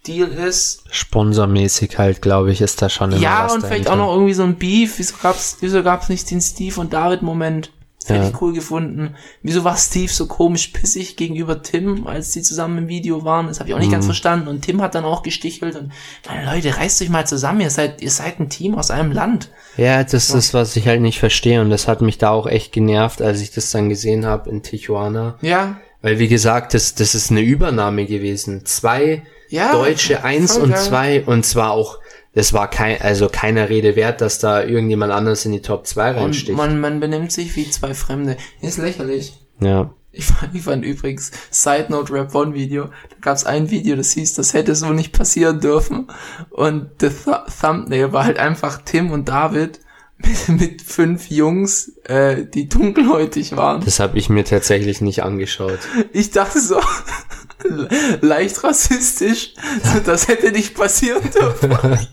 Deal 0.06 0.28
ist. 0.28 0.84
Sponsormäßig 0.90 1.98
halt, 1.98 2.22
glaube 2.22 2.52
ich, 2.52 2.60
ist 2.60 2.80
da 2.82 2.88
schon 2.88 3.12
immer 3.12 3.20
Ja, 3.20 3.42
und 3.44 3.60
vielleicht 3.60 3.86
dahinter. 3.86 3.92
auch 3.92 3.96
noch 3.96 4.12
irgendwie 4.14 4.34
so 4.34 4.42
ein 4.42 4.56
Beef. 4.56 4.94
Wieso 4.98 5.14
gab's, 5.22 5.56
wieso 5.60 5.82
gab's 5.82 6.08
nicht 6.08 6.30
den 6.30 6.40
Steve 6.40 6.80
und 6.80 6.92
David 6.92 7.22
Moment? 7.22 7.70
Das 8.00 8.08
hätte 8.10 8.22
Ja. 8.24 8.28
ich 8.30 8.40
cool 8.42 8.52
gefunden. 8.52 9.14
Wieso 9.42 9.62
war 9.62 9.76
Steve 9.76 10.10
so 10.12 10.26
komisch 10.26 10.68
pissig 10.68 11.16
gegenüber 11.16 11.62
Tim, 11.62 12.08
als 12.08 12.32
die 12.32 12.42
zusammen 12.42 12.78
im 12.78 12.88
Video 12.88 13.24
waren? 13.24 13.46
Das 13.46 13.60
habe 13.60 13.68
ich 13.68 13.74
auch 13.76 13.78
nicht 13.78 13.88
Mhm. 13.88 13.92
ganz 13.92 14.06
verstanden. 14.06 14.48
Und 14.48 14.62
Tim 14.62 14.82
hat 14.82 14.96
dann 14.96 15.04
auch 15.04 15.22
gestichelt 15.22 15.76
und 15.76 15.92
meine 16.26 16.52
Leute, 16.52 16.76
reißt 16.76 17.00
euch 17.02 17.10
mal 17.10 17.26
zusammen. 17.28 17.60
Ihr 17.60 17.70
seid, 17.70 18.02
ihr 18.02 18.10
seid 18.10 18.40
ein 18.40 18.48
Team 18.48 18.74
aus 18.74 18.90
einem 18.90 19.12
Land. 19.12 19.50
Ja, 19.76 20.02
das 20.02 20.30
ist, 20.30 20.52
was 20.52 20.74
ich 20.74 20.88
halt 20.88 21.00
nicht 21.00 21.20
verstehe 21.20 21.60
und 21.60 21.70
das 21.70 21.86
hat 21.86 22.02
mich 22.02 22.18
da 22.18 22.30
auch 22.30 22.48
echt 22.48 22.72
genervt, 22.72 23.22
als 23.22 23.40
ich 23.40 23.52
das 23.52 23.70
dann 23.70 23.88
gesehen 23.88 24.26
habe 24.26 24.50
in 24.50 24.64
Tijuana. 24.64 25.36
Ja, 25.40 25.76
Weil 26.04 26.18
wie 26.18 26.26
gesagt, 26.26 26.74
das, 26.74 26.96
das 26.96 27.14
ist 27.14 27.30
eine 27.30 27.42
Übernahme 27.42 28.06
gewesen. 28.06 28.66
Zwei 28.66 29.22
Ja, 29.52 29.72
Deutsche, 29.72 30.24
eins 30.24 30.54
voll 30.54 30.64
und 30.64 30.70
geil. 30.70 30.80
zwei 30.80 31.24
und 31.24 31.44
zwar 31.44 31.72
auch, 31.72 31.98
das 32.34 32.54
war 32.54 32.70
kein, 32.70 33.00
also 33.02 33.28
keiner 33.28 33.68
Rede 33.68 33.96
wert, 33.96 34.22
dass 34.22 34.38
da 34.38 34.62
irgendjemand 34.64 35.12
anderes 35.12 35.44
in 35.44 35.52
die 35.52 35.60
Top 35.60 35.86
2 35.86 36.10
und 36.10 36.16
reinsticht. 36.16 36.56
man, 36.56 36.80
man 36.80 37.00
benimmt 37.00 37.30
sich 37.32 37.54
wie 37.54 37.68
zwei 37.70 37.92
Fremde. 37.92 38.38
Ist 38.62 38.78
lächerlich. 38.78 39.34
Ja. 39.60 39.92
Ich 40.10 40.26
fand, 40.26 40.54
ich 40.54 40.62
fand 40.62 40.84
übrigens, 40.84 41.32
Side 41.50 41.86
Note 41.88 42.12
Rap 42.12 42.34
One 42.34 42.54
Video, 42.54 42.86
da 42.86 43.16
gab's 43.20 43.44
ein 43.44 43.70
Video, 43.70 43.96
das 43.96 44.12
hieß, 44.12 44.34
das 44.34 44.54
hätte 44.54 44.74
so 44.74 44.90
nicht 44.90 45.12
passieren 45.12 45.60
dürfen. 45.60 46.08
Und 46.50 46.90
the 47.00 47.08
Th 47.08 47.28
Thumbnail 47.60 48.12
war 48.12 48.24
halt 48.24 48.38
einfach 48.38 48.80
Tim 48.84 49.10
und 49.10 49.28
David 49.28 49.80
mit, 50.18 50.48
mit 50.60 50.82
fünf 50.82 51.30
Jungs, 51.30 51.96
äh, 52.04 52.46
die 52.46 52.68
dunkelhäutig 52.68 53.56
waren. 53.56 53.84
Das 53.84 54.00
habe 54.00 54.18
ich 54.18 54.28
mir 54.28 54.44
tatsächlich 54.44 55.00
nicht 55.00 55.22
angeschaut. 55.22 55.78
Ich 56.12 56.30
dachte 56.30 56.60
so, 56.60 56.80
leicht 58.20 58.62
rassistisch, 58.64 59.54
das 60.06 60.28
hätte 60.28 60.52
nicht 60.52 60.74
passieren 60.74 61.22
dürfen. 61.30 61.76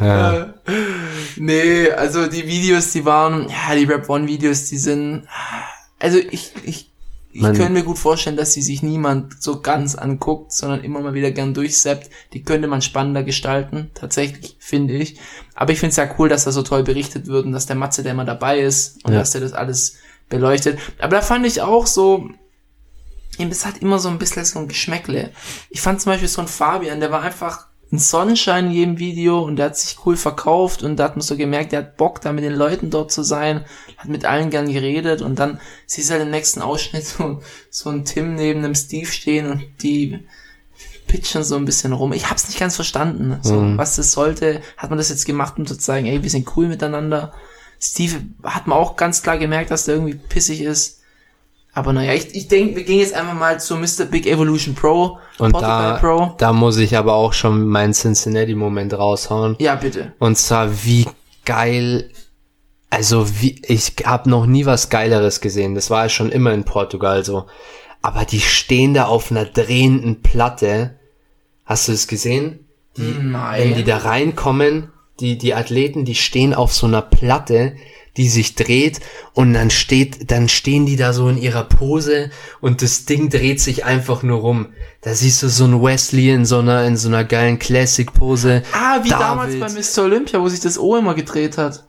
Äh, 0.00 0.46
nee, 1.36 1.90
also 1.90 2.26
die 2.26 2.46
Videos, 2.46 2.92
die 2.92 3.04
waren, 3.04 3.48
ja, 3.48 3.74
die 3.76 3.84
Rap 3.84 4.08
One 4.08 4.26
Videos, 4.26 4.64
die 4.66 4.78
sind, 4.78 5.26
also 5.98 6.18
ich, 6.18 6.52
ich, 6.64 6.90
ich 7.32 7.42
Man- 7.42 7.54
könnte 7.54 7.72
mir 7.72 7.82
gut 7.82 7.98
vorstellen, 7.98 8.36
dass 8.36 8.52
sie 8.54 8.62
sich 8.62 8.82
niemand 8.82 9.42
so 9.42 9.60
ganz 9.60 9.94
anguckt, 9.94 10.52
sondern 10.52 10.82
immer 10.84 11.00
mal 11.00 11.14
wieder 11.14 11.30
gern 11.32 11.52
durchseppt. 11.52 12.08
Die 12.32 12.42
könnte 12.42 12.66
man 12.68 12.80
spannender 12.82 13.22
gestalten, 13.24 13.90
tatsächlich, 13.94 14.56
finde 14.58 14.94
ich. 14.94 15.18
Aber 15.54 15.72
ich 15.72 15.80
finde 15.80 15.90
es 15.90 15.96
ja 15.96 16.08
cool, 16.18 16.28
dass 16.28 16.44
da 16.44 16.52
so 16.52 16.62
toll 16.62 16.82
berichtet 16.82 17.26
wird 17.26 17.44
und 17.44 17.52
dass 17.52 17.66
der 17.66 17.76
Matze, 17.76 18.02
der 18.02 18.12
immer 18.12 18.24
dabei 18.24 18.60
ist 18.60 19.04
und 19.04 19.12
Ja. 19.12 19.18
dass 19.18 19.32
der 19.32 19.42
das 19.42 19.52
alles 19.52 19.96
beleuchtet. 20.28 20.78
Aber 20.98 21.16
da 21.16 21.22
fand 21.22 21.44
ich 21.46 21.60
auch 21.60 21.86
so, 21.86 22.30
eben, 23.40 23.50
das 23.50 23.64
hat 23.66 23.78
immer 23.78 23.98
so 23.98 24.08
ein 24.08 24.18
bisschen 24.18 24.44
so 24.44 24.58
ein 24.58 24.68
Geschmäckle. 24.68 25.30
Ich 25.70 25.80
fand 25.80 26.00
zum 26.00 26.12
Beispiel 26.12 26.28
so 26.28 26.40
ein 26.42 26.48
Fabian, 26.48 27.00
der 27.00 27.10
war 27.10 27.22
einfach 27.22 27.66
ein 27.92 27.98
Sonnenschein 27.98 28.66
in 28.66 28.72
jedem 28.72 28.98
Video 28.98 29.42
und 29.44 29.56
der 29.56 29.66
hat 29.66 29.76
sich 29.76 29.98
cool 30.04 30.16
verkauft 30.16 30.82
und 30.82 30.96
da 30.96 31.04
hat 31.04 31.16
man 31.16 31.22
so 31.22 31.36
gemerkt, 31.36 31.72
der 31.72 31.80
hat 31.80 31.96
Bock, 31.96 32.20
da 32.20 32.32
mit 32.32 32.42
den 32.42 32.54
Leuten 32.54 32.90
dort 32.90 33.12
zu 33.12 33.22
sein, 33.22 33.64
hat 33.96 34.08
mit 34.08 34.24
allen 34.24 34.50
gern 34.50 34.72
geredet 34.72 35.22
und 35.22 35.38
dann 35.38 35.60
siehst 35.86 36.08
du 36.10 36.14
halt 36.14 36.22
im 36.24 36.30
nächsten 36.30 36.60
Ausschnitt 36.62 37.06
so, 37.06 37.40
so 37.70 37.90
ein 37.90 38.04
Tim 38.04 38.34
neben 38.34 38.64
einem 38.64 38.74
Steve 38.74 39.06
stehen 39.06 39.48
und 39.50 39.62
die 39.82 40.18
pitchen 41.06 41.44
so 41.44 41.56
ein 41.56 41.66
bisschen 41.66 41.92
rum. 41.92 42.12
Ich 42.12 42.30
hab's 42.30 42.48
nicht 42.48 42.58
ganz 42.58 42.74
verstanden, 42.74 43.38
so, 43.42 43.54
Mhm. 43.60 43.78
was 43.78 43.96
das 43.96 44.10
sollte. 44.12 44.62
Hat 44.76 44.90
man 44.90 44.98
das 44.98 45.10
jetzt 45.10 45.26
gemacht, 45.26 45.54
um 45.58 45.66
zu 45.66 45.76
zeigen, 45.76 46.06
ey, 46.06 46.22
wir 46.22 46.30
sind 46.30 46.56
cool 46.56 46.66
miteinander. 46.66 47.32
Steve 47.80 48.22
hat 48.42 48.66
man 48.66 48.78
auch 48.78 48.96
ganz 48.96 49.22
klar 49.22 49.36
gemerkt, 49.38 49.70
dass 49.70 49.84
der 49.84 49.96
irgendwie 49.96 50.14
pissig 50.14 50.62
ist. 50.62 51.00
Aber 51.74 51.92
naja, 51.92 52.14
ich, 52.14 52.34
ich 52.34 52.46
denke, 52.46 52.76
wir 52.76 52.84
gehen 52.84 53.00
jetzt 53.00 53.14
einfach 53.14 53.34
mal 53.34 53.58
zu 53.58 53.76
Mr. 53.76 54.04
Big 54.08 54.26
Evolution 54.26 54.74
Pro. 54.74 55.18
Und 55.38 55.52
Portugal 55.52 55.94
da, 55.94 55.98
Pro. 55.98 56.34
da 56.38 56.52
muss 56.52 56.76
ich 56.76 56.96
aber 56.96 57.14
auch 57.14 57.32
schon 57.32 57.66
meinen 57.66 57.92
Cincinnati-Moment 57.92 58.94
raushauen. 58.94 59.56
Ja, 59.58 59.74
bitte. 59.74 60.12
Und 60.20 60.38
zwar 60.38 60.84
wie 60.84 61.06
geil, 61.44 62.10
also 62.90 63.26
wie, 63.40 63.60
ich 63.66 63.94
habe 64.04 64.30
noch 64.30 64.46
nie 64.46 64.66
was 64.66 64.88
Geileres 64.88 65.40
gesehen. 65.40 65.74
Das 65.74 65.90
war 65.90 66.04
ja 66.04 66.08
schon 66.08 66.30
immer 66.30 66.52
in 66.52 66.64
Portugal 66.64 67.24
so. 67.24 67.46
Aber 68.02 68.24
die 68.24 68.40
stehen 68.40 68.94
da 68.94 69.06
auf 69.06 69.32
einer 69.32 69.44
drehenden 69.44 70.22
Platte. 70.22 70.98
Hast 71.64 71.88
du 71.88 71.92
es 71.92 72.06
gesehen? 72.06 72.68
Nein. 72.96 73.60
Wenn 73.60 73.74
die 73.74 73.84
da 73.84 73.96
reinkommen, 73.98 74.92
die, 75.18 75.38
die 75.38 75.54
Athleten, 75.54 76.04
die 76.04 76.14
stehen 76.14 76.54
auf 76.54 76.72
so 76.72 76.86
einer 76.86 77.02
Platte, 77.02 77.74
die 78.16 78.28
sich 78.28 78.54
dreht 78.54 79.00
und 79.32 79.54
dann 79.54 79.70
steht, 79.70 80.30
dann 80.30 80.48
stehen 80.48 80.86
die 80.86 80.96
da 80.96 81.12
so 81.12 81.28
in 81.28 81.36
ihrer 81.36 81.64
Pose 81.64 82.30
und 82.60 82.82
das 82.82 83.04
Ding 83.04 83.28
dreht 83.28 83.60
sich 83.60 83.84
einfach 83.84 84.22
nur 84.22 84.38
rum. 84.38 84.66
Da 85.00 85.14
siehst 85.14 85.42
du 85.42 85.48
so 85.48 85.64
ein 85.64 85.82
Wesley 85.82 86.30
in 86.30 86.44
so 86.44 86.60
einer, 86.60 86.84
in 86.84 86.96
so 86.96 87.08
einer 87.08 87.24
geilen 87.24 87.58
Classic-Pose. 87.58 88.62
ah, 88.72 89.00
wie 89.02 89.08
damals 89.08 89.58
David. 89.58 89.74
bei 89.74 89.80
Mr. 89.80 90.04
Olympia, 90.04 90.40
wo 90.40 90.48
sich 90.48 90.60
das 90.60 90.78
O 90.78 90.96
immer 90.96 91.14
gedreht 91.14 91.58
hat. 91.58 91.84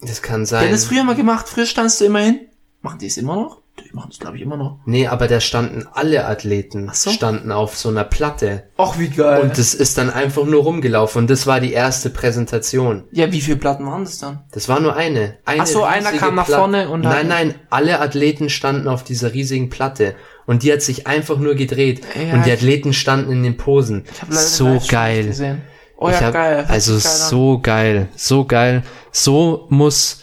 Das 0.00 0.20
kann 0.20 0.46
sein. 0.46 0.66
hat 0.66 0.72
das 0.72 0.84
früher 0.84 1.04
mal 1.04 1.14
gemacht, 1.14 1.48
früher 1.48 1.66
standst 1.66 2.00
du 2.00 2.06
immer 2.06 2.20
hin. 2.20 2.40
Machen 2.80 2.98
die 2.98 3.06
es 3.06 3.16
immer 3.16 3.36
noch? 3.36 3.61
Die 3.78 3.96
machen 3.96 4.10
es, 4.12 4.18
glaube 4.18 4.36
ich, 4.36 4.42
immer 4.42 4.58
noch. 4.58 4.78
Nee, 4.84 5.06
aber 5.06 5.28
da 5.28 5.40
standen 5.40 5.86
alle 5.92 6.26
Athleten, 6.26 6.88
Ach 6.90 6.94
so. 6.94 7.10
standen 7.10 7.50
auf 7.50 7.76
so 7.76 7.88
einer 7.88 8.04
Platte. 8.04 8.64
Ach, 8.76 8.98
wie 8.98 9.08
geil. 9.08 9.40
Und 9.40 9.56
das 9.56 9.72
ist 9.72 9.96
dann 9.96 10.10
einfach 10.10 10.44
nur 10.44 10.62
rumgelaufen. 10.62 11.20
Und 11.22 11.30
das 11.30 11.46
war 11.46 11.58
die 11.58 11.72
erste 11.72 12.10
Präsentation. 12.10 13.04
ja, 13.12 13.32
wie 13.32 13.40
viele 13.40 13.56
Platten 13.56 13.86
waren 13.86 14.04
das 14.04 14.18
dann? 14.18 14.40
Das 14.52 14.68
war 14.68 14.78
nur 14.80 14.94
eine. 14.94 15.38
eine 15.46 15.62
Ach 15.62 15.66
so, 15.66 15.84
einer 15.84 16.12
kam 16.12 16.34
nach 16.34 16.46
Plat- 16.46 16.58
vorne 16.58 16.90
und 16.90 17.00
Nein, 17.00 17.28
nein, 17.28 17.54
alle 17.70 18.00
Athleten 18.00 18.50
standen 18.50 18.88
auf 18.88 19.04
dieser 19.04 19.32
riesigen 19.32 19.70
Platte. 19.70 20.14
Und 20.44 20.64
die 20.64 20.72
hat 20.72 20.82
sich 20.82 21.06
einfach 21.06 21.38
nur 21.38 21.54
gedreht. 21.54 22.02
Ja, 22.14 22.34
und 22.34 22.44
die 22.44 22.52
Athleten 22.52 22.92
standen 22.92 23.32
in 23.32 23.42
den 23.42 23.56
Posen. 23.56 24.04
Ich 24.12 24.20
hab 24.20 24.28
leider 24.28 24.40
So 24.42 24.82
geil. 24.88 25.26
Gesehen. 25.28 25.62
Oh 25.96 26.08
ich 26.08 26.14
ja, 26.20 26.26
hab, 26.26 26.32
geil. 26.34 26.66
Also 26.68 26.92
geil 26.92 27.00
so 27.00 27.58
geil. 27.62 28.08
So 28.16 28.44
geil. 28.44 28.82
So 29.12 29.66
muss, 29.70 30.20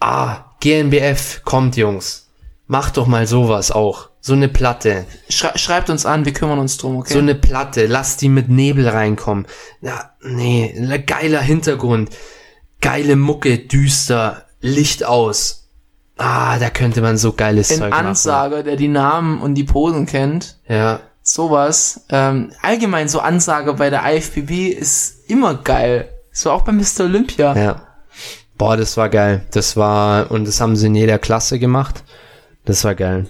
ah, 0.00 0.44
GNBF 0.60 1.42
kommt, 1.44 1.76
Jungs. 1.76 2.27
Macht 2.70 2.98
doch 2.98 3.06
mal 3.06 3.26
sowas 3.26 3.70
auch. 3.70 4.10
So 4.20 4.34
eine 4.34 4.48
Platte. 4.48 5.06
Schrei 5.30 5.56
schreibt 5.56 5.88
uns 5.88 6.04
an, 6.04 6.26
wir 6.26 6.34
kümmern 6.34 6.58
uns 6.58 6.76
drum, 6.76 6.98
okay? 6.98 7.14
So 7.14 7.18
eine 7.18 7.34
Platte, 7.34 7.86
lass 7.86 8.18
die 8.18 8.28
mit 8.28 8.50
Nebel 8.50 8.86
reinkommen. 8.86 9.46
Ja, 9.80 10.12
nee, 10.22 10.74
ein 10.76 11.06
geiler 11.06 11.40
Hintergrund. 11.40 12.10
Geile 12.82 13.16
Mucke, 13.16 13.58
düster, 13.58 14.44
Licht 14.60 15.02
aus. 15.04 15.70
Ah, 16.18 16.58
da 16.58 16.68
könnte 16.68 17.00
man 17.00 17.16
so 17.16 17.32
geiles 17.32 17.70
Ein 17.70 17.78
Zeug 17.78 17.92
Ansager, 17.94 18.62
der 18.62 18.76
die 18.76 18.88
Namen 18.88 19.40
und 19.40 19.54
die 19.54 19.64
Posen 19.64 20.04
kennt. 20.04 20.58
machen. 20.68 20.76
Ja, 20.78 21.00
Sowas. 21.22 22.04
Ähm, 22.10 22.52
allgemein 22.62 23.08
so 23.08 23.20
Ansager 23.20 23.74
bei 23.74 23.90
der 23.90 24.02
IFBB 24.14 24.68
ist 24.68 25.28
immer 25.30 25.54
geil. 25.54 26.08
So 26.32 26.50
auch 26.50 26.62
bei 26.62 26.72
Mr. 26.72 27.00
Olympia. 27.04 27.56
ja. 27.56 27.82
Boah, 28.56 28.76
das 28.76 28.96
war 28.96 29.08
geil. 29.08 29.44
Das 29.52 29.76
war, 29.76 30.32
und 30.32 30.48
das 30.48 30.60
haben 30.60 30.74
sie 30.74 30.88
in 30.88 30.96
jeder 30.96 31.18
Klasse 31.20 31.60
gemacht. 31.60 32.02
Das 32.68 32.84
war 32.84 32.94
geil. 32.94 33.26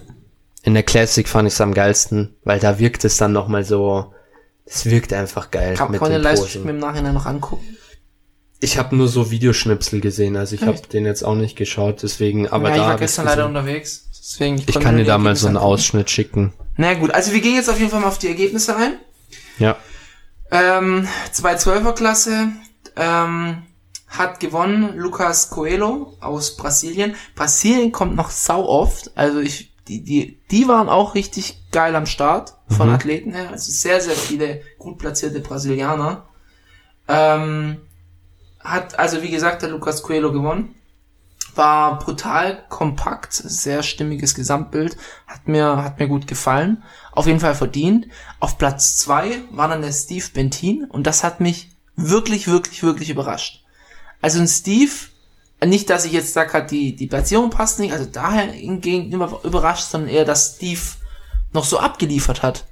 In 0.63 0.73
der 0.73 0.83
Classic 0.83 1.25
fand 1.25 1.47
ich 1.47 1.53
es 1.53 1.61
am 1.61 1.73
geilsten, 1.73 2.35
weil 2.43 2.59
da 2.59 2.77
wirkt 2.77 3.05
es 3.05 3.15
dann 3.15 3.31
nochmal 3.31 3.63
so, 3.63 4.13
es 4.65 4.85
wirkt 4.85 5.13
einfach 5.13 5.49
geil. 5.49 5.75
Kann, 5.75 5.91
mit 5.91 6.01
kann 6.01 6.11
man 6.11 6.21
den 6.21 6.21
Livestream 6.21 6.67
im 6.67 6.77
Nachhinein 6.79 7.13
noch 7.13 7.25
angucken? 7.25 7.65
Ich 8.59 8.77
habe 8.77 8.97
nur 8.97 9.07
so 9.07 9.31
Videoschnipsel 9.31 10.01
gesehen, 10.01 10.35
also 10.35 10.55
ich 10.55 10.63
habe 10.63 10.77
den 10.91 11.05
jetzt 11.05 11.23
auch 11.23 11.35
nicht 11.35 11.55
geschaut, 11.55 12.03
deswegen, 12.03 12.49
aber 12.49 12.67
ja, 12.71 12.75
da 12.75 12.81
ich 12.81 12.87
war 12.89 12.97
gestern 12.97 13.25
leider 13.25 13.45
unterwegs. 13.45 14.09
Deswegen, 14.11 14.57
Ich 14.57 14.65
konnte 14.65 14.79
kann 14.81 14.97
dir 14.97 15.05
da 15.05 15.17
mal 15.17 15.37
so 15.37 15.47
einen 15.47 15.55
angucken. 15.55 15.73
Ausschnitt 15.73 16.09
schicken. 16.09 16.51
Na 16.75 16.93
gut, 16.95 17.11
also 17.11 17.31
wir 17.31 17.39
gehen 17.39 17.55
jetzt 17.55 17.69
auf 17.69 17.79
jeden 17.79 17.89
Fall 17.89 18.01
mal 18.01 18.09
auf 18.09 18.17
die 18.19 18.27
Ergebnisse 18.27 18.75
ein. 18.75 18.99
Ja. 19.57 19.77
Ähm, 20.51 21.07
212er 21.33 21.93
Klasse 21.93 22.49
ähm, 22.97 23.63
hat 24.09 24.39
gewonnen 24.39 24.97
Lucas 24.97 25.49
Coelho 25.49 26.17
aus 26.19 26.57
Brasilien. 26.57 27.15
Brasilien 27.35 27.91
kommt 27.91 28.15
noch 28.15 28.31
sau 28.31 28.65
oft. 28.65 29.15
Also 29.15 29.39
ich, 29.39 29.71
die, 29.87 30.03
die, 30.03 30.39
die 30.49 30.67
waren 30.67 30.89
auch 30.89 31.15
richtig 31.15 31.69
geil 31.71 31.95
am 31.95 32.05
Start 32.07 32.55
von 32.69 32.87
Mhm. 32.89 32.95
Athleten 32.95 33.33
her. 33.33 33.49
Also 33.51 33.71
sehr, 33.71 34.01
sehr 34.01 34.15
viele 34.15 34.61
gut 34.79 34.97
platzierte 34.97 35.39
Brasilianer. 35.39 36.25
Ähm, 37.07 37.77
hat 38.59 38.97
also 38.97 39.21
wie 39.21 39.31
gesagt 39.31 39.61
der 39.61 39.69
Lucas 39.69 40.01
Coelho 40.01 40.31
gewonnen. 40.31 40.75
War 41.55 41.99
brutal 41.99 42.63
kompakt, 42.69 43.33
sehr 43.33 43.81
stimmiges 43.83 44.35
Gesamtbild, 44.35 44.97
hat 45.27 45.47
mir, 45.47 45.83
hat 45.83 45.99
mir 45.99 46.07
gut 46.07 46.27
gefallen. 46.27 46.83
Auf 47.11 47.25
jeden 47.25 47.39
Fall 47.39 47.55
verdient. 47.55 48.07
Auf 48.39 48.57
Platz 48.57 48.97
zwei 48.97 49.41
war 49.51 49.67
dann 49.67 49.81
der 49.81 49.91
Steve 49.91 50.25
Bentin 50.33 50.85
und 50.85 51.05
das 51.07 51.23
hat 51.23 51.41
mich 51.41 51.71
wirklich, 51.95 52.47
wirklich, 52.47 52.83
wirklich 52.83 53.09
überrascht. 53.09 53.65
Also 54.21 54.39
ein 54.39 54.47
Steve, 54.47 54.91
nicht, 55.65 55.89
dass 55.89 56.05
ich 56.05 56.13
jetzt 56.13 56.33
sage, 56.33 56.65
die, 56.65 56.95
die 56.95 57.07
Platzierung 57.07 57.49
passt 57.49 57.79
nicht, 57.79 57.93
also 57.93 58.05
daher 58.05 58.51
hingegen 58.51 59.11
immer 59.11 59.39
überrascht, 59.43 59.89
sondern 59.89 60.09
eher, 60.09 60.25
dass 60.25 60.55
Steve 60.55 60.81
noch 61.53 61.65
so 61.65 61.79
abgeliefert 61.79 62.43
hat. 62.43 62.65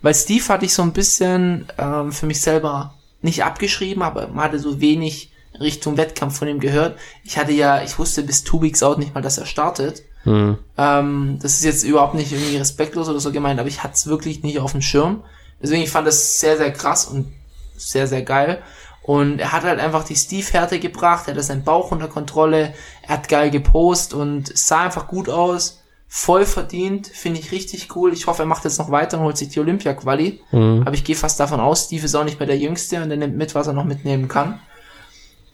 Weil 0.00 0.14
Steve 0.14 0.46
hatte 0.48 0.64
ich 0.64 0.74
so 0.74 0.82
ein 0.82 0.92
bisschen 0.92 1.66
ähm, 1.78 2.12
für 2.12 2.26
mich 2.26 2.40
selber 2.40 2.94
nicht 3.20 3.44
abgeschrieben, 3.44 4.02
aber 4.02 4.28
man 4.28 4.44
hatte 4.44 4.58
so 4.58 4.80
wenig 4.80 5.30
Richtung 5.60 5.96
Wettkampf 5.96 6.38
von 6.38 6.48
ihm 6.48 6.60
gehört. 6.60 6.98
Ich 7.24 7.38
hatte 7.38 7.52
ja, 7.52 7.82
ich 7.82 7.98
wusste 7.98 8.22
bis 8.22 8.42
two 8.42 8.60
weeks 8.62 8.82
out 8.82 8.98
nicht 8.98 9.14
mal, 9.14 9.20
dass 9.20 9.38
er 9.38 9.46
startet. 9.46 10.02
Hm. 10.24 10.58
Ähm, 10.76 11.38
das 11.40 11.54
ist 11.54 11.64
jetzt 11.64 11.84
überhaupt 11.84 12.14
nicht 12.14 12.32
irgendwie 12.32 12.56
respektlos 12.56 13.08
oder 13.08 13.20
so 13.20 13.32
gemeint, 13.32 13.60
aber 13.60 13.68
ich 13.68 13.82
hatte 13.82 13.94
es 13.94 14.06
wirklich 14.06 14.42
nicht 14.42 14.58
auf 14.58 14.72
dem 14.72 14.82
Schirm. 14.82 15.22
Deswegen 15.60 15.82
ich 15.82 15.90
fand 15.90 16.06
das 16.06 16.40
sehr, 16.40 16.56
sehr 16.56 16.72
krass 16.72 17.06
und 17.06 17.32
sehr, 17.76 18.06
sehr 18.06 18.22
geil. 18.22 18.62
Und 19.04 19.40
er 19.40 19.52
hat 19.52 19.64
halt 19.64 19.80
einfach 19.80 20.04
die 20.04 20.14
Steve-Härte 20.14 20.78
gebracht, 20.78 21.26
er 21.26 21.34
hat 21.34 21.42
seinen 21.42 21.64
Bauch 21.64 21.90
unter 21.90 22.06
Kontrolle, 22.08 22.72
er 23.02 23.08
hat 23.08 23.28
geil 23.28 23.50
gepost 23.50 24.14
und 24.14 24.56
sah 24.56 24.84
einfach 24.84 25.08
gut 25.08 25.28
aus. 25.28 25.80
Voll 26.06 26.44
verdient, 26.44 27.06
finde 27.08 27.40
ich 27.40 27.52
richtig 27.52 27.96
cool. 27.96 28.12
Ich 28.12 28.26
hoffe, 28.26 28.42
er 28.42 28.46
macht 28.46 28.64
jetzt 28.64 28.78
noch 28.78 28.90
weiter 28.90 29.18
und 29.18 29.24
holt 29.24 29.38
sich 29.38 29.48
die 29.48 29.60
Olympia-Quali. 29.60 30.40
Mhm. 30.52 30.82
Aber 30.84 30.94
ich 30.94 31.04
gehe 31.04 31.16
fast 31.16 31.40
davon 31.40 31.58
aus, 31.58 31.86
Steve 31.86 32.04
ist 32.04 32.14
auch 32.14 32.24
nicht 32.24 32.38
mehr 32.38 32.46
der 32.46 32.58
Jüngste 32.58 33.02
und 33.02 33.10
er 33.10 33.16
nimmt 33.16 33.36
mit, 33.36 33.54
was 33.54 33.66
er 33.66 33.72
noch 33.72 33.84
mitnehmen 33.84 34.28
kann. 34.28 34.60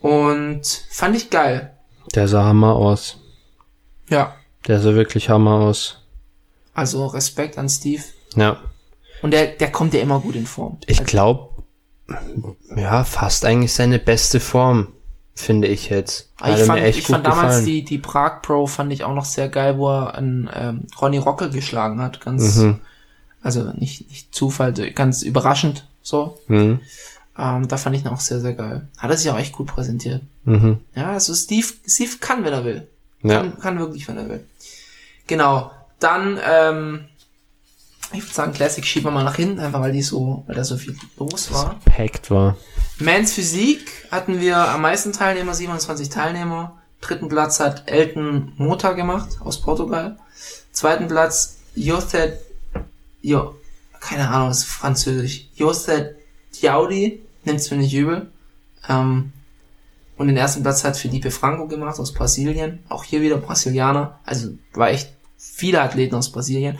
Und 0.01 0.67
fand 0.91 1.17
ich 1.17 1.31
geil. 1.31 1.73
Der 2.15 2.29
sah 2.29 2.45
Hammer 2.45 2.75
aus. 2.75 3.19
Ja. 4.09 4.35
Der 4.67 4.81
sah 4.81 4.95
wirklich 4.95 5.29
Hammer 5.31 5.53
aus. 5.61 6.03
Also 6.75 7.07
Respekt 7.07 7.59
an 7.59 7.69
Steve. 7.69 8.03
Ja. 8.37 8.59
Und 9.23 9.33
der, 9.33 9.47
der 9.49 9.71
kommt 9.73 9.95
ja 9.95 10.01
immer 10.01 10.21
gut 10.21 10.37
in 10.37 10.47
Form. 10.47 10.79
Ich 10.87 11.01
Also, 11.01 11.11
glaube, 11.11 11.48
ja, 12.77 13.05
fast 13.05 13.45
eigentlich 13.45 13.73
seine 13.73 13.99
beste 13.99 14.41
Form, 14.41 14.89
finde 15.35 15.69
ich 15.69 15.89
jetzt. 15.91 16.31
Aber 16.41 16.53
Hat 16.53 16.61
ich 16.61 16.67
fand, 16.67 16.83
ich 16.83 17.03
fand 17.07 17.27
damals 17.27 17.47
gefallen. 17.59 17.65
die, 17.67 17.85
die 17.85 17.99
Prag 17.99 18.43
Pro 18.43 18.67
fand 18.67 18.93
ich 18.93 19.05
auch 19.05 19.15
noch 19.15 19.25
sehr 19.25 19.49
geil, 19.49 19.79
wo 19.79 19.89
er 19.89 20.15
einen 20.15 20.49
ähm, 20.55 20.87
Ronny 21.01 21.19
Rockel 21.19 21.51
geschlagen 21.51 22.01
hat. 22.01 22.21
Ganz, 22.21 22.57
Mhm. 22.57 22.81
also 23.43 23.73
nicht, 23.77 24.09
nicht 24.09 24.35
Zufall, 24.35 24.73
ganz 24.73 25.23
überraschend 25.23 25.87
so. 26.03 26.39
Mhm. 26.49 26.81
Ähm, 27.39 27.69
da 27.69 27.77
fand 27.77 27.95
ich 27.95 28.03
ihn 28.03 28.09
auch 28.09 28.21
sehr, 28.21 28.41
sehr 28.41 28.55
geil. 28.55 28.89
Hat 28.99 29.11
er 29.11 29.17
sich 29.17 29.31
auch 29.31 29.39
echt 29.39 29.53
gut 29.53 29.69
präsentiert. 29.69 30.23
Mhm. 30.45 30.79
Ja, 30.95 31.11
also 31.13 31.35
Steve, 31.35 31.69
Steve 31.87 32.13
kann, 32.21 32.45
wenn 32.45 32.53
er 32.53 32.65
will. 32.65 32.89
Ja. 33.23 33.41
Kann, 33.41 33.59
kann 33.61 33.79
wirklich, 33.79 34.09
wenn 34.09 34.17
er 34.17 34.29
will. 34.29 34.45
Genau. 35.27 35.71
Dann, 36.01 36.39
ähm, 36.49 37.05
ich 38.13 38.23
würde 38.23 38.35
sagen, 38.35 38.53
Classic 38.53 38.85
schieben 38.85 39.09
wir 39.09 39.11
mal 39.11 39.25
nach 39.25 39.37
hinten, 39.37 39.61
einfach 39.61 39.81
weil 39.81 39.93
die 39.93 40.03
so, 40.03 40.45
weil 40.47 40.57
da 40.57 40.65
so 40.65 40.77
viel 40.77 40.97
los 41.19 41.53
war. 41.53 41.79
Packed 41.85 42.31
war. 42.31 42.57
Mans 42.99 43.33
Physik 43.33 44.07
hatten 44.11 44.41
wir 44.41 44.57
am 44.57 44.83
meisten 44.83 45.13
Teilnehmer, 45.13 45.55
27 45.55 46.09
Teilnehmer. 46.09 46.79
Dritten 47.01 47.29
Platz 47.29 47.61
hat 47.61 47.89
Elton 47.91 48.53
Mota 48.57 48.93
gemacht 48.93 49.39
aus 49.41 49.61
Portugal. 49.61 50.19
Zweiten 50.73 51.07
Platz 51.07 51.59
Josset, 51.75 52.41
jo, 53.23 53.55
keine 54.01 54.29
Ahnung, 54.29 54.51
ist 54.51 54.65
französisch. 54.65 55.49
Josset 55.55 56.17
Diaudi, 56.61 57.23
nimmt's 57.45 57.71
mir 57.71 57.77
nicht 57.77 57.95
übel. 57.95 58.31
Ähm, 58.89 59.33
und 60.17 60.27
den 60.27 60.37
ersten 60.37 60.63
Platz 60.63 60.83
hat 60.83 60.97
Felipe 60.97 61.31
Franco 61.31 61.69
gemacht 61.69 62.01
aus 62.01 62.13
Brasilien. 62.13 62.81
Auch 62.89 63.05
hier 63.05 63.21
wieder 63.21 63.37
Brasilianer. 63.37 64.19
Also 64.25 64.51
war 64.73 64.91
echt 64.91 65.11
viele 65.37 65.81
Athleten 65.81 66.17
aus 66.17 66.33
Brasilien. 66.33 66.79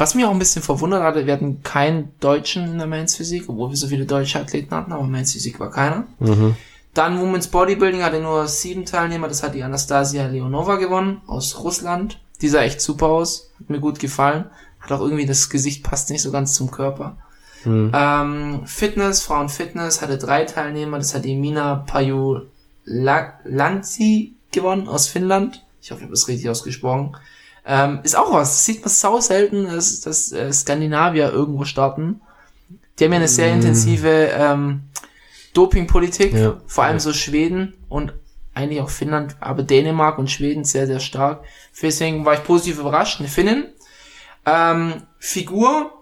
Was 0.00 0.14
mich 0.14 0.24
auch 0.24 0.30
ein 0.30 0.38
bisschen 0.38 0.62
verwundert 0.62 1.02
hatte, 1.02 1.26
wir 1.26 1.34
hatten 1.34 1.62
keinen 1.62 2.12
Deutschen 2.20 2.64
in 2.64 2.78
der 2.78 2.86
Men's 2.86 3.16
Physik, 3.16 3.44
obwohl 3.48 3.68
wir 3.68 3.76
so 3.76 3.86
viele 3.86 4.06
deutsche 4.06 4.40
Athleten 4.40 4.74
hatten, 4.74 4.92
aber 4.92 5.02
Men's 5.02 5.34
Physik 5.34 5.60
war 5.60 5.70
keiner. 5.70 6.06
Mhm. 6.20 6.56
Dann 6.94 7.20
Women's 7.20 7.48
Bodybuilding 7.48 8.02
hatte 8.02 8.18
nur 8.18 8.48
sieben 8.48 8.86
Teilnehmer, 8.86 9.28
das 9.28 9.42
hat 9.42 9.54
die 9.54 9.62
Anastasia 9.62 10.26
Leonova 10.26 10.76
gewonnen, 10.76 11.20
aus 11.26 11.62
Russland. 11.62 12.18
Die 12.40 12.48
sah 12.48 12.62
echt 12.62 12.80
super 12.80 13.08
aus, 13.08 13.50
hat 13.58 13.68
mir 13.68 13.78
gut 13.78 13.98
gefallen. 13.98 14.46
Hat 14.80 14.90
auch 14.90 15.02
irgendwie 15.02 15.26
das 15.26 15.50
Gesicht 15.50 15.84
passt 15.84 16.08
nicht 16.08 16.22
so 16.22 16.30
ganz 16.30 16.54
zum 16.54 16.70
Körper. 16.70 17.18
Mhm. 17.66 17.92
Ähm, 17.94 18.62
Fitness, 18.64 19.20
Frauenfitness 19.20 20.00
hatte 20.00 20.16
drei 20.16 20.46
Teilnehmer, 20.46 20.96
das 20.96 21.14
hat 21.14 21.26
die 21.26 21.36
Mina 21.36 21.76
Pajulanzi 21.76 24.32
gewonnen 24.50 24.88
aus 24.88 25.08
Finnland. 25.08 25.62
Ich 25.82 25.90
hoffe, 25.90 26.00
ich 26.00 26.04
habe 26.04 26.14
das 26.14 26.26
richtig 26.26 26.48
ausgesprochen. 26.48 27.14
Ähm, 27.66 28.00
ist 28.02 28.16
auch 28.16 28.32
was, 28.32 28.48
das 28.50 28.64
sieht 28.64 28.80
man 28.80 28.88
sau 28.90 29.20
selten, 29.20 29.66
dass, 29.66 30.00
dass 30.00 30.32
äh, 30.32 30.52
Skandinavier 30.52 31.30
irgendwo 31.30 31.64
starten. 31.64 32.20
Die 32.98 33.04
haben 33.04 33.12
ja 33.12 33.18
eine 33.18 33.28
sehr 33.28 33.52
intensive 33.52 34.08
ähm, 34.32 34.82
Dopingpolitik, 35.54 36.32
Ja. 36.34 36.60
vor 36.66 36.84
allem 36.84 36.96
Ja. 36.96 37.00
so 37.00 37.12
Schweden 37.12 37.74
und 37.88 38.12
eigentlich 38.54 38.80
auch 38.80 38.90
Finnland, 38.90 39.36
aber 39.40 39.62
Dänemark 39.62 40.18
und 40.18 40.30
Schweden 40.30 40.64
sehr, 40.64 40.86
sehr 40.86 41.00
stark. 41.00 41.44
Deswegen 41.80 42.24
war 42.24 42.34
ich 42.34 42.44
positiv 42.44 42.78
überrascht. 42.78 43.20
Eine 43.20 43.28
Finnin. 43.28 43.66
Ähm, 44.44 45.02
Figur 45.18 45.92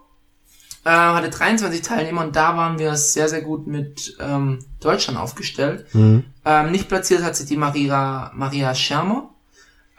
äh, 0.85 0.91
hatte 0.91 1.29
23 1.31 1.83
Teilnehmer 1.83 2.23
und 2.23 2.35
da 2.37 2.57
waren 2.57 2.79
wir 2.79 2.95
sehr, 2.97 3.29
sehr 3.29 3.43
gut 3.43 3.67
mit 3.67 4.17
ähm, 4.21 4.61
Deutschland 4.81 5.19
aufgestellt. 5.19 5.87
Mhm. 5.95 6.25
Ähm, 6.45 6.71
nicht 6.73 6.89
platziert 6.89 7.23
hat 7.23 7.37
sich 7.37 7.47
die 7.47 7.57
Maria, 7.57 8.33
Maria 8.35 8.75
Schermer. 8.75 9.31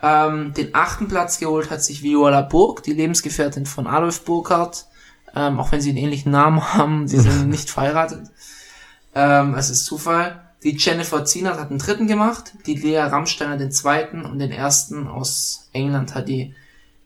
Ähm, 0.01 0.53
den 0.53 0.73
achten 0.73 1.07
Platz 1.07 1.39
geholt 1.39 1.69
hat 1.69 1.83
sich 1.83 2.03
Viola 2.03 2.41
Burg, 2.41 2.83
die 2.83 2.93
Lebensgefährtin 2.93 3.65
von 3.65 3.87
Adolf 3.87 4.23
Burkhardt. 4.23 4.85
Ähm, 5.35 5.59
auch 5.59 5.71
wenn 5.71 5.81
sie 5.81 5.89
einen 5.89 5.97
ähnlichen 5.97 6.31
Namen 6.31 6.73
haben, 6.73 7.07
sie 7.07 7.19
sind 7.19 7.49
nicht 7.49 7.69
verheiratet. 7.69 8.29
Ähm, 9.13 9.53
es 9.55 9.69
ist 9.69 9.85
Zufall. 9.85 10.41
Die 10.63 10.75
Jennifer 10.75 11.23
Zienert 11.23 11.59
hat 11.59 11.69
den 11.69 11.77
dritten 11.77 12.07
gemacht, 12.07 12.53
die 12.65 12.75
Lea 12.75 12.97
Rammsteiner 12.97 13.57
den 13.57 13.71
zweiten 13.71 14.25
und 14.25 14.39
den 14.39 14.51
ersten 14.51 15.07
aus 15.07 15.69
England 15.71 16.15
hat 16.15 16.27
die 16.27 16.53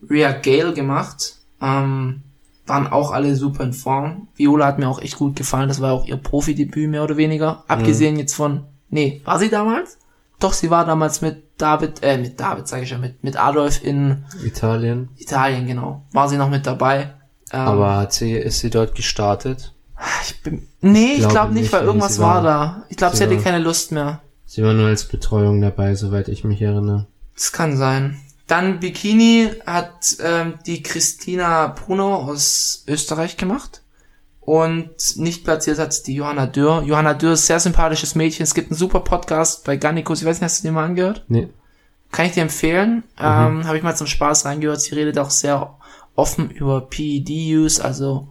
Rhea 0.10 0.32
Gale 0.32 0.74
gemacht. 0.74 1.36
Ähm, 1.62 2.24
waren 2.66 2.88
auch 2.88 3.12
alle 3.12 3.36
super 3.36 3.64
in 3.64 3.74
Form. 3.74 4.28
Viola 4.36 4.66
hat 4.66 4.80
mir 4.80 4.88
auch 4.88 5.02
echt 5.02 5.18
gut 5.18 5.36
gefallen. 5.36 5.68
Das 5.68 5.82
war 5.82 5.92
auch 5.92 6.06
ihr 6.06 6.18
Profidebüt 6.18 6.90
mehr 6.90 7.04
oder 7.04 7.18
weniger. 7.18 7.64
Abgesehen 7.68 8.18
jetzt 8.18 8.34
von, 8.36 8.64
nee, 8.90 9.22
war 9.26 9.38
sie 9.38 9.50
damals? 9.50 9.98
Doch, 10.40 10.54
sie 10.54 10.70
war 10.70 10.86
damals 10.86 11.22
mit 11.22 11.44
David, 11.58 12.02
äh, 12.04 12.18
mit 12.18 12.40
David 12.40 12.68
sage 12.68 12.84
ich 12.84 12.90
ja, 12.90 12.98
mit, 12.98 13.24
mit 13.24 13.38
Adolf 13.38 13.84
in 13.84 14.26
Italien. 14.44 15.10
Italien, 15.18 15.68
genau. 15.68 16.04
War 16.12 16.28
sie 16.28 16.38
noch 16.38 16.50
mit 16.50 16.66
dabei. 16.68 17.14
Ähm, 17.52 17.60
Aber 17.60 17.96
hat 17.98 18.14
sie, 18.14 18.34
ist 18.34 18.60
sie 18.60 18.70
dort 18.70 18.96
gestartet? 18.96 19.74
ich 20.28 20.42
bin, 20.42 20.68
nee, 20.82 21.14
ich 21.14 21.20
glaube 21.20 21.34
glaube 21.34 21.54
nicht, 21.54 21.72
weil 21.72 21.84
irgendwas 21.86 22.20
war, 22.20 22.36
war- 22.38 22.44
da. 22.44 22.84
Ich 22.90 22.98
glaube, 22.98 23.16
sie 23.16 23.24
sie 23.26 23.30
hatte 23.30 23.42
keine 23.44 23.60
Lust 23.60 23.92
mehr. 23.92 24.20
Sie 24.46 24.64
war 24.64 24.74
nur 24.74 24.88
als 24.88 25.06
Betreuung 25.06 25.62
dabei, 25.62 25.96
soweit 25.96 26.28
ich 26.28 26.44
mich 26.44 26.62
erinnere. 26.62 27.08
Das 27.36 27.52
kann 27.52 27.78
sein. 27.78 28.20
Dann 28.48 28.80
Bikini 28.82 29.52
hat 29.66 30.18
ähm, 30.22 30.56
die 30.66 30.84
Christina 30.84 31.68
Bruno 31.68 32.16
aus 32.16 32.84
Österreich 32.88 33.38
gemacht. 33.38 33.82
Und 34.46 35.18
nicht 35.18 35.46
platziert 35.46 35.80
hat 35.80 36.06
die 36.06 36.16
Johanna 36.16 36.48
Dürr. 36.48 36.84
Johanna 36.86 37.14
Dürr 37.14 37.34
ist 37.34 37.48
sehr 37.48 37.60
sympathisches 37.60 38.16
Mädchen. 38.16 38.44
Es 38.44 38.54
gibt 38.54 38.72
einen 38.72 38.78
super 38.78 39.00
Podcast 39.00 39.64
bei 39.64 39.78
Gannikus. 39.78 40.22
Ich 40.22 40.28
weiß 40.28 40.42
nicht, 40.42 40.44
hast 40.44 40.64
du 40.64 40.68
den 40.68 40.74
mal 40.74 40.86
angehört? 40.86 41.24
Nee. 41.30 41.48
Kann 42.12 42.26
ich 42.26 42.34
dir 42.34 42.44
empfehlen. 42.44 43.04
Ähm, 43.18 43.66
Habe 43.66 43.78
ich 43.78 43.84
mal 43.84 43.96
zum 43.96 44.08
Spaß 44.08 44.46
reingehört. 44.46 44.82
Sie 44.82 44.96
redet 44.96 45.18
auch 45.18 45.30
sehr 45.30 45.78
offen 46.16 46.52
über 46.52 46.82
PED-Use, 46.82 47.84
also 47.84 48.28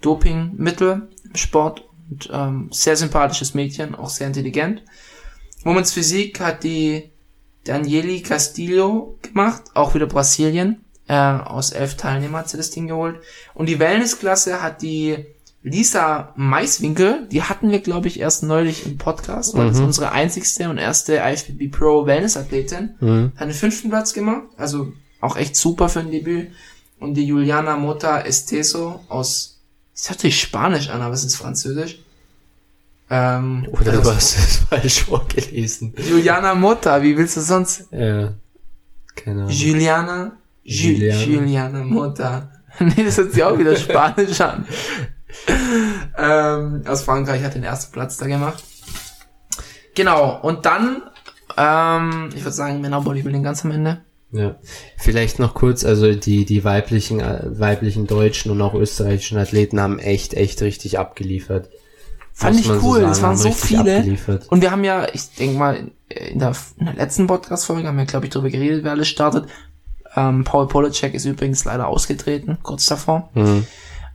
Dopingmittel 0.00 1.08
im 1.24 1.36
Sport. 1.36 1.84
Und, 2.10 2.30
ähm, 2.32 2.68
sehr 2.72 2.96
sympathisches 2.96 3.54
Mädchen, 3.54 3.94
auch 3.94 4.10
sehr 4.10 4.26
intelligent. 4.26 4.82
Womens 5.64 5.92
Physik 5.92 6.40
hat 6.40 6.64
die 6.64 7.10
Danieli 7.64 8.22
Castillo 8.22 9.18
gemacht, 9.22 9.62
auch 9.74 9.94
wieder 9.94 10.06
Brasilien. 10.06 10.84
Äh, 11.08 11.14
aus 11.14 11.72
elf 11.72 11.96
Teilnehmern 11.96 12.40
hat 12.40 12.48
sie 12.48 12.56
das 12.56 12.70
Ding 12.70 12.88
geholt. 12.88 13.20
Und 13.54 13.68
die 13.68 13.78
Wellnessklasse 13.78 14.62
hat 14.62 14.82
die 14.82 15.26
Lisa 15.64 16.32
Maiswinkel, 16.36 17.28
die 17.30 17.42
hatten 17.42 17.70
wir, 17.70 17.78
glaube 17.80 18.08
ich, 18.08 18.18
erst 18.18 18.42
neulich 18.42 18.84
im 18.84 18.98
Podcast, 18.98 19.54
weil 19.56 19.68
das 19.68 19.76
ist 19.76 19.82
unsere 19.82 20.10
einzigste 20.10 20.68
und 20.68 20.78
erste 20.78 21.16
IFBB 21.18 21.70
Pro 21.70 22.04
Wellness-Athletin. 22.04 22.94
Mhm. 23.00 23.32
Hat 23.36 23.46
den 23.48 23.54
fünften 23.54 23.88
Platz 23.88 24.12
gemacht, 24.12 24.42
also 24.56 24.92
auch 25.20 25.36
echt 25.36 25.54
super 25.54 25.88
für 25.88 26.00
ein 26.00 26.10
Debüt. 26.10 26.48
Und 26.98 27.14
die 27.14 27.24
Juliana 27.24 27.76
Mota 27.76 28.20
Esteso 28.22 29.00
aus, 29.08 29.60
das 29.94 30.10
hört 30.10 30.20
sich 30.20 30.40
Spanisch 30.40 30.88
an, 30.88 31.00
aber 31.00 31.14
es 31.14 31.24
ist 31.24 31.36
Französisch. 31.36 32.00
Ähm, 33.08 33.68
Oder 33.70 33.92
also- 33.92 34.02
du 34.02 34.16
hast 34.16 34.36
es 34.36 34.56
falsch 34.68 35.04
vorgelesen. 35.04 35.94
Juliana 36.08 36.54
Mota, 36.56 37.00
wie 37.02 37.16
willst 37.16 37.36
du 37.36 37.40
sonst? 37.40 37.84
Ja. 37.92 38.32
Keine 39.14 39.42
Ahnung. 39.42 39.50
Juliana, 39.50 40.32
Ju 40.64 40.90
Juliana. 40.92 41.22
Juliana 41.22 41.84
Mota. 41.84 42.50
nee, 42.80 43.04
das 43.04 43.18
hört 43.18 43.32
sich 43.32 43.42
auch 43.44 43.58
wieder 43.58 43.76
Spanisch 43.76 44.40
an. 44.40 44.66
ähm, 46.18 46.82
aus 46.86 47.02
Frankreich 47.02 47.42
hat 47.42 47.54
den 47.54 47.64
ersten 47.64 47.92
Platz 47.92 48.16
da 48.16 48.26
gemacht. 48.26 48.62
Genau, 49.94 50.40
und 50.40 50.64
dann 50.66 51.02
Ähm, 51.56 52.30
ich 52.34 52.42
würde 52.42 52.52
sagen 52.52 52.80
Männer 52.80 53.02
Bodybuilding 53.02 53.42
ganz 53.42 53.64
am 53.64 53.72
Ende. 53.72 54.00
Ja. 54.30 54.56
Vielleicht 54.96 55.38
noch 55.38 55.52
kurz, 55.52 55.84
also 55.84 56.14
die, 56.14 56.46
die 56.46 56.64
weiblichen, 56.64 57.20
äh, 57.20 57.42
weiblichen 57.44 58.06
deutschen 58.06 58.50
und 58.50 58.62
auch 58.62 58.72
österreichischen 58.72 59.36
Athleten 59.36 59.78
haben 59.78 59.98
echt, 59.98 60.32
echt 60.32 60.62
richtig 60.62 60.98
abgeliefert. 60.98 61.68
Fand 62.32 62.58
ich 62.58 62.66
so 62.66 62.80
cool, 62.82 63.00
sagen, 63.00 63.12
es 63.12 63.22
waren 63.22 63.36
so 63.36 63.52
viele. 63.52 63.98
abgeliefert. 63.98 64.46
Und 64.48 64.62
wir 64.62 64.70
haben 64.70 64.84
ja, 64.84 65.06
ich 65.12 65.34
denke 65.34 65.58
mal, 65.58 65.90
in 66.08 66.38
der, 66.38 66.56
in 66.78 66.86
der 66.86 66.94
letzten 66.94 67.26
Podcast-Folge 67.26 67.86
haben 67.86 67.98
wir, 67.98 68.06
glaube 68.06 68.24
ich, 68.24 68.32
darüber 68.32 68.48
geredet, 68.48 68.84
wer 68.84 68.92
alles 68.92 69.08
startet. 69.08 69.44
Ähm, 70.16 70.44
Paul 70.44 70.66
Polacek 70.68 71.12
ist 71.12 71.26
übrigens 71.26 71.66
leider 71.66 71.88
ausgetreten, 71.88 72.56
kurz 72.62 72.86
davor. 72.86 73.28
Mhm. 73.34 73.66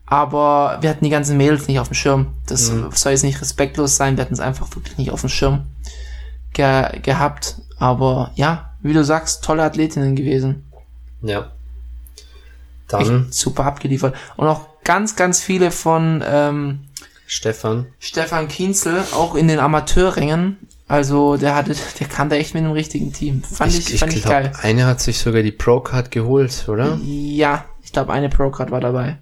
Aber 0.07 0.77
wir 0.81 0.89
hatten 0.89 1.03
die 1.03 1.11
ganzen 1.11 1.37
Mädels 1.37 1.67
nicht 1.67 1.79
auf 1.79 1.89
dem 1.89 1.93
Schirm. 1.93 2.27
Das 2.47 2.67
soll 2.67 3.11
jetzt 3.11 3.23
nicht 3.23 3.41
respektlos 3.41 3.97
sein, 3.97 4.17
wir 4.17 4.23
hatten 4.23 4.33
es 4.33 4.39
einfach 4.39 4.73
wirklich 4.75 4.97
nicht 4.97 5.11
auf 5.11 5.21
dem 5.21 5.29
Schirm 5.29 5.65
ge 6.53 6.99
gehabt. 7.01 7.57
Aber 7.77 8.31
ja, 8.35 8.73
wie 8.81 8.93
du 8.93 9.03
sagst, 9.03 9.43
tolle 9.43 9.63
Athletinnen 9.63 10.15
gewesen. 10.15 10.63
Ja. 11.21 11.51
Dann 12.87 13.25
Echt 13.25 13.33
super 13.33 13.65
abgeliefert. 13.65 14.15
Und 14.37 14.47
auch 14.47 14.65
ganz, 14.83 15.15
ganz 15.17 15.41
viele 15.41 15.71
von 15.71 16.23
ähm, 16.25 16.79
Stefan. 17.25 17.87
Stefan 17.99 18.47
Kienzel, 18.47 19.03
auch 19.13 19.35
in 19.35 19.49
den 19.49 19.59
Amateurrängen. 19.59 20.57
Also 20.87 21.35
der 21.35 21.53
hatte, 21.53 21.75
der 21.99 22.07
kann 22.07 22.29
da 22.29 22.37
echt 22.37 22.53
mit 22.53 22.63
einem 22.63 22.71
richtigen 22.71 23.11
Team. 23.11 23.43
Fand 23.43 23.73
ich, 23.73 23.99
fand 23.99 24.13
ich 24.13 24.21
glaub, 24.21 24.33
geil. 24.33 24.53
Eine 24.61 24.85
hat 24.85 25.01
sich 25.01 25.19
sogar 25.19 25.43
die 25.43 25.51
Pro-Card 25.51 26.11
geholt, 26.11 26.69
oder? 26.69 26.97
Ja, 27.03 27.65
ich 27.83 27.91
glaube 27.91 28.13
eine 28.13 28.29
Pro-Card 28.29 28.71
war 28.71 28.79
dabei. 28.79 29.17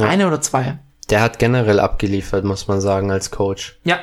Ja. 0.00 0.08
Eine 0.08 0.26
oder 0.26 0.40
zwei. 0.40 0.78
Der 1.10 1.22
hat 1.22 1.38
generell 1.38 1.80
abgeliefert, 1.80 2.44
muss 2.44 2.68
man 2.68 2.80
sagen, 2.80 3.10
als 3.10 3.30
Coach. 3.30 3.78
Ja. 3.84 3.98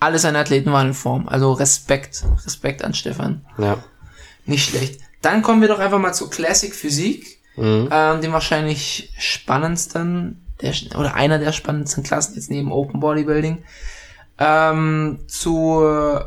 Alle 0.00 0.18
seine 0.18 0.38
Athleten 0.38 0.70
waren 0.72 0.88
in 0.88 0.94
Form. 0.94 1.28
Also 1.28 1.52
Respekt, 1.52 2.24
Respekt 2.44 2.84
an 2.84 2.92
Stefan. 2.92 3.44
Ja. 3.56 3.78
Nicht 4.44 4.68
schlecht. 4.68 5.00
Dann 5.22 5.40
kommen 5.40 5.62
wir 5.62 5.68
doch 5.68 5.78
einfach 5.78 5.98
mal 5.98 6.12
zur 6.12 6.28
Classic 6.28 6.74
Physik. 6.74 7.38
Mhm. 7.56 7.88
Ähm, 7.90 8.20
dem 8.20 8.32
wahrscheinlich 8.32 9.12
spannendsten, 9.16 10.44
der, 10.60 10.74
oder 10.98 11.14
einer 11.14 11.38
der 11.38 11.52
spannendsten 11.52 12.02
Klassen 12.02 12.34
jetzt 12.34 12.50
neben 12.50 12.72
Open 12.72 13.00
Bodybuilding. 13.00 13.64
Ähm, 14.38 15.20
zu 15.28 15.82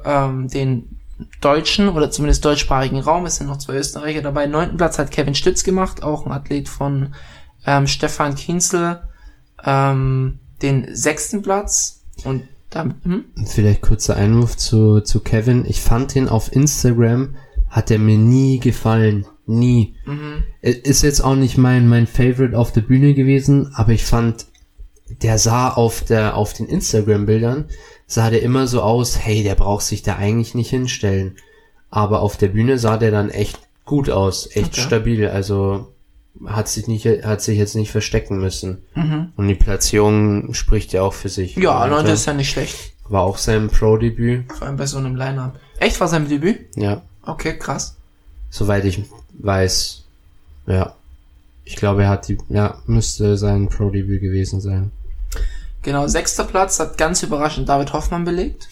ähm, 0.05 0.47
den 0.47 0.97
deutschen 1.41 1.89
oder 1.89 2.11
zumindest 2.11 2.45
deutschsprachigen 2.45 2.99
Raum. 2.99 3.25
Es 3.25 3.37
sind 3.37 3.47
noch 3.47 3.57
zwei 3.57 3.75
Österreicher 3.75 4.21
dabei. 4.21 4.47
Neunten 4.47 4.77
Platz 4.77 4.97
hat 4.97 5.11
Kevin 5.11 5.35
Stütz 5.35 5.63
gemacht, 5.63 6.03
auch 6.03 6.25
ein 6.25 6.31
Athlet 6.31 6.69
von 6.69 7.13
ähm, 7.67 7.85
Stefan 7.85 8.33
Kienzel. 8.33 9.01
Ähm, 9.63 10.39
den 10.61 10.95
sechsten 10.95 11.41
Platz 11.43 12.03
und 12.23 12.43
damit, 12.69 12.97
hm? 13.03 13.25
Vielleicht 13.45 13.81
kurzer 13.81 14.15
Einwurf 14.15 14.57
zu, 14.57 15.01
zu 15.01 15.19
Kevin. 15.19 15.65
Ich 15.67 15.81
fand 15.81 16.15
ihn 16.15 16.27
auf 16.27 16.51
Instagram, 16.51 17.35
hat 17.69 17.91
er 17.91 17.99
mir 17.99 18.17
nie 18.17 18.59
gefallen. 18.59 19.25
Nie. 19.45 19.95
Er 20.61 20.85
Ist 20.85 21.03
jetzt 21.03 21.21
auch 21.21 21.35
nicht 21.35 21.57
mein, 21.57 21.87
mein 21.87 22.07
Favorite 22.07 22.57
auf 22.57 22.71
der 22.71 22.81
Bühne 22.81 23.13
gewesen, 23.13 23.71
aber 23.75 23.93
ich 23.93 24.03
fand, 24.03 24.47
der 25.21 25.37
sah 25.37 25.69
auf 25.69 26.03
der, 26.03 26.35
auf 26.35 26.53
den 26.53 26.67
Instagram-Bildern, 26.67 27.65
sah 28.07 28.29
der 28.29 28.41
immer 28.41 28.67
so 28.67 28.81
aus, 28.81 29.17
hey, 29.19 29.43
der 29.43 29.55
braucht 29.55 29.85
sich 29.85 30.01
da 30.01 30.17
eigentlich 30.17 30.53
nicht 30.53 30.69
hinstellen. 30.69 31.37
Aber 31.89 32.21
auf 32.21 32.35
der 32.35 32.49
Bühne 32.49 32.77
sah 32.77 32.97
der 32.97 33.11
dann 33.11 33.29
echt 33.29 33.59
gut 33.85 34.09
aus, 34.09 34.47
echt 34.53 34.73
Okay. 34.73 34.81
stabil, 34.81 35.27
also 35.27 35.93
hat 36.45 36.67
sich 36.67 36.87
nicht, 36.87 37.05
hat 37.05 37.41
sich 37.41 37.57
jetzt 37.57 37.75
nicht 37.75 37.91
verstecken 37.91 38.37
müssen. 38.39 38.83
Und 39.35 39.47
die 39.47 39.55
Platzierung 39.55 40.53
spricht 40.53 40.93
ja 40.93 41.01
auch 41.01 41.13
für 41.13 41.29
sich. 41.29 41.55
Ja, 41.55 41.87
neunte 41.87 42.11
äh, 42.11 42.13
ist 42.13 42.25
ja 42.25 42.33
nicht 42.33 42.49
schlecht. 42.49 42.93
war 43.09 43.21
auch 43.23 43.37
sein 43.37 43.69
Pro-Debüt. 43.69 44.51
Vor 44.53 44.67
allem 44.67 44.77
bei 44.77 44.85
so 44.85 44.97
einem 44.97 45.15
Line-Up. 45.15 45.59
Echt, 45.79 45.99
war 45.99 46.07
sein 46.07 46.27
Debüt? 46.27 46.59
Ja, 46.75 47.01
Okay, 47.23 47.57
krass. 47.57 47.95
soweit 48.49 48.85
ich 48.85 49.03
weiß. 49.39 50.03
Ja. 50.67 50.95
Ich 51.65 51.75
glaube, 51.75 52.03
er 52.03 52.09
hat 52.09 52.27
die, 52.29 52.37
ja, 52.49 52.77
müsste 52.85 53.37
sein 53.37 53.67
Pro-Debüt 53.69 54.21
gewesen 54.21 54.61
sein. 54.61 54.91
Genau, 55.81 56.07
sechster 56.07 56.43
Platz 56.45 56.79
hat 56.79 56.97
ganz 56.97 57.23
überraschend 57.23 57.67
David 57.69 57.93
Hoffmann 57.93 58.25
belegt. 58.25 58.67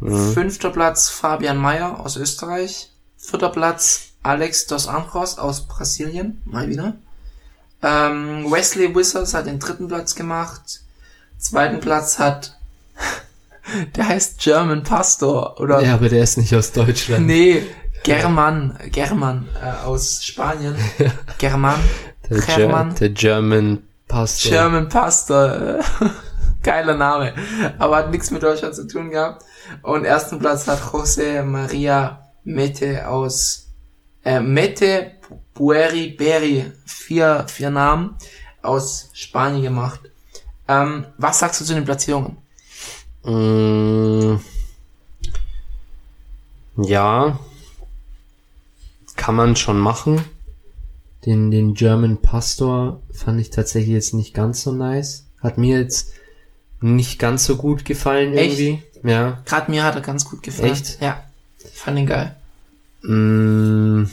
Mhm. 0.00 0.32
Fünfter 0.32 0.70
Platz 0.70 1.08
Fabian 1.08 1.56
Mayer 1.58 2.00
aus 2.00 2.16
Österreich. 2.16 2.90
Vierter 3.18 3.50
Platz 3.50 4.09
Alex 4.22 4.66
dos 4.66 4.86
Anjos 4.86 5.38
aus 5.38 5.62
Brasilien, 5.66 6.42
mal 6.44 6.68
wieder. 6.68 6.94
Ähm, 7.82 8.50
Wesley 8.50 8.94
Wissers 8.94 9.32
hat 9.34 9.46
den 9.46 9.58
dritten 9.58 9.88
Platz 9.88 10.14
gemacht. 10.14 10.80
Zweiten 11.38 11.80
Platz 11.80 12.18
hat, 12.18 12.58
der 13.96 14.08
heißt 14.08 14.38
German 14.38 14.82
Pastor, 14.82 15.58
oder? 15.58 15.82
Ja, 15.82 15.94
aber 15.94 16.10
der 16.10 16.22
ist 16.22 16.36
nicht 16.36 16.54
aus 16.54 16.72
Deutschland. 16.72 17.26
Nee, 17.26 17.62
German, 18.02 18.78
German, 18.90 19.48
äh, 19.62 19.84
aus 19.86 20.22
Spanien. 20.22 20.74
German, 21.38 21.80
Der, 22.28 22.40
German. 22.40 22.90
Ger 22.90 22.98
der 22.98 23.08
German 23.10 23.82
Pastor. 24.06 24.50
German 24.50 24.88
Pastor. 24.88 25.78
äh, 25.78 25.82
Geiler 26.62 26.94
Name. 26.94 27.32
Aber 27.78 27.96
hat 27.96 28.10
nichts 28.10 28.30
mit 28.30 28.42
Deutschland 28.42 28.74
zu 28.74 28.86
tun 28.86 29.10
gehabt. 29.10 29.44
Und 29.82 30.04
ersten 30.04 30.38
Platz 30.38 30.66
hat 30.66 30.80
José 30.80 31.42
Maria 31.42 32.26
Mete 32.44 33.08
aus 33.08 33.69
äh, 34.24 34.40
Mete 34.40 35.12
Bueri 35.54 36.08
Beri. 36.08 36.72
Vier, 36.86 37.46
vier 37.48 37.70
Namen 37.70 38.16
aus 38.62 39.10
Spanien 39.12 39.62
gemacht. 39.62 40.00
Ähm, 40.68 41.06
was 41.18 41.38
sagst 41.38 41.60
du 41.60 41.64
zu 41.64 41.74
den 41.74 41.84
Platzierungen? 41.84 42.36
Mm, 43.24 44.36
ja. 46.82 47.38
Kann 49.16 49.34
man 49.34 49.56
schon 49.56 49.78
machen. 49.78 50.24
Den, 51.26 51.50
den 51.50 51.74
German 51.74 52.22
Pastor 52.22 53.02
fand 53.12 53.40
ich 53.40 53.50
tatsächlich 53.50 53.92
jetzt 53.92 54.14
nicht 54.14 54.32
ganz 54.32 54.62
so 54.62 54.72
nice. 54.72 55.26
Hat 55.42 55.58
mir 55.58 55.78
jetzt 55.78 56.12
nicht 56.80 57.18
ganz 57.18 57.44
so 57.44 57.56
gut 57.56 57.84
gefallen 57.84 58.32
Echt? 58.34 58.58
irgendwie. 58.58 58.82
Ja. 59.08 59.42
Gerade 59.44 59.70
mir 59.70 59.84
hat 59.84 59.96
er 59.96 60.00
ganz 60.00 60.24
gut 60.24 60.42
gefallen. 60.42 60.72
Echt? 60.72 61.00
Ja. 61.02 61.22
Ich 61.58 61.78
fand 61.78 61.98
ihn 61.98 62.06
geil. 62.06 62.36
Mm, 63.02 64.04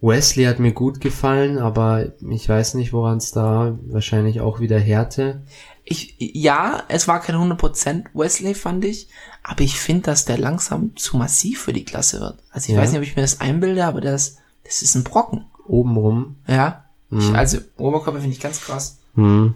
Wesley 0.00 0.44
hat 0.44 0.58
mir 0.58 0.72
gut 0.72 1.00
gefallen, 1.00 1.58
aber 1.58 2.06
ich 2.30 2.48
weiß 2.48 2.74
nicht, 2.74 2.92
woran 2.92 3.18
es 3.18 3.32
da 3.32 3.76
wahrscheinlich 3.88 4.40
auch 4.40 4.60
wieder 4.60 4.78
Härte. 4.78 5.42
Ich, 5.84 6.14
ja, 6.18 6.84
es 6.88 7.06
war 7.08 7.20
kein 7.20 7.34
100% 7.36 8.06
Wesley, 8.14 8.54
fand 8.54 8.84
ich. 8.84 9.08
Aber 9.42 9.60
ich 9.62 9.78
finde, 9.80 10.02
dass 10.04 10.24
der 10.24 10.38
langsam 10.38 10.96
zu 10.96 11.16
massiv 11.16 11.60
für 11.62 11.72
die 11.72 11.84
Klasse 11.84 12.20
wird. 12.20 12.38
Also 12.50 12.68
ich 12.70 12.76
Ja. 12.76 12.80
weiß 12.80 12.90
nicht, 12.92 12.98
ob 12.98 13.04
ich 13.06 13.16
mir 13.16 13.22
das 13.22 13.40
einbilde, 13.40 13.84
aber 13.84 14.00
das, 14.00 14.36
das 14.64 14.82
ist 14.82 14.94
ein 14.94 15.04
Brocken. 15.04 15.46
Obenrum. 15.66 16.36
Ja. 16.46 16.84
Ich, 17.10 17.28
Mhm. 17.28 17.34
also 17.34 17.58
Oberkörper 17.76 18.20
finde 18.20 18.34
ich 18.36 18.40
ganz 18.40 18.60
krass. 18.60 18.98
Hm. 19.16 19.54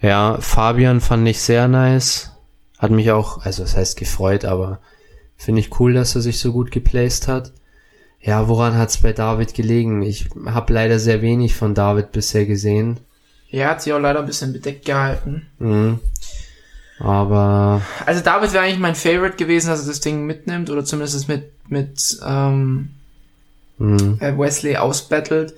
Ja, 0.00 0.38
Fabian 0.40 1.00
fand 1.00 1.26
ich 1.28 1.40
sehr 1.40 1.68
nice. 1.68 2.32
Hat 2.78 2.90
mich 2.90 3.12
auch, 3.12 3.44
also 3.44 3.62
das 3.62 3.76
heißt 3.76 3.96
gefreut, 3.96 4.44
aber 4.44 4.80
finde 5.42 5.60
ich 5.60 5.80
cool, 5.80 5.94
dass 5.94 6.14
er 6.14 6.20
sich 6.20 6.38
so 6.38 6.52
gut 6.52 6.70
geplaced 6.70 7.28
hat. 7.28 7.52
Ja, 8.20 8.46
woran 8.46 8.76
hat's 8.76 8.98
bei 8.98 9.12
David 9.12 9.54
gelegen? 9.54 10.02
Ich 10.02 10.28
habe 10.46 10.72
leider 10.72 11.00
sehr 11.00 11.22
wenig 11.22 11.56
von 11.56 11.74
David 11.74 12.12
bisher 12.12 12.46
gesehen. 12.46 13.00
Er 13.50 13.68
hat 13.68 13.82
sich 13.82 13.92
auch 13.92 13.98
leider 13.98 14.20
ein 14.20 14.26
bisschen 14.26 14.52
bedeckt 14.52 14.84
gehalten. 14.84 15.46
Mhm. 15.58 15.98
Aber 17.00 17.82
Also 18.06 18.22
David 18.22 18.52
wäre 18.52 18.64
eigentlich 18.64 18.78
mein 18.78 18.94
Favorite 18.94 19.36
gewesen, 19.36 19.68
dass 19.68 19.80
er 19.80 19.88
das 19.88 20.00
Ding 20.00 20.24
mitnimmt 20.24 20.70
oder 20.70 20.84
zumindest 20.84 21.16
es 21.16 21.26
mit, 21.26 21.50
mit 21.68 22.18
ähm, 22.24 22.90
mh, 23.78 24.18
äh, 24.20 24.38
Wesley 24.38 24.76
ausbattelt. 24.76 25.54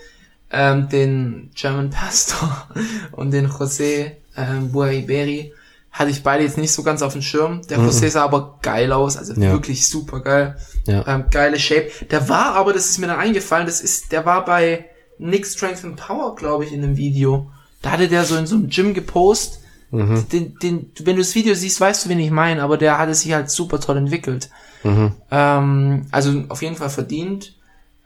Ähm, 0.50 0.88
den 0.88 1.50
German 1.54 1.90
Pastor 1.90 2.68
und 3.12 3.32
den 3.32 3.48
José 3.48 4.12
ähm, 4.36 4.72
Bueriberi 4.72 5.52
hatte 5.94 6.10
ich 6.10 6.24
beide 6.24 6.42
jetzt 6.42 6.58
nicht 6.58 6.72
so 6.72 6.82
ganz 6.82 7.02
auf 7.02 7.12
dem 7.12 7.22
Schirm. 7.22 7.62
Der 7.68 7.78
José 7.78 8.08
sah 8.10 8.24
aber 8.24 8.58
geil 8.62 8.92
aus, 8.92 9.16
also 9.16 9.32
Ja. 9.40 9.52
wirklich 9.52 9.88
super 9.88 10.18
geil. 10.20 10.56
ja. 10.88 11.06
Ähm, 11.06 11.26
geile 11.30 11.56
Shape. 11.58 11.88
Der 12.10 12.28
war 12.28 12.54
aber, 12.56 12.72
das 12.72 12.90
ist 12.90 12.98
mir 12.98 13.06
dann 13.06 13.20
eingefallen, 13.20 13.64
das 13.64 13.80
ist, 13.80 14.10
der 14.10 14.26
war 14.26 14.44
bei 14.44 14.86
Nick 15.18 15.46
Strength 15.46 15.84
and 15.84 15.96
Power, 15.96 16.34
glaube 16.34 16.64
ich, 16.64 16.72
in 16.72 16.82
einem 16.82 16.96
Video. 16.96 17.48
Da 17.80 17.92
hatte 17.92 18.08
der 18.08 18.24
so 18.24 18.36
in 18.36 18.46
so 18.46 18.56
einem 18.56 18.68
Gym 18.68 18.92
gepostet. 18.92 19.60
Mhm. 19.92 20.26
Den, 20.32 20.58
den, 20.58 20.90
wenn 21.04 21.14
du 21.14 21.22
das 21.22 21.36
Video 21.36 21.54
siehst, 21.54 21.80
weißt 21.80 22.04
du, 22.04 22.08
wen 22.08 22.18
ich 22.18 22.32
meine, 22.32 22.60
aber 22.64 22.76
der 22.76 22.98
hatte 22.98 23.14
sich 23.14 23.32
halt 23.32 23.48
super 23.48 23.78
toll 23.80 23.96
entwickelt. 23.98 24.50
Mhm. 24.82 25.12
Ähm, 25.30 26.06
also 26.10 26.42
auf 26.48 26.60
jeden 26.62 26.74
Fall 26.74 26.90
verdient. 26.90 27.54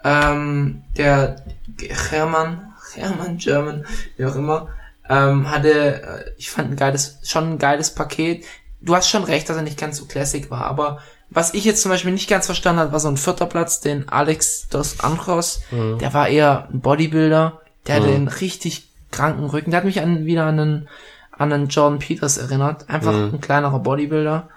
Ähm, 0.04 0.82
der 0.98 1.42
Hermann, 2.10 2.74
Hermann 2.94 3.38
German, 3.38 3.86
wie 4.18 4.26
auch 4.26 4.36
immer, 4.36 4.68
ähm, 5.08 5.50
hatte, 5.50 6.02
äh, 6.02 6.30
ich 6.36 6.50
fand 6.50 6.70
ein 6.72 6.76
geiles, 6.76 7.18
schon 7.24 7.52
ein 7.52 7.58
geiles 7.58 7.94
Paket. 7.94 8.44
Du 8.80 8.94
hast 8.94 9.08
schon 9.08 9.24
recht, 9.24 9.48
dass 9.48 9.56
er 9.56 9.62
nicht 9.62 9.78
ganz 9.78 9.96
so 9.96 10.04
classic 10.06 10.50
war, 10.50 10.64
aber 10.64 11.00
was 11.30 11.52
ich 11.52 11.64
jetzt 11.64 11.82
zum 11.82 11.90
Beispiel 11.90 12.12
nicht 12.12 12.28
ganz 12.30 12.46
verstanden 12.46 12.80
habe, 12.80 12.92
war 12.92 13.00
so 13.00 13.08
ein 13.08 13.16
vierter 13.18 13.46
Platz, 13.46 13.80
den 13.80 14.08
Alex 14.08 14.68
dos 14.68 15.00
Anjos, 15.00 15.60
der 16.00 16.14
war 16.14 16.28
eher 16.28 16.68
ein 16.72 16.80
Bodybuilder, 16.80 17.60
der 17.86 17.94
hatte 17.96 18.06
Mhm. 18.08 18.14
einen 18.14 18.28
richtig 18.28 18.88
kranken 19.10 19.44
Rücken, 19.44 19.70
der 19.70 19.78
hat 19.78 19.84
mich 19.84 20.00
an, 20.00 20.24
wieder 20.24 20.44
an 20.46 20.58
einen, 20.58 20.88
an 21.32 21.52
einen 21.52 21.68
Jordan 21.68 21.98
Peters 21.98 22.38
erinnert, 22.38 22.88
einfach 22.88 23.12
Mhm. 23.12 23.34
ein 23.34 23.40
kleinerer 23.42 23.78
Bodybuilder. 23.80 24.48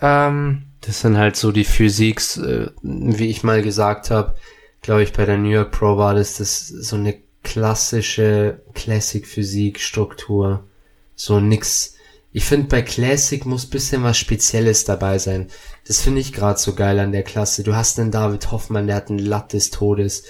Ähm, 0.00 0.64
Das 0.82 1.00
sind 1.00 1.16
halt 1.16 1.36
so 1.36 1.50
die 1.52 1.64
Physiks, 1.64 2.36
äh, 2.36 2.68
wie 2.82 3.30
ich 3.30 3.42
mal 3.42 3.62
gesagt 3.62 4.10
habe, 4.10 4.34
glaube 4.82 5.02
ich, 5.02 5.14
bei 5.14 5.24
der 5.24 5.38
New 5.38 5.48
York 5.48 5.70
Pro 5.70 5.96
war 5.96 6.14
das, 6.14 6.36
das 6.36 6.68
so 6.68 6.96
eine 6.96 7.14
klassische 7.44 8.60
Classic-Physik-Struktur. 8.74 10.64
So 11.14 11.38
nix. 11.38 11.94
Ich 12.32 12.44
finde, 12.44 12.66
bei 12.66 12.82
Classic 12.82 13.46
muss 13.46 13.66
bisschen 13.66 14.02
was 14.02 14.18
Spezielles 14.18 14.84
dabei 14.84 15.18
sein. 15.18 15.46
Das 15.86 16.00
finde 16.00 16.20
ich 16.20 16.32
gerade 16.32 16.58
so 16.58 16.74
geil 16.74 16.98
an 16.98 17.12
der 17.12 17.22
Klasse. 17.22 17.62
Du 17.62 17.76
hast 17.76 18.00
einen 18.00 18.10
David 18.10 18.50
Hoffmann, 18.50 18.88
der 18.88 18.96
hat 18.96 19.10
einen 19.10 19.20
Latt 19.20 19.52
des 19.52 19.70
Todes. 19.70 20.24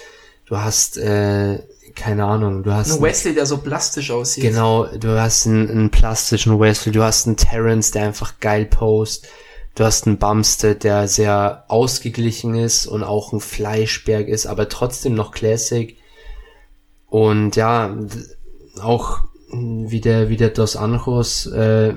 Du 0.44 0.58
hast, 0.58 0.98
äh, 0.98 1.60
keine 1.94 2.26
Ahnung, 2.26 2.62
du 2.62 2.72
hast... 2.72 2.92
Ein 2.92 3.00
Wesley, 3.00 3.34
der 3.34 3.46
so 3.46 3.56
plastisch 3.56 4.10
aussieht. 4.10 4.44
Genau, 4.44 4.84
du 4.84 5.18
hast 5.18 5.46
einen, 5.46 5.70
einen 5.70 5.90
plastischen 5.90 6.60
Wesley, 6.60 6.92
du 6.92 7.02
hast 7.02 7.26
einen 7.26 7.38
Terrence, 7.38 7.92
der 7.92 8.04
einfach 8.04 8.38
geil 8.40 8.66
post. 8.66 9.26
Du 9.74 9.84
hast 9.84 10.06
einen 10.06 10.18
Bumstead, 10.18 10.84
der 10.84 11.08
sehr 11.08 11.64
ausgeglichen 11.68 12.54
ist 12.54 12.86
und 12.86 13.02
auch 13.02 13.32
ein 13.32 13.40
Fleischberg 13.40 14.28
ist, 14.28 14.44
aber 14.44 14.68
trotzdem 14.68 15.14
noch 15.14 15.32
Classic. 15.32 15.96
Und 17.14 17.54
ja, 17.54 17.96
auch 18.82 19.20
wie 19.52 20.00
der, 20.00 20.28
wie 20.30 20.36
der 20.36 20.48
Dos 20.48 20.74
Anjos, 20.74 21.46
äh, 21.46 21.94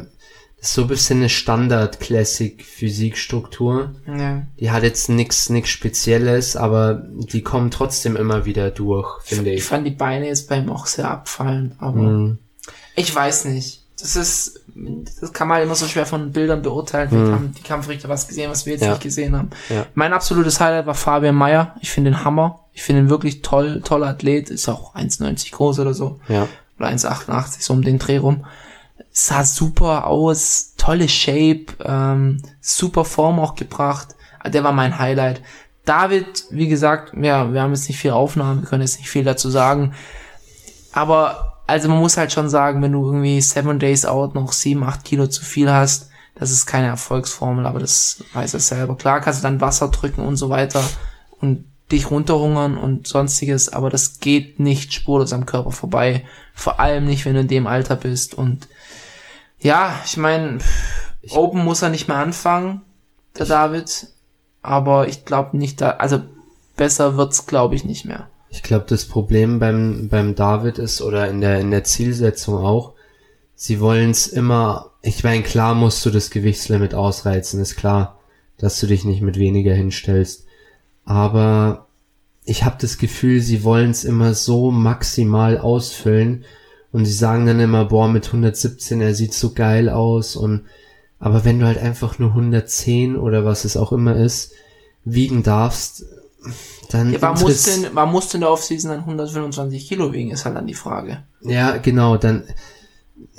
so 0.62 0.84
ein 0.84 0.88
bisschen 0.88 1.18
eine 1.18 1.30
Standard-Classic-Physikstruktur. 1.30 3.96
Ja. 4.06 4.44
Die 4.60 4.70
hat 4.70 4.84
jetzt 4.84 5.10
nix, 5.10 5.50
nix 5.50 5.70
Spezielles, 5.70 6.56
aber 6.56 7.04
die 7.32 7.42
kommen 7.42 7.72
trotzdem 7.72 8.16
immer 8.16 8.46
wieder 8.46 8.70
durch, 8.70 9.22
finde 9.24 9.50
Ich 9.52 9.58
ich. 9.60 9.64
fand 9.64 9.88
die 9.88 9.92
Beine 9.92 10.28
jetzt 10.28 10.50
beim 10.50 10.70
auch 10.70 10.86
sehr 10.86 11.10
abfallen, 11.10 11.74
aber 11.80 12.02
Mhm. 12.02 12.38
ich 12.96 13.14
weiß 13.14 13.46
nicht. 13.46 13.84
Das 14.00 14.16
ist, 14.16 14.62
das 15.22 15.34
kann 15.34 15.48
man 15.48 15.56
halt 15.56 15.66
immer 15.66 15.74
so 15.76 15.88
schwer 15.88 16.06
von 16.06 16.32
Bildern 16.32 16.62
beurteilen. 16.62 17.10
Wir 17.10 17.18
Mhm. 17.18 17.32
haben 17.34 17.52
die 17.58 17.64
Kampfrichter 17.64 18.10
was 18.10 18.28
gesehen, 18.28 18.50
was 18.52 18.66
wir 18.66 18.74
jetzt 18.74 18.84
Ja. 18.84 18.92
nicht 18.92 19.02
gesehen 19.02 19.36
haben. 19.36 19.50
Ja. 19.70 19.88
Mein 19.96 20.14
absolutes 20.14 20.60
Highlight 20.60 20.86
war 20.86 20.94
Fabian 20.94 21.34
Mayer. 21.36 21.76
Ich 21.82 21.90
finde 21.92 22.12
den 22.12 22.24
Hammer. 22.24 22.60
Ich 22.74 22.84
finde 22.84 23.02
ihn 23.02 23.10
wirklich 23.10 23.42
toll, 23.42 23.82
toller 23.84 24.08
Athlet. 24.08 24.52
Ist 24.52 24.70
auch 24.70 24.94
1,90 24.94 25.52
groß 25.52 25.80
oder 25.80 25.96
so. 25.96 26.20
Ja. 26.28 26.48
Oder 26.78 26.90
1,88, 26.90 27.64
so 27.64 27.74
um 27.74 27.82
den 27.82 27.98
Dreh 27.98 28.18
rum. 28.18 28.46
Sah 29.12 29.44
super 29.44 30.06
aus, 30.06 30.74
tolle 30.78 31.10
Shape, 31.10 31.66
ähm, 31.84 32.44
super 32.62 33.04
Form 33.04 33.40
auch 33.40 33.56
gebracht. 33.56 34.10
Der 34.46 34.64
war 34.64 34.74
mein 34.74 35.00
Highlight. 35.00 35.42
David, 35.86 36.44
wie 36.52 36.68
gesagt, 36.68 37.14
ja, 37.20 37.52
wir 37.52 37.62
haben 37.64 37.72
jetzt 37.74 37.88
nicht 37.88 37.98
viel 38.00 38.12
Aufnahmen, 38.12 38.62
wir 38.62 38.70
können 38.70 38.84
jetzt 38.84 39.00
nicht 39.00 39.10
viel 39.10 39.24
dazu 39.24 39.50
sagen. 39.50 39.94
Aber, 40.92 41.47
also 41.68 41.90
man 41.90 42.00
muss 42.00 42.18
halt 42.18 42.32
schon 42.32 42.50
sagen, 42.50 42.82
wenn 42.82 42.94
du 42.94 43.06
irgendwie 43.06 43.42
seven 43.42 43.78
days 43.78 44.06
out 44.06 44.34
noch 44.34 44.54
sieben, 44.54 44.84
acht 44.84 45.04
Kilo 45.04 45.28
zu 45.28 45.44
viel 45.44 45.72
hast, 45.72 46.10
das 46.36 46.52
ist 46.52 46.66
keine 46.66 46.88
Erfolgsformel, 46.88 47.66
aber 47.66 47.80
das 47.80 48.24
weiß 48.34 48.54
er 48.54 48.60
selber. 48.60 48.96
Klar 48.96 49.22
kannst 49.22 49.42
du 49.42 49.44
dann 49.44 49.62
Wasser 49.62 49.90
drücken 49.90 50.22
und 50.22 50.38
so 50.38 50.50
weiter 50.50 50.84
und 51.42 51.66
dich 51.92 52.12
runterhungern 52.12 52.78
und 52.78 53.08
sonstiges, 53.08 53.72
aber 53.72 53.90
das 53.90 54.20
geht 54.20 54.60
nicht 54.60 54.94
spurlos 54.94 55.34
am 55.34 55.46
Körper 55.46 55.72
vorbei. 55.72 56.26
Vor 56.54 56.80
allem 56.80 57.06
nicht, 57.06 57.26
wenn 57.26 57.34
du 57.34 57.42
in 57.42 57.48
dem 57.48 57.68
Alter 57.68 57.96
bist. 57.96 58.34
Und 58.34 58.68
ja, 59.60 59.94
ich 60.06 60.18
meine, 60.18 60.60
Open 61.30 61.64
muss 61.64 61.82
er 61.82 61.90
nicht 61.90 62.08
mehr 62.08 62.18
anfangen, 62.18 62.82
der 63.38 63.46
David. 63.46 64.08
Aber 64.62 65.08
ich 65.08 65.26
glaube 65.26 65.58
nicht, 65.58 65.80
da, 65.82 65.92
also 65.92 66.22
besser 66.76 67.16
wird's, 67.16 67.46
glaube 67.46 67.76
ich, 67.76 67.86
nicht 67.86 68.06
mehr. 68.06 68.28
Ich 68.50 68.64
glaube, 68.64 68.86
das 68.88 69.06
Problem 69.06 69.60
beim, 69.60 70.08
beim 70.10 70.36
David 70.36 70.78
ist, 70.78 71.02
oder 71.02 71.30
in 71.30 71.42
der, 71.42 71.60
in 71.60 71.72
der 71.72 71.84
Zielsetzung 71.84 72.56
auch, 72.56 72.94
sie 73.56 73.80
wollen 73.80 74.12
es 74.12 74.28
immer, 74.28 74.92
ich 75.02 75.24
meine, 75.24 75.44
klar 75.44 75.76
musst 75.76 76.06
du 76.06 76.10
das 76.10 76.30
Gewichtslimit 76.30 76.94
ausreizen, 76.94 77.60
ist 77.60 77.76
klar, 77.76 78.20
dass 78.58 78.80
du 78.80 78.88
dich 78.88 79.04
nicht 79.04 79.22
mit 79.22 79.38
weniger 79.38 79.74
hinstellst. 79.74 80.46
Aber 81.06 81.88
ich 82.46 82.64
habe 82.64 82.78
das 82.80 82.98
Gefühl, 82.98 83.42
sie 83.42 83.64
wollen 83.64 83.92
es 83.92 84.06
immer 84.06 84.34
so 84.34 84.72
maximal 84.72 85.58
ausfüllen 85.58 86.46
und 86.92 87.06
sie 87.06 87.14
sagen 87.14 87.46
dann 87.46 87.60
immer, 87.60 87.86
boah, 87.86 88.08
mit 88.08 88.28
117, 88.28 89.02
er 89.02 89.14
sieht 89.14 89.34
so 89.34 89.54
geil 89.54 89.90
aus 89.90 90.36
und 90.36 90.64
aber 91.20 91.46
wenn 91.46 91.60
du 91.60 91.66
halt 91.66 91.80
einfach 91.80 92.20
nur 92.20 92.30
110 92.30 93.18
oder 93.18 93.44
was 93.44 93.66
es 93.66 93.76
auch 93.76 93.92
immer 93.92 94.16
ist, 94.16 94.54
wiegen 95.04 95.44
darfst, 95.44 96.06
dann 96.90 97.12
Ja, 97.12 97.20
man, 97.20 97.36
interess- 97.36 97.42
muss 97.42 97.64
denn, 97.64 97.94
man 97.94 98.12
muss 98.12 98.34
in 98.34 98.42
der 98.42 98.50
Offseason 98.52 98.92
dann 98.92 99.00
125 99.02 99.88
Kilo 99.88 100.14
wiegen, 100.14 100.32
ist 100.32 100.46
halt 100.46 100.56
dann 100.56 100.68
die 100.68 100.74
Frage. 100.74 101.24
Ja, 101.42 101.78
genau, 101.78 102.18
dann, 102.18 102.44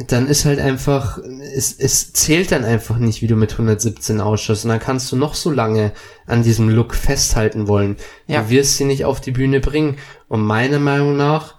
dann 0.07 0.27
ist 0.27 0.45
halt 0.45 0.59
einfach, 0.59 1.19
es, 1.55 1.73
es 1.79 2.13
zählt 2.13 2.53
dann 2.53 2.65
einfach 2.65 2.99
nicht, 2.99 3.23
wie 3.23 3.27
du 3.27 3.37
mit 3.37 3.53
117 3.53 4.21
ausschaust. 4.21 4.65
Und 4.65 4.71
dann 4.71 4.81
kannst 4.81 5.11
du 5.13 5.17
noch 5.17 5.35
so 5.35 5.51
lange 5.51 5.93
an 6.27 6.43
diesem 6.43 6.69
Look 6.69 6.95
festhalten 6.95 7.69
wollen. 7.69 7.97
Ja. 8.27 8.43
Du 8.43 8.51
wirst 8.51 8.77
sie 8.77 8.85
nicht 8.85 9.05
auf 9.05 9.21
die 9.21 9.31
Bühne 9.33 9.61
bringen. 9.61 9.97
Und 10.29 10.43
meiner 10.43 10.79
Meinung 10.81 11.17
nach 11.17 11.55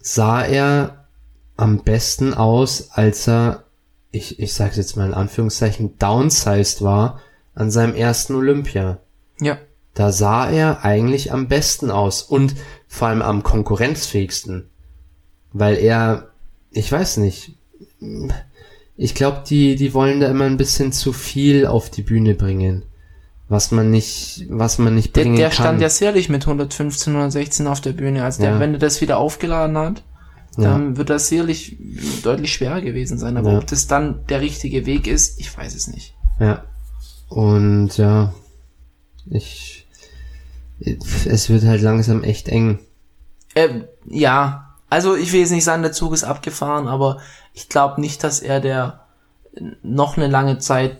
sah 0.00 0.42
er 0.44 1.06
am 1.56 1.82
besten 1.84 2.34
aus, 2.34 2.90
als 2.92 3.28
er, 3.28 3.64
ich, 4.10 4.40
ich 4.40 4.54
sag's 4.54 4.76
jetzt 4.76 4.96
mal 4.96 5.06
in 5.06 5.14
Anführungszeichen, 5.14 5.96
downsized 5.98 6.82
war 6.82 7.20
an 7.54 7.70
seinem 7.70 7.94
ersten 7.94 8.34
Olympia. 8.34 8.98
Ja. 9.40 9.58
Da 9.94 10.10
sah 10.12 10.48
er 10.50 10.84
eigentlich 10.84 11.32
am 11.32 11.48
besten 11.48 11.90
aus 11.90 12.22
und 12.22 12.54
vor 12.88 13.08
allem 13.08 13.22
am 13.22 13.42
konkurrenzfähigsten. 13.42 14.68
Weil 15.52 15.76
er, 15.76 16.28
ich 16.70 16.90
weiß 16.90 17.18
nicht, 17.18 17.52
ich 18.96 19.14
glaube, 19.14 19.42
die, 19.46 19.76
die 19.76 19.92
wollen 19.94 20.20
da 20.20 20.28
immer 20.28 20.44
ein 20.46 20.56
bisschen 20.56 20.92
zu 20.92 21.12
viel 21.12 21.66
auf 21.66 21.90
die 21.90 22.02
Bühne 22.02 22.34
bringen. 22.34 22.84
Was 23.48 23.70
man 23.70 23.90
nicht, 23.90 24.46
was 24.48 24.78
man 24.78 24.94
nicht 24.94 25.14
Der, 25.14 25.22
bringen 25.24 25.36
der 25.36 25.50
kann. 25.50 25.54
stand 25.66 25.80
ja 25.82 25.90
sicherlich 25.90 26.30
mit 26.30 26.42
115, 26.46 27.12
116 27.12 27.66
auf 27.66 27.82
der 27.82 27.92
Bühne. 27.92 28.24
Also 28.24 28.40
der, 28.42 28.52
Ja. 28.52 28.60
wenn 28.60 28.72
er 28.74 28.78
das 28.78 29.02
wieder 29.02 29.18
aufgeladen 29.18 29.76
hat, 29.76 30.02
ja. 30.56 30.64
dann 30.64 30.96
wird 30.96 31.10
das 31.10 31.28
sicherlich 31.28 31.76
deutlich 32.22 32.50
schwerer 32.54 32.80
gewesen 32.80 33.18
sein. 33.18 33.36
Aber 33.36 33.52
Ja. 33.52 33.58
ob 33.58 33.66
das 33.66 33.86
dann 33.86 34.24
der 34.28 34.40
richtige 34.40 34.86
Weg 34.86 35.06
ist, 35.06 35.38
ich 35.38 35.54
weiß 35.54 35.74
es 35.74 35.86
nicht. 35.86 36.14
Ja. 36.40 36.64
Und 37.28 37.98
ja, 37.98 38.32
ich, 39.30 39.71
es 40.84 41.48
wird 41.48 41.64
halt 41.64 41.82
langsam 41.82 42.22
echt 42.22 42.48
eng. 42.48 42.78
Äh, 43.54 43.82
ja, 44.06 44.74
also 44.88 45.14
ich 45.14 45.32
will 45.32 45.40
jetzt 45.40 45.52
nicht 45.52 45.64
sagen, 45.64 45.82
der 45.82 45.92
Zug 45.92 46.12
ist 46.12 46.24
abgefahren, 46.24 46.88
aber 46.88 47.18
ich 47.54 47.68
glaube 47.68 48.00
nicht, 48.00 48.22
dass 48.24 48.40
er 48.40 48.60
der 48.60 49.00
noch 49.82 50.16
eine 50.16 50.28
lange 50.28 50.58
Zeit 50.58 50.96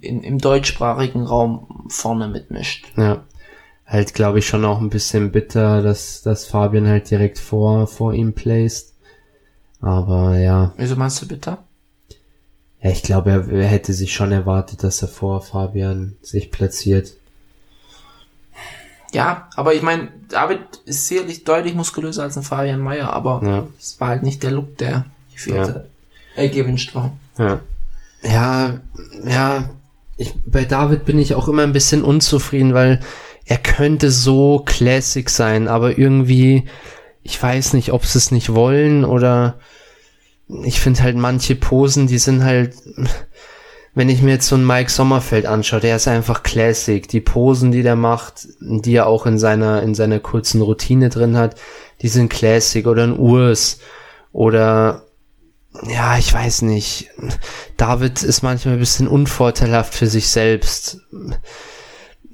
in, 0.00 0.22
im 0.22 0.38
deutschsprachigen 0.38 1.24
Raum 1.24 1.86
vorne 1.88 2.28
mitmischt. 2.28 2.86
Ja. 2.96 3.24
Halt, 3.86 4.14
glaube 4.14 4.40
ich, 4.40 4.46
schon 4.48 4.64
auch 4.64 4.80
ein 4.80 4.90
bisschen 4.90 5.30
bitter, 5.30 5.80
dass, 5.80 6.22
dass 6.22 6.46
Fabian 6.46 6.88
halt 6.88 7.08
direkt 7.08 7.38
vor, 7.38 7.86
vor 7.86 8.12
ihm 8.12 8.32
placed. 8.32 8.94
Aber 9.80 10.36
ja. 10.36 10.72
Wieso 10.76 10.96
meinst 10.96 11.22
du 11.22 11.28
bitte? 11.28 11.58
Ja, 12.80 12.90
ich 12.90 13.04
glaube, 13.04 13.30
er, 13.30 13.48
er 13.48 13.66
hätte 13.68 13.92
sich 13.92 14.12
schon 14.12 14.32
erwartet, 14.32 14.82
dass 14.82 15.02
er 15.02 15.08
vor 15.08 15.40
Fabian 15.40 16.16
sich 16.20 16.50
platziert. 16.50 17.12
Ja, 19.16 19.48
aber 19.56 19.72
ich 19.74 19.80
meine, 19.82 20.08
David 20.28 20.60
ist 20.84 21.06
sicherlich 21.08 21.44
deutlich 21.44 21.74
muskulöser 21.74 22.22
als 22.22 22.36
ein 22.36 22.42
Fabian 22.42 22.80
Mayer, 22.80 23.12
aber 23.12 23.40
Ja. 23.42 23.66
es 23.80 23.98
war 23.98 24.08
halt 24.08 24.22
nicht 24.22 24.42
der 24.42 24.50
Look, 24.50 24.76
der 24.76 25.06
gefehlt 25.32 25.68
Ja. 25.68 26.42
äh, 26.42 26.48
gewünscht 26.50 26.94
war. 26.94 27.12
Ja. 27.38 27.60
Ja, 28.22 28.80
ja. 29.24 29.70
Ich, 30.18 30.34
bei 30.46 30.64
David 30.66 31.04
bin 31.06 31.18
ich 31.18 31.34
auch 31.34 31.48
immer 31.48 31.62
ein 31.62 31.72
bisschen 31.72 32.02
unzufrieden, 32.04 32.74
weil 32.74 33.00
er 33.46 33.58
könnte 33.58 34.10
so 34.10 34.62
classic 34.66 35.30
sein, 35.30 35.66
aber 35.68 35.96
irgendwie, 35.98 36.66
ich 37.22 37.42
weiß 37.42 37.72
nicht, 37.72 37.92
ob 37.92 38.04
sie 38.04 38.18
es 38.18 38.30
nicht 38.30 38.54
wollen 38.54 39.04
oder 39.04 39.58
ich 40.64 40.78
finde 40.80 41.02
halt 41.02 41.16
manche 41.16 41.54
Posen, 41.56 42.06
die 42.06 42.18
sind 42.18 42.44
halt, 42.44 42.74
wenn 43.96 44.10
ich 44.10 44.20
mir 44.20 44.32
jetzt 44.32 44.46
so 44.46 44.56
einen 44.56 44.66
Mike 44.66 44.90
Sommerfeld 44.90 45.46
anschaue, 45.46 45.80
der 45.80 45.96
ist 45.96 46.06
einfach 46.06 46.42
classic. 46.42 47.08
Die 47.08 47.22
Posen, 47.22 47.72
die 47.72 47.82
der 47.82 47.96
macht, 47.96 48.46
die 48.60 48.94
er 48.94 49.06
auch 49.06 49.24
in 49.24 49.38
seiner, 49.38 49.82
in 49.82 49.94
seiner 49.94 50.20
kurzen 50.20 50.60
Routine 50.60 51.08
drin 51.08 51.38
hat, 51.38 51.56
die 52.02 52.08
sind 52.08 52.28
classic 52.28 52.86
oder 52.86 53.04
ein 53.04 53.18
Urs 53.18 53.78
oder 54.32 55.06
ja, 55.88 56.18
ich 56.18 56.30
weiß 56.30 56.62
nicht. 56.62 57.08
David 57.78 58.22
ist 58.22 58.42
manchmal 58.42 58.74
ein 58.74 58.80
bisschen 58.80 59.08
unvorteilhaft 59.08 59.94
für 59.94 60.08
sich 60.08 60.28
selbst. 60.28 61.00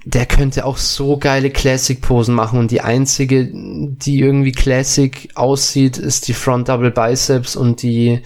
Der 0.04 0.26
könnte 0.26 0.64
auch 0.64 0.78
so 0.78 1.16
geile 1.16 1.50
Classic-Posen 1.50 2.34
machen 2.34 2.58
und 2.58 2.72
die 2.72 2.80
einzige, 2.80 3.48
die 3.52 4.18
irgendwie 4.18 4.50
Classic 4.50 5.28
aussieht, 5.36 5.96
ist 5.96 6.26
die 6.26 6.34
Front 6.34 6.68
Double 6.68 6.90
Biceps 6.90 7.54
und 7.54 7.82
die, 7.82 8.22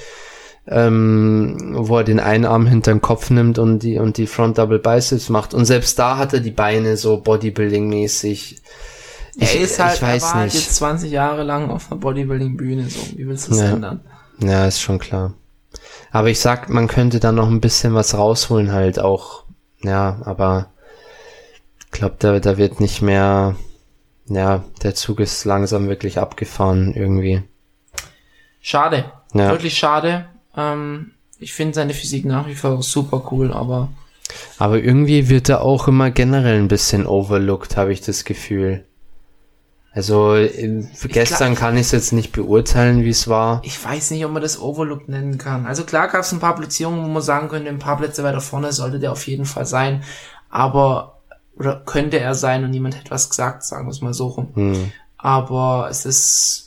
ähm, 0.68 1.74
wo 1.76 1.98
er 1.98 2.04
den 2.04 2.20
einen 2.20 2.44
Arm 2.44 2.66
hinter 2.66 2.92
den 2.92 3.00
Kopf 3.00 3.30
nimmt 3.30 3.58
und 3.58 3.80
die, 3.80 3.98
und 3.98 4.16
die 4.16 4.26
Front 4.26 4.58
Double 4.58 4.78
Biceps 4.78 5.28
macht. 5.28 5.54
Und 5.54 5.64
selbst 5.64 5.98
da 5.98 6.16
hat 6.18 6.32
er 6.32 6.40
die 6.40 6.50
Beine 6.50 6.96
so 6.96 7.16
Bodybuilding-mäßig. 7.22 8.56
Er 9.38 9.54
ist 9.60 9.78
halt, 9.78 9.96
ich 9.96 10.02
weiß 10.02 10.22
er 10.22 10.28
war 10.28 10.34
halt 10.34 10.54
nicht. 10.54 10.64
jetzt 10.66 10.76
20 10.76 11.10
Jahre 11.10 11.42
lang 11.42 11.70
auf 11.70 11.90
einer 11.90 12.00
Bodybuilding-Bühne, 12.00 12.88
so. 12.88 13.00
Wie 13.16 13.26
willst 13.28 13.46
du 13.46 13.50
das 13.50 13.60
Ja. 13.60 13.70
ändern? 13.70 14.00
Ja, 14.40 14.66
ist 14.66 14.80
schon 14.80 14.98
klar. 14.98 15.34
Aber 16.10 16.28
ich 16.30 16.40
sag, 16.40 16.68
man 16.70 16.88
könnte 16.88 17.20
da 17.20 17.32
noch 17.32 17.48
ein 17.48 17.60
bisschen 17.60 17.94
was 17.94 18.16
rausholen 18.16 18.72
halt 18.72 18.98
auch. 18.98 19.44
ja, 19.82 20.20
aber 20.24 20.70
ich 21.84 21.90
glaube, 21.92 22.16
da, 22.18 22.40
da 22.40 22.56
wird 22.58 22.80
nicht 22.80 23.02
mehr, 23.02 23.56
ja, 24.28 24.64
der 24.82 24.94
Zug 24.94 25.20
ist 25.20 25.44
langsam 25.44 25.88
wirklich 25.88 26.18
abgefahren 26.18 26.92
irgendwie. 26.94 27.42
Schade. 28.60 29.04
Ja. 29.34 29.50
Wirklich 29.50 29.76
schade. 29.78 30.26
Ähm, 30.56 31.12
ich 31.38 31.52
finde 31.52 31.74
seine 31.74 31.94
Physik 31.94 32.24
nach 32.24 32.46
wie 32.46 32.54
vor 32.54 32.82
super 32.82 33.28
cool, 33.30 33.52
aber 33.52 33.90
Aber 34.58 34.78
irgendwie 34.78 35.28
wird 35.28 35.48
er 35.48 35.62
auch 35.62 35.88
immer 35.88 36.10
generell 36.10 36.58
ein 36.58 36.68
bisschen 36.68 37.06
overlooked, 37.06 37.76
habe 37.76 37.92
ich 37.92 38.00
das 38.00 38.24
Gefühl. 38.24 38.84
Also 39.92 40.34
äh, 40.34 40.82
für 40.94 41.08
gestern 41.08 41.54
kann 41.54 41.74
ich 41.76 41.82
es 41.82 41.92
jetzt 41.92 42.12
nicht 42.12 42.30
beurteilen, 42.32 43.02
wie 43.02 43.08
es 43.08 43.28
war. 43.28 43.62
ich 43.64 43.82
weiß 43.82 44.10
nicht, 44.10 44.26
ob 44.26 44.32
man 44.32 44.42
das 44.42 44.60
Overlook 44.60 45.08
nennen 45.08 45.38
kann. 45.38 45.64
Also 45.64 45.84
klar 45.84 46.08
gab 46.08 46.20
es 46.20 46.32
ein 46.32 46.38
paar 46.38 46.54
Platzierungen, 46.54 47.02
wo 47.02 47.08
man 47.08 47.22
sagen 47.22 47.48
könnte, 47.48 47.70
ein 47.70 47.78
paar 47.78 47.96
Plätze 47.96 48.22
weiter 48.22 48.42
vorne 48.42 48.72
sollte 48.72 48.98
der 48.98 49.12
auf 49.12 49.26
jeden 49.26 49.46
Fall 49.46 49.64
sein. 49.64 50.02
Aber, 50.50 51.20
oder 51.56 51.82
könnte 51.86 52.20
er 52.20 52.34
sein 52.34 52.62
und 52.64 52.72
niemand 52.72 52.94
hätte 52.98 53.10
was 53.10 53.30
gesagt, 53.30 53.64
sagen 53.64 53.86
wir 53.86 53.90
es 53.90 54.02
mal 54.02 54.12
so 54.12 54.26
rum. 54.26 54.50
Hm. 54.54 54.92
Aber 55.16 55.88
es 55.90 56.04
ist, 56.04 56.65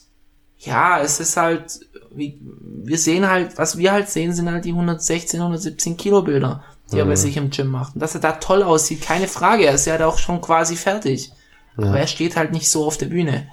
ja, 0.59 0.99
es 0.99 1.19
ist 1.19 1.37
halt, 1.37 1.79
wie, 2.11 2.39
wir 2.41 2.97
sehen 2.97 3.29
halt, 3.29 3.57
was 3.57 3.77
wir 3.77 3.91
halt 3.91 4.09
sehen, 4.09 4.33
sind 4.33 4.51
halt 4.51 4.65
die 4.65 4.71
116, 4.71 5.39
117 5.39 5.97
Kilo 5.97 6.21
Bilder, 6.21 6.63
die 6.91 6.97
er 6.97 7.05
bei 7.05 7.15
sich 7.15 7.37
im 7.37 7.49
Gym 7.49 7.67
macht. 7.67 7.95
Und 7.95 8.01
dass 8.01 8.15
er 8.15 8.21
da 8.21 8.33
toll 8.33 8.63
aussieht, 8.63 9.01
keine 9.01 9.27
Frage. 9.27 9.65
Er 9.65 9.75
ist 9.75 9.85
ja 9.85 10.05
auch 10.05 10.17
schon 10.17 10.41
quasi 10.41 10.75
fertig. 10.75 11.31
Aber 11.77 11.97
er 11.97 12.07
steht 12.07 12.35
halt 12.35 12.51
nicht 12.51 12.69
so 12.69 12.85
auf 12.85 12.97
der 12.97 13.05
Bühne. 13.05 13.47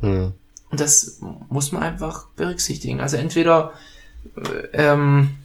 Hm. 0.00 0.32
Und 0.70 0.80
das 0.80 1.18
muss 1.48 1.72
man 1.72 1.82
einfach 1.82 2.26
berücksichtigen. 2.36 3.00
Also 3.00 3.18
entweder 3.18 3.72
äh, 4.36 4.68
ähm, 4.72 5.36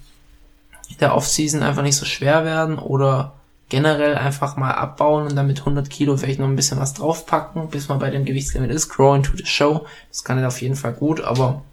der 0.99 1.15
Offseason 1.15 1.63
einfach 1.63 1.83
nicht 1.83 1.97
so 1.97 2.05
schwer 2.05 2.45
werden 2.45 2.77
oder 2.77 3.33
generell 3.72 4.15
einfach 4.15 4.57
mal 4.57 4.72
abbauen 4.73 5.27
und 5.27 5.35
dann 5.38 5.48
mit 5.48 5.60
100 5.60 5.89
Kilo 5.89 6.18
vielleicht 6.18 6.39
noch 6.41 6.48
ein 6.48 6.57
bisschen 6.57 6.77
was 6.77 6.93
draufpacken, 6.93 7.69
bis 7.69 7.88
man 7.88 7.99
bei 7.99 8.10
dem 8.10 8.26
Gewichtslimit 8.26 8.69
ist. 8.69 8.89
Grow 8.89 9.15
into 9.15 9.31
the 9.38 9.45
show. 9.45 9.85
Das 10.10 10.26
kann 10.26 10.38
er 10.38 10.49
auf 10.49 10.61
jeden 10.61 10.76
Fall 10.76 10.91
gut, 10.91 11.22
aber 11.22 11.64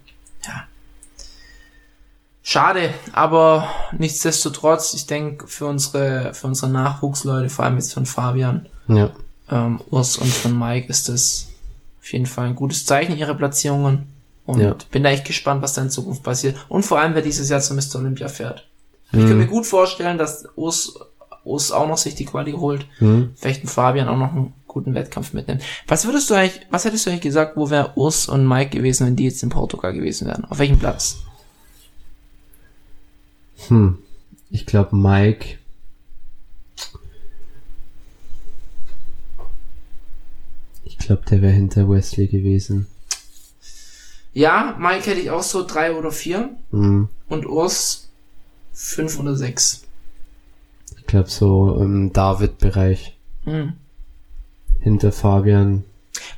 ja. 0.47 0.63
Schade, 2.41 2.93
aber 3.11 3.67
nichtsdestotrotz, 3.97 4.93
ich 4.93 5.07
denke, 5.07 5.45
für 5.47 5.65
unsere, 5.65 6.33
für 6.33 6.47
unsere 6.47 6.71
Nachwuchsleute, 6.71 7.49
vor 7.49 7.65
allem 7.65 7.75
jetzt 7.75 7.93
von 7.93 8.05
Fabian, 8.05 8.65
Ja. 8.87 9.11
ähm, 9.51 9.81
Urs 9.91 10.15
und 10.17 10.31
von 10.33 10.57
Mike 10.57 10.87
ist 10.87 11.09
das 11.09 11.47
auf 12.01 12.11
jeden 12.13 12.25
Fall 12.27 12.47
ein 12.47 12.55
gutes 12.55 12.85
Zeichen, 12.85 13.17
ihre 13.17 13.35
Platzierungen. 13.35 14.07
Und 14.45 14.61
Ja. 14.61 14.73
bin 14.89 15.03
da 15.03 15.09
echt 15.09 15.25
gespannt, 15.25 15.61
was 15.61 15.73
da 15.73 15.81
in 15.81 15.89
Zukunft 15.91 16.23
passiert. 16.23 16.55
Und 16.69 16.83
vor 16.83 16.97
allem, 16.99 17.13
wer 17.13 17.21
dieses 17.21 17.49
Jahr 17.49 17.59
zum 17.59 17.75
Mr. 17.75 17.97
Olympia 17.97 18.29
fährt. 18.29 18.65
Ich 19.11 19.27
kann 19.27 19.37
mir 19.37 19.47
gut 19.47 19.65
vorstellen, 19.65 20.17
dass 20.17 20.45
Urs, 20.55 20.93
Urs 21.49 21.71
auch 21.71 21.87
noch 21.87 21.97
sich 21.97 22.15
die 22.15 22.25
Quali 22.25 22.51
holt. 22.53 22.85
Hm. 22.99 23.31
Vielleicht 23.35 23.63
ein 23.63 23.67
Fabian 23.67 24.07
auch 24.07 24.17
noch 24.17 24.31
einen 24.33 24.53
guten 24.67 24.93
Wettkampf 24.93 25.33
mitnimmt. 25.33 25.63
Was 25.87 26.05
würdest 26.05 26.29
du 26.29 26.35
eigentlich, 26.35 26.61
was 26.69 26.85
hättest 26.85 27.05
du 27.05 27.09
eigentlich 27.09 27.21
gesagt, 27.21 27.57
wo 27.57 27.69
wäre 27.69 27.91
Urs 27.95 28.27
und 28.29 28.47
Mike 28.47 28.69
gewesen, 28.77 29.07
wenn 29.07 29.15
die 29.15 29.23
jetzt 29.25 29.41
in 29.43 29.49
Portugal 29.49 29.93
gewesen 29.93 30.27
wären? 30.27 30.45
Auf 30.45 30.59
welchem 30.59 30.77
Platz? 30.79 31.17
Hm. 33.67 33.97
Ich 34.51 34.65
glaube, 34.65 34.95
Mike. 34.95 35.57
Ich 40.83 40.97
glaube, 40.97 41.23
der 41.29 41.41
wäre 41.41 41.53
hinter 41.53 41.89
Wesley 41.89 42.27
gewesen. 42.27 42.87
Ja, 44.33 44.75
Mike 44.79 45.09
hätte 45.09 45.21
ich 45.21 45.31
auch 45.31 45.43
so 45.43 45.65
drei 45.65 45.93
oder 45.93 46.11
vier 46.11 46.49
Hm. 46.71 47.09
und 47.27 47.45
Urs 47.47 48.09
fünf 48.73 49.19
oder 49.19 49.35
sechs. 49.35 49.83
Ich 51.09 51.11
glaube, 51.11 51.29
so 51.31 51.75
im 51.81 52.13
David-Bereich. 52.13 53.17
Hm. 53.45 53.73
Hinter 54.79 55.11
Fabian. 55.11 55.83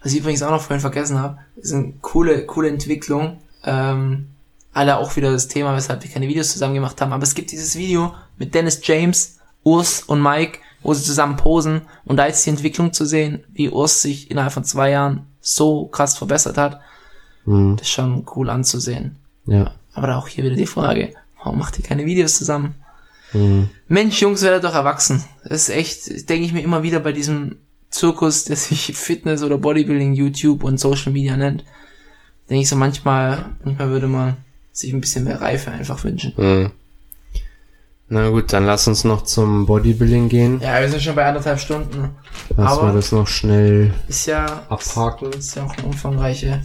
Was 0.02 0.14
ich 0.14 0.20
übrigens 0.20 0.44
auch 0.44 0.50
noch 0.50 0.62
vorhin 0.62 0.80
vergessen 0.80 1.20
habe, 1.20 1.40
ist 1.58 1.74
eine 1.74 1.92
coole, 2.00 2.46
coole 2.46 2.70
Entwicklung. 2.70 3.40
Ähm, 3.66 4.28
alle 4.72 4.98
auch 4.98 5.14
wieder 5.18 5.30
das 5.30 5.50
Thema, 5.50 5.76
weshalb 5.76 6.04
wir 6.04 6.10
keine 6.10 6.30
Videos 6.30 6.54
zusammen 6.54 6.76
gemacht 6.76 7.02
haben. 7.02 7.12
Aber 7.12 7.24
es 7.24 7.36
gibt 7.36 7.52
dieses 7.52 7.76
Video 7.76 8.14
mit 8.38 8.56
Dennis 8.56 8.80
James, 8.82 9.40
Urs 9.64 10.04
und 10.04 10.24
Mike, 10.24 10.60
wo 10.84 10.94
sie 10.94 11.04
zusammen 11.04 11.36
posen. 11.36 11.82
Und 12.06 12.16
da 12.16 12.24
ist 12.24 12.46
die 12.46 12.52
Entwicklung 12.52 12.94
zu 12.94 13.04
sehen, 13.04 13.44
wie 13.52 13.70
Urs 13.70 14.02
sich 14.02 14.32
innerhalb 14.32 14.54
von 14.54 14.64
zwei 14.64 14.92
Jahren 14.92 15.26
so 15.42 15.88
krass 15.88 16.18
verbessert 16.18 16.58
hat. 16.58 16.80
Hm. 17.44 17.76
Das 17.76 17.88
ist 17.88 17.94
schon 17.94 18.26
cool 18.38 18.50
anzusehen. 18.50 19.18
Ja. 19.48 19.74
Aber 19.94 20.16
auch 20.16 20.30
hier 20.30 20.46
wieder 20.46 20.56
die 20.56 20.66
Frage, 20.66 21.14
warum 21.44 21.60
macht 21.60 21.78
ihr 21.78 21.84
keine 21.84 22.06
Videos 22.06 22.38
zusammen? 22.38 22.76
Hm. 23.32 23.70
Mensch, 23.88 24.22
Jungs, 24.22 24.42
werdet 24.42 24.64
doch 24.64 24.74
erwachsen. 24.76 25.24
Das 25.44 25.64
ist 25.68 25.70
echt, 25.70 26.30
denke 26.30 26.46
ich 26.46 26.54
mir 26.54 26.62
immer 26.64 26.84
wieder 26.84 27.00
bei 27.00 27.12
diesem 27.12 27.58
Zirkus, 27.90 28.44
der 28.46 28.56
sich 28.56 28.96
Fitness 28.96 29.44
oder 29.44 29.58
Bodybuilding, 29.58 30.14
YouTube 30.14 30.64
und 30.64 30.80
Social 30.80 31.12
Media 31.12 31.38
nennt. 31.38 31.64
Denke 32.50 32.64
ich 32.64 32.70
so 32.70 32.76
manchmal, 32.76 33.46
manchmal 33.64 33.90
würde 33.90 34.08
man 34.08 34.38
sich 34.74 34.92
ein 34.94 35.02
bisschen 35.02 35.24
mehr 35.26 35.40
Reife 35.42 35.72
einfach 35.72 36.04
wünschen. 36.04 36.34
Hm. 36.36 36.72
Na 38.14 38.28
gut, 38.30 38.52
dann 38.52 38.66
lass 38.66 38.88
uns 38.90 39.06
noch 39.06 39.22
zum 39.24 39.66
Bodybuilding 39.66 40.28
gehen. 40.28 40.60
Ja, 40.60 40.82
wir 40.82 40.90
sind 40.90 41.02
schon 41.02 41.16
bei 41.16 41.26
anderthalb 41.26 41.60
Stunden. 41.62 42.10
Lass 42.58 42.74
aber- 42.74 42.88
mal 42.88 42.94
das 42.94 43.14
noch 43.14 43.28
schnell 43.28 43.94
Ist 44.10 44.26
ja, 44.26 44.64
abhaken. 44.68 45.32
ist 45.32 45.56
ja 45.56 45.64
auch 45.64 45.78
eine 45.78 45.88
umfangreiche 45.88 46.62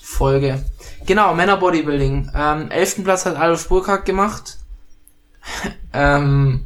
Folge. 0.00 0.64
Genau, 1.04 1.34
Männer 1.34 1.58
Bodybuilding. 1.58 2.30
Ähm, 2.34 2.70
elften 2.70 3.04
Platz 3.04 3.26
hat 3.26 3.36
Adolf 3.36 3.68
Burkhardt 3.68 4.06
gemacht. 4.06 4.56
ähm, 5.92 6.64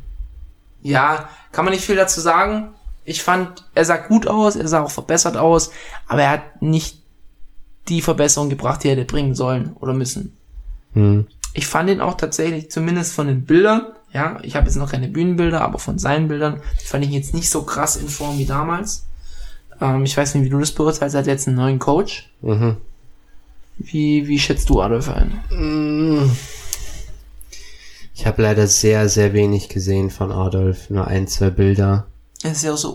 ja, 0.82 1.28
kann 1.52 1.64
man 1.64 1.72
nicht 1.72 1.84
viel 1.84 1.96
dazu 1.96 2.20
sagen. 2.20 2.70
Ich 3.05 3.22
fand, 3.22 3.64
er 3.74 3.84
sah 3.84 3.96
gut 3.96 4.26
aus, 4.26 4.56
er 4.56 4.68
sah 4.68 4.82
auch 4.82 4.90
verbessert 4.90 5.36
aus, 5.36 5.70
aber 6.09 6.22
er 6.22 6.30
hat 6.30 6.62
nicht 6.62 6.98
die 7.88 8.01
Verbesserung 8.01 8.48
gebracht, 8.48 8.82
die 8.82 8.88
er 8.88 8.96
hätte 8.96 9.05
bringen 9.05 9.34
sollen 9.34 9.76
oder 9.80 9.92
müssen. 9.92 10.36
Hm. 10.94 11.26
Ich 11.52 11.66
fand 11.66 11.90
ihn 11.90 12.01
auch 12.01 12.16
tatsächlich, 12.16 12.70
zumindest 12.70 13.12
von 13.12 13.26
den 13.26 13.44
Bildern, 13.44 13.86
ja, 14.12 14.38
ich 14.42 14.56
habe 14.56 14.66
jetzt 14.66 14.76
noch 14.76 14.90
keine 14.90 15.09
Bühnenbilder, 15.09 15.60
aber 15.60 15.78
von 15.78 15.98
seinen 15.98 16.28
Bildern 16.28 16.60
fand 16.84 17.05
ich 17.05 17.10
ihn 17.10 17.16
jetzt 17.16 17.34
nicht 17.34 17.51
so 17.51 17.62
krass 17.62 17.96
in 17.96 18.09
Form 18.09 18.38
wie 18.38 18.46
damals. 18.46 19.05
Ähm, 19.80 20.05
ich 20.05 20.16
weiß 20.16 20.34
nicht, 20.34 20.44
wie 20.44 20.51
du 20.51 20.59
das 20.59 20.72
beurteilst, 20.72 21.14
er 21.14 21.20
hat 21.20 21.26
jetzt 21.26 21.46
einen 21.46 21.56
neuen 21.56 21.78
Coach. 21.78 22.30
Mhm. 22.40 22.76
Wie, 23.76 24.26
wie 24.28 24.38
schätzt 24.38 24.70
du 24.70 24.80
Adolf 24.80 25.09
ein? 25.09 25.40
Mm. 25.51 26.30
Ich 28.15 28.27
habe 28.27 28.43
leider 28.43 28.66
sehr, 28.66 29.09
sehr 29.09 29.32
wenig 29.32 29.69
gesehen 29.69 30.11
von 30.11 30.31
Adolf. 30.31 30.89
Nur 30.89 31.07
ein, 31.09 31.27
zwei 31.27 31.51
Bilder. 31.51 32.07
Er 32.45 32.53
ist 32.53 32.62
ja 32.62 32.73
auch 32.74 32.78
so 32.78 32.91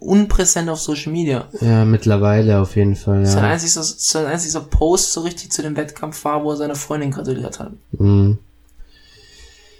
unpräsent 0.00 0.68
auf 0.70 0.80
Social 0.80 1.12
Media. 1.12 1.46
Ja, 1.60 1.84
mittlerweile 1.84 2.58
auf 2.60 2.74
jeden 2.74 2.96
Fall, 2.96 3.26
Sein 3.26 3.44
ja. 3.44 3.50
einziger, 3.50 3.82
sein 3.82 4.26
einziger 4.26 4.60
Post 4.60 5.12
so 5.12 5.20
richtig 5.20 5.52
zu 5.52 5.60
dem 5.62 5.76
Wettkampf 5.76 6.24
war, 6.24 6.42
wo 6.42 6.50
er 6.52 6.56
seiner 6.56 6.74
Freundin 6.74 7.10
gratuliert 7.10 7.60
hat. 7.60 7.72
Mhm. 7.92 8.38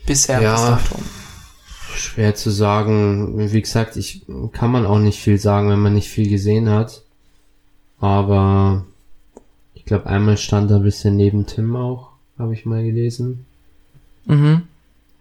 Bisher 0.06 0.42
Ja. 0.42 0.78
Schwer 1.94 2.34
zu 2.34 2.50
sagen. 2.50 3.50
Wie 3.50 3.62
gesagt, 3.62 3.96
ich 3.96 4.26
kann 4.52 4.70
man 4.70 4.86
auch 4.86 4.98
nicht 4.98 5.20
viel 5.20 5.38
sagen, 5.38 5.70
wenn 5.70 5.80
man 5.80 5.94
nicht 5.94 6.08
viel 6.08 6.28
gesehen 6.28 6.68
hat. 6.68 7.02
Aber 7.98 8.84
ich 9.74 9.84
glaube, 9.84 10.06
einmal 10.06 10.36
stand 10.36 10.70
er 10.70 10.78
ein 10.78 10.82
bisschen 10.82 11.16
neben 11.16 11.46
Tim 11.46 11.76
auch, 11.76 12.10
habe 12.38 12.52
ich 12.54 12.66
mal 12.66 12.82
gelesen. 12.82 13.46
Mhm. 14.24 14.62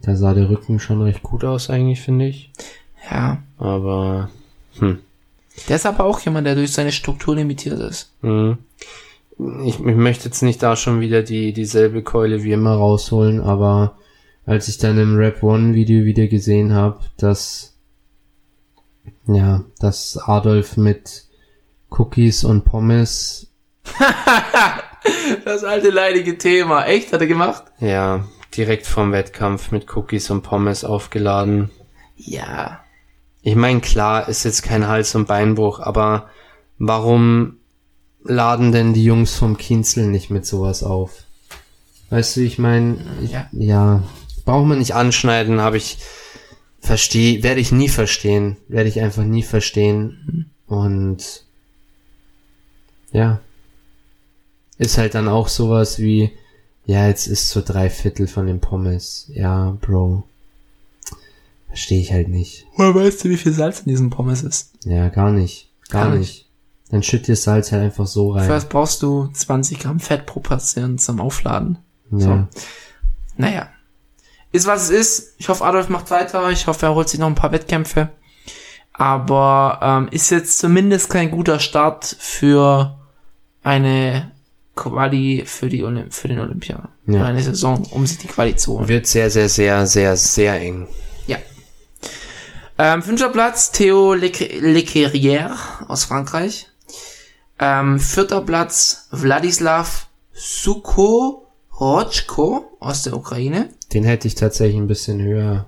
Da 0.02 0.16
sah 0.16 0.34
der 0.34 0.50
Rücken 0.50 0.80
schon 0.80 1.02
recht 1.02 1.24
gut 1.24 1.44
aus, 1.44 1.70
eigentlich, 1.70 2.02
finde 2.02 2.28
ich. 2.28 2.52
Ja. 3.10 3.42
Aber, 3.58 4.30
hm. 4.80 5.00
Der 5.70 5.76
ist 5.76 5.86
aber 5.86 6.06
auch 6.06 6.20
jemand, 6.22 6.48
der 6.48 6.56
durch 6.56 6.72
seine 6.72 6.92
Struktur 6.92 7.36
limitiert 7.36 7.80
ist. 7.80 8.12
Mhm. 8.22 8.58
Ich, 9.66 9.80
ich 9.80 9.96
möchte 9.96 10.26
jetzt 10.26 10.42
nicht 10.44 10.62
da 10.64 10.76
schon 10.76 11.02
wieder 11.02 11.24
die 11.24 11.52
dieselbe 11.54 12.04
Keule 12.04 12.44
wie 12.44 12.52
immer 12.52 12.74
rausholen, 12.74 13.42
aber 13.42 13.96
als 14.46 14.68
ich 14.68 14.78
dann 14.78 14.98
im 14.98 15.16
Rap 15.16 15.42
One 15.44 15.74
Video 15.74 16.06
wieder 16.06 16.28
gesehen 16.28 16.74
habe, 16.74 17.00
dass 17.18 17.76
ja, 19.28 19.64
dass 19.80 20.18
Adolf 20.18 20.78
mit 20.78 21.26
Cookies 21.90 22.44
und 22.44 22.66
Pommes, 22.66 23.48
Das 25.46 25.64
alte 25.64 25.90
leidige 25.90 26.38
Thema. 26.38 26.86
Echt? 26.86 27.12
Hat 27.12 27.22
er 27.22 27.28
gemacht? 27.28 27.64
ja, 27.80 28.26
direkt 28.56 28.86
vom 28.86 29.12
Wettkampf 29.12 29.72
mit 29.72 29.96
Cookies 29.96 30.30
und 30.30 30.42
Pommes 30.44 30.84
aufgeladen. 30.84 31.70
Ja. 32.18 32.84
Ich 33.42 33.56
meine, 33.56 33.82
klar, 33.82 34.28
ist 34.30 34.44
jetzt 34.44 34.62
kein 34.64 34.88
Hals- 34.88 35.16
und 35.16 35.28
Beinbruch, 35.28 35.80
aber 35.80 36.30
warum 36.78 37.58
laden 38.24 38.72
denn 38.72 38.94
die 38.94 39.04
Jungs 39.04 39.36
vom 39.36 39.58
Kienzel 39.58 40.06
nicht 40.08 40.30
mit 40.30 40.46
sowas 40.46 40.84
auf? 40.84 41.24
Weißt 42.10 42.36
du, 42.38 42.42
ich 42.42 42.60
meine, 42.60 42.98
Ja. 43.22 43.48
ja, 43.52 44.04
braucht 44.46 44.68
man 44.68 44.80
nicht 44.80 44.94
anschneiden, 44.94 45.62
habe 45.62 45.78
ich 45.78 45.98
verstehe, 46.80 47.42
werde 47.44 47.62
ich 47.62 47.72
nie 47.72 47.90
verstehen, 47.90 48.58
werde 48.68 48.90
ich 48.90 49.00
einfach 49.00 49.24
nie 49.24 49.44
verstehen 49.44 50.52
und 50.68 51.46
ja, 53.12 53.40
ist 54.78 54.98
halt 54.98 55.16
dann 55.16 55.28
auch 55.28 55.48
sowas 55.48 56.00
wie, 56.00 56.32
ja, 56.86 57.08
jetzt 57.08 57.28
ist 57.28 57.50
so 57.50 57.62
drei 57.62 57.90
Viertel 57.90 58.28
von 58.28 58.48
den 58.48 58.60
Pommes, 58.60 59.28
ja, 59.34 59.78
Bro, 59.82 60.24
Verstehe 61.72 62.02
ich 62.02 62.12
halt 62.12 62.28
nicht. 62.28 62.68
Woher 62.76 62.94
weißt 62.94 63.24
du, 63.24 63.30
wie 63.30 63.38
viel 63.38 63.54
Salz 63.54 63.80
in 63.80 63.86
diesen 63.86 64.10
Pommes 64.10 64.44
ist? 64.44 64.72
Ja, 64.84 65.08
gar 65.08 65.32
nicht. 65.32 65.70
Gar, 65.90 66.10
Gar 66.10 66.18
nicht. 66.18 66.50
Dann 66.90 67.02
schütt 67.02 67.28
dir 67.28 67.38
Salz 67.38 67.72
halt 67.72 67.82
einfach 67.82 68.06
so 68.08 68.32
rein. 68.32 68.46
First 68.46 68.68
brauchst 68.68 69.02
du 69.02 69.30
20 69.32 69.80
Gramm 69.80 70.02
Fett 70.02 70.26
pro 70.26 70.42
Portion 70.42 70.98
zum 70.98 71.22
Aufladen. 71.22 71.78
ja. 72.12 72.20
so. 72.20 72.48
Naja. 73.38 73.70
Ist 74.52 74.68
was 74.68 74.84
es 74.84 74.90
ist. 74.90 75.36
Ich 75.38 75.48
hoffe, 75.48 75.64
Adolf 75.64 75.88
macht 75.88 76.12
weiter. 76.12 76.50
Ich 76.50 76.68
hoffe, 76.68 76.88
er 76.88 76.94
holt 76.94 77.08
sich 77.08 77.22
noch 77.22 77.28
ein 77.28 77.36
paar 77.36 77.54
Wettkämpfe. 77.54 78.10
Aber 78.92 79.80
ähm, 79.82 80.10
ist 80.12 80.30
jetzt 80.30 80.58
zumindest 80.60 81.10
kein 81.10 81.32
guter 81.32 81.62
Start 81.62 82.18
für 82.20 83.00
eine 83.64 84.30
Quali 84.76 85.44
für, 85.46 85.70
die 85.70 85.84
Olymp 85.84 86.14
für 86.14 86.28
den 86.28 86.40
Olympia. 86.40 86.90
Ja. 87.08 87.26
Eine 87.26 87.42
Saison, 87.44 87.84
um 87.92 88.06
sich 88.08 88.18
die 88.20 88.28
Quali 88.28 88.56
zu 88.56 88.74
holen. 88.78 88.88
Wird 88.88 89.06
sehr, 89.08 89.30
sehr, 89.30 89.50
sehr, 89.50 89.86
sehr, 89.86 90.16
sehr 90.18 90.60
eng. 90.62 90.88
Ja. 91.28 91.38
Ähm, 92.78 93.02
fünfter 93.04 93.30
Platz, 93.30 93.72
Theo 93.72 94.14
Lequerrière 94.14 95.56
aus 95.88 96.06
Frankreich. 96.06 96.68
Ähm, 97.60 98.00
vierter 98.00 98.42
Platz, 98.42 99.08
Wladislav 99.12 100.08
Sukhorotchko 100.34 102.66
aus 102.80 103.04
der 103.04 103.16
Ukraine. 103.16 103.70
Den 103.94 104.04
hätte 104.04 104.28
ich 104.28 104.36
tatsächlich 104.36 104.78
ein 104.78 104.88
bisschen 104.88 105.22
höher 105.22 105.68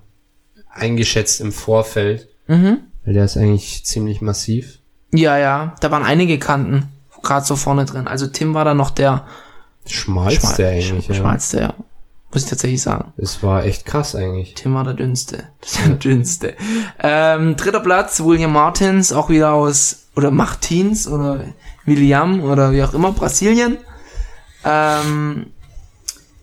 eingeschätzt 0.72 1.40
im 1.42 1.52
Vorfeld, 1.52 2.30
Mhm. 2.48 2.80
weil 3.06 3.14
der 3.14 3.26
ist 3.26 3.38
eigentlich 3.38 3.86
ziemlich 3.86 4.22
massiv. 4.22 4.80
Ja, 5.12 5.38
ja, 5.38 5.76
da 5.82 5.92
waren 5.92 6.04
einige 6.04 6.40
Kanten 6.40 6.88
gerade 7.24 7.46
so 7.46 7.56
vorne 7.56 7.86
drin. 7.86 8.08
Also 8.08 8.28
Tim 8.28 8.54
war 8.54 8.66
da 8.66 8.74
noch 8.74 8.90
der 8.92 9.26
Schmalste 9.88 10.68
eigentlich, 10.68 11.08
ja. 11.08 11.16
schmalste, 11.16 11.60
ja. 11.60 11.74
Muss 12.32 12.44
ich 12.46 12.50
tatsächlich 12.50 12.82
sagen. 12.82 13.14
Es 13.18 13.44
war 13.44 13.64
echt 13.64 13.86
krass 13.86 14.16
eigentlich. 14.16 14.56
Tim 14.56 14.74
war 14.74 14.84
der 14.84 14.94
dünnste. 14.96 15.44
Der 15.86 15.96
dünnste. 15.96 16.56
Ähm, 17.00 17.56
dritter 17.56 17.80
Platz, 17.80 18.22
William 18.24 18.52
Martins, 18.54 19.14
auch 19.14 19.30
wieder 19.30 19.52
aus, 19.54 20.08
oder 20.16 20.32
Martins, 20.32 21.08
oder 21.08 21.42
William, 21.86 22.42
oder 22.44 22.72
wie 22.72 22.82
auch 22.82 22.94
immer, 22.96 23.12
Brasilien. 23.12 23.78
Ähm, 24.66 25.48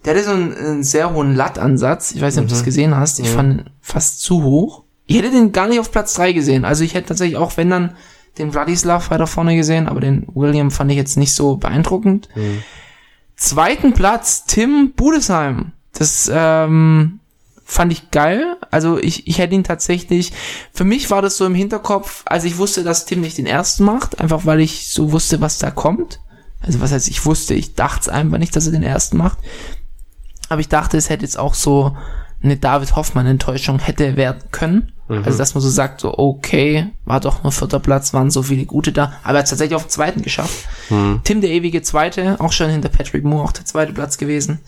der 0.04 0.14
hatte 0.14 0.24
so 0.24 0.30
einen, 0.30 0.54
einen 0.54 0.84
sehr 0.84 1.12
hohen 1.12 1.34
Lattansatz. 1.34 2.12
Ich 2.12 2.20
weiß 2.22 2.36
nicht, 2.36 2.42
ob 2.42 2.48
du 2.48 2.54
das 2.54 2.64
gesehen 2.64 2.96
hast. 2.96 3.18
Ich 3.18 3.28
Mhm. 3.30 3.34
fand 3.34 3.60
ihn 3.60 3.70
fast 3.80 4.20
zu 4.22 4.42
hoch. 4.44 4.84
Ich 5.06 5.16
hätte 5.18 5.30
den 5.30 5.50
gar 5.50 5.66
nicht 5.66 5.80
auf 5.80 5.90
Platz 5.90 6.14
drei 6.14 6.32
gesehen. 6.32 6.64
Also 6.64 6.84
ich 6.84 6.94
hätte 6.94 7.08
tatsächlich 7.08 7.36
auch, 7.36 7.56
wenn 7.56 7.68
dann, 7.70 7.96
den 8.38 8.52
Vladislav 8.52 9.10
weiter 9.10 9.26
vorne 9.26 9.56
gesehen, 9.56 9.88
aber 9.88 10.00
den 10.00 10.26
William 10.34 10.70
fand 10.70 10.90
ich 10.90 10.96
jetzt 10.96 11.16
nicht 11.16 11.34
so 11.34 11.56
beeindruckend. 11.56 12.28
Mhm. 12.34 12.62
Zweiten 13.36 13.92
Platz, 13.92 14.44
Tim 14.44 14.92
Budesheim. 14.94 15.72
Das 15.92 16.30
ähm, 16.32 17.20
fand 17.64 17.92
ich 17.92 18.10
geil. 18.10 18.56
Also 18.70 18.98
ich, 18.98 19.26
ich 19.26 19.38
hätte 19.38 19.54
ihn 19.54 19.64
tatsächlich, 19.64 20.32
für 20.72 20.84
mich 20.84 21.10
war 21.10 21.22
das 21.22 21.36
so 21.36 21.46
im 21.46 21.54
Hinterkopf, 21.54 22.22
als 22.26 22.44
ich 22.44 22.58
wusste, 22.58 22.84
dass 22.84 23.06
Tim 23.06 23.20
nicht 23.20 23.38
den 23.38 23.46
ersten 23.46 23.84
macht, 23.84 24.20
einfach 24.20 24.44
weil 24.46 24.60
ich 24.60 24.88
so 24.88 25.12
wusste, 25.12 25.40
was 25.40 25.58
da 25.58 25.70
kommt. 25.70 26.20
Also 26.60 26.80
was 26.80 26.92
heißt, 26.92 27.08
ich 27.08 27.24
wusste, 27.24 27.54
ich 27.54 27.74
dachte 27.74 28.02
es 28.02 28.08
einfach 28.08 28.38
nicht, 28.38 28.54
dass 28.54 28.66
er 28.66 28.72
den 28.72 28.82
ersten 28.82 29.16
macht. 29.16 29.38
Aber 30.48 30.60
ich 30.60 30.68
dachte, 30.68 30.96
es 30.96 31.08
hätte 31.08 31.24
jetzt 31.24 31.38
auch 31.38 31.54
so 31.54 31.96
eine 32.42 32.56
David 32.56 32.96
Hoffmann-Enttäuschung 32.96 33.78
hätte 33.78 34.16
werden 34.16 34.42
können. 34.50 34.92
Also, 35.24 35.38
dass 35.38 35.54
man 35.54 35.60
so 35.62 35.68
sagt, 35.68 36.00
so, 36.02 36.16
okay, 36.16 36.86
war 37.04 37.18
doch 37.20 37.42
nur 37.42 37.50
vierter 37.52 37.80
Platz, 37.80 38.14
waren 38.14 38.30
so 38.30 38.42
viele 38.42 38.64
gute 38.64 38.92
da, 38.92 39.12
aber 39.24 39.38
er 39.38 39.42
hat 39.42 39.48
tatsächlich 39.50 39.74
auf 39.74 39.84
den 39.84 39.90
zweiten 39.90 40.22
geschafft. 40.22 40.68
Tim, 40.88 41.40
der 41.40 41.50
ewige 41.50 41.82
Zweite, 41.82 42.36
auch 42.38 42.52
schon 42.52 42.70
hinter 42.70 42.88
Patrick 42.90 43.24
Moore, 43.24 43.44
auch 43.44 43.52
der 43.52 43.64
zweite 43.64 43.92
Platz 43.92 44.18
gewesen. 44.18 44.60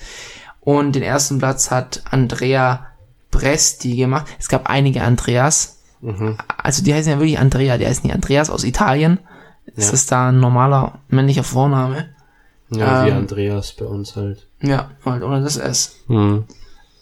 Und 0.61 0.95
den 0.97 1.03
ersten 1.03 1.39
Platz 1.39 1.71
hat 1.71 2.03
Andrea 2.11 2.87
Bresti 3.31 3.97
gemacht. 3.97 4.27
Es 4.39 4.49
gab 4.49 4.69
einige 4.69 5.03
Andreas. 5.03 5.79
Also 6.59 6.83
die 6.83 6.93
heißen 6.93 7.13
ja 7.13 7.19
wirklich 7.19 7.39
Andrea, 7.39 7.79
der 7.79 7.89
heißt 7.89 8.03
nicht 8.05 8.15
Andreas 8.15 8.51
aus 8.51 8.65
Italien. 8.65 9.19
Das 9.77 9.87
Ja. 9.89 9.93
ist 9.93 10.11
da 10.13 10.29
ein 10.31 10.41
normaler 10.41 10.99
männlicher 11.09 11.45
Vorname. 11.45 12.09
Ja, 12.71 13.05
wie 13.07 13.11
Ähm, 13.11 13.17
Andreas 13.19 13.73
bei 13.75 13.85
uns 13.85 14.17
halt. 14.17 14.47
Ja, 14.61 14.91
halt 15.05 15.23
ohne 15.23 15.41
das 15.43 15.57
S. 15.57 15.97
Mhm. 16.09 16.45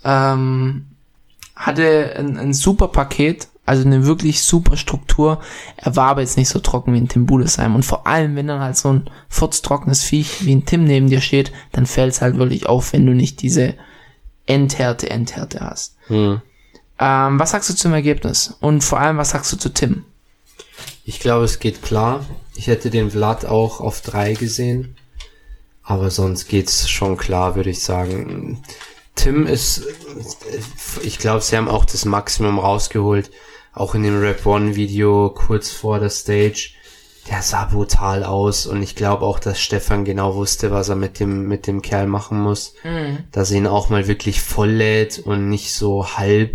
ähm, 0.05 0.87
hatte 1.61 2.15
ein, 2.17 2.39
ein 2.39 2.55
super 2.55 2.89
Paket, 2.89 3.49
also 3.67 3.85
eine 3.85 4.07
wirklich 4.07 4.43
super 4.43 4.77
Struktur. 4.77 5.41
Er 5.77 5.95
war 5.95 6.09
aber 6.09 6.23
jetzt 6.23 6.37
nicht 6.37 6.49
so 6.49 6.59
trocken 6.59 6.95
wie 6.95 7.01
ein 7.01 7.09
Tim 7.09 7.27
Budesheim. 7.27 7.75
Und 7.75 7.85
vor 7.85 8.07
allem, 8.07 8.35
wenn 8.35 8.47
dann 8.47 8.61
halt 8.61 8.77
so 8.77 8.93
ein 8.93 9.11
furztrockenes 9.29 10.03
Viech 10.03 10.45
wie 10.45 10.55
ein 10.55 10.65
Tim 10.65 10.85
neben 10.85 11.09
dir 11.09 11.21
steht, 11.21 11.53
dann 11.73 11.87
fällt 11.87 12.15
es 12.15 12.23
halt 12.23 12.37
wirklich 12.37 12.67
auf, 12.67 12.93
wenn 12.93 13.07
du 13.07 13.13
nicht 13.13 13.43
diese 13.43 13.75
Endhärte, 14.47 15.11
Endhärte 15.11 15.61
hast. 15.61 15.97
Mhm. 16.09 16.41
Ähm, 16.99 17.39
was 17.39 17.51
sagst 17.51 17.69
du 17.69 17.75
zum 17.75 17.93
Ergebnis? 17.93 18.57
Und 18.61 18.83
vor 18.83 18.99
allem, 18.99 19.19
was 19.19 19.31
sagst 19.31 19.53
du 19.53 19.57
zu 19.57 19.69
Tim? 19.73 20.05
Ich 21.05 21.21
glaube, 21.21 21.45
es 21.45 21.59
geht 21.59 21.83
klar. 21.83 22.25
Ich 22.57 22.67
hätte 22.67 22.91
den 22.91 23.11
Vlad 23.11 23.45
auch 23.45 23.81
auf 23.81 24.01
drei 24.01 24.33
gesehen. 24.33 24.97
Aber 25.83 26.11
sonst 26.11 26.49
geht's 26.49 26.89
schon 26.89 27.17
klar, 27.17 27.55
würde 27.55 27.71
ich 27.71 27.83
sagen. 27.83 28.63
Tim 29.23 29.47
ist, 29.47 29.87
ich 31.03 31.19
glaube, 31.19 31.43
sie 31.43 31.57
haben 31.57 31.69
auch 31.69 31.85
das 31.85 32.07
Maximum 32.07 32.59
rausgeholt. 32.59 33.31
Auch 33.75 33.95
in 33.95 34.03
dem 34.03 34.19
Rap 34.19 34.47
One 34.47 34.77
Video 34.77 35.29
kurz 35.29 35.71
vor 35.71 36.01
der 36.01 36.09
Stage. 36.09 36.71
Der 37.31 37.43
sah 37.43 37.67
brutal 37.67 38.25
aus 38.25 38.65
und 38.65 38.83
ich 38.83 38.97
glaube 38.97 39.27
auch, 39.27 39.39
dass 39.39 39.61
Stefan 39.61 40.07
genau 40.07 40.37
wusste, 40.37 40.71
was 40.71 40.89
er 40.89 40.97
mit 40.97 41.21
dem, 41.21 41.47
mit 41.47 41.67
dem 41.67 41.83
Kerl 41.83 42.07
machen 42.07 42.41
muss. 42.41 42.75
Dass 43.31 43.51
er 43.51 43.59
ihn 43.59 43.67
auch 43.67 43.91
mal 43.91 44.09
wirklich 44.09 44.41
voll 44.41 44.71
lädt 44.71 45.19
und 45.19 45.51
nicht 45.51 45.75
so 45.75 46.17
halb, 46.17 46.53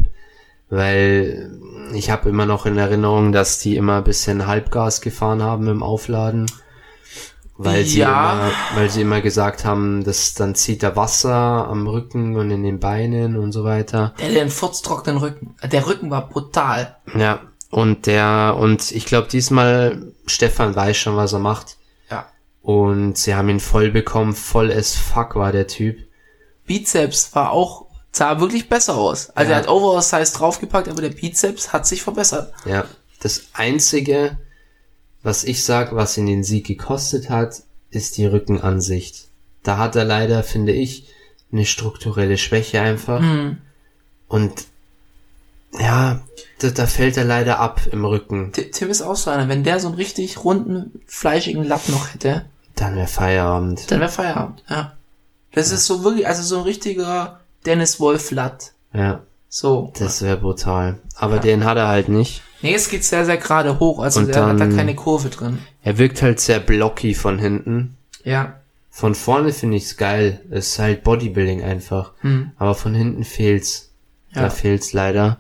weil 0.71 1.59
ich 1.93 2.09
habe 2.09 2.29
immer 2.29 2.47
noch 2.47 2.65
in 2.65 2.79
Erinnerung, 2.79 3.31
dass 3.31 3.59
die 3.59 3.75
immer 3.75 3.97
ein 3.97 4.03
bisschen 4.03 4.47
Halbgas 4.47 5.01
gefahren 5.01 5.43
haben 5.43 5.67
im 5.67 5.83
Aufladen. 5.83 6.47
Weil 7.57 7.85
sie, 7.85 7.99
Ja. 7.99 8.33
immer, 8.33 8.51
weil 8.75 8.89
sie 8.89 9.01
immer 9.01 9.21
gesagt 9.21 9.63
haben, 9.63 10.03
dass 10.03 10.33
dann 10.33 10.55
zieht 10.55 10.83
er 10.83 10.95
Wasser 10.97 11.33
am 11.33 11.87
Rücken 11.87 12.35
und 12.35 12.51
in 12.51 12.63
den 12.63 12.79
Beinen 12.81 13.37
und 13.37 13.53
so 13.53 13.63
weiter. 13.63 14.13
Der 14.19 14.27
hat 14.27 14.35
den 14.35 14.49
furztrockenen 14.49 15.17
Rücken. 15.19 15.55
Der 15.63 15.87
Rücken 15.87 16.11
war 16.11 16.27
brutal. 16.27 16.97
Ja, 17.17 17.39
und 17.71 18.07
der, 18.07 18.57
und 18.59 18.91
ich 18.91 19.05
glaube 19.05 19.29
diesmal, 19.29 20.11
Stefan 20.27 20.75
weiß 20.75 20.97
schon, 20.97 21.15
was 21.15 21.31
er 21.31 21.39
macht. 21.39 21.77
Ja. 22.11 22.25
Und 22.61 23.17
sie 23.17 23.35
haben 23.35 23.47
ihn 23.47 23.61
voll 23.61 23.89
bekommen, 23.89 24.33
voll 24.33 24.69
as 24.71 24.93
fuck 24.95 25.35
war 25.35 25.53
der 25.53 25.67
Typ. 25.67 25.97
Bizeps 26.65 27.33
war 27.35 27.51
auch, 27.51 27.85
sah 28.11 28.39
wirklich 28.41 28.67
besser 28.67 28.95
aus. 28.95 29.29
Also 29.29 29.51
Ja. 29.51 29.57
er 29.57 29.63
hat 29.63 29.69
Overall-Size 29.69 30.33
draufgepackt, 30.37 30.89
aber 30.89 31.01
der 31.01 31.09
Bizeps 31.09 31.71
hat 31.71 31.87
sich 31.87 32.01
verbessert. 32.01 32.51
Ja, 32.65 32.83
das 33.21 33.43
einzige, 33.53 34.37
was 35.25 35.43
ich 35.43 35.63
sag, 35.65 35.93
was 35.95 36.17
ihn 36.17 36.27
den 36.27 36.43
Sieg 36.43 36.65
gekostet 36.67 37.29
hat, 37.29 37.63
ist 37.89 38.17
die 38.17 38.25
Rückenansicht. 38.25 39.27
Da 39.63 39.77
hat 39.77 39.95
er 39.95 40.05
leider, 40.05 40.43
finde 40.43 40.71
ich, 40.71 41.07
eine 41.51 41.65
strukturelle 41.65 42.37
Schwäche 42.37 42.79
einfach. 42.81 43.19
Hm. 43.21 43.57
Und 44.27 44.65
ja, 45.79 46.21
da, 46.59 46.69
da 46.69 46.87
fällt 46.87 47.17
er 47.17 47.25
leider 47.25 47.59
ab 47.59 47.81
im 47.91 48.05
Rücken. 48.05 48.51
Ti- 48.53 48.71
Tim 48.71 48.89
ist 48.89 49.01
auch 49.01 49.15
so 49.15 49.29
einer. 49.31 49.49
Wenn 49.49 49.63
der 49.63 49.79
so 49.79 49.87
einen 49.87 49.97
richtig 49.97 50.43
runden, 50.43 51.01
fleischigen 51.05 51.63
Lapp 51.63 51.89
noch 51.89 52.13
hätte, 52.13 52.45
Dann 52.75 52.95
wäre 52.95 53.07
Feierabend. 53.07 53.89
dann 53.91 53.99
wäre 53.99 54.09
Feierabend. 54.11 54.63
Ja. 54.69 54.93
Das 55.53 55.71
ist 55.71 55.85
so 55.85 56.03
wirklich, 56.03 56.27
also 56.27 56.43
so 56.43 56.57
ein 56.57 56.63
richtiger 56.63 57.39
Dennis 57.65 57.99
Wolf 57.99 58.31
Latt. 58.31 58.73
Ja, 58.93 59.21
So. 59.49 59.91
das 59.97 60.21
wäre 60.21 60.37
brutal. 60.37 60.99
Aber 61.15 61.35
Ja. 61.37 61.41
den 61.41 61.65
hat 61.65 61.77
er 61.77 61.87
halt 61.87 62.09
nicht. 62.09 62.41
Nee, 62.65 62.75
es 62.75 62.89
geht 62.89 63.03
sehr, 63.03 63.25
sehr 63.25 63.37
gerade 63.37 63.79
hoch. 63.79 63.99
Also 63.99 64.19
Und 64.21 64.27
der 64.29 64.45
hat 64.45 64.53
da 64.55 64.57
dann- 64.65 64.75
keine 64.75 64.95
Kurve 64.95 65.29
drin. 65.29 65.59
Er 65.83 65.97
wirkt 65.97 66.21
halt 66.21 66.39
sehr 66.39 66.59
blocky 66.59 67.13
von 67.13 67.39
hinten. 67.39 67.95
Ja. 68.23 68.55
Von 68.91 69.13
vorne 69.15 69.51
finde 69.53 69.77
ich's 69.77 69.97
geil. 69.97 70.41
Es 70.49 70.67
ist 70.69 70.79
halt 70.79 71.03
Bodybuilding 71.03 71.61
einfach. 71.63 72.11
Hm. 72.21 72.51
Aber 72.57 72.75
von 72.75 72.93
hinten 72.95 73.23
fehlt's. 73.23 73.89
Ja. 74.33 74.43
Da 74.43 74.49
fehlt's 74.49 74.93
leider. 74.93 75.37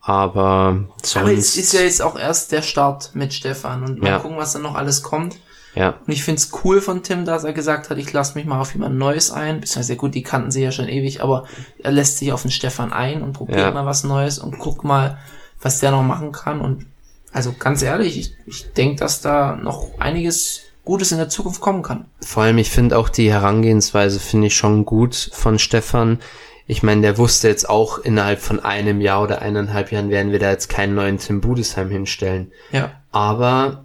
Aber 0.00 0.84
sonst. 1.02 1.16
Aber 1.16 1.32
es 1.32 1.56
ist 1.56 1.72
ja 1.74 1.80
jetzt 1.80 2.00
auch 2.02 2.18
erst 2.18 2.52
der 2.52 2.62
Start 2.62 3.10
mit 3.14 3.34
Stefan 3.34 3.84
und 3.84 4.00
mal 4.00 4.08
Ja. 4.08 4.18
gucken, 4.18 4.36
was 4.38 4.52
dann 4.52 4.62
noch 4.62 4.74
alles 4.74 5.02
kommt. 5.02 5.36
ja. 5.74 5.94
Und 6.06 6.12
ich 6.12 6.24
find's 6.24 6.50
cool 6.64 6.80
von 6.80 7.02
Tim, 7.02 7.24
dass 7.24 7.44
er 7.44 7.52
gesagt 7.52 7.88
hat, 7.90 7.98
ich 7.98 8.12
lasse 8.12 8.36
mich 8.36 8.46
mal 8.46 8.60
auf 8.60 8.72
jemand 8.72 8.96
Neues 8.96 9.30
ein. 9.30 9.60
Beziehungsweise 9.60 9.96
gut, 9.96 10.14
die 10.14 10.22
kannten 10.22 10.50
sie 10.50 10.62
ja 10.62 10.72
schon 10.72 10.88
ewig, 10.88 11.22
aber 11.22 11.46
er 11.82 11.92
lässt 11.92 12.18
sich 12.18 12.32
auf 12.32 12.42
den 12.42 12.50
Stefan 12.50 12.92
ein 12.92 13.22
und 13.22 13.32
probiert 13.34 13.60
Ja. 13.60 13.70
mal 13.70 13.86
was 13.86 14.02
Neues 14.02 14.38
und 14.38 14.58
guckt 14.58 14.82
mal, 14.82 15.18
was 15.60 15.80
der 15.80 15.90
noch 15.90 16.02
machen 16.02 16.32
kann. 16.32 16.60
Und 16.60 16.86
also 17.32 17.52
ganz 17.58 17.82
ehrlich, 17.82 18.18
ich, 18.18 18.34
ich 18.46 18.72
denke, 18.72 18.96
dass 19.00 19.20
da 19.20 19.56
noch 19.56 19.88
einiges 19.98 20.62
Gutes 20.84 21.12
in 21.12 21.18
der 21.18 21.28
Zukunft 21.28 21.60
kommen 21.60 21.82
kann. 21.82 22.06
Vor 22.22 22.44
allem, 22.44 22.58
ich 22.58 22.70
finde 22.70 22.96
auch 22.96 23.08
die 23.10 23.30
Herangehensweise 23.30 24.20
finde 24.20 24.46
ich 24.46 24.56
schon 24.56 24.84
gut 24.86 25.30
von 25.32 25.58
Stefan. 25.58 26.18
Ich 26.66 26.82
meine, 26.82 27.02
der 27.02 27.18
wusste 27.18 27.48
jetzt 27.48 27.68
auch 27.68 27.98
innerhalb 27.98 28.40
von 28.40 28.60
einem 28.60 29.00
Jahr 29.00 29.22
oder 29.22 29.42
eineinhalb 29.42 29.92
Jahren 29.92 30.10
werden 30.10 30.32
wir 30.32 30.38
da 30.38 30.50
jetzt 30.50 30.68
keinen 30.68 30.94
neuen 30.94 31.18
Tim 31.18 31.40
Budesheim 31.40 31.90
hinstellen. 31.90 32.52
Ja. 32.72 32.92
Aber 33.10 33.84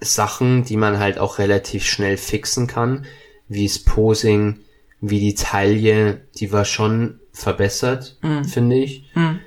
Sachen, 0.00 0.64
die 0.64 0.76
man 0.76 0.98
halt 0.98 1.18
auch 1.18 1.38
relativ 1.38 1.84
schnell 1.84 2.16
fixen 2.16 2.66
kann, 2.66 3.04
wie 3.48 3.66
das 3.66 3.78
Posing, 3.80 4.60
wie 5.00 5.20
die 5.20 5.34
Taille, 5.34 6.20
die 6.36 6.52
war 6.52 6.64
schon 6.64 7.20
verbessert, 7.32 8.16
Mhm. 8.22 8.44
finde 8.44 8.76
ich. 8.76 9.04
Mhm. 9.14 9.40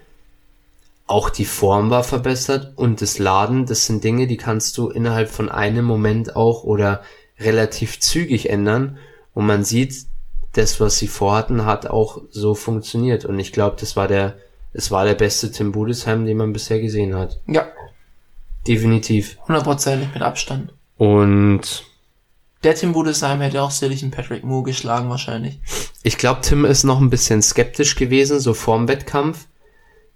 Auch 1.05 1.29
die 1.29 1.45
Form 1.45 1.89
war 1.89 2.03
verbessert 2.03 2.73
und 2.77 3.01
das 3.01 3.19
Laden, 3.19 3.65
das 3.65 3.85
sind 3.85 4.03
Dinge, 4.03 4.25
die 4.27 4.37
kannst 4.37 4.77
du 4.77 4.89
innerhalb 4.89 5.29
von 5.29 5.49
einem 5.49 5.85
Moment 5.85 6.35
auch 6.35 6.63
oder 6.63 7.01
relativ 7.39 7.99
zügig 7.99 8.49
ändern 8.49 8.97
und 9.33 9.45
man 9.45 9.63
sieht, 9.63 10.05
das, 10.53 10.79
was 10.79 10.97
sie 10.99 11.07
vorhatten, 11.07 11.65
hat 11.65 11.87
auch 11.87 12.21
so 12.29 12.53
funktioniert 12.55 13.25
und 13.25 13.39
ich 13.39 13.51
glaube, 13.51 13.75
das 13.79 13.95
war 13.95 14.07
der, 14.07 14.37
es 14.71 14.91
war 14.91 15.03
der 15.03 15.15
beste 15.15 15.51
Tim 15.51 15.71
Budesheim, 15.71 16.25
den 16.25 16.37
man 16.37 16.53
bisher 16.53 16.79
gesehen 16.79 17.15
hat. 17.15 17.39
Ja, 17.47 17.65
Definitiv. 18.67 19.37
hundertprozentig 19.47 20.09
mit 20.13 20.21
Abstand. 20.23 20.73
Und 20.97 21.83
Der 22.63 22.75
Tim 22.75 22.93
Budesheim 22.93 23.41
hätte 23.41 23.61
auch 23.61 23.71
sicherlich 23.71 24.03
einen 24.03 24.11
Patrick 24.11 24.43
Moore 24.43 24.63
geschlagen 24.63 25.09
wahrscheinlich. 25.09 25.59
ich 26.03 26.17
glaube, 26.17 26.41
Tim 26.41 26.65
ist 26.65 26.83
noch 26.83 27.01
ein 27.01 27.09
bisschen 27.09 27.41
skeptisch 27.41 27.95
gewesen, 27.95 28.39
so 28.39 28.53
vorm 28.53 28.87
Wettkampf. 28.87 29.47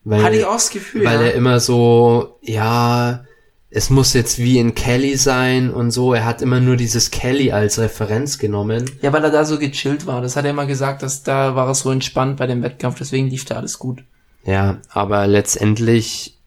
Weil, 0.09 0.23
Hatte 0.23 0.37
ich 0.37 0.45
auch 0.45 0.53
das 0.53 0.69
Gefühl, 0.69 1.03
weil 1.03 1.19
ja. 1.19 1.27
er 1.27 1.33
immer 1.33 1.59
so, 1.59 2.37
ja, 2.41 3.25
es 3.69 3.89
muss 3.89 4.13
jetzt 4.13 4.39
wie 4.39 4.57
in 4.57 4.73
Kelly 4.73 5.17
sein 5.17 5.69
und 5.69 5.91
so. 5.91 6.13
Er 6.13 6.23
hat 6.23 6.41
immer 6.41 6.61
nur 6.61 6.77
dieses 6.77 7.11
Kelly 7.11 7.51
als 7.51 7.77
Referenz 7.77 8.37
genommen. 8.37 8.89
Ja, 9.01 9.11
weil 9.11 9.25
er 9.25 9.31
da 9.31 9.43
so 9.43 9.59
gechillt 9.59 10.05
war. 10.07 10.21
Das 10.21 10.37
hat 10.37 10.45
er 10.45 10.51
immer 10.51 10.65
gesagt, 10.65 11.03
dass 11.03 11.23
da 11.23 11.55
war 11.55 11.69
es 11.69 11.79
so 11.79 11.91
entspannt 11.91 12.37
bei 12.37 12.47
dem 12.47 12.63
Wettkampf, 12.63 12.99
deswegen 12.99 13.27
lief 13.27 13.43
da 13.43 13.55
alles 13.55 13.79
gut. 13.79 14.05
Ja, 14.45 14.77
aber 14.91 15.27
letztendlich, 15.27 16.37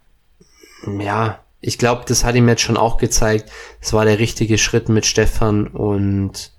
ja, 0.98 1.40
ich 1.60 1.76
glaube, 1.76 2.04
das 2.08 2.24
hat 2.24 2.36
ihm 2.36 2.48
jetzt 2.48 2.62
schon 2.62 2.78
auch 2.78 2.96
gezeigt. 2.96 3.50
Es 3.82 3.92
war 3.92 4.06
der 4.06 4.18
richtige 4.18 4.56
Schritt 4.56 4.88
mit 4.88 5.04
Stefan 5.04 5.66
und 5.66 6.50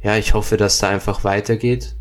ja, 0.00 0.16
ich 0.16 0.34
hoffe, 0.34 0.56
dass 0.56 0.78
da 0.78 0.88
einfach 0.88 1.24
weitergeht. 1.24 1.96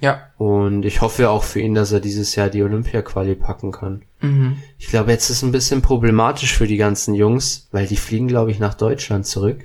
Ja. 0.00 0.22
Und 0.38 0.84
ich 0.84 1.00
hoffe 1.00 1.30
auch 1.30 1.44
für 1.44 1.60
ihn, 1.60 1.74
dass 1.74 1.92
er 1.92 2.00
dieses 2.00 2.34
Jahr 2.34 2.50
die 2.50 2.62
Olympia-Quali 2.62 3.34
packen 3.36 3.72
kann. 3.72 4.02
Mhm. 4.20 4.58
Ich 4.78 4.88
glaube, 4.88 5.12
jetzt 5.12 5.30
ist 5.30 5.42
ein 5.42 5.52
bisschen 5.52 5.82
problematisch 5.82 6.54
für 6.56 6.66
die 6.66 6.76
ganzen 6.76 7.14
Jungs, 7.14 7.68
weil 7.72 7.86
die 7.86 7.96
fliegen, 7.96 8.28
glaube 8.28 8.50
ich, 8.50 8.58
nach 8.58 8.74
Deutschland 8.74 9.26
zurück. 9.26 9.64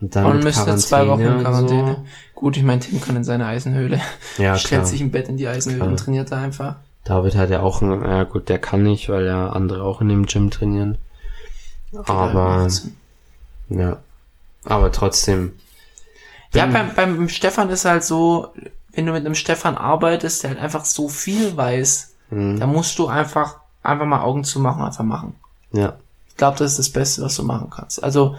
Und 0.00 0.16
dann 0.16 0.24
Und 0.26 0.34
mit 0.36 0.44
müsste 0.44 0.76
zwei 0.76 1.06
Wochen 1.08 1.20
in 1.20 1.40
Quarantäne. 1.40 2.04
Gut, 2.34 2.56
ich 2.56 2.62
meine, 2.62 2.80
Tim 2.80 3.00
kann 3.00 3.16
in 3.16 3.24
seine 3.24 3.46
Eisenhöhle. 3.46 4.00
So. 4.36 4.42
Ja, 4.42 4.56
Stellt 4.58 4.86
sich 4.86 5.00
im 5.00 5.10
Bett 5.10 5.28
in 5.28 5.36
die 5.36 5.46
Eisenhöhle 5.46 5.80
Klar. 5.82 5.90
und 5.90 5.98
trainiert 5.98 6.32
da 6.32 6.40
einfach. 6.40 6.76
David 7.04 7.34
hat 7.36 7.50
ja 7.50 7.60
auch 7.60 7.82
ein, 7.82 8.02
ja 8.02 8.24
gut, 8.24 8.48
der 8.48 8.58
kann 8.58 8.82
nicht, 8.82 9.08
weil 9.08 9.26
ja 9.26 9.50
andere 9.50 9.82
auch 9.82 10.00
in 10.00 10.08
dem 10.08 10.26
Gym 10.26 10.50
trainieren. 10.50 10.98
Aber, 12.06 12.68
ja. 13.68 13.98
Aber 14.64 14.92
trotzdem. 14.92 15.52
Ja, 16.54 16.66
beim, 16.66 16.94
beim 16.94 17.28
Stefan 17.28 17.70
ist 17.70 17.84
halt 17.84 18.04
so, 18.04 18.52
wenn 18.92 19.06
du 19.06 19.12
mit 19.12 19.24
einem 19.24 19.34
Stefan 19.34 19.76
arbeitest, 19.76 20.42
der 20.42 20.50
halt 20.50 20.60
einfach 20.60 20.84
so 20.84 21.08
viel 21.08 21.56
weiß, 21.56 22.08
Hm, 22.30 22.60
da 22.60 22.66
musst 22.66 22.98
du 22.98 23.08
einfach, 23.08 23.56
einfach 23.82 24.06
mal 24.06 24.22
Augen 24.22 24.44
zu 24.44 24.60
machen, 24.60 24.82
einfach 24.82 25.04
machen. 25.04 25.34
ja, 25.72 25.96
Ich 26.28 26.36
glaube, 26.36 26.58
das 26.58 26.72
ist 26.72 26.78
das 26.78 26.90
Beste, 26.90 27.22
was 27.22 27.34
du 27.36 27.42
machen 27.42 27.70
kannst. 27.70 28.02
Also, 28.02 28.36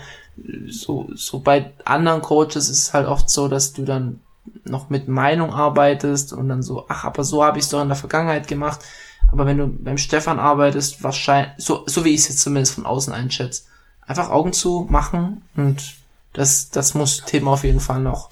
so, 0.70 1.10
so 1.14 1.40
bei 1.40 1.72
anderen 1.86 2.22
Coaches 2.22 2.70
ist 2.70 2.70
es 2.84 2.94
halt 2.94 3.08
oft 3.08 3.30
so, 3.30 3.48
dass 3.48 3.74
du 3.74 3.84
dann 3.84 4.22
noch 4.64 4.90
mit 4.90 5.08
Meinung 5.08 5.54
arbeitest 5.54 6.34
und 6.34 6.48
dann 6.50 6.64
so, 6.64 6.86
ach, 6.88 7.04
aber 7.04 7.24
so 7.24 7.44
habe 7.44 7.60
ich 7.60 7.66
es 7.66 7.70
doch 7.70 7.82
in 7.82 7.90
der 7.90 7.98
Vergangenheit 7.98 8.48
gemacht. 8.48 8.80
Aber 9.32 9.46
wenn 9.46 9.58
du 9.58 9.68
beim 9.68 9.98
Stefan 9.98 10.40
arbeitest, 10.40 11.04
wahrscheinlich, 11.04 11.52
so, 11.58 11.84
so 11.86 12.04
wie 12.06 12.14
ich 12.14 12.22
es 12.22 12.30
jetzt 12.30 12.42
zumindest 12.42 12.76
von 12.76 12.86
außen 12.86 13.14
einschätze, 13.14 13.64
einfach 14.08 14.30
Augen 14.30 14.54
zu 14.54 14.88
machen 14.90 15.44
und 15.56 15.96
das, 16.34 16.70
das 16.70 16.94
muss 16.94 17.24
Tim 17.26 17.48
auf 17.48 17.64
jeden 17.64 17.82
Fall 17.82 18.00
noch 18.00 18.30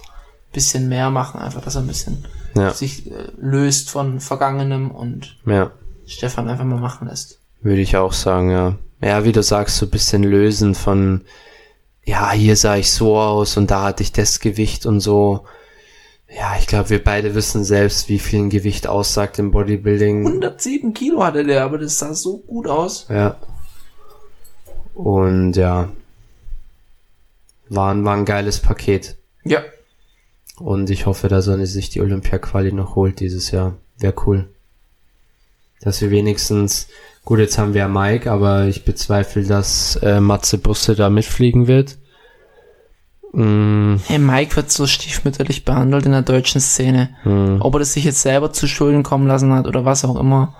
bisschen 0.51 0.89
mehr 0.89 1.09
machen, 1.09 1.39
einfach, 1.39 1.61
dass 1.61 1.75
er 1.75 1.81
ein 1.81 1.87
bisschen 1.87 2.25
ja, 2.55 2.71
sich 2.73 3.11
äh, 3.11 3.27
löst 3.37 3.89
von 3.89 4.19
Vergangenem 4.19 4.91
und 4.91 5.37
ja. 5.45 5.71
Stefan 6.05 6.49
einfach 6.49 6.65
mal 6.65 6.79
machen 6.79 7.07
lässt. 7.07 7.39
Würde 7.61 7.81
ich 7.81 7.95
auch 7.97 8.13
sagen, 8.13 8.49
ja. 8.51 8.75
Ja, 9.01 9.23
wie 9.23 9.31
du 9.31 9.43
sagst, 9.43 9.77
so 9.77 9.85
ein 9.85 9.91
bisschen 9.91 10.23
lösen 10.23 10.75
von, 10.75 11.21
ja, 12.03 12.31
hier 12.31 12.55
sah 12.55 12.75
ich 12.75 12.91
so 12.91 13.17
aus 13.17 13.55
und 13.57 13.69
da 13.71 13.83
hatte 13.83 14.03
ich 14.03 14.11
das 14.11 14.39
Gewicht 14.39 14.85
und 14.85 14.99
so. 14.99 15.45
Ja, 16.35 16.55
ich 16.59 16.67
glaube, 16.67 16.89
wir 16.89 17.03
beide 17.03 17.33
wissen 17.33 17.63
selbst, 17.63 18.07
wie 18.09 18.19
viel 18.19 18.39
ein 18.39 18.49
Gewicht 18.49 18.87
aussagt 18.87 19.39
im 19.39 19.51
Bodybuilding. 19.51 20.25
107 20.27 20.93
Kilo 20.93 21.23
hatte 21.23 21.43
der, 21.43 21.63
aber 21.63 21.77
das 21.77 21.97
sah 21.97 22.13
so 22.13 22.37
gut 22.39 22.67
aus. 22.67 23.07
Ja. 23.09 23.37
Und 24.93 25.53
ja, 25.53 25.89
war, 27.69 27.93
ein- 27.93 28.03
war 28.05 28.15
ein 28.15 28.25
geiles 28.25 28.59
Paket. 28.59 29.15
Ja, 29.43 29.61
Und 30.59 30.89
ich 30.89 31.05
hoffe, 31.05 31.27
dass 31.29 31.47
er 31.47 31.65
sich 31.65 31.89
die 31.89 32.01
Olympia-Quali 32.01 32.71
noch 32.73 32.95
holt 32.95 33.19
dieses 33.19 33.51
Jahr. 33.51 33.75
Wäre 33.97 34.13
cool. 34.25 34.49
Dass 35.81 36.01
wir 36.01 36.11
wenigstens, 36.11 36.87
gut, 37.23 37.39
jetzt 37.39 37.57
haben 37.57 37.73
wir 37.73 37.81
ja 37.81 37.87
Mike, 37.87 38.29
aber 38.29 38.65
ich 38.65 38.83
bezweifle, 38.83 39.43
dass 39.43 39.95
äh, 39.97 40.19
Matze 40.19 40.57
Busse 40.57 40.95
da 40.95 41.09
mitfliegen 41.09 41.67
wird. 41.67 41.97
Mm, 43.31 43.95
Hey, 44.07 44.17
Mike 44.19 44.55
wird 44.55 44.71
so 44.71 44.87
stiefmütterlich 44.87 45.63
behandelt 45.63 46.05
in 46.05 46.11
der 46.11 46.21
deutschen 46.23 46.59
Szene. 46.61 47.09
mm, 47.23 47.57
Ob 47.61 47.75
er 47.75 47.79
das 47.79 47.93
sich 47.93 48.03
jetzt 48.03 48.21
selber 48.21 48.51
zu 48.51 48.67
Schulden 48.67 49.03
kommen 49.03 49.27
lassen 49.27 49.53
hat 49.53 49.67
oder 49.67 49.85
was 49.85 50.03
auch 50.03 50.19
immer. 50.19 50.55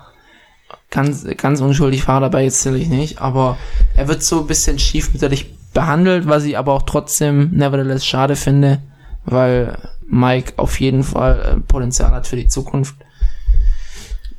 Ganz, 0.90 1.26
ganz 1.36 1.60
unschuldig 1.60 2.06
war 2.08 2.20
dabei 2.20 2.44
jetzt 2.44 2.62
sicherlich 2.62 2.88
nicht, 2.88 3.20
aber 3.20 3.58
er 3.96 4.08
wird 4.08 4.22
so 4.22 4.40
ein 4.40 4.46
bisschen 4.46 4.78
stiefmütterlich 4.78 5.54
behandelt, 5.72 6.26
was 6.26 6.44
ich 6.44 6.58
aber 6.58 6.72
auch 6.72 6.82
trotzdem 6.82 7.50
nevertheless 7.52 8.04
schade 8.04 8.34
finde, 8.36 8.80
weil 9.24 9.76
Mike 10.06 10.54
auf 10.56 10.80
jeden 10.80 11.02
Fall 11.04 11.40
äh, 11.56 11.60
Potenzial 11.60 12.10
hat 12.12 12.26
für 12.26 12.36
die 12.36 12.48
Zukunft. 12.48 12.96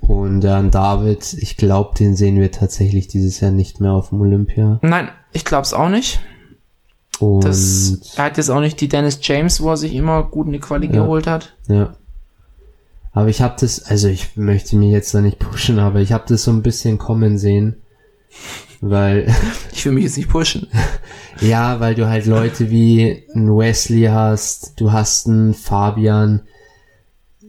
Und 0.01 0.41
dann 0.41 0.71
David, 0.71 1.33
ich 1.33 1.57
glaube, 1.57 1.95
den 1.97 2.15
sehen 2.15 2.39
wir 2.39 2.51
tatsächlich 2.51 3.07
dieses 3.07 3.39
Jahr 3.39 3.51
nicht 3.51 3.79
mehr 3.79 3.91
auf 3.93 4.09
dem 4.09 4.19
Olympia. 4.21 4.79
Nein, 4.81 5.09
ich 5.31 5.45
glaub's 5.45 5.73
auch 5.73 5.89
nicht. 5.89 6.19
Und 7.19 7.43
Das, 7.45 8.13
er 8.17 8.25
hat 8.25 8.37
jetzt 8.37 8.49
auch 8.49 8.59
nicht 8.59 8.81
die 8.81 8.89
Dennis 8.89 9.19
James, 9.21 9.61
wo 9.61 9.69
er 9.69 9.77
sich 9.77 9.93
immer 9.93 10.23
gut 10.23 10.47
eine 10.47 10.59
Quali 10.59 10.87
Ja. 10.87 10.93
geholt 10.93 11.27
hat. 11.27 11.55
Ja. 11.67 11.93
Aber 13.13 13.27
ich 13.27 13.41
habe 13.41 13.55
das, 13.59 13.83
also 13.83 14.07
ich 14.07 14.35
möchte 14.37 14.75
mich 14.75 14.91
jetzt 14.91 15.13
da 15.13 15.21
nicht 15.21 15.37
pushen, 15.37 15.77
aber 15.79 15.99
ich 15.99 16.11
habe 16.13 16.23
das 16.27 16.43
so 16.43 16.51
ein 16.51 16.63
bisschen 16.63 16.97
kommen 16.97 17.37
sehen, 17.37 17.75
weil 18.81 19.33
Ich 19.73 19.85
will 19.85 19.93
mich 19.93 20.03
jetzt 20.03 20.17
nicht 20.17 20.29
pushen. 20.29 20.67
ja, 21.41 21.79
weil 21.79 21.95
du 21.95 22.07
halt 22.09 22.25
Leute 22.25 22.69
wie 22.69 23.23
Wesley 23.33 24.03
hast, 24.05 24.73
du 24.79 24.91
hast 24.91 25.27
einen 25.27 25.53
Fabian, 25.53 26.41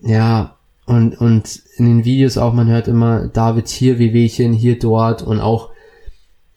ja 0.02 0.56
und 0.86 1.20
und 1.20 1.62
in 1.76 1.86
den 1.86 2.04
Videos 2.04 2.36
auch 2.38 2.52
man 2.52 2.68
hört 2.68 2.88
immer 2.88 3.28
David 3.28 3.68
hier 3.68 3.98
Wehwehchen 3.98 4.52
hier 4.52 4.78
dort 4.78 5.22
und 5.22 5.40
auch 5.40 5.70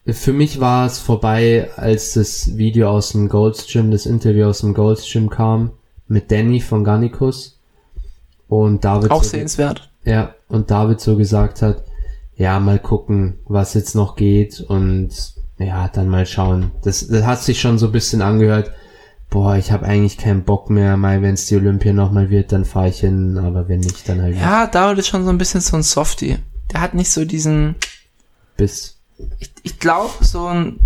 für 0.08 0.32
mich 0.32 0.60
war 0.60 0.86
es 0.86 0.98
vorbei, 1.00 1.68
als 1.76 2.14
das 2.14 2.56
Video 2.56 2.90
aus 2.90 3.10
dem 3.10 3.28
Gold's 3.28 3.66
Gym, 3.66 3.90
das 3.90 4.06
Interview 4.06 4.46
aus 4.46 4.60
dem 4.60 4.72
Gold's 4.74 5.04
Gym 5.10 5.30
kam 5.30 5.72
mit 6.06 6.30
Danny 6.30 6.60
von 6.60 6.84
Garnicus 6.84 7.58
und 8.48 8.84
David 8.84 9.10
Auch 9.10 9.24
so- 9.24 9.30
sehenswert. 9.30 9.90
ja, 10.04 10.34
und 10.48 10.70
David 10.70 11.00
so 11.00 11.16
gesagt 11.16 11.60
hat, 11.62 11.82
ja, 12.36 12.60
mal 12.60 12.78
gucken, 12.78 13.38
was 13.46 13.74
jetzt 13.74 13.94
noch 13.94 14.16
geht 14.16 14.60
und 14.60 15.10
ja, 15.58 15.88
dann 15.88 16.08
mal 16.08 16.26
schauen. 16.26 16.70
Das, 16.82 17.06
das 17.08 17.24
hat 17.24 17.42
sich 17.42 17.60
schon 17.60 17.78
so 17.78 17.86
ein 17.86 17.92
bisschen 17.92 18.20
angehört, 18.20 18.72
boah, 19.30 19.56
ich 19.56 19.72
habe 19.72 19.86
eigentlich 19.86 20.18
keinen 20.18 20.44
Bock 20.44 20.70
mehr, 20.70 20.96
mal 20.96 21.22
wenn 21.22 21.34
es 21.34 21.46
die 21.46 21.56
Olympia 21.56 21.92
nochmal 21.92 22.30
wird, 22.30 22.52
dann 22.52 22.64
fahre 22.64 22.88
ich 22.88 23.00
hin, 23.00 23.38
aber 23.38 23.68
wenn 23.68 23.80
nicht, 23.80 24.08
dann 24.08 24.22
halt. 24.22 24.36
Ja, 24.36 24.66
David 24.66 24.98
ist 24.98 25.08
schon 25.08 25.24
so 25.24 25.30
ein 25.30 25.38
bisschen 25.38 25.60
so 25.60 25.76
ein 25.76 25.82
Softie. 25.82 26.38
Der 26.72 26.80
hat 26.80 26.94
nicht 26.94 27.10
so 27.10 27.24
diesen, 27.24 27.76
Bis, 28.56 28.98
ich, 29.38 29.50
ich 29.62 29.78
glaube, 29.78 30.12
so 30.20 30.46
ein, 30.46 30.80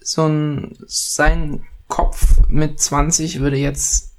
so 0.00 0.26
ein, 0.26 0.76
sein 0.86 1.62
Kopf 1.88 2.40
mit 2.48 2.80
20 2.80 3.40
würde 3.40 3.56
jetzt 3.56 4.12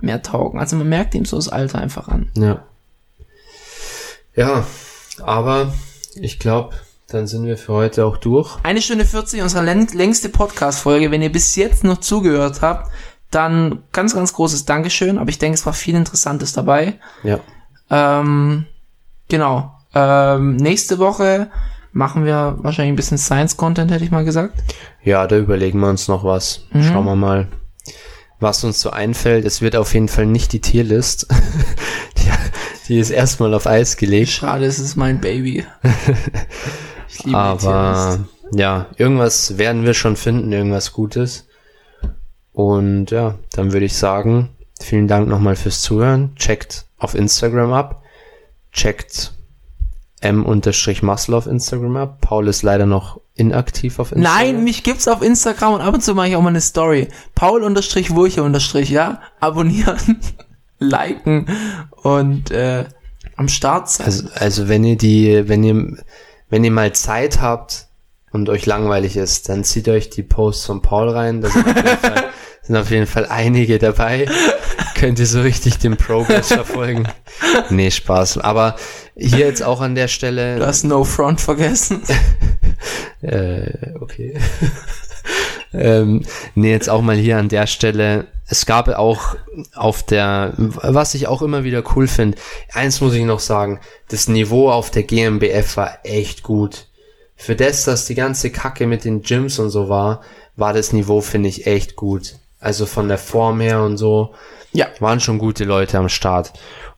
mehr 0.00 0.22
taugen. 0.22 0.58
Also 0.58 0.76
man 0.76 0.88
merkt 0.88 1.14
ihm 1.14 1.24
so 1.24 1.36
das 1.36 1.48
Alter 1.48 1.78
einfach 1.78 2.08
an. 2.08 2.30
ja. 2.34 2.64
Ja, 4.34 4.66
aber 5.20 5.74
ich 6.14 6.38
glaube, 6.38 6.74
dann 7.08 7.26
sind 7.26 7.44
wir 7.46 7.58
für 7.58 7.72
heute 7.74 8.04
auch 8.06 8.16
durch. 8.16 8.56
Eine 8.62 8.80
Stunde 8.82 9.04
40, 9.04 9.42
unsere 9.42 9.64
läng- 9.64 9.94
längste 9.96 10.28
Podcast-Folge. 10.28 11.10
Wenn 11.10 11.22
ihr 11.22 11.32
bis 11.32 11.56
jetzt 11.56 11.84
noch 11.84 11.98
zugehört 11.98 12.62
habt, 12.62 12.90
dann 13.30 13.82
ganz, 13.92 14.14
ganz 14.14 14.32
großes 14.32 14.64
Dankeschön. 14.64 15.18
Aber 15.18 15.28
ich 15.30 15.38
denke, 15.38 15.54
es 15.54 15.66
war 15.66 15.72
viel 15.72 15.94
Interessantes 15.94 16.52
dabei. 16.52 16.94
Ja, 17.22 17.40
Ähm, 17.90 18.66
genau. 19.28 19.72
Ähm, 19.94 20.56
nächste 20.56 20.98
Woche 20.98 21.50
machen 21.92 22.24
wir 22.24 22.56
wahrscheinlich 22.62 22.92
ein 22.92 22.96
bisschen 22.96 23.18
Science-Content, 23.18 23.90
hätte 23.90 24.04
ich 24.04 24.10
mal 24.10 24.24
gesagt. 24.24 24.54
ja, 25.02 25.26
da 25.26 25.36
überlegen 25.36 25.80
wir 25.80 25.88
uns 25.90 26.08
noch 26.08 26.24
was. 26.24 26.62
Mhm. 26.72 26.82
Schauen 26.84 27.04
wir 27.04 27.16
mal, 27.16 27.48
was 28.40 28.64
uns 28.64 28.80
so 28.80 28.88
einfällt. 28.90 29.44
Es 29.44 29.60
wird 29.60 29.76
auf 29.76 29.92
jeden 29.92 30.08
Fall 30.08 30.24
nicht 30.26 30.52
die 30.54 30.60
Tierlist. 30.60 31.26
die, 32.18 32.30
die 32.88 32.98
ist 32.98 33.10
erstmal 33.10 33.54
auf 33.54 33.66
Eis 33.66 33.96
gelegt. 33.96 34.30
Schade, 34.30 34.64
es 34.64 34.78
ist 34.78 34.96
mein 34.96 35.20
Baby. 35.20 35.64
Ich 37.14 37.24
liebe 37.24 37.30
die 37.30 37.34
Aber 37.36 38.20
ja, 38.54 38.86
irgendwas 38.96 39.58
werden 39.58 39.84
wir 39.84 39.92
schon 39.92 40.16
finden, 40.16 40.50
irgendwas 40.50 40.94
Gutes. 40.94 41.46
Und 42.52 43.10
ja, 43.10 43.34
dann 43.52 43.72
würde 43.72 43.84
ich 43.86 43.96
sagen, 43.96 44.48
vielen 44.80 45.08
Dank 45.08 45.28
nochmal 45.28 45.56
fürs 45.56 45.82
Zuhören. 45.82 46.34
Checkt 46.36 46.86
auf 46.96 47.14
Instagram 47.14 47.72
ab. 47.72 48.02
Checkt 48.72 49.34
m-muscle 50.20 51.34
auf 51.34 51.46
Instagram 51.46 51.96
ab. 51.96 52.18
Paul 52.20 52.48
ist 52.48 52.62
leider 52.62 52.86
noch 52.86 53.20
inaktiv 53.34 53.98
auf 53.98 54.12
Instagram. 54.12 54.38
Nein, 54.38 54.64
mich 54.64 54.82
gibt's 54.82 55.08
auf 55.08 55.22
Instagram 55.22 55.74
und 55.74 55.80
ab 55.80 55.94
und 55.94 56.02
zu 56.02 56.14
mache 56.14 56.28
ich 56.28 56.36
auch 56.36 56.42
mal 56.42 56.48
eine 56.48 56.60
Story. 56.60 57.08
Paul 57.34 57.62
unterstrich 57.62 58.14
Wurche 58.14 58.42
unterstrich, 58.42 58.90
ja. 58.90 59.20
Abonnieren, 59.40 59.98
liken 60.82 61.46
und 62.02 62.50
äh, 62.50 62.84
am 63.36 63.48
Start 63.48 63.90
sein. 63.90 64.06
Also, 64.06 64.28
also 64.34 64.68
wenn 64.68 64.84
ihr 64.84 64.96
die, 64.96 65.48
wenn 65.48 65.64
ihr, 65.64 65.96
wenn 66.48 66.64
ihr 66.64 66.70
mal 66.70 66.92
Zeit 66.92 67.40
habt 67.40 67.86
und 68.32 68.48
euch 68.48 68.66
langweilig 68.66 69.16
ist, 69.16 69.48
dann 69.48 69.64
zieht 69.64 69.88
euch 69.88 70.10
die 70.10 70.22
Posts 70.22 70.66
von 70.66 70.82
Paul 70.82 71.10
rein. 71.10 71.40
Da 71.40 71.48
sind 71.48 71.66
auf 71.66 71.76
jeden 71.76 71.98
Fall, 71.98 72.24
sind 72.62 72.76
auf 72.76 72.90
jeden 72.90 73.06
Fall 73.06 73.26
einige 73.26 73.78
dabei. 73.78 74.26
Könnt 74.94 75.18
ihr 75.18 75.26
so 75.26 75.40
richtig 75.40 75.78
den 75.78 75.96
Progress 75.96 76.48
verfolgen. 76.48 77.08
Nee, 77.70 77.90
Spaß. 77.90 78.38
Aber 78.38 78.76
hier 79.16 79.46
jetzt 79.46 79.62
auch 79.62 79.80
an 79.80 79.94
der 79.94 80.08
Stelle. 80.08 80.58
Du 80.58 80.66
hast 80.66 80.84
No 80.84 81.04
Front 81.04 81.40
vergessen. 81.40 82.02
Äh, 83.20 83.94
okay. 84.00 84.36
ähm, 85.72 86.24
nee, 86.56 86.72
jetzt 86.72 86.90
auch 86.90 87.02
mal 87.02 87.14
hier 87.14 87.38
an 87.38 87.48
der 87.48 87.68
Stelle. 87.68 88.26
Es 88.52 88.66
gab 88.66 88.86
auch 88.90 89.34
auf 89.74 90.02
der, 90.02 90.52
was 90.58 91.14
ich 91.14 91.26
auch 91.26 91.40
immer 91.40 91.64
wieder 91.64 91.82
cool 91.96 92.06
finde, 92.06 92.36
eins 92.74 93.00
muss 93.00 93.14
ich 93.14 93.24
noch 93.24 93.40
sagen, 93.40 93.80
das 94.10 94.28
Niveau 94.28 94.70
auf 94.70 94.90
der 94.90 95.04
GmbF 95.04 95.78
war 95.78 96.00
echt 96.04 96.42
gut. 96.42 96.88
Für 97.34 97.56
das, 97.56 97.86
dass 97.86 98.04
die 98.04 98.14
ganze 98.14 98.50
Kacke 98.50 98.86
mit 98.86 99.06
den 99.06 99.22
Gyms 99.22 99.58
und 99.58 99.70
so 99.70 99.88
war, 99.88 100.20
war 100.54 100.74
das 100.74 100.92
Niveau, 100.92 101.22
finde 101.22 101.48
ich, 101.48 101.66
echt 101.66 101.96
gut. 101.96 102.34
Also 102.60 102.84
von 102.84 103.08
der 103.08 103.16
Form 103.16 103.62
her 103.62 103.82
und 103.84 103.96
so. 103.96 104.34
Ja. 104.72 104.88
Waren 105.00 105.20
schon 105.20 105.38
gute 105.38 105.64
Leute 105.64 105.96
am 105.96 106.10
Start. 106.10 106.52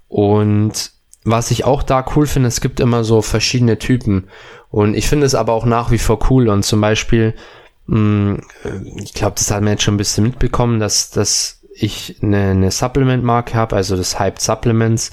Und 0.08 0.90
was 1.22 1.52
ich 1.52 1.64
auch 1.64 1.84
da 1.84 2.04
cool 2.16 2.26
finde, 2.26 2.48
es 2.48 2.60
gibt 2.60 2.80
immer 2.80 3.04
so 3.04 3.22
verschiedene 3.22 3.78
Typen. 3.78 4.28
Und 4.70 4.96
ich 4.96 5.08
finde 5.08 5.26
es 5.26 5.36
aber 5.36 5.52
auch 5.52 5.66
nach 5.66 5.92
wie 5.92 5.98
vor 5.98 6.18
cool. 6.30 6.48
Und 6.48 6.64
zum 6.64 6.80
Beispiel, 6.80 7.32
ich 7.86 9.12
glaube, 9.12 9.34
das 9.36 9.50
hat 9.50 9.62
man 9.62 9.72
jetzt 9.72 9.82
schon 9.82 9.94
ein 9.94 9.98
bisschen 9.98 10.24
mitbekommen, 10.24 10.80
dass, 10.80 11.10
dass 11.10 11.60
ich 11.74 12.16
eine, 12.22 12.50
eine 12.50 12.70
Supplement-Marke 12.70 13.54
habe, 13.54 13.76
also 13.76 13.96
das 13.96 14.18
Hyped 14.18 14.40
Supplements. 14.40 15.10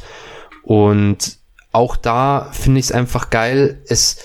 Und 0.63 1.37
auch 1.71 1.95
da 1.95 2.49
finde 2.53 2.79
ich 2.79 2.85
es 2.85 2.91
einfach 2.91 3.29
geil. 3.29 3.81
Es, 3.87 4.17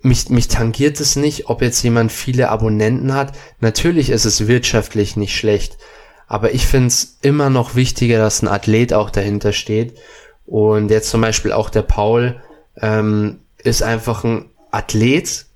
mich, 0.00 0.30
mich 0.30 0.48
tangiert 0.48 1.00
es 1.00 1.16
nicht, 1.16 1.48
ob 1.48 1.62
jetzt 1.62 1.82
jemand 1.82 2.12
viele 2.12 2.48
Abonnenten 2.48 3.14
hat. 3.14 3.32
Natürlich 3.60 4.10
ist 4.10 4.24
es 4.24 4.48
wirtschaftlich 4.48 5.16
nicht 5.16 5.36
schlecht. 5.36 5.78
Aber 6.26 6.52
ich 6.54 6.66
finde 6.66 6.88
es 6.88 7.18
immer 7.22 7.50
noch 7.50 7.76
wichtiger, 7.76 8.18
dass 8.18 8.42
ein 8.42 8.48
Athlet 8.48 8.92
auch 8.92 9.10
dahinter 9.10 9.52
steht. 9.52 9.96
Und 10.44 10.90
jetzt 10.90 11.10
zum 11.10 11.20
Beispiel 11.20 11.52
auch 11.52 11.70
der 11.70 11.82
Paul 11.82 12.40
ähm, 12.80 13.40
ist 13.58 13.82
einfach 13.82 14.24
ein 14.24 14.46
Athlet, 14.70 15.46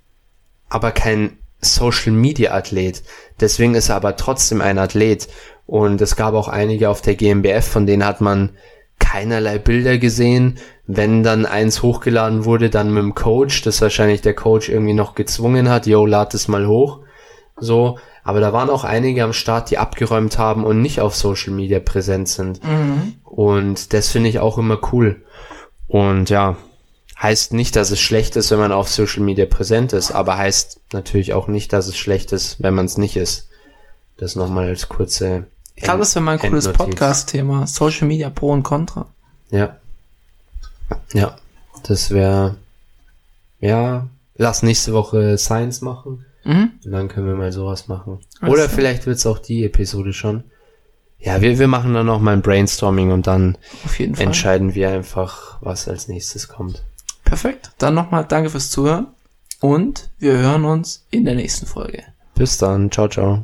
aber 0.69 0.91
kein 0.91 1.37
Social 1.61 2.11
Media 2.11 2.51
Athlet. 2.53 3.03
Deswegen 3.39 3.75
ist 3.75 3.89
er 3.89 3.95
aber 3.95 4.15
trotzdem 4.15 4.61
ein 4.61 4.79
Athlet. 4.79 5.27
Und 5.65 6.01
es 6.01 6.15
gab 6.15 6.33
auch 6.33 6.47
einige 6.47 6.89
auf 6.89 7.01
der 7.01 7.15
GmbF, 7.15 7.65
von 7.65 7.85
denen 7.85 8.05
hat 8.05 8.19
man 8.19 8.49
keinerlei 8.99 9.57
Bilder 9.57 9.97
gesehen. 9.97 10.57
Wenn 10.85 11.23
dann 11.23 11.45
eins 11.45 11.81
hochgeladen 11.81 12.45
wurde, 12.45 12.69
dann 12.69 12.93
mit 12.93 13.03
dem 13.03 13.15
Coach, 13.15 13.61
das 13.61 13.81
wahrscheinlich 13.81 14.21
der 14.21 14.33
Coach 14.33 14.69
irgendwie 14.69 14.93
noch 14.93 15.15
gezwungen 15.15 15.69
hat, 15.69 15.87
yo, 15.87 16.05
lad 16.05 16.33
es 16.33 16.47
mal 16.47 16.67
hoch. 16.67 16.99
So, 17.57 17.97
aber 18.23 18.39
da 18.39 18.53
waren 18.53 18.69
auch 18.69 18.83
einige 18.83 19.23
am 19.23 19.33
Start, 19.33 19.71
die 19.71 19.77
abgeräumt 19.77 20.37
haben 20.37 20.65
und 20.65 20.81
nicht 20.81 20.99
auf 20.99 21.15
Social 21.15 21.53
Media 21.53 21.79
präsent 21.79 22.27
sind. 22.27 22.63
Mhm. 22.63 23.15
Und 23.23 23.93
das 23.93 24.09
finde 24.09 24.29
ich 24.29 24.39
auch 24.39 24.57
immer 24.57 24.79
cool. 24.91 25.23
Und 25.87 26.29
ja, 26.29 26.57
heißt 27.21 27.53
nicht, 27.53 27.75
dass 27.75 27.91
es 27.91 27.99
schlecht 27.99 28.35
ist, 28.35 28.51
wenn 28.51 28.59
man 28.59 28.71
auf 28.71 28.89
Social 28.89 29.21
Media 29.21 29.45
präsent 29.45 29.93
ist, 29.93 30.11
aber 30.11 30.37
heißt 30.37 30.79
natürlich 30.91 31.33
auch 31.33 31.47
nicht, 31.47 31.71
dass 31.73 31.87
es 31.87 31.97
schlecht 31.97 32.31
ist, 32.31 32.61
wenn 32.61 32.73
man 32.73 32.85
es 32.85 32.97
nicht 32.97 33.15
ist. 33.15 33.47
Das 34.17 34.35
nochmal 34.35 34.67
als 34.67 34.89
kurze. 34.89 35.45
Ich 35.75 35.83
glaube, 35.83 35.99
das 35.99 36.13
wäre 36.15 36.23
mal 36.23 36.33
ein 36.33 36.39
cooles. 36.39 36.67
Podcast-Thema. 36.71 37.65
Social 37.67 38.07
Media 38.07 38.29
Pro 38.29 38.51
und 38.51 38.63
Contra. 38.63 39.07
Ja. 39.49 39.77
Ja, 41.13 41.37
das 41.83 42.11
wäre. 42.11 42.55
Ja, 43.59 44.07
lass 44.35 44.63
nächste 44.63 44.93
Woche 44.93 45.37
Science 45.37 45.81
machen. 45.81 46.25
Mhm. 46.43 46.71
Und 46.83 46.91
dann 46.91 47.07
können 47.07 47.27
wir 47.27 47.35
mal 47.35 47.51
sowas 47.51 47.87
machen. 47.87 48.19
Alles 48.39 48.53
Oder 48.53 48.63
klar. 48.65 48.75
vielleicht 48.75 49.05
wird's 49.05 49.25
auch 49.25 49.39
die 49.39 49.63
Episode 49.63 50.13
schon. 50.13 50.43
Ja, 51.19 51.39
wir, 51.41 51.59
wir 51.59 51.67
machen 51.67 51.93
dann 51.93 52.07
noch 52.07 52.19
mal 52.19 52.33
ein 52.33 52.41
Brainstorming 52.41 53.11
und 53.11 53.27
dann 53.27 53.57
Auf 53.85 53.99
jeden 53.99 54.15
Fall. 54.15 54.25
entscheiden 54.25 54.73
wir 54.73 54.89
einfach, 54.89 55.57
was 55.61 55.87
als 55.87 56.07
nächstes 56.07 56.47
kommt. 56.47 56.83
Perfekt. 57.31 57.71
Dann 57.77 57.93
nochmal 57.93 58.25
danke 58.27 58.49
fürs 58.49 58.69
Zuhören 58.69 59.07
und 59.61 60.09
wir 60.19 60.33
hören 60.33 60.65
uns 60.65 61.07
in 61.11 61.23
der 61.23 61.35
nächsten 61.35 61.65
Folge. 61.65 62.03
Bis 62.35 62.57
dann. 62.57 62.91
Ciao, 62.91 63.07
ciao. 63.07 63.39